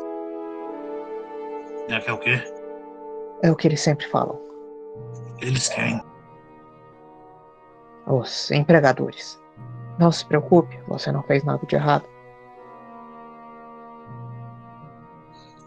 É 1.88 2.08
é 2.08 2.12
o 2.12 2.18
quê? 2.18 2.40
É 3.42 3.50
o 3.50 3.56
que 3.56 3.66
eles 3.68 3.80
sempre 3.80 4.06
falam. 4.08 4.38
Eles 5.40 5.68
querem. 5.68 6.00
Os 8.06 8.50
empregadores. 8.50 9.40
Não 9.98 10.10
se 10.12 10.24
preocupe, 10.24 10.78
você 10.86 11.10
não 11.12 11.22
fez 11.24 11.42
nada 11.44 11.64
de 11.66 11.74
errado. 11.74 12.04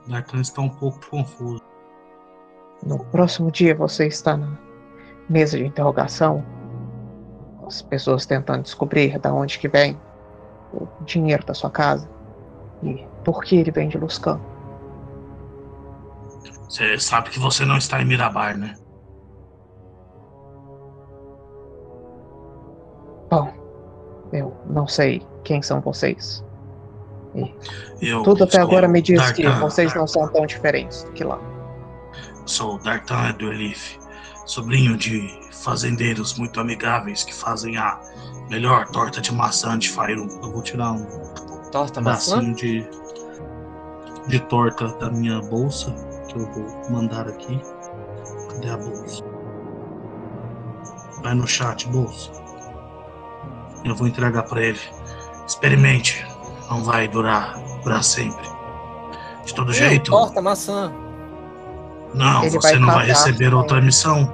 Dartan 0.08 0.42
está 0.42 0.62
um 0.62 0.70
pouco 0.70 1.00
confuso. 1.10 1.62
No 2.86 3.04
próximo 3.06 3.52
dia 3.52 3.74
você 3.76 4.08
está 4.08 4.38
na 4.38 4.58
mesa 5.30 5.58
de 5.58 5.66
interrogação. 5.66 6.44
As 7.66 7.82
pessoas 7.82 8.26
tentando 8.26 8.64
descobrir 8.64 9.18
da 9.20 9.34
onde 9.34 9.58
que 9.58 9.68
vem 9.68 10.00
o 10.74 10.88
dinheiro 11.04 11.46
da 11.46 11.54
sua 11.54 11.70
casa 11.70 12.08
e 12.84 13.06
por 13.24 13.44
que 13.44 13.56
ele 13.56 13.72
vem 13.72 13.90
de 13.90 13.98
Luscan. 13.98 14.40
Você 16.70 16.98
sabe 16.98 17.30
que 17.30 17.40
você 17.40 17.66
não 17.66 17.78
está 17.78 18.02
em 18.02 18.06
Mirabar, 18.06 18.58
né? 18.58 18.76
Bom, 23.30 23.54
eu 24.34 24.56
não 24.70 24.88
sei 24.88 25.26
quem 25.44 25.62
são 25.62 25.80
vocês. 25.82 26.44
Eu 28.02 28.24
Tudo 28.24 28.44
até 28.46 28.60
agora 28.60 28.88
me 28.88 29.02
diz 29.02 29.32
que 29.32 29.44
Dartan, 29.44 29.60
vocês 29.60 29.94
não 29.94 30.08
são 30.08 30.28
tão 30.30 30.46
diferentes 30.46 31.04
do 31.04 31.12
que 31.12 31.24
lá. 31.24 31.40
Sou 32.46 32.78
Dartan 32.80 33.34
do 33.34 33.52
Elif, 33.52 33.98
sobrinho 34.46 34.96
de 34.98 35.40
fazendeiros 35.52 36.36
muito 36.36 36.60
amigáveis 36.60 37.24
que 37.24 37.34
fazem 37.34 37.78
a 37.78 38.00
melhor 38.50 38.88
torta 38.88 39.20
de 39.20 39.34
maçã 39.34 39.78
de 39.78 39.90
Fairun. 39.90 40.28
Eu 40.44 40.52
vou 40.52 40.62
tirar 40.62 40.92
um 40.92 41.06
Torta 41.72 42.00
maçã? 42.00 42.54
de, 42.54 42.88
de 44.28 44.40
torta 44.42 44.88
da 45.00 45.10
minha 45.10 45.42
bolsa, 45.42 45.92
que 46.28 46.36
eu 46.38 46.46
vou 46.52 46.92
mandar 46.92 47.28
aqui. 47.28 47.60
Cadê 48.52 48.70
a 48.70 48.78
bolsa? 48.78 49.24
Vai 51.22 51.34
no 51.34 51.48
chat, 51.48 51.88
bolsa. 51.90 52.32
Eu 53.84 53.96
vou 53.96 54.08
entregar 54.08 54.44
para 54.44 54.62
ele. 54.64 54.80
Experimente, 55.48 56.26
não 56.70 56.84
vai 56.84 57.08
durar 57.08 57.60
para 57.84 58.02
sempre. 58.02 58.48
De 59.44 59.54
todo 59.54 59.74
jeito, 59.74 60.12
Torta 60.12 60.42
maçã. 60.42 60.92
Não, 62.16 62.44
Ele 62.44 62.52
você 62.52 62.72
vai 62.72 62.80
não 62.80 62.88
vai 62.88 63.06
receber 63.08 63.54
outra 63.54 63.82
missão. 63.82 64.32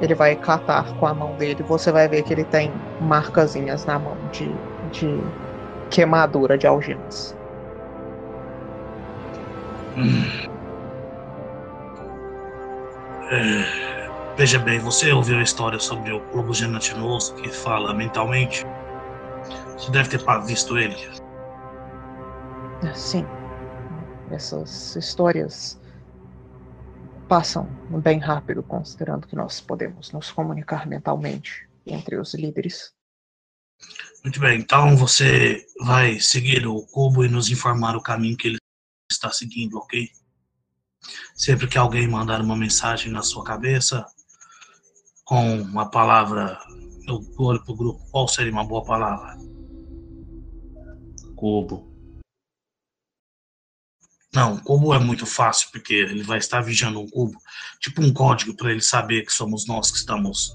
Ele 0.00 0.14
vai 0.14 0.36
catar 0.36 0.94
com 0.94 1.06
a 1.06 1.12
mão 1.12 1.34
dele. 1.36 1.62
Você 1.64 1.90
vai 1.90 2.08
ver 2.08 2.22
que 2.22 2.32
ele 2.32 2.44
tem 2.44 2.72
marcazinhas 3.00 3.84
na 3.84 3.98
mão 3.98 4.16
de, 4.30 4.48
de 4.92 5.20
queimadura 5.90 6.56
de 6.56 6.68
algemas. 6.68 7.36
Hum. 9.96 10.48
É, 13.30 14.08
veja 14.36 14.60
bem, 14.60 14.78
você 14.78 15.12
ouviu 15.12 15.38
a 15.38 15.42
história 15.42 15.80
sobre 15.80 16.12
o 16.12 16.20
globo 16.30 16.54
gelatinoso 16.54 17.34
que 17.34 17.48
fala 17.48 17.92
mentalmente? 17.92 18.64
Você 19.76 19.90
deve 19.90 20.10
ter 20.10 20.20
visto 20.46 20.78
ele. 20.78 20.96
Sim. 22.94 23.26
Essas 24.30 24.94
histórias 24.94 25.77
passam 27.28 27.68
bem 28.02 28.18
rápido, 28.18 28.62
considerando 28.62 29.26
que 29.26 29.36
nós 29.36 29.60
podemos 29.60 30.10
nos 30.12 30.32
comunicar 30.32 30.86
mentalmente 30.86 31.68
entre 31.86 32.16
os 32.16 32.34
líderes. 32.34 32.92
Muito 34.24 34.40
bem, 34.40 34.58
então 34.58 34.96
você 34.96 35.64
vai 35.80 36.18
seguir 36.18 36.66
o 36.66 36.84
cubo 36.86 37.24
e 37.24 37.28
nos 37.28 37.50
informar 37.50 37.94
o 37.96 38.02
caminho 38.02 38.36
que 38.36 38.48
ele 38.48 38.58
está 39.10 39.30
seguindo, 39.30 39.76
ok? 39.76 40.08
Sempre 41.34 41.68
que 41.68 41.78
alguém 41.78 42.08
mandar 42.08 42.40
uma 42.40 42.56
mensagem 42.56 43.12
na 43.12 43.22
sua 43.22 43.44
cabeça 43.44 44.04
com 45.24 45.60
uma 45.60 45.90
palavra, 45.90 46.58
eu 47.06 47.22
olho 47.38 47.62
para 47.62 47.72
o 47.72 47.76
grupo, 47.76 48.10
qual 48.10 48.26
seria 48.26 48.50
uma 48.50 48.64
boa 48.64 48.82
palavra? 48.82 49.36
Cubo. 51.36 51.87
Não, 54.34 54.58
cubo 54.58 54.92
é 54.94 54.98
muito 54.98 55.24
fácil, 55.24 55.68
porque 55.72 55.94
ele 55.94 56.22
vai 56.22 56.38
estar 56.38 56.60
vigiando 56.60 57.00
um 57.00 57.08
cubo, 57.08 57.38
tipo 57.80 58.02
um 58.02 58.12
código 58.12 58.54
para 58.54 58.70
ele 58.70 58.82
saber 58.82 59.24
que 59.24 59.32
somos 59.32 59.66
nós 59.66 59.90
que 59.90 59.96
estamos 59.98 60.54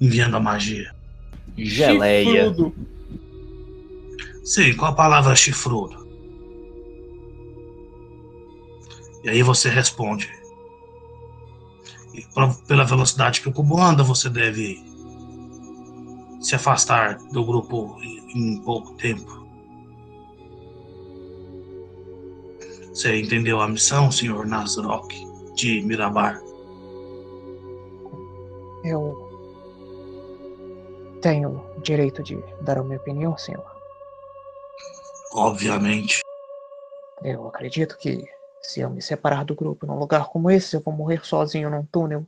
enviando 0.00 0.36
a 0.36 0.40
magia. 0.40 0.94
Geleia. 1.56 2.48
Chifrudo. 2.48 2.74
Sim, 4.44 4.74
com 4.74 4.84
a 4.84 4.92
palavra 4.92 5.34
chifrudo. 5.34 6.04
E 9.24 9.30
aí 9.30 9.42
você 9.42 9.70
responde. 9.70 10.30
E 12.12 12.22
pra- 12.34 12.54
pela 12.68 12.84
velocidade 12.84 13.40
que 13.40 13.48
o 13.48 13.52
cubo 13.52 13.80
anda, 13.80 14.02
você 14.02 14.28
deve 14.28 14.78
se 16.42 16.54
afastar 16.54 17.16
do 17.32 17.42
grupo 17.42 17.96
em, 18.02 18.52
em 18.54 18.60
pouco 18.60 18.92
tempo. 18.96 19.43
Você 22.94 23.20
entendeu 23.20 23.60
a 23.60 23.66
missão, 23.66 24.12
senhor 24.12 24.46
Nazarok, 24.46 25.12
de 25.56 25.82
Mirabar? 25.82 26.40
Eu 28.84 29.24
tenho 31.20 31.60
o 31.76 31.80
direito 31.80 32.22
de 32.22 32.38
dar 32.60 32.78
a 32.78 32.84
minha 32.84 32.98
opinião, 32.98 33.36
senhor. 33.36 33.66
Obviamente. 35.32 36.20
Eu 37.20 37.48
acredito 37.48 37.98
que 37.98 38.24
se 38.62 38.80
eu 38.80 38.88
me 38.88 39.02
separar 39.02 39.44
do 39.44 39.56
grupo 39.56 39.86
num 39.86 39.98
lugar 39.98 40.28
como 40.28 40.48
esse, 40.48 40.76
eu 40.76 40.80
vou 40.80 40.94
morrer 40.94 41.26
sozinho 41.26 41.68
num 41.68 41.84
túnel 41.84 42.24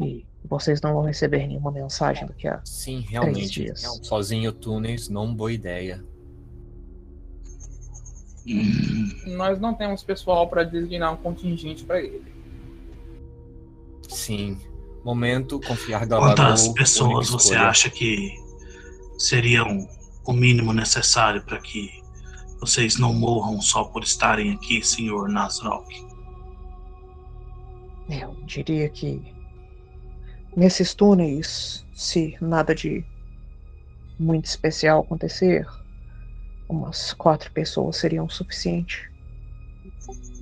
e 0.00 0.24
vocês 0.42 0.80
não 0.80 0.94
vão 0.94 1.02
receber 1.02 1.46
nenhuma 1.46 1.70
mensagem 1.70 2.26
do 2.26 2.32
que 2.32 2.48
a 2.48 2.62
Sim, 2.64 3.00
realmente. 3.00 3.62
dias. 3.62 3.82
Não, 3.82 4.02
sozinho 4.02 4.52
túneis, 4.52 5.10
não 5.10 5.34
boa 5.34 5.52
ideia. 5.52 6.02
Nós 9.26 9.60
não 9.60 9.74
temos 9.74 10.02
pessoal 10.02 10.48
para 10.48 10.64
designar 10.64 11.12
um 11.12 11.16
contingente 11.16 11.84
para 11.84 12.00
ele. 12.00 12.32
Sim. 14.08 14.58
Momento, 15.04 15.60
confiar 15.60 16.06
da 16.06 16.18
Quantas 16.18 16.68
pessoas 16.68 17.30
você 17.30 17.54
acha 17.54 17.88
que 17.88 18.34
seriam 19.18 19.88
o 20.26 20.32
mínimo 20.32 20.72
necessário 20.72 21.42
para 21.44 21.58
que 21.58 22.02
vocês 22.60 22.98
não 22.98 23.14
morram 23.14 23.60
só 23.60 23.84
por 23.84 24.02
estarem 24.02 24.52
aqui, 24.52 24.82
senhor 24.82 25.28
Nasrok? 25.28 26.06
Eu 28.10 28.34
diria 28.44 28.88
que 28.88 29.22
nesses 30.56 30.94
túneis, 30.94 31.86
se 31.94 32.36
nada 32.40 32.74
de 32.74 33.04
muito 34.18 34.46
especial 34.46 35.00
acontecer, 35.00 35.66
umas 36.68 37.12
quatro 37.14 37.50
pessoas 37.52 37.96
seriam 37.96 38.26
o 38.26 38.30
suficiente. 38.30 39.10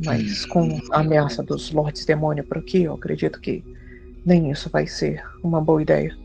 Mas 0.04 0.44
com 0.46 0.80
a 0.92 1.00
ameaça 1.00 1.42
dos 1.42 1.70
Lords 1.70 2.04
Demônio 2.04 2.44
por 2.44 2.58
aqui, 2.58 2.82
eu 2.82 2.94
acredito 2.94 3.40
que 3.40 3.64
nem 4.24 4.50
isso 4.50 4.68
vai 4.68 4.86
ser 4.86 5.24
uma 5.42 5.60
boa 5.60 5.80
ideia. 5.80 6.16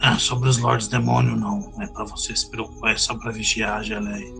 Ah, 0.00 0.18
sobre 0.18 0.48
os 0.48 0.58
Lords 0.58 0.88
Demônio, 0.88 1.36
não. 1.36 1.72
É 1.80 1.86
para 1.86 2.04
você 2.04 2.34
se 2.34 2.48
preocupar, 2.50 2.92
é 2.92 2.96
só 2.96 3.16
para 3.16 3.32
vigiar 3.32 3.78
a 3.78 3.82
geleia. 3.82 4.32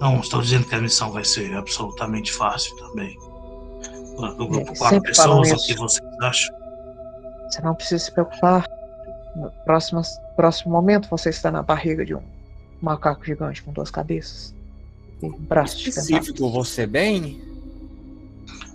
Não, 0.00 0.18
estou 0.18 0.40
dizendo 0.40 0.66
que 0.66 0.74
a 0.74 0.80
missão 0.80 1.12
vai 1.12 1.24
ser 1.24 1.54
absolutamente 1.54 2.32
fácil 2.32 2.74
também. 2.76 3.16
Do 4.36 4.48
grupo 4.48 4.68
Eles 4.68 4.78
quatro 4.78 5.00
pessoas, 5.02 5.52
o 5.52 5.66
que 5.66 5.74
vocês 5.74 6.20
acham? 6.20 6.54
Você 7.48 7.62
não 7.62 7.74
precisa 7.74 8.04
se 8.04 8.12
preocupar. 8.12 8.66
No 9.36 9.50
próximo, 10.36 10.72
momento 10.72 11.08
você 11.10 11.30
está 11.30 11.50
na 11.50 11.62
barriga 11.62 12.04
de 12.04 12.14
um 12.14 12.22
macaco 12.80 13.24
gigante 13.24 13.62
com 13.62 13.72
duas 13.72 13.90
cabeças. 13.90 14.54
E 15.22 15.28
braços 15.28 15.78
de 15.78 15.84
tentáculos. 15.90 16.10
Específico, 16.10 16.50
você 16.50 16.86
bem? 16.86 17.40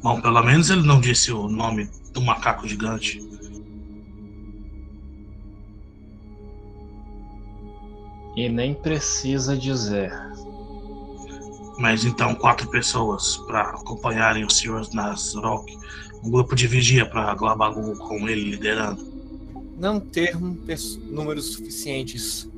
Bom, 0.02 0.22
pelo 0.22 0.44
menos 0.44 0.70
ele 0.70 0.84
não 0.84 1.02
disse 1.02 1.32
o 1.32 1.48
nome 1.48 1.90
do 2.14 2.22
macaco 2.22 2.68
gigante. 2.68 3.20
E 8.36 8.48
nem 8.48 8.74
precisa 8.74 9.58
dizer. 9.58 10.14
Mas 11.80 12.06
então, 12.06 12.36
quatro 12.36 12.70
pessoas 12.70 13.38
para 13.48 13.62
acompanharem 13.62 14.46
o 14.46 14.50
Sr. 14.50 14.88
Nazrock. 14.94 15.76
Um 16.24 16.30
grupo 16.30 16.56
de 16.56 16.68
vigia 16.68 17.06
para 17.06 17.34
Glabagu 17.36 17.98
com 17.98 18.28
ele 18.28 18.52
liderando. 18.52 19.17
Não 19.78 20.00
termos 20.00 20.98
números 21.06 21.54
suficientes. 21.54 22.50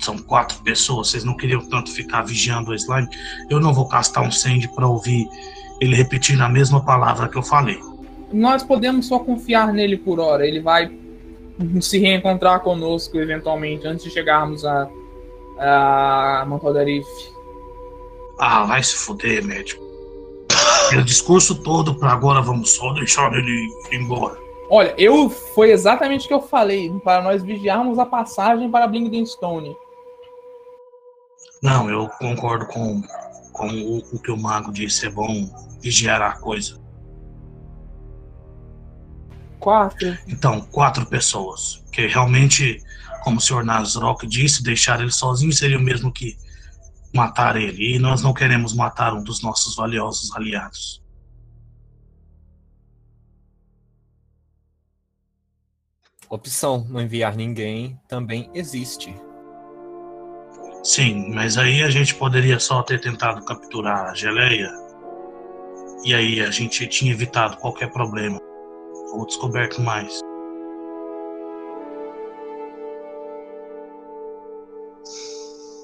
São 0.00 0.16
quatro 0.16 0.62
pessoas, 0.62 1.08
vocês 1.08 1.24
não 1.24 1.36
queriam 1.36 1.60
tanto 1.68 1.90
ficar 1.90 2.22
vigiando 2.22 2.70
o 2.70 2.74
slime? 2.74 3.08
Eu 3.50 3.58
não 3.58 3.74
vou 3.74 3.88
castar 3.88 4.22
um 4.22 4.30
send 4.30 4.68
para 4.68 4.86
ouvir 4.86 5.28
ele 5.80 5.96
repetindo 5.96 6.40
a 6.42 6.48
mesma 6.48 6.84
palavra 6.84 7.28
que 7.28 7.36
eu 7.36 7.42
falei. 7.42 7.80
Nós 8.32 8.62
podemos 8.62 9.06
só 9.06 9.18
confiar 9.18 9.72
nele 9.72 9.96
por 9.96 10.20
hora. 10.20 10.46
Ele 10.46 10.60
vai 10.60 10.90
se 11.80 11.98
reencontrar 11.98 12.60
conosco 12.60 13.18
eventualmente 13.18 13.86
antes 13.86 14.04
de 14.04 14.10
chegarmos 14.10 14.64
a, 14.64 14.88
a 15.58 16.44
Montaldarif. 16.46 17.06
Ah, 18.38 18.64
vai 18.64 18.82
se 18.82 18.94
fuder, 18.94 19.44
médico. 19.44 19.87
Aquele 20.88 21.04
discurso 21.04 21.54
todo 21.62 21.94
pra 21.94 22.12
agora 22.12 22.40
vamos 22.40 22.70
só 22.74 22.94
deixar 22.94 23.30
ele 23.34 23.68
ir 23.90 24.00
embora. 24.00 24.38
Olha, 24.70 24.94
eu 24.96 25.28
foi 25.28 25.70
exatamente 25.70 26.24
o 26.24 26.28
que 26.28 26.34
eu 26.34 26.40
falei 26.40 26.90
para 27.04 27.22
nós 27.22 27.42
vigiarmos 27.42 27.98
a 27.98 28.06
passagem 28.06 28.70
para 28.70 28.86
Blingdenstone. 28.86 29.76
Não, 31.62 31.90
eu 31.90 32.08
concordo 32.18 32.66
com, 32.66 33.02
com 33.52 33.68
o, 33.68 33.98
o 34.12 34.18
que 34.18 34.30
o 34.30 34.36
mago 34.36 34.72
disse. 34.72 35.06
É 35.06 35.10
bom 35.10 35.50
vigiar 35.82 36.22
a 36.22 36.32
coisa. 36.32 36.80
Quatro. 39.60 40.16
Então, 40.26 40.62
quatro 40.72 41.04
pessoas. 41.04 41.84
Que 41.92 42.06
realmente, 42.06 42.82
como 43.24 43.36
o 43.36 43.40
Sr. 43.40 43.62
Nazrock 43.62 44.26
disse, 44.26 44.62
deixar 44.62 45.00
ele 45.00 45.10
sozinho 45.10 45.52
seria 45.52 45.76
o 45.76 45.82
mesmo 45.82 46.10
que 46.10 46.36
matar 47.14 47.56
ele. 47.56 47.96
E 47.96 47.98
nós 47.98 48.22
não 48.22 48.32
queremos 48.32 48.74
matar 48.74 49.14
um 49.14 49.22
dos 49.22 49.42
nossos 49.42 49.74
valiosos 49.74 50.34
aliados. 50.34 51.02
Opção 56.28 56.86
não 56.90 57.00
enviar 57.00 57.34
ninguém 57.34 57.98
também 58.06 58.50
existe. 58.52 59.14
Sim, 60.84 61.34
mas 61.34 61.56
aí 61.56 61.82
a 61.82 61.90
gente 61.90 62.14
poderia 62.14 62.60
só 62.60 62.82
ter 62.82 63.00
tentado 63.00 63.44
capturar 63.44 64.10
a 64.10 64.14
geleia. 64.14 64.70
E 66.04 66.14
aí 66.14 66.40
a 66.40 66.50
gente 66.50 66.86
tinha 66.86 67.12
evitado 67.12 67.56
qualquer 67.56 67.90
problema. 67.90 68.38
Ou 69.14 69.26
descoberto 69.26 69.80
mais. 69.80 70.20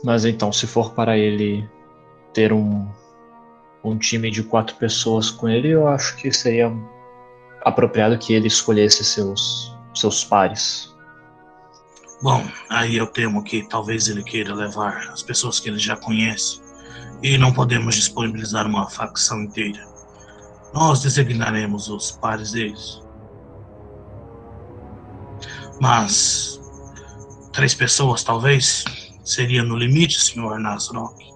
Mas 0.05 0.27
então, 0.27 0.53
se 0.53 0.67
for 0.67 0.93
para 0.93 1.17
ele 1.17 1.67
ter 2.35 2.53
um, 2.53 2.87
um 3.83 3.97
time 3.97 4.31
de 4.31 4.43
quatro 4.43 4.77
pessoas 4.77 5.31
com 5.31 5.49
ele, 5.49 5.69
eu 5.69 5.89
acho 5.89 6.15
que 6.17 6.31
seria 6.31 6.71
apropriado 7.65 8.19
que 8.19 8.35
ele 8.35 8.47
escolhesse 8.47 9.03
seus, 9.03 9.75
seus 9.95 10.23
pares. 10.23 10.95
Bom, 12.23 12.47
aí 12.69 12.99
eu 12.99 13.07
temo 13.07 13.43
que 13.43 13.67
talvez 13.67 14.07
ele 14.09 14.23
queira 14.23 14.55
levar 14.55 15.09
as 15.09 15.23
pessoas 15.23 15.59
que 15.59 15.71
ele 15.71 15.79
já 15.79 15.97
conhece. 15.97 16.61
E 17.23 17.39
não 17.39 17.51
podemos 17.51 17.95
disponibilizar 17.95 18.67
uma 18.67 18.91
facção 18.91 19.45
inteira. 19.45 19.89
Nós 20.75 21.01
designaremos 21.01 21.89
os 21.89 22.11
pares 22.11 22.53
deles. 22.53 23.01
Mas 25.81 26.61
três 27.53 27.75
pessoas 27.75 28.23
talvez 28.23 28.85
seria 29.25 29.63
no 29.63 29.77
limite, 29.77 30.21
Sr. 30.21 30.59
Nasrock. 30.59 31.33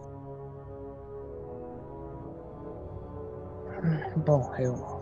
Bom, 4.16 4.52
eu 4.58 5.00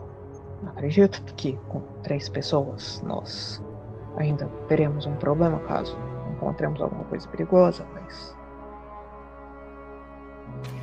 acredito 0.69 1.23
que 1.35 1.59
com 1.69 1.81
três 2.03 2.29
pessoas 2.29 3.03
nós 3.05 3.63
ainda 4.17 4.47
teremos 4.69 5.07
um 5.07 5.15
problema 5.17 5.59
caso 5.61 5.97
encontremos 6.37 6.81
alguma 6.81 7.05
coisa 7.05 7.27
perigosa, 7.29 7.87
mas 7.95 8.37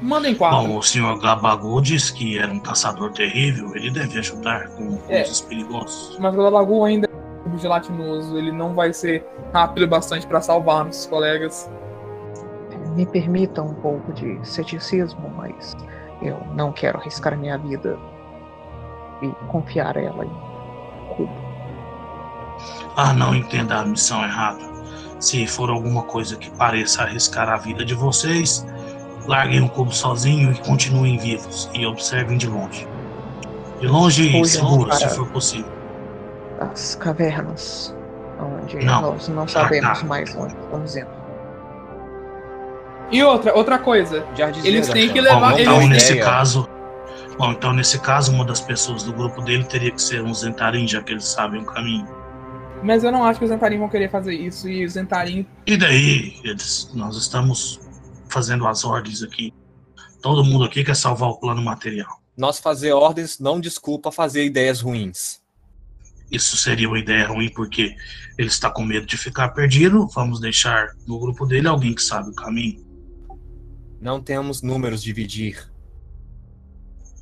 Mandem 0.02 0.36
quatro. 0.36 0.68
Bom, 0.68 0.78
o 0.78 0.84
Sr. 0.84 1.18
Gabagu 1.20 1.82
disse 1.82 2.14
que 2.14 2.38
era 2.38 2.52
um 2.52 2.60
caçador 2.60 3.12
terrível. 3.14 3.74
Ele 3.76 3.90
deve 3.90 4.20
ajudar 4.20 4.68
com 4.70 5.00
É. 5.08 5.20
coisas 5.20 5.42
perigosas. 5.42 6.18
Mas 6.20 6.36
o 6.36 6.50
Lagoa 6.50 6.88
ainda 6.90 7.08
é 7.10 7.58
gelatinoso. 7.58 8.38
Ele 8.38 8.52
não 8.52 8.76
vai 8.76 8.94
ser 8.94 9.26
rápido 9.54 9.88
bastante 9.88 10.28
para 10.28 10.42
salvar 10.42 10.86
nossos 10.86 11.06
colegas. 11.06 11.70
Me 12.96 13.06
permita 13.06 13.62
um 13.62 13.74
pouco 13.76 14.12
de 14.14 14.40
ceticismo, 14.48 15.30
mas 15.36 15.76
eu 16.22 16.38
não 16.56 16.72
quero 16.72 17.00
arriscar 17.00 17.38
minha 17.38 17.58
vida 17.58 17.98
e 19.22 19.30
confiar 19.48 19.96
ela 19.98 20.26
em 20.26 20.32
Cubo. 21.16 21.34
Ah, 22.96 23.14
não 23.14 23.34
entenda 23.36 23.80
a 23.80 23.86
missão 23.86 24.24
errada. 24.24 24.62
Se 25.20 25.48
for 25.48 25.70
alguma 25.70 26.04
coisa 26.04 26.36
que 26.36 26.52
pareça 26.52 27.04
arriscar 27.04 27.50
a 27.50 27.58
vida 27.58 27.84
de 27.84 27.94
vocês, 27.94 28.66
larguem 29.26 29.62
o 29.62 29.70
cubo 29.70 29.92
sozinho 29.92 30.52
e 30.52 30.58
continuem 30.60 31.18
vivos 31.18 31.70
e 31.74 31.86
observem 31.86 32.38
de 32.38 32.48
longe. 32.48 32.88
De 33.80 33.88
longe 33.88 34.38
e 34.40 34.46
seguro, 34.46 34.94
se 34.94 35.10
for 35.10 35.28
possível. 35.30 35.72
As 36.60 36.96
cavernas, 36.96 37.96
onde 38.40 38.78
Não. 38.86 39.02
nós 39.02 39.28
não 39.30 39.44
Ah, 39.44 39.48
sabemos 39.48 40.00
tá. 40.00 40.06
mais 40.06 40.36
onde 40.36 40.54
estamos 40.54 40.96
indo. 40.96 41.23
E 43.14 43.24
outra, 43.24 43.54
outra 43.56 43.78
coisa. 43.78 44.26
Eles 44.64 44.90
têm 44.90 45.10
que 45.12 45.22
levar- 45.22 45.40
vamos 45.40 45.60
Então, 45.62 45.80
uma 45.80 45.88
nesse 45.88 46.12
ideia. 46.14 46.26
caso. 46.26 46.68
Bom, 47.38 47.52
então 47.52 47.74
nesse 47.74 48.00
caso, 48.00 48.32
uma 48.32 48.44
das 48.46 48.60
pessoas 48.62 49.04
do 49.04 49.14
grupo 49.14 49.42
dele 49.42 49.64
teria 49.64 49.92
que 49.92 50.02
ser 50.02 50.22
um 50.22 50.34
Zentarim, 50.34 50.88
já 50.88 51.02
que 51.02 51.12
eles 51.14 51.26
sabem 51.26 51.62
o 51.62 51.66
caminho. 51.66 52.08
Mas 52.84 53.04
eu 53.04 53.12
não 53.12 53.24
acho 53.24 53.40
que 53.40 53.46
os 53.46 53.52
Zentarim 53.52 53.78
vão 53.80 53.88
querer 53.90 54.10
fazer 54.10 54.34
isso. 54.34 54.68
E 54.70 54.86
os 54.86 54.94
Zentarim. 54.94 55.46
E 55.66 55.78
daí, 55.78 56.40
eles, 56.44 56.92
nós 56.94 57.16
estamos 57.16 57.80
fazendo 58.30 58.68
as 58.68 58.84
ordens 58.84 59.24
aqui. 59.24 59.54
Todo 60.22 60.44
mundo 60.44 60.64
aqui 60.66 60.84
quer 60.84 60.96
salvar 60.96 61.30
o 61.30 61.38
plano 61.40 61.62
material. 61.62 62.20
Nós 62.38 62.60
fazer 62.60 62.92
ordens 62.94 63.40
não 63.40 63.60
desculpa 63.60 64.12
fazer 64.12 64.44
ideias 64.44 64.82
ruins. 64.82 65.40
Isso 66.32 66.58
seria 66.58 66.88
uma 66.88 66.98
ideia 66.98 67.28
ruim 67.28 67.50
porque 67.50 67.96
ele 68.38 68.48
está 68.48 68.70
com 68.72 68.84
medo 68.84 69.06
de 69.06 69.18
ficar 69.18 69.50
perdido. 69.50 70.08
Vamos 70.16 70.40
deixar 70.40 70.90
no 71.08 71.20
grupo 71.20 71.46
dele 71.46 71.68
alguém 71.68 71.94
que 71.94 72.02
sabe 72.02 72.30
o 72.30 72.34
caminho. 72.34 72.83
Não 74.04 74.22
temos 74.22 74.62
números 74.62 75.02
dividir. 75.02 75.72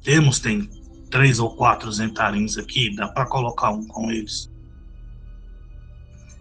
Temos, 0.04 0.40
tem 0.40 0.68
três 1.12 1.40
ou 1.40 1.56
quatro 1.56 1.92
Zentarins 1.92 2.58
aqui, 2.58 2.96
dá 2.96 3.08
para 3.08 3.28
colocar 3.28 3.70
um 3.70 3.86
com 3.86 4.10
eles. 4.10 4.52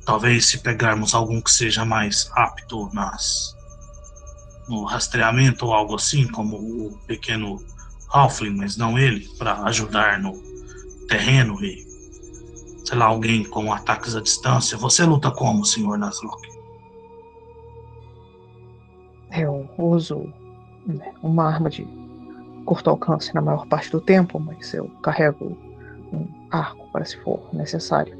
Talvez 0.06 0.46
se 0.46 0.56
pegarmos 0.56 1.14
algum 1.14 1.42
que 1.42 1.52
seja 1.52 1.84
mais 1.84 2.30
apto 2.32 2.88
nas 2.94 3.54
no 4.66 4.84
rastreamento 4.84 5.66
ou 5.66 5.74
algo 5.74 5.96
assim, 5.96 6.26
como 6.26 6.56
o 6.56 6.98
pequeno 7.06 7.62
Halfling, 8.08 8.56
mas 8.56 8.78
não 8.78 8.98
ele, 8.98 9.28
para 9.36 9.62
ajudar 9.64 10.18
no 10.22 10.32
terreno 11.06 11.62
e 11.62 11.86
sei 12.86 12.96
lá, 12.96 13.04
alguém 13.04 13.44
com 13.44 13.70
ataques 13.74 14.16
à 14.16 14.22
distância. 14.22 14.78
Você 14.78 15.04
luta 15.04 15.30
como, 15.30 15.66
Sr. 15.66 15.98
Naslock? 15.98 16.49
Eu 19.32 19.68
uso 19.78 20.32
né, 20.86 21.12
uma 21.22 21.44
arma 21.44 21.70
de 21.70 21.86
curto 22.64 22.90
alcance 22.90 23.34
na 23.34 23.40
maior 23.40 23.66
parte 23.66 23.90
do 23.90 24.00
tempo, 24.00 24.38
mas 24.38 24.72
eu 24.74 24.88
carrego 25.02 25.56
um 26.12 26.26
arco 26.50 26.88
para 26.92 27.04
se 27.04 27.16
for 27.18 27.40
necessário. 27.52 28.18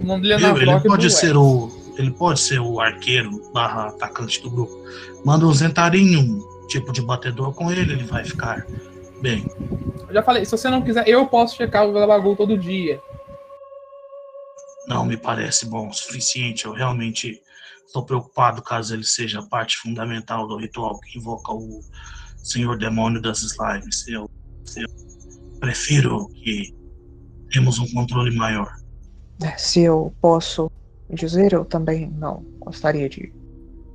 O 0.00 0.04
nome 0.04 0.22
dele 0.22 0.34
é 0.34 0.52
Viu? 0.52 0.72
Ele 0.72 0.80
pode 0.80 1.10
ser 1.10 1.36
o. 1.36 1.70
Ele 1.98 2.10
pode 2.10 2.40
ser 2.40 2.60
o 2.60 2.78
arqueiro 2.78 3.50
barra 3.52 3.88
atacante 3.88 4.42
do 4.42 4.50
grupo. 4.50 4.76
Manda 5.24 5.46
um 5.46 5.52
Zentarim, 5.52 6.16
um 6.16 6.66
tipo 6.68 6.92
de 6.92 7.00
batedor 7.00 7.54
com 7.54 7.72
ele, 7.72 7.92
ele 7.92 8.04
vai 8.04 8.22
ficar 8.22 8.66
bem. 9.22 9.46
Eu 10.06 10.12
já 10.12 10.22
falei, 10.22 10.44
se 10.44 10.50
você 10.50 10.68
não 10.68 10.82
quiser, 10.82 11.08
eu 11.08 11.26
posso 11.26 11.56
checar 11.56 11.86
o 11.86 11.92
Galabagul 11.92 12.36
todo 12.36 12.58
dia. 12.58 13.00
Não 14.86 15.06
me 15.06 15.16
parece 15.16 15.66
bom 15.66 15.88
o 15.88 15.92
suficiente. 15.92 16.66
Eu 16.66 16.72
realmente 16.72 17.42
estou 17.86 18.04
preocupado 18.04 18.62
caso 18.62 18.94
ele 18.94 19.04
seja 19.04 19.42
parte 19.42 19.78
fundamental 19.78 20.46
do 20.46 20.56
ritual 20.56 20.98
que 21.00 21.18
invoca 21.18 21.52
o 21.52 21.80
senhor 22.36 22.76
demônio 22.78 23.20
das 23.20 23.42
slimes. 23.42 24.06
Eu, 24.08 24.30
eu 24.76 24.88
prefiro 25.60 26.28
que 26.28 26.74
temos 27.50 27.78
um 27.78 27.86
controle 27.92 28.34
maior. 28.34 28.74
É, 29.42 29.56
Se 29.56 29.80
eu 29.80 30.14
posso 30.20 30.70
dizer, 31.10 31.52
eu 31.52 31.64
também 31.64 32.10
não 32.10 32.44
gostaria 32.58 33.08
de 33.08 33.32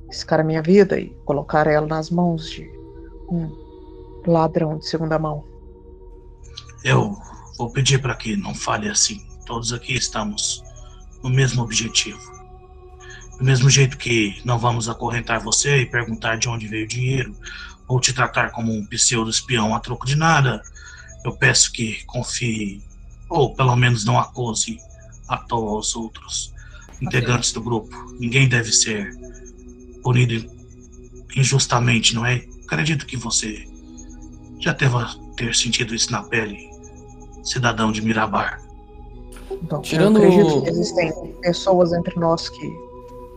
riscar 0.08 0.40
a 0.40 0.44
minha 0.44 0.62
vida 0.62 0.98
e 0.98 1.10
colocar 1.24 1.66
ela 1.66 1.86
nas 1.86 2.10
mãos 2.10 2.50
de 2.50 2.68
um 3.30 3.50
ladrão 4.26 4.78
de 4.78 4.86
segunda 4.86 5.18
mão. 5.18 5.44
Eu 6.84 7.16
vou 7.56 7.70
pedir 7.70 8.00
para 8.00 8.14
que 8.14 8.36
não 8.36 8.54
fale 8.54 8.88
assim. 8.88 9.20
Todos 9.46 9.72
aqui 9.72 9.94
estamos 9.94 10.62
no 11.22 11.30
mesmo 11.30 11.62
objetivo. 11.62 12.41
Do 13.38 13.44
mesmo 13.44 13.68
jeito 13.68 13.96
que 13.96 14.40
não 14.44 14.58
vamos 14.58 14.88
acorrentar 14.88 15.40
você 15.40 15.78
e 15.82 15.86
perguntar 15.86 16.36
de 16.36 16.48
onde 16.48 16.68
veio 16.68 16.84
o 16.84 16.88
dinheiro, 16.88 17.34
ou 17.88 17.98
te 18.00 18.12
tratar 18.12 18.50
como 18.50 18.72
um 18.72 18.86
pseudo-espião 18.86 19.74
a 19.74 19.80
troco 19.80 20.06
de 20.06 20.14
nada, 20.16 20.62
eu 21.24 21.32
peço 21.32 21.72
que 21.72 22.04
confie, 22.04 22.80
ou 23.28 23.54
pelo 23.54 23.74
menos 23.76 24.04
não 24.04 24.18
acuse 24.18 24.78
à 25.28 25.36
toa 25.36 25.78
os 25.78 25.94
outros 25.96 26.52
integrantes 27.00 27.52
do 27.52 27.60
grupo. 27.60 27.94
Ninguém 28.20 28.48
deve 28.48 28.70
ser 28.72 29.10
punido 30.02 30.48
injustamente, 31.34 32.14
não 32.14 32.24
é? 32.24 32.44
Acredito 32.64 33.06
que 33.06 33.16
você 33.16 33.66
já 34.60 34.72
deva 34.72 35.14
ter 35.36 35.54
sentido 35.54 35.94
isso 35.94 36.12
na 36.12 36.22
pele, 36.22 36.70
cidadão 37.42 37.90
de 37.90 38.00
Mirabar. 38.02 38.60
Então, 39.50 39.80
Tirando- 39.82 40.18
eu 40.22 40.28
acredito 40.28 40.62
que 40.62 40.70
existem 40.70 41.12
pessoas 41.40 41.92
entre 41.92 42.18
nós 42.18 42.48
que 42.48 42.81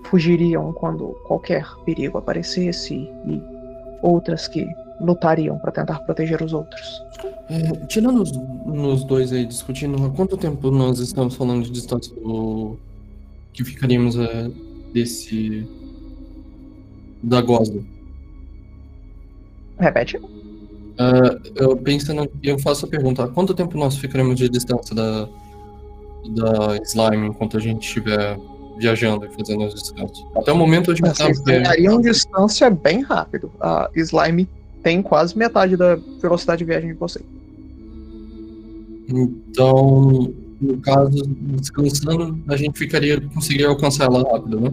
fugiriam 0.09 0.71
quando 0.73 1.09
qualquer 1.25 1.65
perigo 1.85 2.17
aparecesse 2.17 2.95
e 2.95 3.41
outras 4.01 4.47
que 4.47 4.67
lutariam 4.99 5.57
para 5.59 5.71
tentar 5.71 5.99
proteger 5.99 6.41
os 6.41 6.53
outros. 6.53 7.01
É, 7.49 7.85
tirando 7.87 8.21
os, 8.21 8.31
nos 8.65 9.03
dois 9.03 9.31
aí 9.31 9.45
discutindo, 9.45 10.03
há 10.03 10.09
quanto 10.09 10.37
tempo 10.37 10.71
nós 10.71 10.99
estamos 10.99 11.35
falando 11.35 11.63
de 11.63 11.71
distância 11.71 12.13
do 12.15 12.77
que 13.53 13.63
ficaríamos 13.63 14.17
é, 14.17 14.49
desse 14.93 15.67
da 17.21 17.41
Gosda? 17.41 17.81
Repete. 19.79 20.19
Eu 21.55 21.75
pensando, 21.75 22.29
eu 22.41 22.57
faço 22.59 22.85
a 22.85 22.89
pergunta: 22.89 23.23
há 23.25 23.27
quanto 23.27 23.53
tempo 23.53 23.77
nós 23.77 23.97
ficaremos 23.97 24.37
de 24.37 24.47
distância 24.47 24.95
da 24.95 25.27
da 26.29 26.77
slime 26.83 27.27
enquanto 27.27 27.57
a 27.57 27.59
gente 27.59 27.85
estiver 27.85 28.39
viajando 28.77 29.25
e 29.25 29.29
fazendo 29.29 29.65
os 29.65 29.73
descansos? 29.73 30.25
Até 30.35 30.51
o 30.51 30.57
momento 30.57 30.91
a 30.91 30.95
gente 30.95 31.05
tá 31.05 31.13
Vocês 31.25 31.39
ganhariam 31.39 31.99
distância 32.01 32.69
bem 32.69 33.01
rápido. 33.01 33.51
A 33.59 33.89
Slime 33.95 34.47
tem 34.83 35.01
quase 35.01 35.37
metade 35.37 35.75
da 35.77 35.95
velocidade 36.21 36.59
de 36.59 36.65
viagem 36.65 36.89
de 36.93 36.95
vocês. 36.99 37.25
Então, 39.07 40.33
no 40.61 40.77
caso, 40.81 41.23
descansando, 41.27 42.39
a 42.49 42.55
gente 42.57 42.77
ficaria 42.77 43.21
conseguiria 43.33 43.67
alcançar 43.67 44.05
ela 44.05 44.23
rápido, 44.31 44.59
né? 44.59 44.71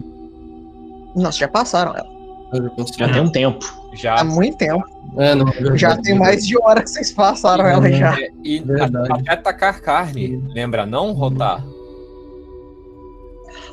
Nossa, 1.15 1.37
já 1.39 1.47
passaram 1.47 1.95
ela. 1.95 2.11
Eu 2.53 2.63
já 2.87 3.07
Já 3.07 3.13
tem 3.13 3.21
um 3.21 3.31
tempo. 3.31 3.65
Já. 3.95 4.15
Há 4.19 4.23
muito 4.23 4.57
tempo. 4.57 4.83
É, 5.17 5.35
não, 5.35 5.47
é 5.47 5.51
verdade. 5.51 5.77
Já 5.77 5.97
tem 5.97 6.17
mais 6.17 6.45
de 6.47 6.57
hora 6.57 6.81
que 6.81 6.89
vocês 6.89 7.11
passaram 7.11 7.65
ela 7.65 7.91
já. 7.91 8.19
É, 8.19 8.29
e 8.43 8.63
a- 8.79 9.15
até 9.15 9.31
atacar 9.33 9.81
carne, 9.81 10.41
lembra? 10.53 10.85
Não 10.85 11.13
rotar. 11.13 11.63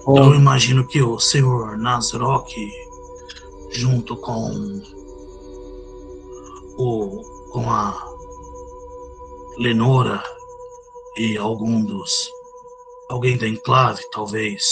Eu 0.06 0.34
imagino 0.34 0.86
que 0.86 1.02
o 1.02 1.18
senhor 1.18 1.76
Nazrock, 1.76 2.54
junto 3.70 4.16
com 4.16 4.82
o 6.76 7.30
com 7.50 7.68
a 7.68 8.06
Lenora 9.58 10.22
e 11.16 11.36
algum 11.36 11.84
dos 11.84 12.30
alguém 13.08 13.36
da 13.36 13.48
enclave, 13.48 14.02
talvez 14.12 14.62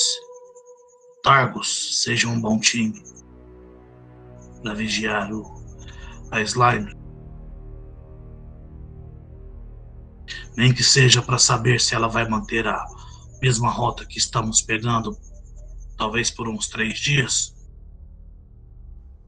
Targos, 1.23 2.03
seja 2.03 2.29
um 2.29 2.41
bom 2.41 2.59
time 2.59 3.03
para 4.63 4.75
vigiar 4.75 5.33
o, 5.33 5.45
a 6.31 6.41
slime. 6.43 6.97
Nem 10.57 10.73
que 10.73 10.83
seja 10.83 11.21
para 11.21 11.39
saber 11.39 11.81
se 11.81 11.95
ela 11.95 12.09
vai 12.09 12.29
manter 12.29 12.67
a 12.67 12.85
mesma 13.41 13.71
rota 13.71 14.05
que 14.07 14.19
estamos 14.19 14.61
pegando, 14.63 15.17
talvez 15.97 16.31
por 16.31 16.49
uns 16.49 16.69
três 16.69 16.99
dias. 16.99 17.53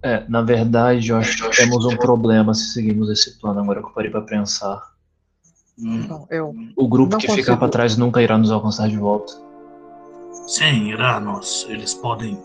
É, 0.03 0.27
na 0.29 0.41
verdade, 0.41 1.11
eu 1.11 1.17
acho 1.19 1.37
que 1.51 1.57
temos 1.57 1.85
um 1.85 1.97
problema 1.97 2.55
se 2.55 2.73
seguirmos 2.73 3.11
esse 3.11 3.39
plano 3.39 3.61
agora 3.61 3.81
que 3.81 3.87
eu 3.89 3.93
parei 3.93 4.11
pra 4.11 4.23
pensar. 4.23 4.83
Hum, 5.79 6.01
Então, 6.05 6.27
eu 6.31 6.55
O 6.77 6.89
grupo 6.89 7.13
Não 7.13 7.19
que 7.19 7.27
consigo. 7.27 7.45
ficar 7.45 7.57
pra 7.59 7.69
trás 7.69 7.97
nunca 7.97 8.23
irá 8.23 8.39
nos 8.39 8.51
alcançar 8.51 8.89
de 8.89 8.97
volta. 8.97 9.33
sim, 10.47 10.89
irá, 10.89 11.21
nós, 11.21 11.67
eles 11.69 11.95
podem 11.95 12.37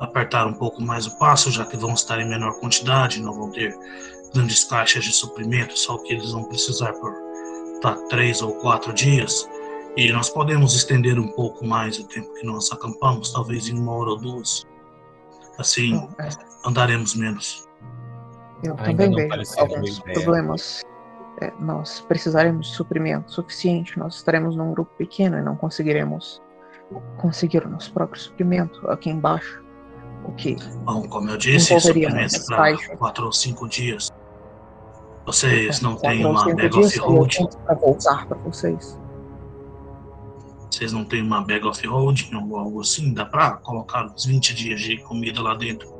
apertar 0.00 0.46
um 0.46 0.52
pouco 0.52 0.82
mais 0.82 1.06
o 1.06 1.18
passo, 1.18 1.50
já 1.50 1.64
que 1.64 1.76
vão 1.76 1.94
estar 1.94 2.20
em 2.20 2.28
menor 2.28 2.60
quantidade, 2.60 3.20
não 3.22 3.32
vão 3.32 3.50
ter 3.50 3.74
grandes 4.34 4.62
caixas 4.64 5.02
de 5.04 5.12
suprimento, 5.12 5.76
só 5.78 5.94
o 5.94 6.02
que 6.02 6.12
eles 6.12 6.30
vão 6.32 6.44
precisar 6.44 6.92
por 6.92 7.12
tá, 7.80 7.96
três 8.10 8.42
ou 8.42 8.52
quatro 8.60 8.92
dias. 8.92 9.48
E 9.96 10.12
nós 10.12 10.28
podemos 10.28 10.74
estender 10.74 11.18
um 11.18 11.28
pouco 11.28 11.66
mais 11.66 11.98
o 11.98 12.06
tempo 12.06 12.32
que 12.34 12.44
nós 12.44 12.70
acampamos, 12.70 13.32
talvez 13.32 13.68
em 13.68 13.78
uma 13.78 13.92
hora 13.92 14.10
ou 14.10 14.18
duas. 14.18 14.62
Assim, 15.58 15.96
é, 16.18 16.28
andaremos 16.66 17.14
menos. 17.14 17.66
eu 18.62 18.76
também 18.76 19.08
não 19.08 19.16
vejo 19.16 19.58
alguns 19.58 20.00
problemas. 20.00 20.82
É, 21.40 21.50
nós 21.58 22.00
precisaremos 22.02 22.68
de 22.68 22.76
suprimento 22.76 23.32
suficiente. 23.32 23.98
Nós 23.98 24.16
estaremos 24.16 24.54
num 24.54 24.72
grupo 24.72 24.90
pequeno 24.98 25.38
e 25.38 25.42
não 25.42 25.56
conseguiremos 25.56 26.42
conseguir 27.16 27.64
o 27.64 27.70
nosso 27.70 27.90
próprio 27.92 28.20
suprimento 28.20 28.86
aqui 28.90 29.08
embaixo. 29.08 29.64
O 30.24 30.32
que 30.32 30.56
Bom, 30.84 31.08
como 31.08 31.30
eu 31.30 31.38
disse, 31.38 31.78
suprimento 31.80 32.44
para 32.46 32.96
quatro 32.98 33.26
ou 33.26 33.32
cinco 33.32 33.66
dias. 33.66 34.10
Vocês 35.24 35.80
não 35.80 35.96
quatro 35.96 36.10
têm 36.10 36.26
uma 36.26 36.44
tento 36.44 37.58
pra 37.58 37.74
voltar 37.74 38.26
para 38.26 38.36
vocês. 38.38 38.98
Vocês 40.70 40.92
não 40.92 41.04
têm 41.04 41.22
uma 41.22 41.40
bag 41.42 41.64
off-road 41.64 42.30
ou 42.34 42.56
algo 42.58 42.80
assim? 42.80 43.12
Dá 43.14 43.24
pra 43.24 43.52
colocar 43.52 44.06
uns 44.06 44.24
20 44.26 44.54
dias 44.54 44.80
de 44.80 44.96
comida 44.98 45.40
lá 45.40 45.54
dentro? 45.54 45.94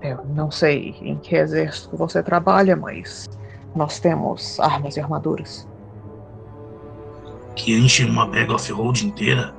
Eu 0.00 0.24
não 0.26 0.50
sei 0.50 0.94
em 1.00 1.16
que 1.16 1.34
exército 1.34 1.96
você 1.96 2.22
trabalha, 2.22 2.76
mas 2.76 3.28
nós 3.74 3.98
temos 3.98 4.60
armas 4.60 4.96
e 4.96 5.00
armaduras. 5.00 5.66
Que 7.54 7.74
enche 7.76 8.04
uma 8.04 8.26
bag 8.26 8.50
off-road 8.52 9.06
inteira? 9.06 9.54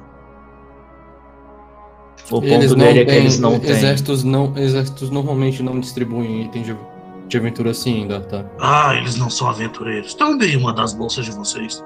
O 2.30 2.42
Eles 2.44 2.72
ponto 2.72 2.78
não 2.78 2.86
dele 2.86 3.00
é 3.00 3.06
que 3.06 3.12
têm, 3.12 3.20
eles 3.22 3.40
não 3.40 3.60
têm. 3.60 3.70
exércitos 3.72 4.24
não, 4.24 4.58
exércitos 4.58 5.10
normalmente 5.10 5.64
não 5.64 5.80
distribuem 5.80 6.44
itens 6.44 6.66
de, 6.68 6.78
de 7.28 7.38
aventura 7.38 7.72
assim 7.72 8.02
ainda, 8.02 8.20
tá? 8.22 8.46
Ah, 8.60 8.96
eles 8.96 9.16
não 9.16 9.30
são 9.30 9.50
aventureiros. 9.50 10.14
Então 10.14 10.38
dei 10.38 10.56
uma 10.56 10.74
das 10.74 10.94
bolsas 10.94 11.26
de 11.26 11.32
vocês. 11.32 11.84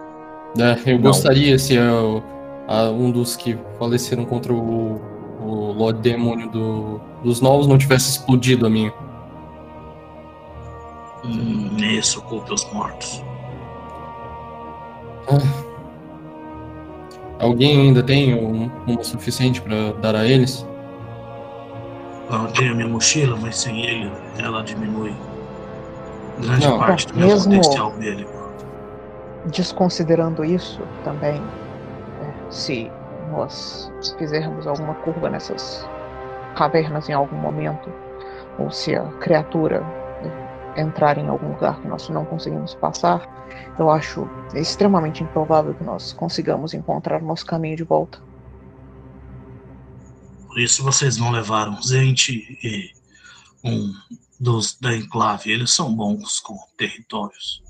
É, 0.58 0.92
eu 0.92 0.96
Não. 0.96 1.02
gostaria 1.04 1.58
se 1.58 1.78
é 1.78 1.92
o- 1.92 2.22
a- 2.68 2.90
um 2.90 3.10
dos 3.12 3.36
que 3.36 3.58
faleceram 3.80 4.26
contra 4.26 4.54
o, 4.54 5.00
o 5.42 5.72
Lord 5.74 6.00
Demônio 6.02 6.50
do, 6.50 7.00
dos 7.24 7.40
novos 7.42 7.68
não 7.68 7.78
tivesse 7.78 8.12
explodido 8.12 8.66
a 8.66 8.70
minha. 8.70 8.94
Hum, 11.24 11.78
isso, 11.78 12.22
culpe 12.24 12.52
os 12.54 12.66
mortos. 12.74 13.24
Alguém 17.40 17.80
ainda 17.82 18.04
tem 18.04 18.34
um, 18.34 18.70
uma 18.86 19.04
suficiente 19.04 19.62
para 19.62 19.94
dar 19.94 20.16
a 20.16 20.26
eles? 20.28 20.66
Eu 22.30 22.48
tenho 22.54 22.76
minha 22.76 22.88
mochila, 22.88 23.38
mas 23.42 23.58
sem 23.58 23.84
ele, 23.86 24.12
ela 24.38 24.64
diminui 24.64 25.14
grande 26.40 26.68
Não. 26.68 26.80
parte 26.80 27.08
do 27.08 27.16
meu 27.16 27.28
mesmo- 27.28 27.56
potencial 27.56 27.92
bélico. 27.92 28.32
Desconsiderando 29.46 30.46
isso, 30.46 30.82
também, 31.04 31.42
é, 32.22 32.52
se 32.52 32.92
nós 33.32 33.92
fizermos 34.18 34.68
alguma 34.68 34.94
curva 34.96 35.30
nessas 35.30 35.88
cavernas 36.56 37.10
em 37.10 37.14
algum 37.14 37.38
momento, 37.38 37.92
ou 38.60 38.70
se 38.70 38.96
a 38.96 39.04
criatura 39.14 39.84
é, 40.76 40.82
entrar 40.82 41.18
em 41.18 41.28
algum 41.28 41.54
lugar 41.54 41.80
que 41.82 41.88
nós 41.88 42.08
não 42.10 42.26
conseguimos 42.26 42.76
passar, 42.76 43.28
eu 43.80 43.90
acho 43.90 44.28
extremamente 44.54 45.24
improvável 45.24 45.74
que 45.74 45.84
nós 45.84 46.14
consigamos 46.14 46.74
encontrar 46.74 47.22
nosso 47.22 47.46
caminho 47.46 47.78
de 47.78 47.84
volta. 47.84 48.20
Por 50.48 50.60
isso 50.60 50.84
vocês 50.84 51.18
não 51.18 51.32
levaram 51.32 51.82
Zente 51.82 52.60
e 52.62 52.92
um 53.64 53.94
dos 54.40 54.78
da 54.80 54.96
enclave. 54.96 55.52
Eles 55.52 55.72
são 55.72 55.94
bons 55.96 56.40
com 56.40 56.58
territórios. 56.78 57.64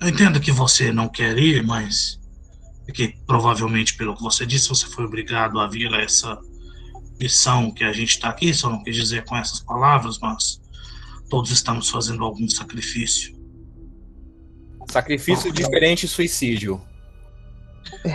Eu 0.00 0.08
entendo 0.08 0.40
que 0.40 0.52
você 0.52 0.92
não 0.92 1.08
quer 1.08 1.36
ir, 1.38 1.64
mas 1.64 2.20
é 2.86 2.92
que 2.92 3.14
provavelmente 3.26 3.96
pelo 3.96 4.14
que 4.14 4.22
você 4.22 4.44
disse, 4.44 4.68
você 4.68 4.86
foi 4.86 5.04
obrigado 5.04 5.58
a 5.58 5.66
vir 5.66 5.92
a 5.94 6.00
essa 6.02 6.38
missão 7.18 7.70
que 7.70 7.84
a 7.84 7.92
gente 7.92 8.10
está 8.10 8.28
aqui. 8.28 8.52
Só 8.52 8.68
não 8.68 8.82
quis 8.82 8.94
dizer 8.96 9.24
com 9.24 9.36
essas 9.36 9.60
palavras, 9.60 10.18
mas 10.18 10.60
todos 11.30 11.50
estamos 11.50 11.88
fazendo 11.88 12.24
algum 12.24 12.48
sacrifício. 12.48 13.34
Sacrifício 14.90 15.50
diferente 15.52 16.02
de 16.02 16.08
suicídio. 16.08 16.80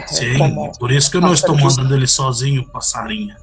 Sim, 0.07 0.37
como- 0.37 0.71
por 0.77 0.91
isso 0.91 1.09
que 1.09 1.17
eu 1.17 1.21
não 1.21 1.33
estou 1.33 1.55
mandando 1.57 1.95
ele 1.95 2.07
sozinho, 2.07 2.67
passarinha. 2.69 3.37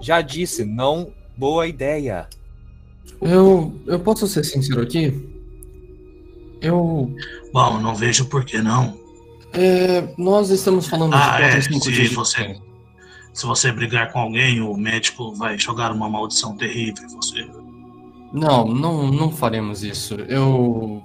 Já 0.00 0.20
disse, 0.20 0.64
não 0.64 1.12
boa 1.36 1.66
ideia. 1.68 2.28
Eu, 3.20 3.80
eu 3.86 4.00
posso 4.00 4.26
ser 4.26 4.44
sincero 4.44 4.82
aqui? 4.82 5.31
Eu. 6.62 7.10
Bom, 7.52 7.78
não 7.80 7.94
vejo 7.94 8.26
por 8.26 8.44
que 8.44 8.58
não. 8.62 8.96
é, 9.52 10.08
nós 10.16 10.48
estamos 10.50 10.86
falando 10.86 11.12
Ah, 11.14 11.18
de 11.18 11.26
4 11.26 11.44
é, 11.44 11.56
ou 11.56 11.62
5 11.62 11.84
se 11.84 12.06
você-. 12.14 12.60
Se 13.34 13.46
você 13.46 13.72
brigar 13.72 14.12
com 14.12 14.18
alguém, 14.20 14.60
o 14.60 14.76
médico 14.76 15.34
vai 15.34 15.58
jogar 15.58 15.90
uma 15.90 16.08
maldição 16.08 16.56
terrível 16.56 17.04
em 17.04 17.14
você. 17.16 17.46
Não, 18.32 18.66
não, 18.66 19.10
não 19.10 19.30
faremos 19.32 19.82
isso. 19.82 20.14
Eu, 20.28 21.02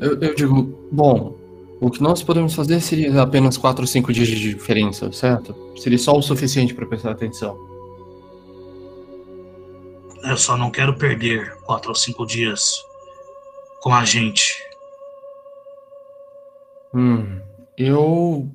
eu. 0.00 0.20
Eu 0.20 0.34
digo, 0.34 0.88
bom, 0.92 1.34
o 1.80 1.88
que 1.90 2.02
nós 2.02 2.22
podemos 2.22 2.54
fazer 2.54 2.80
seria 2.80 3.22
apenas 3.22 3.56
4 3.56 3.80
ou 3.82 3.86
5 3.86 4.12
dias 4.12 4.28
de 4.28 4.38
diferença, 4.54 5.10
certo? 5.12 5.54
Seria 5.76 5.98
só 5.98 6.16
o 6.16 6.22
suficiente 6.22 6.74
para 6.74 6.84
prestar 6.86 7.12
atenção. 7.12 7.56
Eu 10.24 10.36
só 10.36 10.56
não 10.56 10.70
quero 10.70 10.96
perder 10.96 11.54
quatro 11.64 11.90
ou 11.90 11.94
cinco 11.94 12.24
dias 12.26 12.82
com 13.84 13.92
a 13.92 14.02
gente. 14.02 14.42
Hum, 16.94 17.38
eu. 17.76 18.50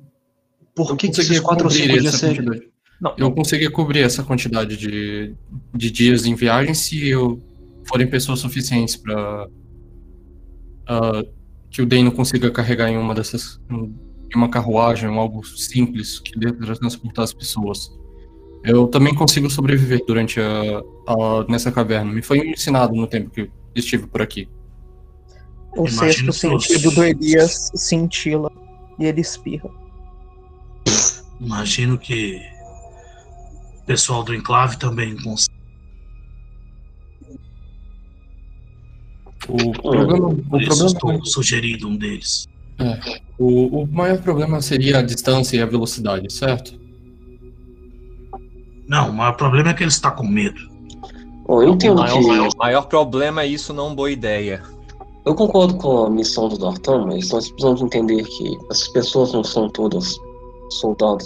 Por 0.74 0.96
que, 0.96 1.06
eu 1.06 1.12
que 1.12 1.20
esses 1.20 1.38
4 1.38 1.64
ou 1.66 1.70
5 1.70 1.82
cobrir 1.84 2.00
dias 2.00 2.14
essa 2.14 2.26
seriam? 2.26 2.44
quantidade. 2.46 2.70
Não, 3.00 3.14
Eu 3.16 3.32
conseguia 3.32 3.70
cobrir 3.70 4.00
essa 4.00 4.24
quantidade 4.24 4.76
de, 4.76 5.34
de 5.72 5.90
dias 5.90 6.26
em 6.26 6.34
viagem 6.34 6.74
se 6.74 7.08
eu 7.08 7.40
forem 7.84 8.08
pessoas 8.10 8.40
suficientes 8.40 8.96
para 8.96 9.46
que 11.70 11.80
o 11.80 11.86
Dane 11.86 12.10
consiga 12.10 12.50
carregar 12.50 12.90
em 12.90 12.98
uma 12.98 13.14
dessas 13.14 13.60
em 13.70 14.36
uma 14.36 14.50
carruagem 14.50 15.08
algo 15.16 15.44
simples 15.46 16.18
que 16.18 16.36
dê 16.38 16.52
para 16.52 16.74
transportar 16.74 17.22
as 17.24 17.32
pessoas. 17.32 17.90
Eu 18.64 18.88
também 18.88 19.14
consigo 19.14 19.48
sobreviver 19.48 20.04
durante 20.06 20.40
a, 20.40 20.80
a- 21.06 21.46
nessa 21.48 21.70
caverna. 21.70 22.12
Me 22.12 22.20
foi 22.20 22.38
ensinado 22.50 22.94
no 22.94 23.06
tempo 23.06 23.30
que 23.30 23.48
estive 23.76 24.06
por 24.08 24.20
aqui. 24.20 24.48
O 25.76 25.86
Imagino 25.88 26.32
sexto 26.32 26.32
sentido 26.32 26.88
os- 26.88 26.94
do 26.94 27.04
Elias 27.04 27.70
cintila 27.74 28.50
e 28.98 29.04
ele 29.06 29.20
espirra. 29.20 29.70
Imagino 31.40 31.96
que 31.96 32.40
o 33.82 33.86
pessoal 33.86 34.22
do 34.22 34.34
enclave 34.34 34.76
também 34.78 35.16
consegue. 35.16 35.48
O 39.48 39.72
problema, 39.72 40.28
o 40.28 40.36
problema 40.44 40.86
estou 40.86 41.24
sugerindo 41.24 41.88
um 41.88 41.96
deles. 41.96 42.46
O, 43.38 43.82
o 43.82 43.86
maior 43.86 44.18
problema 44.18 44.60
seria 44.60 44.98
a 44.98 45.02
distância 45.02 45.56
e 45.56 45.62
a 45.62 45.66
velocidade, 45.66 46.30
certo? 46.32 46.78
Não, 48.86 49.10
o 49.10 49.12
maior 49.12 49.32
problema 49.32 49.70
é 49.70 49.74
que 49.74 49.82
ele 49.82 49.90
está 49.90 50.10
com 50.10 50.26
medo. 50.26 50.60
Bom, 51.46 51.62
eu 51.62 51.70
entendo 51.70 51.96
maior, 52.00 52.20
que. 52.20 52.26
maior, 52.26 52.48
maior 52.56 52.82
problema 52.82 53.42
é 53.42 53.46
isso 53.46 53.72
não 53.72 53.94
boa 53.94 54.10
ideia. 54.10 54.62
Eu 55.30 55.34
concordo 55.36 55.76
com 55.76 56.06
a 56.06 56.10
missão 56.10 56.48
do 56.48 56.58
Dartan, 56.58 57.06
mas 57.06 57.30
nós 57.30 57.48
precisamos 57.48 57.80
entender 57.82 58.24
que 58.24 58.58
essas 58.68 58.88
pessoas 58.88 59.32
não 59.32 59.44
são 59.44 59.68
todas 59.70 60.18
soldados. 60.70 61.24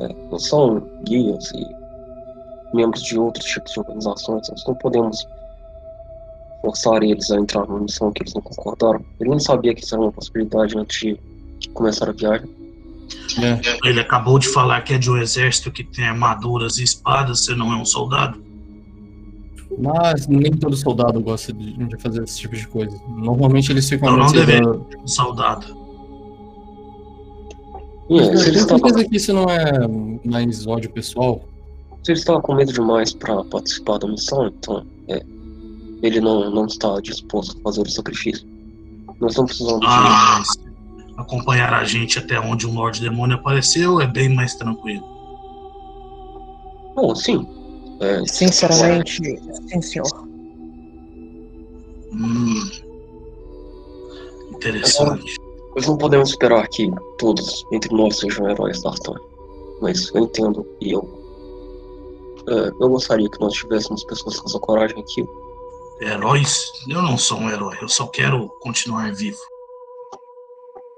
É, 0.00 0.08
não 0.28 0.38
são 0.40 0.82
guias 1.04 1.52
e 1.52 2.76
membros 2.76 3.00
de 3.04 3.16
outros 3.16 3.44
tipos 3.44 3.70
de 3.70 3.78
organizações. 3.78 4.48
Nós 4.50 4.64
não 4.66 4.74
podemos 4.74 5.24
forçar 6.62 7.00
eles 7.04 7.30
a 7.30 7.36
entrar 7.36 7.64
numa 7.68 7.78
missão 7.78 8.10
que 8.10 8.24
eles 8.24 8.34
não 8.34 8.42
concordaram. 8.42 9.00
Ele 9.20 9.30
nem 9.30 9.38
sabia 9.38 9.72
que 9.72 9.84
isso 9.84 9.94
era 9.94 10.02
uma 10.02 10.10
possibilidade 10.10 10.76
antes 10.76 10.98
de 11.60 11.68
começar 11.74 12.08
a 12.08 12.12
viagem. 12.12 12.50
É. 13.40 13.88
Ele 13.88 14.00
acabou 14.00 14.36
de 14.36 14.48
falar 14.48 14.80
que 14.80 14.94
é 14.94 14.98
de 14.98 15.08
um 15.08 15.16
exército 15.16 15.70
que 15.70 15.84
tem 15.84 16.06
armaduras 16.06 16.78
e 16.78 16.82
espadas, 16.82 17.44
você 17.44 17.54
não 17.54 17.72
é 17.72 17.76
um 17.76 17.84
soldado? 17.84 18.44
Mas 19.78 20.26
nem 20.26 20.50
todo 20.52 20.74
soldado 20.76 21.20
gosta 21.20 21.52
de, 21.52 21.72
de 21.72 21.96
fazer 21.98 22.22
esse 22.24 22.38
tipo 22.38 22.56
de 22.56 22.66
coisa. 22.66 22.98
Normalmente 23.08 23.70
eles 23.72 23.88
ficam 23.88 24.08
Eu 24.10 24.16
não 24.16 24.32
deveria. 24.32 24.60
da- 24.62 24.78
Um 25.02 25.06
soldado. 25.06 25.66
É, 28.08 28.14
se, 28.18 28.30
ele 28.30 28.42
Tenho 28.44 28.56
estava, 28.56 28.78
certeza 28.80 29.08
que 29.08 29.16
isso 29.16 29.32
não 29.34 29.44
é 29.50 29.70
mais 30.24 30.66
ódio 30.66 30.90
pessoal. 30.90 31.42
se 32.02 32.12
ele 32.12 32.18
estava 32.20 32.40
com 32.40 32.54
medo 32.54 32.72
demais 32.72 33.12
para 33.12 33.42
participar 33.44 33.98
da 33.98 34.06
missão, 34.08 34.46
então 34.46 34.86
é, 35.08 35.22
ele 36.02 36.20
não, 36.20 36.48
não 36.50 36.66
está 36.66 36.98
disposto 37.00 37.58
a 37.58 37.62
fazer 37.62 37.82
o 37.82 37.90
sacrifício. 37.90 38.46
Nós 39.20 39.34
não 39.36 39.44
precisamos 39.44 39.80
de 39.80 39.86
Ah, 39.88 40.42
acompanhar 41.18 41.74
a 41.74 41.84
gente 41.84 42.18
até 42.18 42.38
onde 42.38 42.66
um 42.66 42.74
Lorde 42.74 43.00
Demônio 43.00 43.36
apareceu 43.36 44.00
é 44.00 44.06
bem 44.06 44.28
mais 44.28 44.54
tranquilo. 44.54 45.04
Bom, 46.94 47.14
sim. 47.14 47.46
É, 48.00 48.26
Sinceramente, 48.26 49.22
sim, 49.68 49.82
senhor. 49.82 50.08
Hum. 52.12 52.70
Interessante. 54.54 55.36
Nós 55.74 55.86
não 55.86 55.96
podemos 55.96 56.30
esperar 56.30 56.66
que 56.68 56.90
todos 57.18 57.64
entre 57.72 57.94
nós 57.94 58.18
sejam 58.18 58.48
heróis 58.48 58.82
da 58.82 58.90
Artan. 58.90 59.14
Mas 59.80 60.10
eu 60.14 60.22
entendo 60.22 60.66
e 60.80 60.92
eu. 60.92 61.02
é, 62.48 62.68
eu 62.68 62.88
gostaria 62.88 63.28
que 63.28 63.40
nós 63.40 63.52
tivéssemos 63.52 64.04
pessoas 64.04 64.40
com 64.40 64.48
essa 64.48 64.58
coragem 64.58 64.98
aqui. 64.98 65.24
Heróis? 66.00 66.72
Eu 66.88 67.02
não 67.02 67.16
sou 67.16 67.38
um 67.38 67.50
herói, 67.50 67.76
eu 67.80 67.88
só 67.88 68.06
quero 68.06 68.48
continuar 68.60 69.14
vivo. 69.14 69.38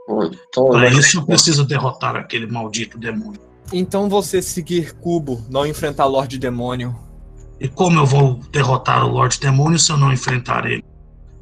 Bom, 0.06 0.24
então, 0.24 0.66
eu 0.66 0.72
Para 0.72 0.88
isso 0.88 1.18
eu 1.18 1.26
preciso 1.26 1.64
derrotar 1.64 2.16
aquele 2.16 2.46
maldito 2.46 2.98
demônio. 2.98 3.47
Então 3.72 4.08
você 4.08 4.40
seguir 4.40 4.94
Cubo, 4.94 5.44
não 5.50 5.66
enfrentar 5.66 6.06
Lorde 6.06 6.38
Demônio. 6.38 6.96
E 7.60 7.68
como 7.68 7.98
eu 7.98 8.06
vou 8.06 8.40
derrotar 8.50 9.04
o 9.04 9.08
Lorde 9.08 9.38
Demônio 9.40 9.78
se 9.78 9.90
eu 9.90 9.96
não 9.96 10.12
enfrentar 10.12 10.64
ele? 10.64 10.84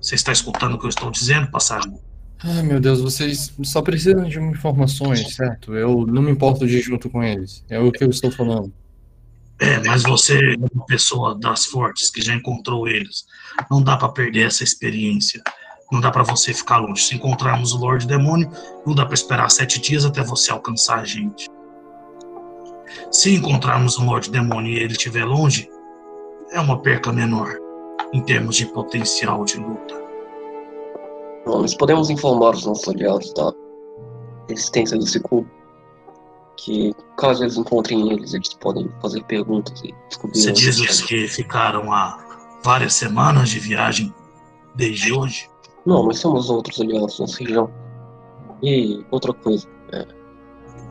Você 0.01 0.15
está 0.15 0.32
escutando 0.32 0.74
o 0.74 0.78
que 0.78 0.86
eu 0.86 0.90
estou 0.90 1.11
dizendo, 1.11 1.51
passarinho? 1.51 2.01
Ai 2.43 2.62
meu 2.62 2.81
Deus, 2.81 3.01
vocês 3.01 3.53
só 3.62 3.81
precisam 3.81 4.24
de 4.24 4.39
informações, 4.39 5.35
certo? 5.35 5.74
Eu 5.74 6.07
não 6.07 6.23
me 6.23 6.31
importo 6.31 6.66
de 6.66 6.78
ir 6.78 6.82
junto 6.82 7.09
com 7.09 7.23
eles. 7.23 7.65
É 7.69 7.78
o 7.78 7.90
que 7.90 8.05
eu 8.05 8.11
estou 8.11 8.31
falando. 8.31 8.73
É, 9.59 9.78
mas 9.81 10.03
você 10.03 10.39
é 10.39 10.57
uma 10.73 10.85
pessoa 10.85 11.35
das 11.39 11.65
fortes 11.65 12.11
que 12.11 12.20
já 12.20 12.35
encontrou 12.35 12.86
eles. 12.86 13.24
Não 13.70 13.82
dá 13.82 13.97
para 13.97 14.11
perder 14.11 14.47
essa 14.47 14.62
experiência. 14.62 15.43
Não 15.90 16.01
dá 16.01 16.11
para 16.11 16.24
você 16.24 16.53
ficar 16.53 16.78
longe. 16.78 17.03
Se 17.03 17.15
encontrarmos 17.15 17.73
o 17.73 17.78
Lorde 17.78 18.07
Demônio, 18.07 18.51
não 18.85 18.94
dá 18.94 19.07
para 19.07 19.15
esperar 19.15 19.51
sete 19.51 19.81
dias 19.81 20.05
até 20.05 20.23
você 20.23 20.51
alcançar 20.51 20.98
a 20.98 21.05
gente. 21.05 21.48
Se 23.10 23.34
encontrarmos 23.34 23.98
um 23.98 24.06
Lorde 24.06 24.30
Demônio 24.30 24.72
e 24.72 24.78
ele 24.78 24.92
estiver 24.92 25.24
longe, 25.24 25.68
é 26.52 26.60
uma 26.60 26.80
perca 26.80 27.12
menor 27.12 27.56
em 28.12 28.22
termos 28.22 28.56
de 28.56 28.66
potencial 28.66 29.44
de 29.44 29.58
luta. 29.58 29.94
Nós 31.46 31.74
podemos 31.74 32.10
informar 32.10 32.54
os 32.54 32.66
nossos 32.66 32.88
aliados 32.88 33.32
da 33.34 33.52
existência 34.48 34.98
desse 34.98 35.20
cubo. 35.20 35.48
Que 36.56 36.94
caso 37.18 37.44
eles 37.44 37.56
encontrem 37.56 38.12
eles, 38.12 38.32
eles 38.32 38.54
podem 38.54 38.90
fazer 39.00 39.22
perguntas 39.24 39.80
e 39.84 39.94
descobrir. 40.08 40.40
Você 40.40 40.52
diz 40.52 41.02
que 41.02 41.28
ficaram 41.28 41.92
há 41.92 42.18
várias 42.64 42.94
semanas 42.94 43.50
de 43.50 43.60
viagem 43.60 44.12
desde 44.74 45.12
hoje? 45.12 45.48
Não, 45.84 46.04
nós 46.04 46.18
somos 46.18 46.50
outros 46.50 46.80
aliados 46.80 47.20
nessa 47.20 47.38
região. 47.38 47.70
E 48.62 49.04
outra 49.10 49.32
coisa, 49.34 49.68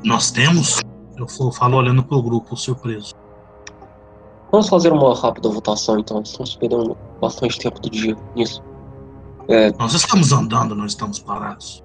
Nós 0.03 0.31
temos? 0.31 0.81
Eu 1.17 1.27
falo 1.51 1.77
olhando 1.77 2.03
pro 2.03 2.21
grupo, 2.21 2.55
surpreso. 2.57 3.13
vamos 4.51 4.67
fazer 4.67 4.91
uma 4.91 5.15
rápida 5.15 5.49
votação 5.49 5.99
então. 5.99 6.21
Estamos 6.21 6.55
perdendo 6.55 6.97
bastante 7.21 7.57
tempo 7.59 7.79
do 7.79 7.89
dia 7.89 8.15
nisso. 8.35 8.61
É, 9.47 9.71
Nós 9.77 9.93
estamos 9.93 10.31
andando, 10.31 10.75
não 10.75 10.85
estamos 10.85 11.19
parados. 11.19 11.83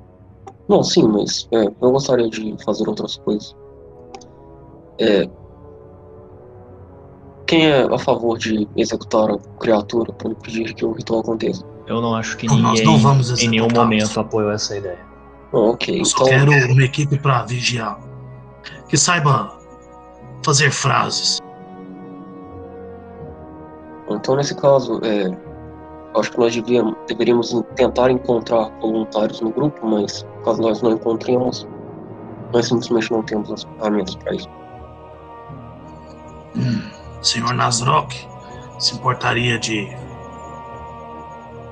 Não, 0.69 0.83
sim, 0.83 1.07
mas 1.07 1.49
é, 1.53 1.65
eu 1.65 1.91
gostaria 1.93 2.29
de 2.29 2.57
fazer 2.65 2.89
outras 2.89 3.17
coisas. 3.19 3.55
É, 4.99 5.29
quem 7.47 7.67
é 7.67 7.83
a 7.83 7.99
favor 7.99 8.39
de 8.39 8.69
executar 8.77 9.29
a 9.31 9.39
criatura 9.59 10.13
para 10.13 10.31
impedir 10.31 10.73
que 10.73 10.85
o 10.85 10.93
ritual 10.93 11.21
aconteça? 11.21 11.65
Eu 11.87 12.01
não 12.01 12.15
acho 12.15 12.37
que 12.37 12.47
Não, 12.47 12.57
nós 12.59 12.79
ninguém 12.79 12.87
não 12.87 12.99
vamos 12.99 13.43
em 13.43 13.49
nenhum 13.49 13.69
momento 13.75 14.21
apoiou 14.21 14.53
essa 14.53 14.77
ideia. 14.77 15.01
Não, 15.53 15.71
ok, 15.71 16.01
Eu 16.01 16.05
só 16.05 16.25
então, 16.25 16.29
quero 16.29 16.73
uma 16.73 16.85
equipe 16.85 17.19
para 17.19 17.43
vigiar. 17.43 17.99
Que 18.91 18.97
saiba 18.97 19.57
fazer 20.45 20.71
frases. 20.71 21.41
então 24.11 24.35
nesse 24.37 24.55
caso, 24.57 25.01
é, 25.05 25.31
acho 26.19 26.33
que 26.33 26.39
nós 26.39 26.55
deveríamos 27.07 27.53
en- 27.53 27.63
tentar 27.77 28.11
encontrar 28.11 28.69
voluntários 28.81 29.41
no 29.41 29.51
grupo, 29.53 29.87
mas 29.87 30.27
caso 30.45 30.61
nós 30.61 30.83
não 30.83 30.91
encontremos, 30.93 31.67
nós 32.53 32.67
simplesmente 32.67 33.11
não 33.13 33.23
temos 33.23 33.51
as 33.53 33.63
ferramentas 33.63 34.17
para 34.17 34.35
isso. 34.35 34.49
Hum, 36.57 36.91
senhor 37.23 37.55
Nasrock 37.55 38.27
se 38.81 38.97
importaria 38.97 39.59
de 39.59 39.89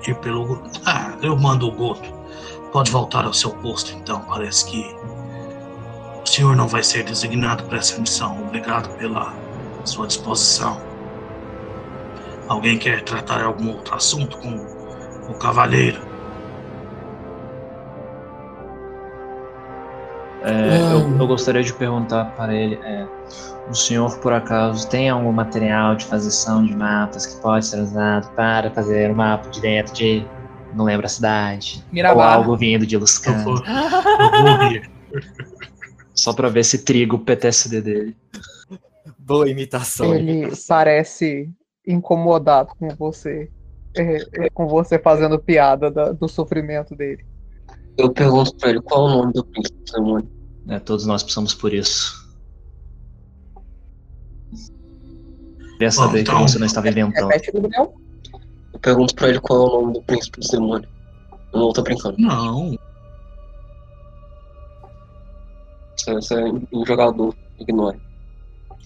ir 0.06 0.14
pelo 0.20 0.46
Goto. 0.46 0.70
Ah, 0.86 1.16
eu 1.20 1.36
mando 1.36 1.66
o 1.68 1.72
Goto. 1.72 2.08
Pode 2.72 2.90
voltar 2.92 3.24
ao 3.24 3.32
seu 3.34 3.50
posto, 3.50 3.92
então. 3.96 4.20
Parece 4.28 4.66
que 4.66 4.94
o 6.22 6.26
senhor 6.26 6.56
não 6.56 6.68
vai 6.68 6.82
ser 6.82 7.04
designado 7.04 7.64
para 7.64 7.78
essa 7.78 7.98
missão. 8.00 8.40
Obrigado 8.42 8.88
pela 8.96 9.32
sua 9.84 10.06
disposição. 10.06 10.80
Alguém 12.48 12.78
quer 12.78 13.02
tratar 13.02 13.42
algum 13.42 13.70
outro 13.70 13.94
assunto 13.94 14.38
com 14.38 14.54
o 15.28 15.34
cavaleiro? 15.34 16.00
É, 20.42 20.92
eu, 20.92 21.18
eu 21.18 21.26
gostaria 21.26 21.62
de 21.62 21.72
perguntar 21.72 22.26
para 22.36 22.54
ele: 22.54 22.78
é, 22.82 23.06
o 23.68 23.74
senhor, 23.74 24.18
por 24.18 24.32
acaso, 24.32 24.88
tem 24.88 25.10
algum 25.10 25.32
material 25.32 25.94
de 25.96 26.06
fazição 26.06 26.64
de 26.64 26.74
mapas 26.74 27.26
que 27.26 27.42
pode 27.42 27.66
ser 27.66 27.80
usado 27.80 28.30
para 28.34 28.70
fazer 28.70 29.10
um 29.10 29.14
mapa 29.14 29.48
de 29.50 29.60
dentro 29.60 29.92
de. 29.94 30.26
Não 30.74 30.84
lembro 30.84 31.06
a 31.06 31.08
cidade. 31.08 31.84
Mirabar. 31.90 32.16
Ou 32.16 32.22
algo 32.22 32.56
vindo 32.56 32.86
de 32.86 32.94
Eu 32.94 33.00
Luscan. 33.00 33.42
vou, 33.42 33.56
eu 33.56 33.62
vou. 33.62 35.47
Só 36.18 36.32
pra 36.32 36.48
ver 36.48 36.64
se 36.64 36.78
triga 36.84 37.14
o 37.14 37.18
PTSD 37.20 37.80
dele. 37.80 38.16
Boa 39.18 39.48
imitação. 39.48 40.14
Ele 40.14 40.48
parece 40.66 41.48
incomodado 41.86 42.70
com 42.78 42.88
você. 42.96 43.48
é, 43.96 44.46
é, 44.46 44.50
com 44.50 44.66
você 44.68 44.98
fazendo 44.98 45.38
piada 45.38 45.90
da- 45.90 46.12
do 46.12 46.28
sofrimento 46.28 46.94
dele. 46.94 47.24
Eu 47.96 48.12
pergunto 48.12 48.54
pra 48.56 48.70
ele 48.70 48.80
qual 48.82 49.08
é 49.08 49.12
o 49.12 49.16
nome 49.18 49.32
do 49.32 49.44
príncipe 49.44 49.78
do 49.86 49.92
demônio. 49.92 50.30
né? 50.66 50.78
Todos 50.78 51.06
nós 51.06 51.22
passamos 51.22 51.54
por 51.54 51.72
isso. 51.72 52.28
Queria 55.72 55.90
saber 55.90 56.20
então- 56.20 56.44
que 56.44 56.50
você 56.50 56.58
não 56.58 56.66
estava 56.66 56.88
inventando. 56.88 57.28
Repete, 57.28 57.50
Gabriel. 57.52 57.94
Eu 58.72 58.78
pergunto 58.80 59.14
pra 59.14 59.28
ele 59.30 59.40
qual 59.40 59.58
é 59.58 59.62
o 59.70 59.80
nome 59.80 59.92
do 59.94 60.02
príncipe 60.02 60.40
do 60.40 60.48
demônio. 60.48 60.88
Eu 61.52 61.58
não 61.60 61.72
tô 61.72 61.82
brincando. 61.82 62.16
Não, 62.18 62.76
Você, 66.08 66.14
você 66.14 66.34
é 66.34 66.52
um 66.72 66.86
jogador, 66.86 67.34
ignore. 67.58 68.00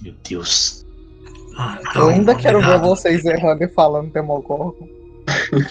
Meu 0.01 0.15
Deus. 0.29 0.85
Ah, 1.57 1.79
Eu 1.79 1.91
então, 1.91 2.09
ainda 2.09 2.35
quero 2.35 2.59
ver 2.59 2.67
obrigado. 2.67 2.89
vocês 2.89 3.25
errando 3.25 3.63
e 3.63 3.69
falando 3.69 4.13
Demogorgon. 4.13 4.89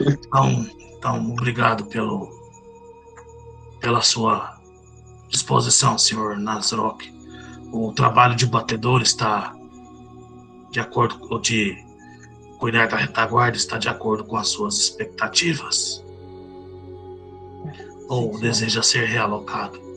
Então, 0.02 0.66
então, 0.98 1.32
obrigado 1.32 1.86
pelo, 1.86 2.30
pela 3.80 4.02
sua 4.02 4.58
disposição, 5.28 5.98
senhor 5.98 6.38
Nazrock. 6.38 7.12
O 7.74 7.92
trabalho 7.94 8.36
de 8.36 8.46
batedor 8.46 9.02
está 9.02 9.54
de 10.70 10.80
acordo 10.80 11.20
com 11.20 11.40
de 11.40 11.76
cuidar 12.60 12.88
da 12.88 12.96
retaguarda 12.96 13.58
está 13.58 13.78
de 13.78 13.90
acordo 13.90 14.24
com 14.24 14.38
as 14.38 14.50
suas 14.50 14.78
expectativas? 14.78 16.06
Ou 18.08 18.38
deseja 18.40 18.84
ser 18.84 19.06
realocado? 19.06 19.91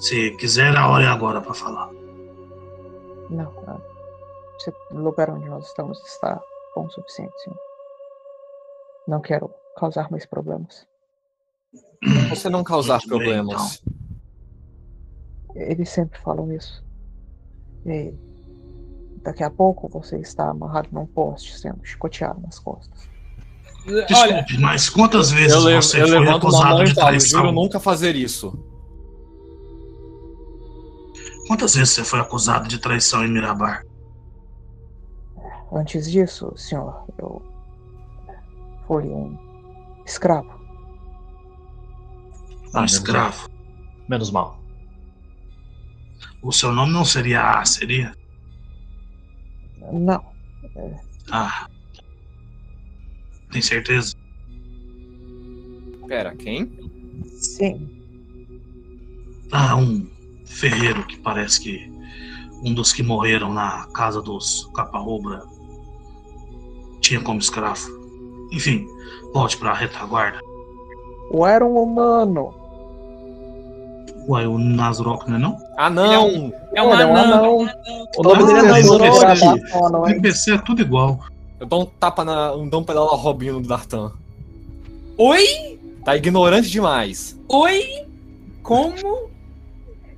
Se 0.00 0.30
quiser, 0.32 0.74
a 0.76 0.88
hora 0.88 1.04
é 1.04 1.08
agora 1.08 1.40
para 1.40 1.54
falar. 1.54 1.90
Não, 3.28 3.52
ah, 3.68 3.78
esse 4.56 4.72
lugar 4.92 5.30
onde 5.30 5.48
nós 5.48 5.66
estamos 5.66 5.98
está 6.06 6.40
bom 6.74 6.86
o 6.86 6.90
suficiente, 6.90 7.32
senhor. 7.42 7.58
Não 9.06 9.20
quero 9.20 9.50
causar 9.76 10.10
mais 10.10 10.24
problemas. 10.26 10.86
Você 12.30 12.48
não 12.48 12.64
causar 12.64 12.98
Muito 13.00 13.18
bem, 13.18 13.18
problemas. 13.18 13.82
Eles 15.54 15.90
sempre 15.90 16.18
falam 16.20 16.50
isso. 16.52 16.82
E 17.84 18.14
daqui 19.22 19.42
a 19.42 19.50
pouco 19.50 19.88
você 19.88 20.18
está 20.18 20.48
amarrado 20.50 20.88
num 20.92 21.06
poste, 21.06 21.58
sendo 21.58 21.84
chicoteado 21.84 22.40
nas 22.40 22.58
costas. 22.58 23.08
Olha, 23.86 24.06
Desculpe, 24.06 24.58
mas 24.58 24.88
quantas 24.88 25.30
vezes 25.30 25.52
Eu, 25.52 25.82
você 25.82 26.02
eu 26.02 26.08
foi 26.08 26.28
acusado 26.28 26.84
de 26.84 26.90
e 26.90 26.94
traição? 26.94 27.40
juro 27.40 27.52
nunca 27.52 27.80
fazer 27.80 28.14
isso. 28.16 28.69
Quantas 31.50 31.74
vezes 31.74 31.94
você 31.94 32.04
foi 32.04 32.20
acusado 32.20 32.68
de 32.68 32.78
traição 32.78 33.24
em 33.24 33.28
Mirabar? 33.28 33.84
Antes 35.72 36.08
disso, 36.08 36.56
senhor, 36.56 37.04
eu 37.18 37.42
fui 38.86 39.02
um 39.08 39.36
escravo. 40.06 40.48
Um 42.68 42.74
menos 42.74 42.92
escravo. 42.92 43.48
mal. 43.48 43.58
Menos 44.08 44.30
mal. 44.30 44.60
O 46.40 46.52
seu 46.52 46.70
nome 46.70 46.92
não 46.92 47.04
seria 47.04 47.42
A, 47.42 47.64
seria? 47.64 48.14
Não, 49.92 50.24
Ah. 51.32 51.68
Tem 53.50 53.60
certeza? 53.60 54.14
Pera, 56.06 56.32
quem? 56.36 56.70
sim, 57.26 57.90
Ah, 59.50 59.74
um 59.74 60.08
ferreiro 60.50 61.06
que 61.06 61.16
parece 61.18 61.60
que 61.60 61.90
um 62.62 62.74
dos 62.74 62.92
que 62.92 63.02
morreram 63.02 63.52
na 63.52 63.86
casa 63.94 64.20
dos 64.20 64.68
Capa-Rubra 64.74 65.42
tinha 67.00 67.20
como 67.20 67.38
escravo. 67.38 67.88
Enfim, 68.52 68.86
volte 69.32 69.56
pra 69.56 69.72
retaguarda. 69.72 70.40
eu 71.32 71.46
era 71.46 71.64
um 71.64 71.82
humano. 71.82 72.52
Uai, 74.28 74.46
o 74.46 74.58
Nazrock 74.58 75.28
não 75.28 75.36
é 75.36 75.38
não? 75.38 75.58
Ah, 75.78 75.88
não! 75.88 76.52
é 76.74 76.82
um 76.82 76.88
Olha, 76.88 77.06
um 77.06 77.16
anão. 77.16 77.60
anão. 77.60 77.74
O 78.18 78.22
nome 78.22 78.44
dele 78.44 78.58
é 78.58 78.62
Nazrock. 78.62 80.08
é? 80.08 80.10
NPC 80.10 80.54
é 80.54 80.58
tudo 80.58 80.82
igual. 80.82 81.20
Eu 81.58 81.66
dou 81.66 81.82
um 81.82 81.86
tapa 81.86 82.24
na. 82.24 82.52
Um 82.54 82.68
dou 82.68 82.80
um 82.80 82.84
pedal 82.84 83.10
na 83.10 83.16
Robinho 83.16 83.60
do 83.60 83.68
Dartan. 83.68 84.12
Oi? 85.16 85.78
Tá 86.04 86.16
ignorante 86.16 86.68
demais. 86.70 87.38
Oi? 87.48 88.06
Como? 88.62 89.30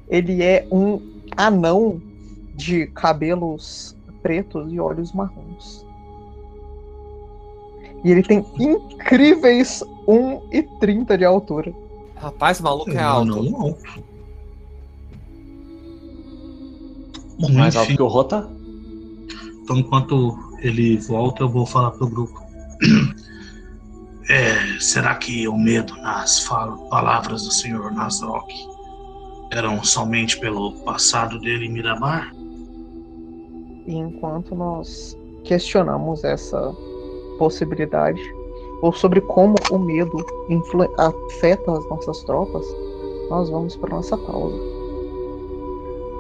Ele 0.09 0.43
é 0.43 0.67
um 0.71 1.01
anão 1.37 2.01
de 2.55 2.87
cabelos 2.89 3.97
pretos 4.23 4.73
e 4.73 4.79
olhos 4.79 5.13
marrons. 5.13 5.85
E 8.05 8.11
ele 8.11 8.23
tem 8.23 8.45
incríveis 8.59 9.83
1,30 10.07 11.17
de 11.17 11.25
altura. 11.25 11.73
Rapaz, 12.17 12.57
esse 12.57 12.63
maluco 12.63 12.91
é 12.91 13.03
alto. 13.03 13.27
não, 13.27 13.43
não. 13.43 13.77
Bom, 17.39 17.53
Mais 17.53 17.75
alto 17.75 17.97
que 17.97 18.03
o 18.03 18.07
Rota? 18.07 18.49
então 19.63 19.77
enquanto 19.77 20.39
ele 20.61 20.99
volta, 20.99 21.43
eu 21.43 21.49
vou 21.49 21.67
falar 21.67 21.93
pro 21.93 22.09
grupo. 22.09 22.41
É, 24.29 24.79
será 24.79 25.17
que 25.17 25.49
o 25.49 25.59
medo 25.59 25.97
nas 25.97 26.49
palavras 26.89 27.43
do 27.43 27.51
senhor 27.51 27.91
Nasrock 27.91 28.55
eram 29.53 29.85
somente 29.85 30.39
pelo 30.41 30.73
passado 30.85 31.39
dele 31.39 31.67
em 31.67 31.73
Miramar? 31.73 32.33
E 33.87 33.95
enquanto 33.95 34.55
nós 34.55 35.17
questionamos 35.45 36.25
essa 36.25 36.75
possibilidade, 37.39 38.21
ou 38.81 38.93
sobre 38.93 39.21
como 39.21 39.55
o 39.71 39.79
medo 39.79 40.25
afeta 40.99 41.73
as 41.73 41.89
nossas 41.89 42.23
tropas, 42.25 42.67
nós 43.29 43.51
vamos 43.51 43.77
para 43.77 43.95
nossa 43.95 44.17
pausa. 44.17 44.57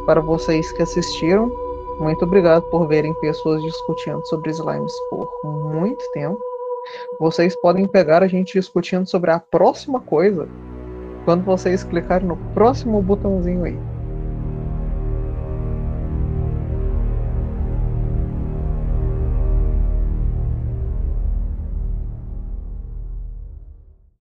Para 0.06 0.20
vocês 0.20 0.70
que 0.72 0.82
assistiram, 0.82 1.50
muito 1.98 2.24
obrigado 2.24 2.62
por 2.64 2.86
verem 2.88 3.14
pessoas 3.14 3.62
discutindo 3.62 4.26
sobre 4.26 4.50
slimes 4.50 4.92
por 5.10 5.28
muito 5.44 6.04
tempo. 6.12 6.38
Vocês 7.20 7.54
podem 7.60 7.86
pegar 7.86 8.22
a 8.22 8.26
gente 8.26 8.54
discutindo 8.54 9.08
sobre 9.08 9.30
a 9.30 9.38
próxima 9.38 10.00
coisa 10.00 10.48
quando 11.24 11.44
vocês 11.44 11.84
clicarem 11.84 12.26
no 12.26 12.36
próximo 12.52 13.02
botãozinho 13.02 13.64
aí. 13.64 13.91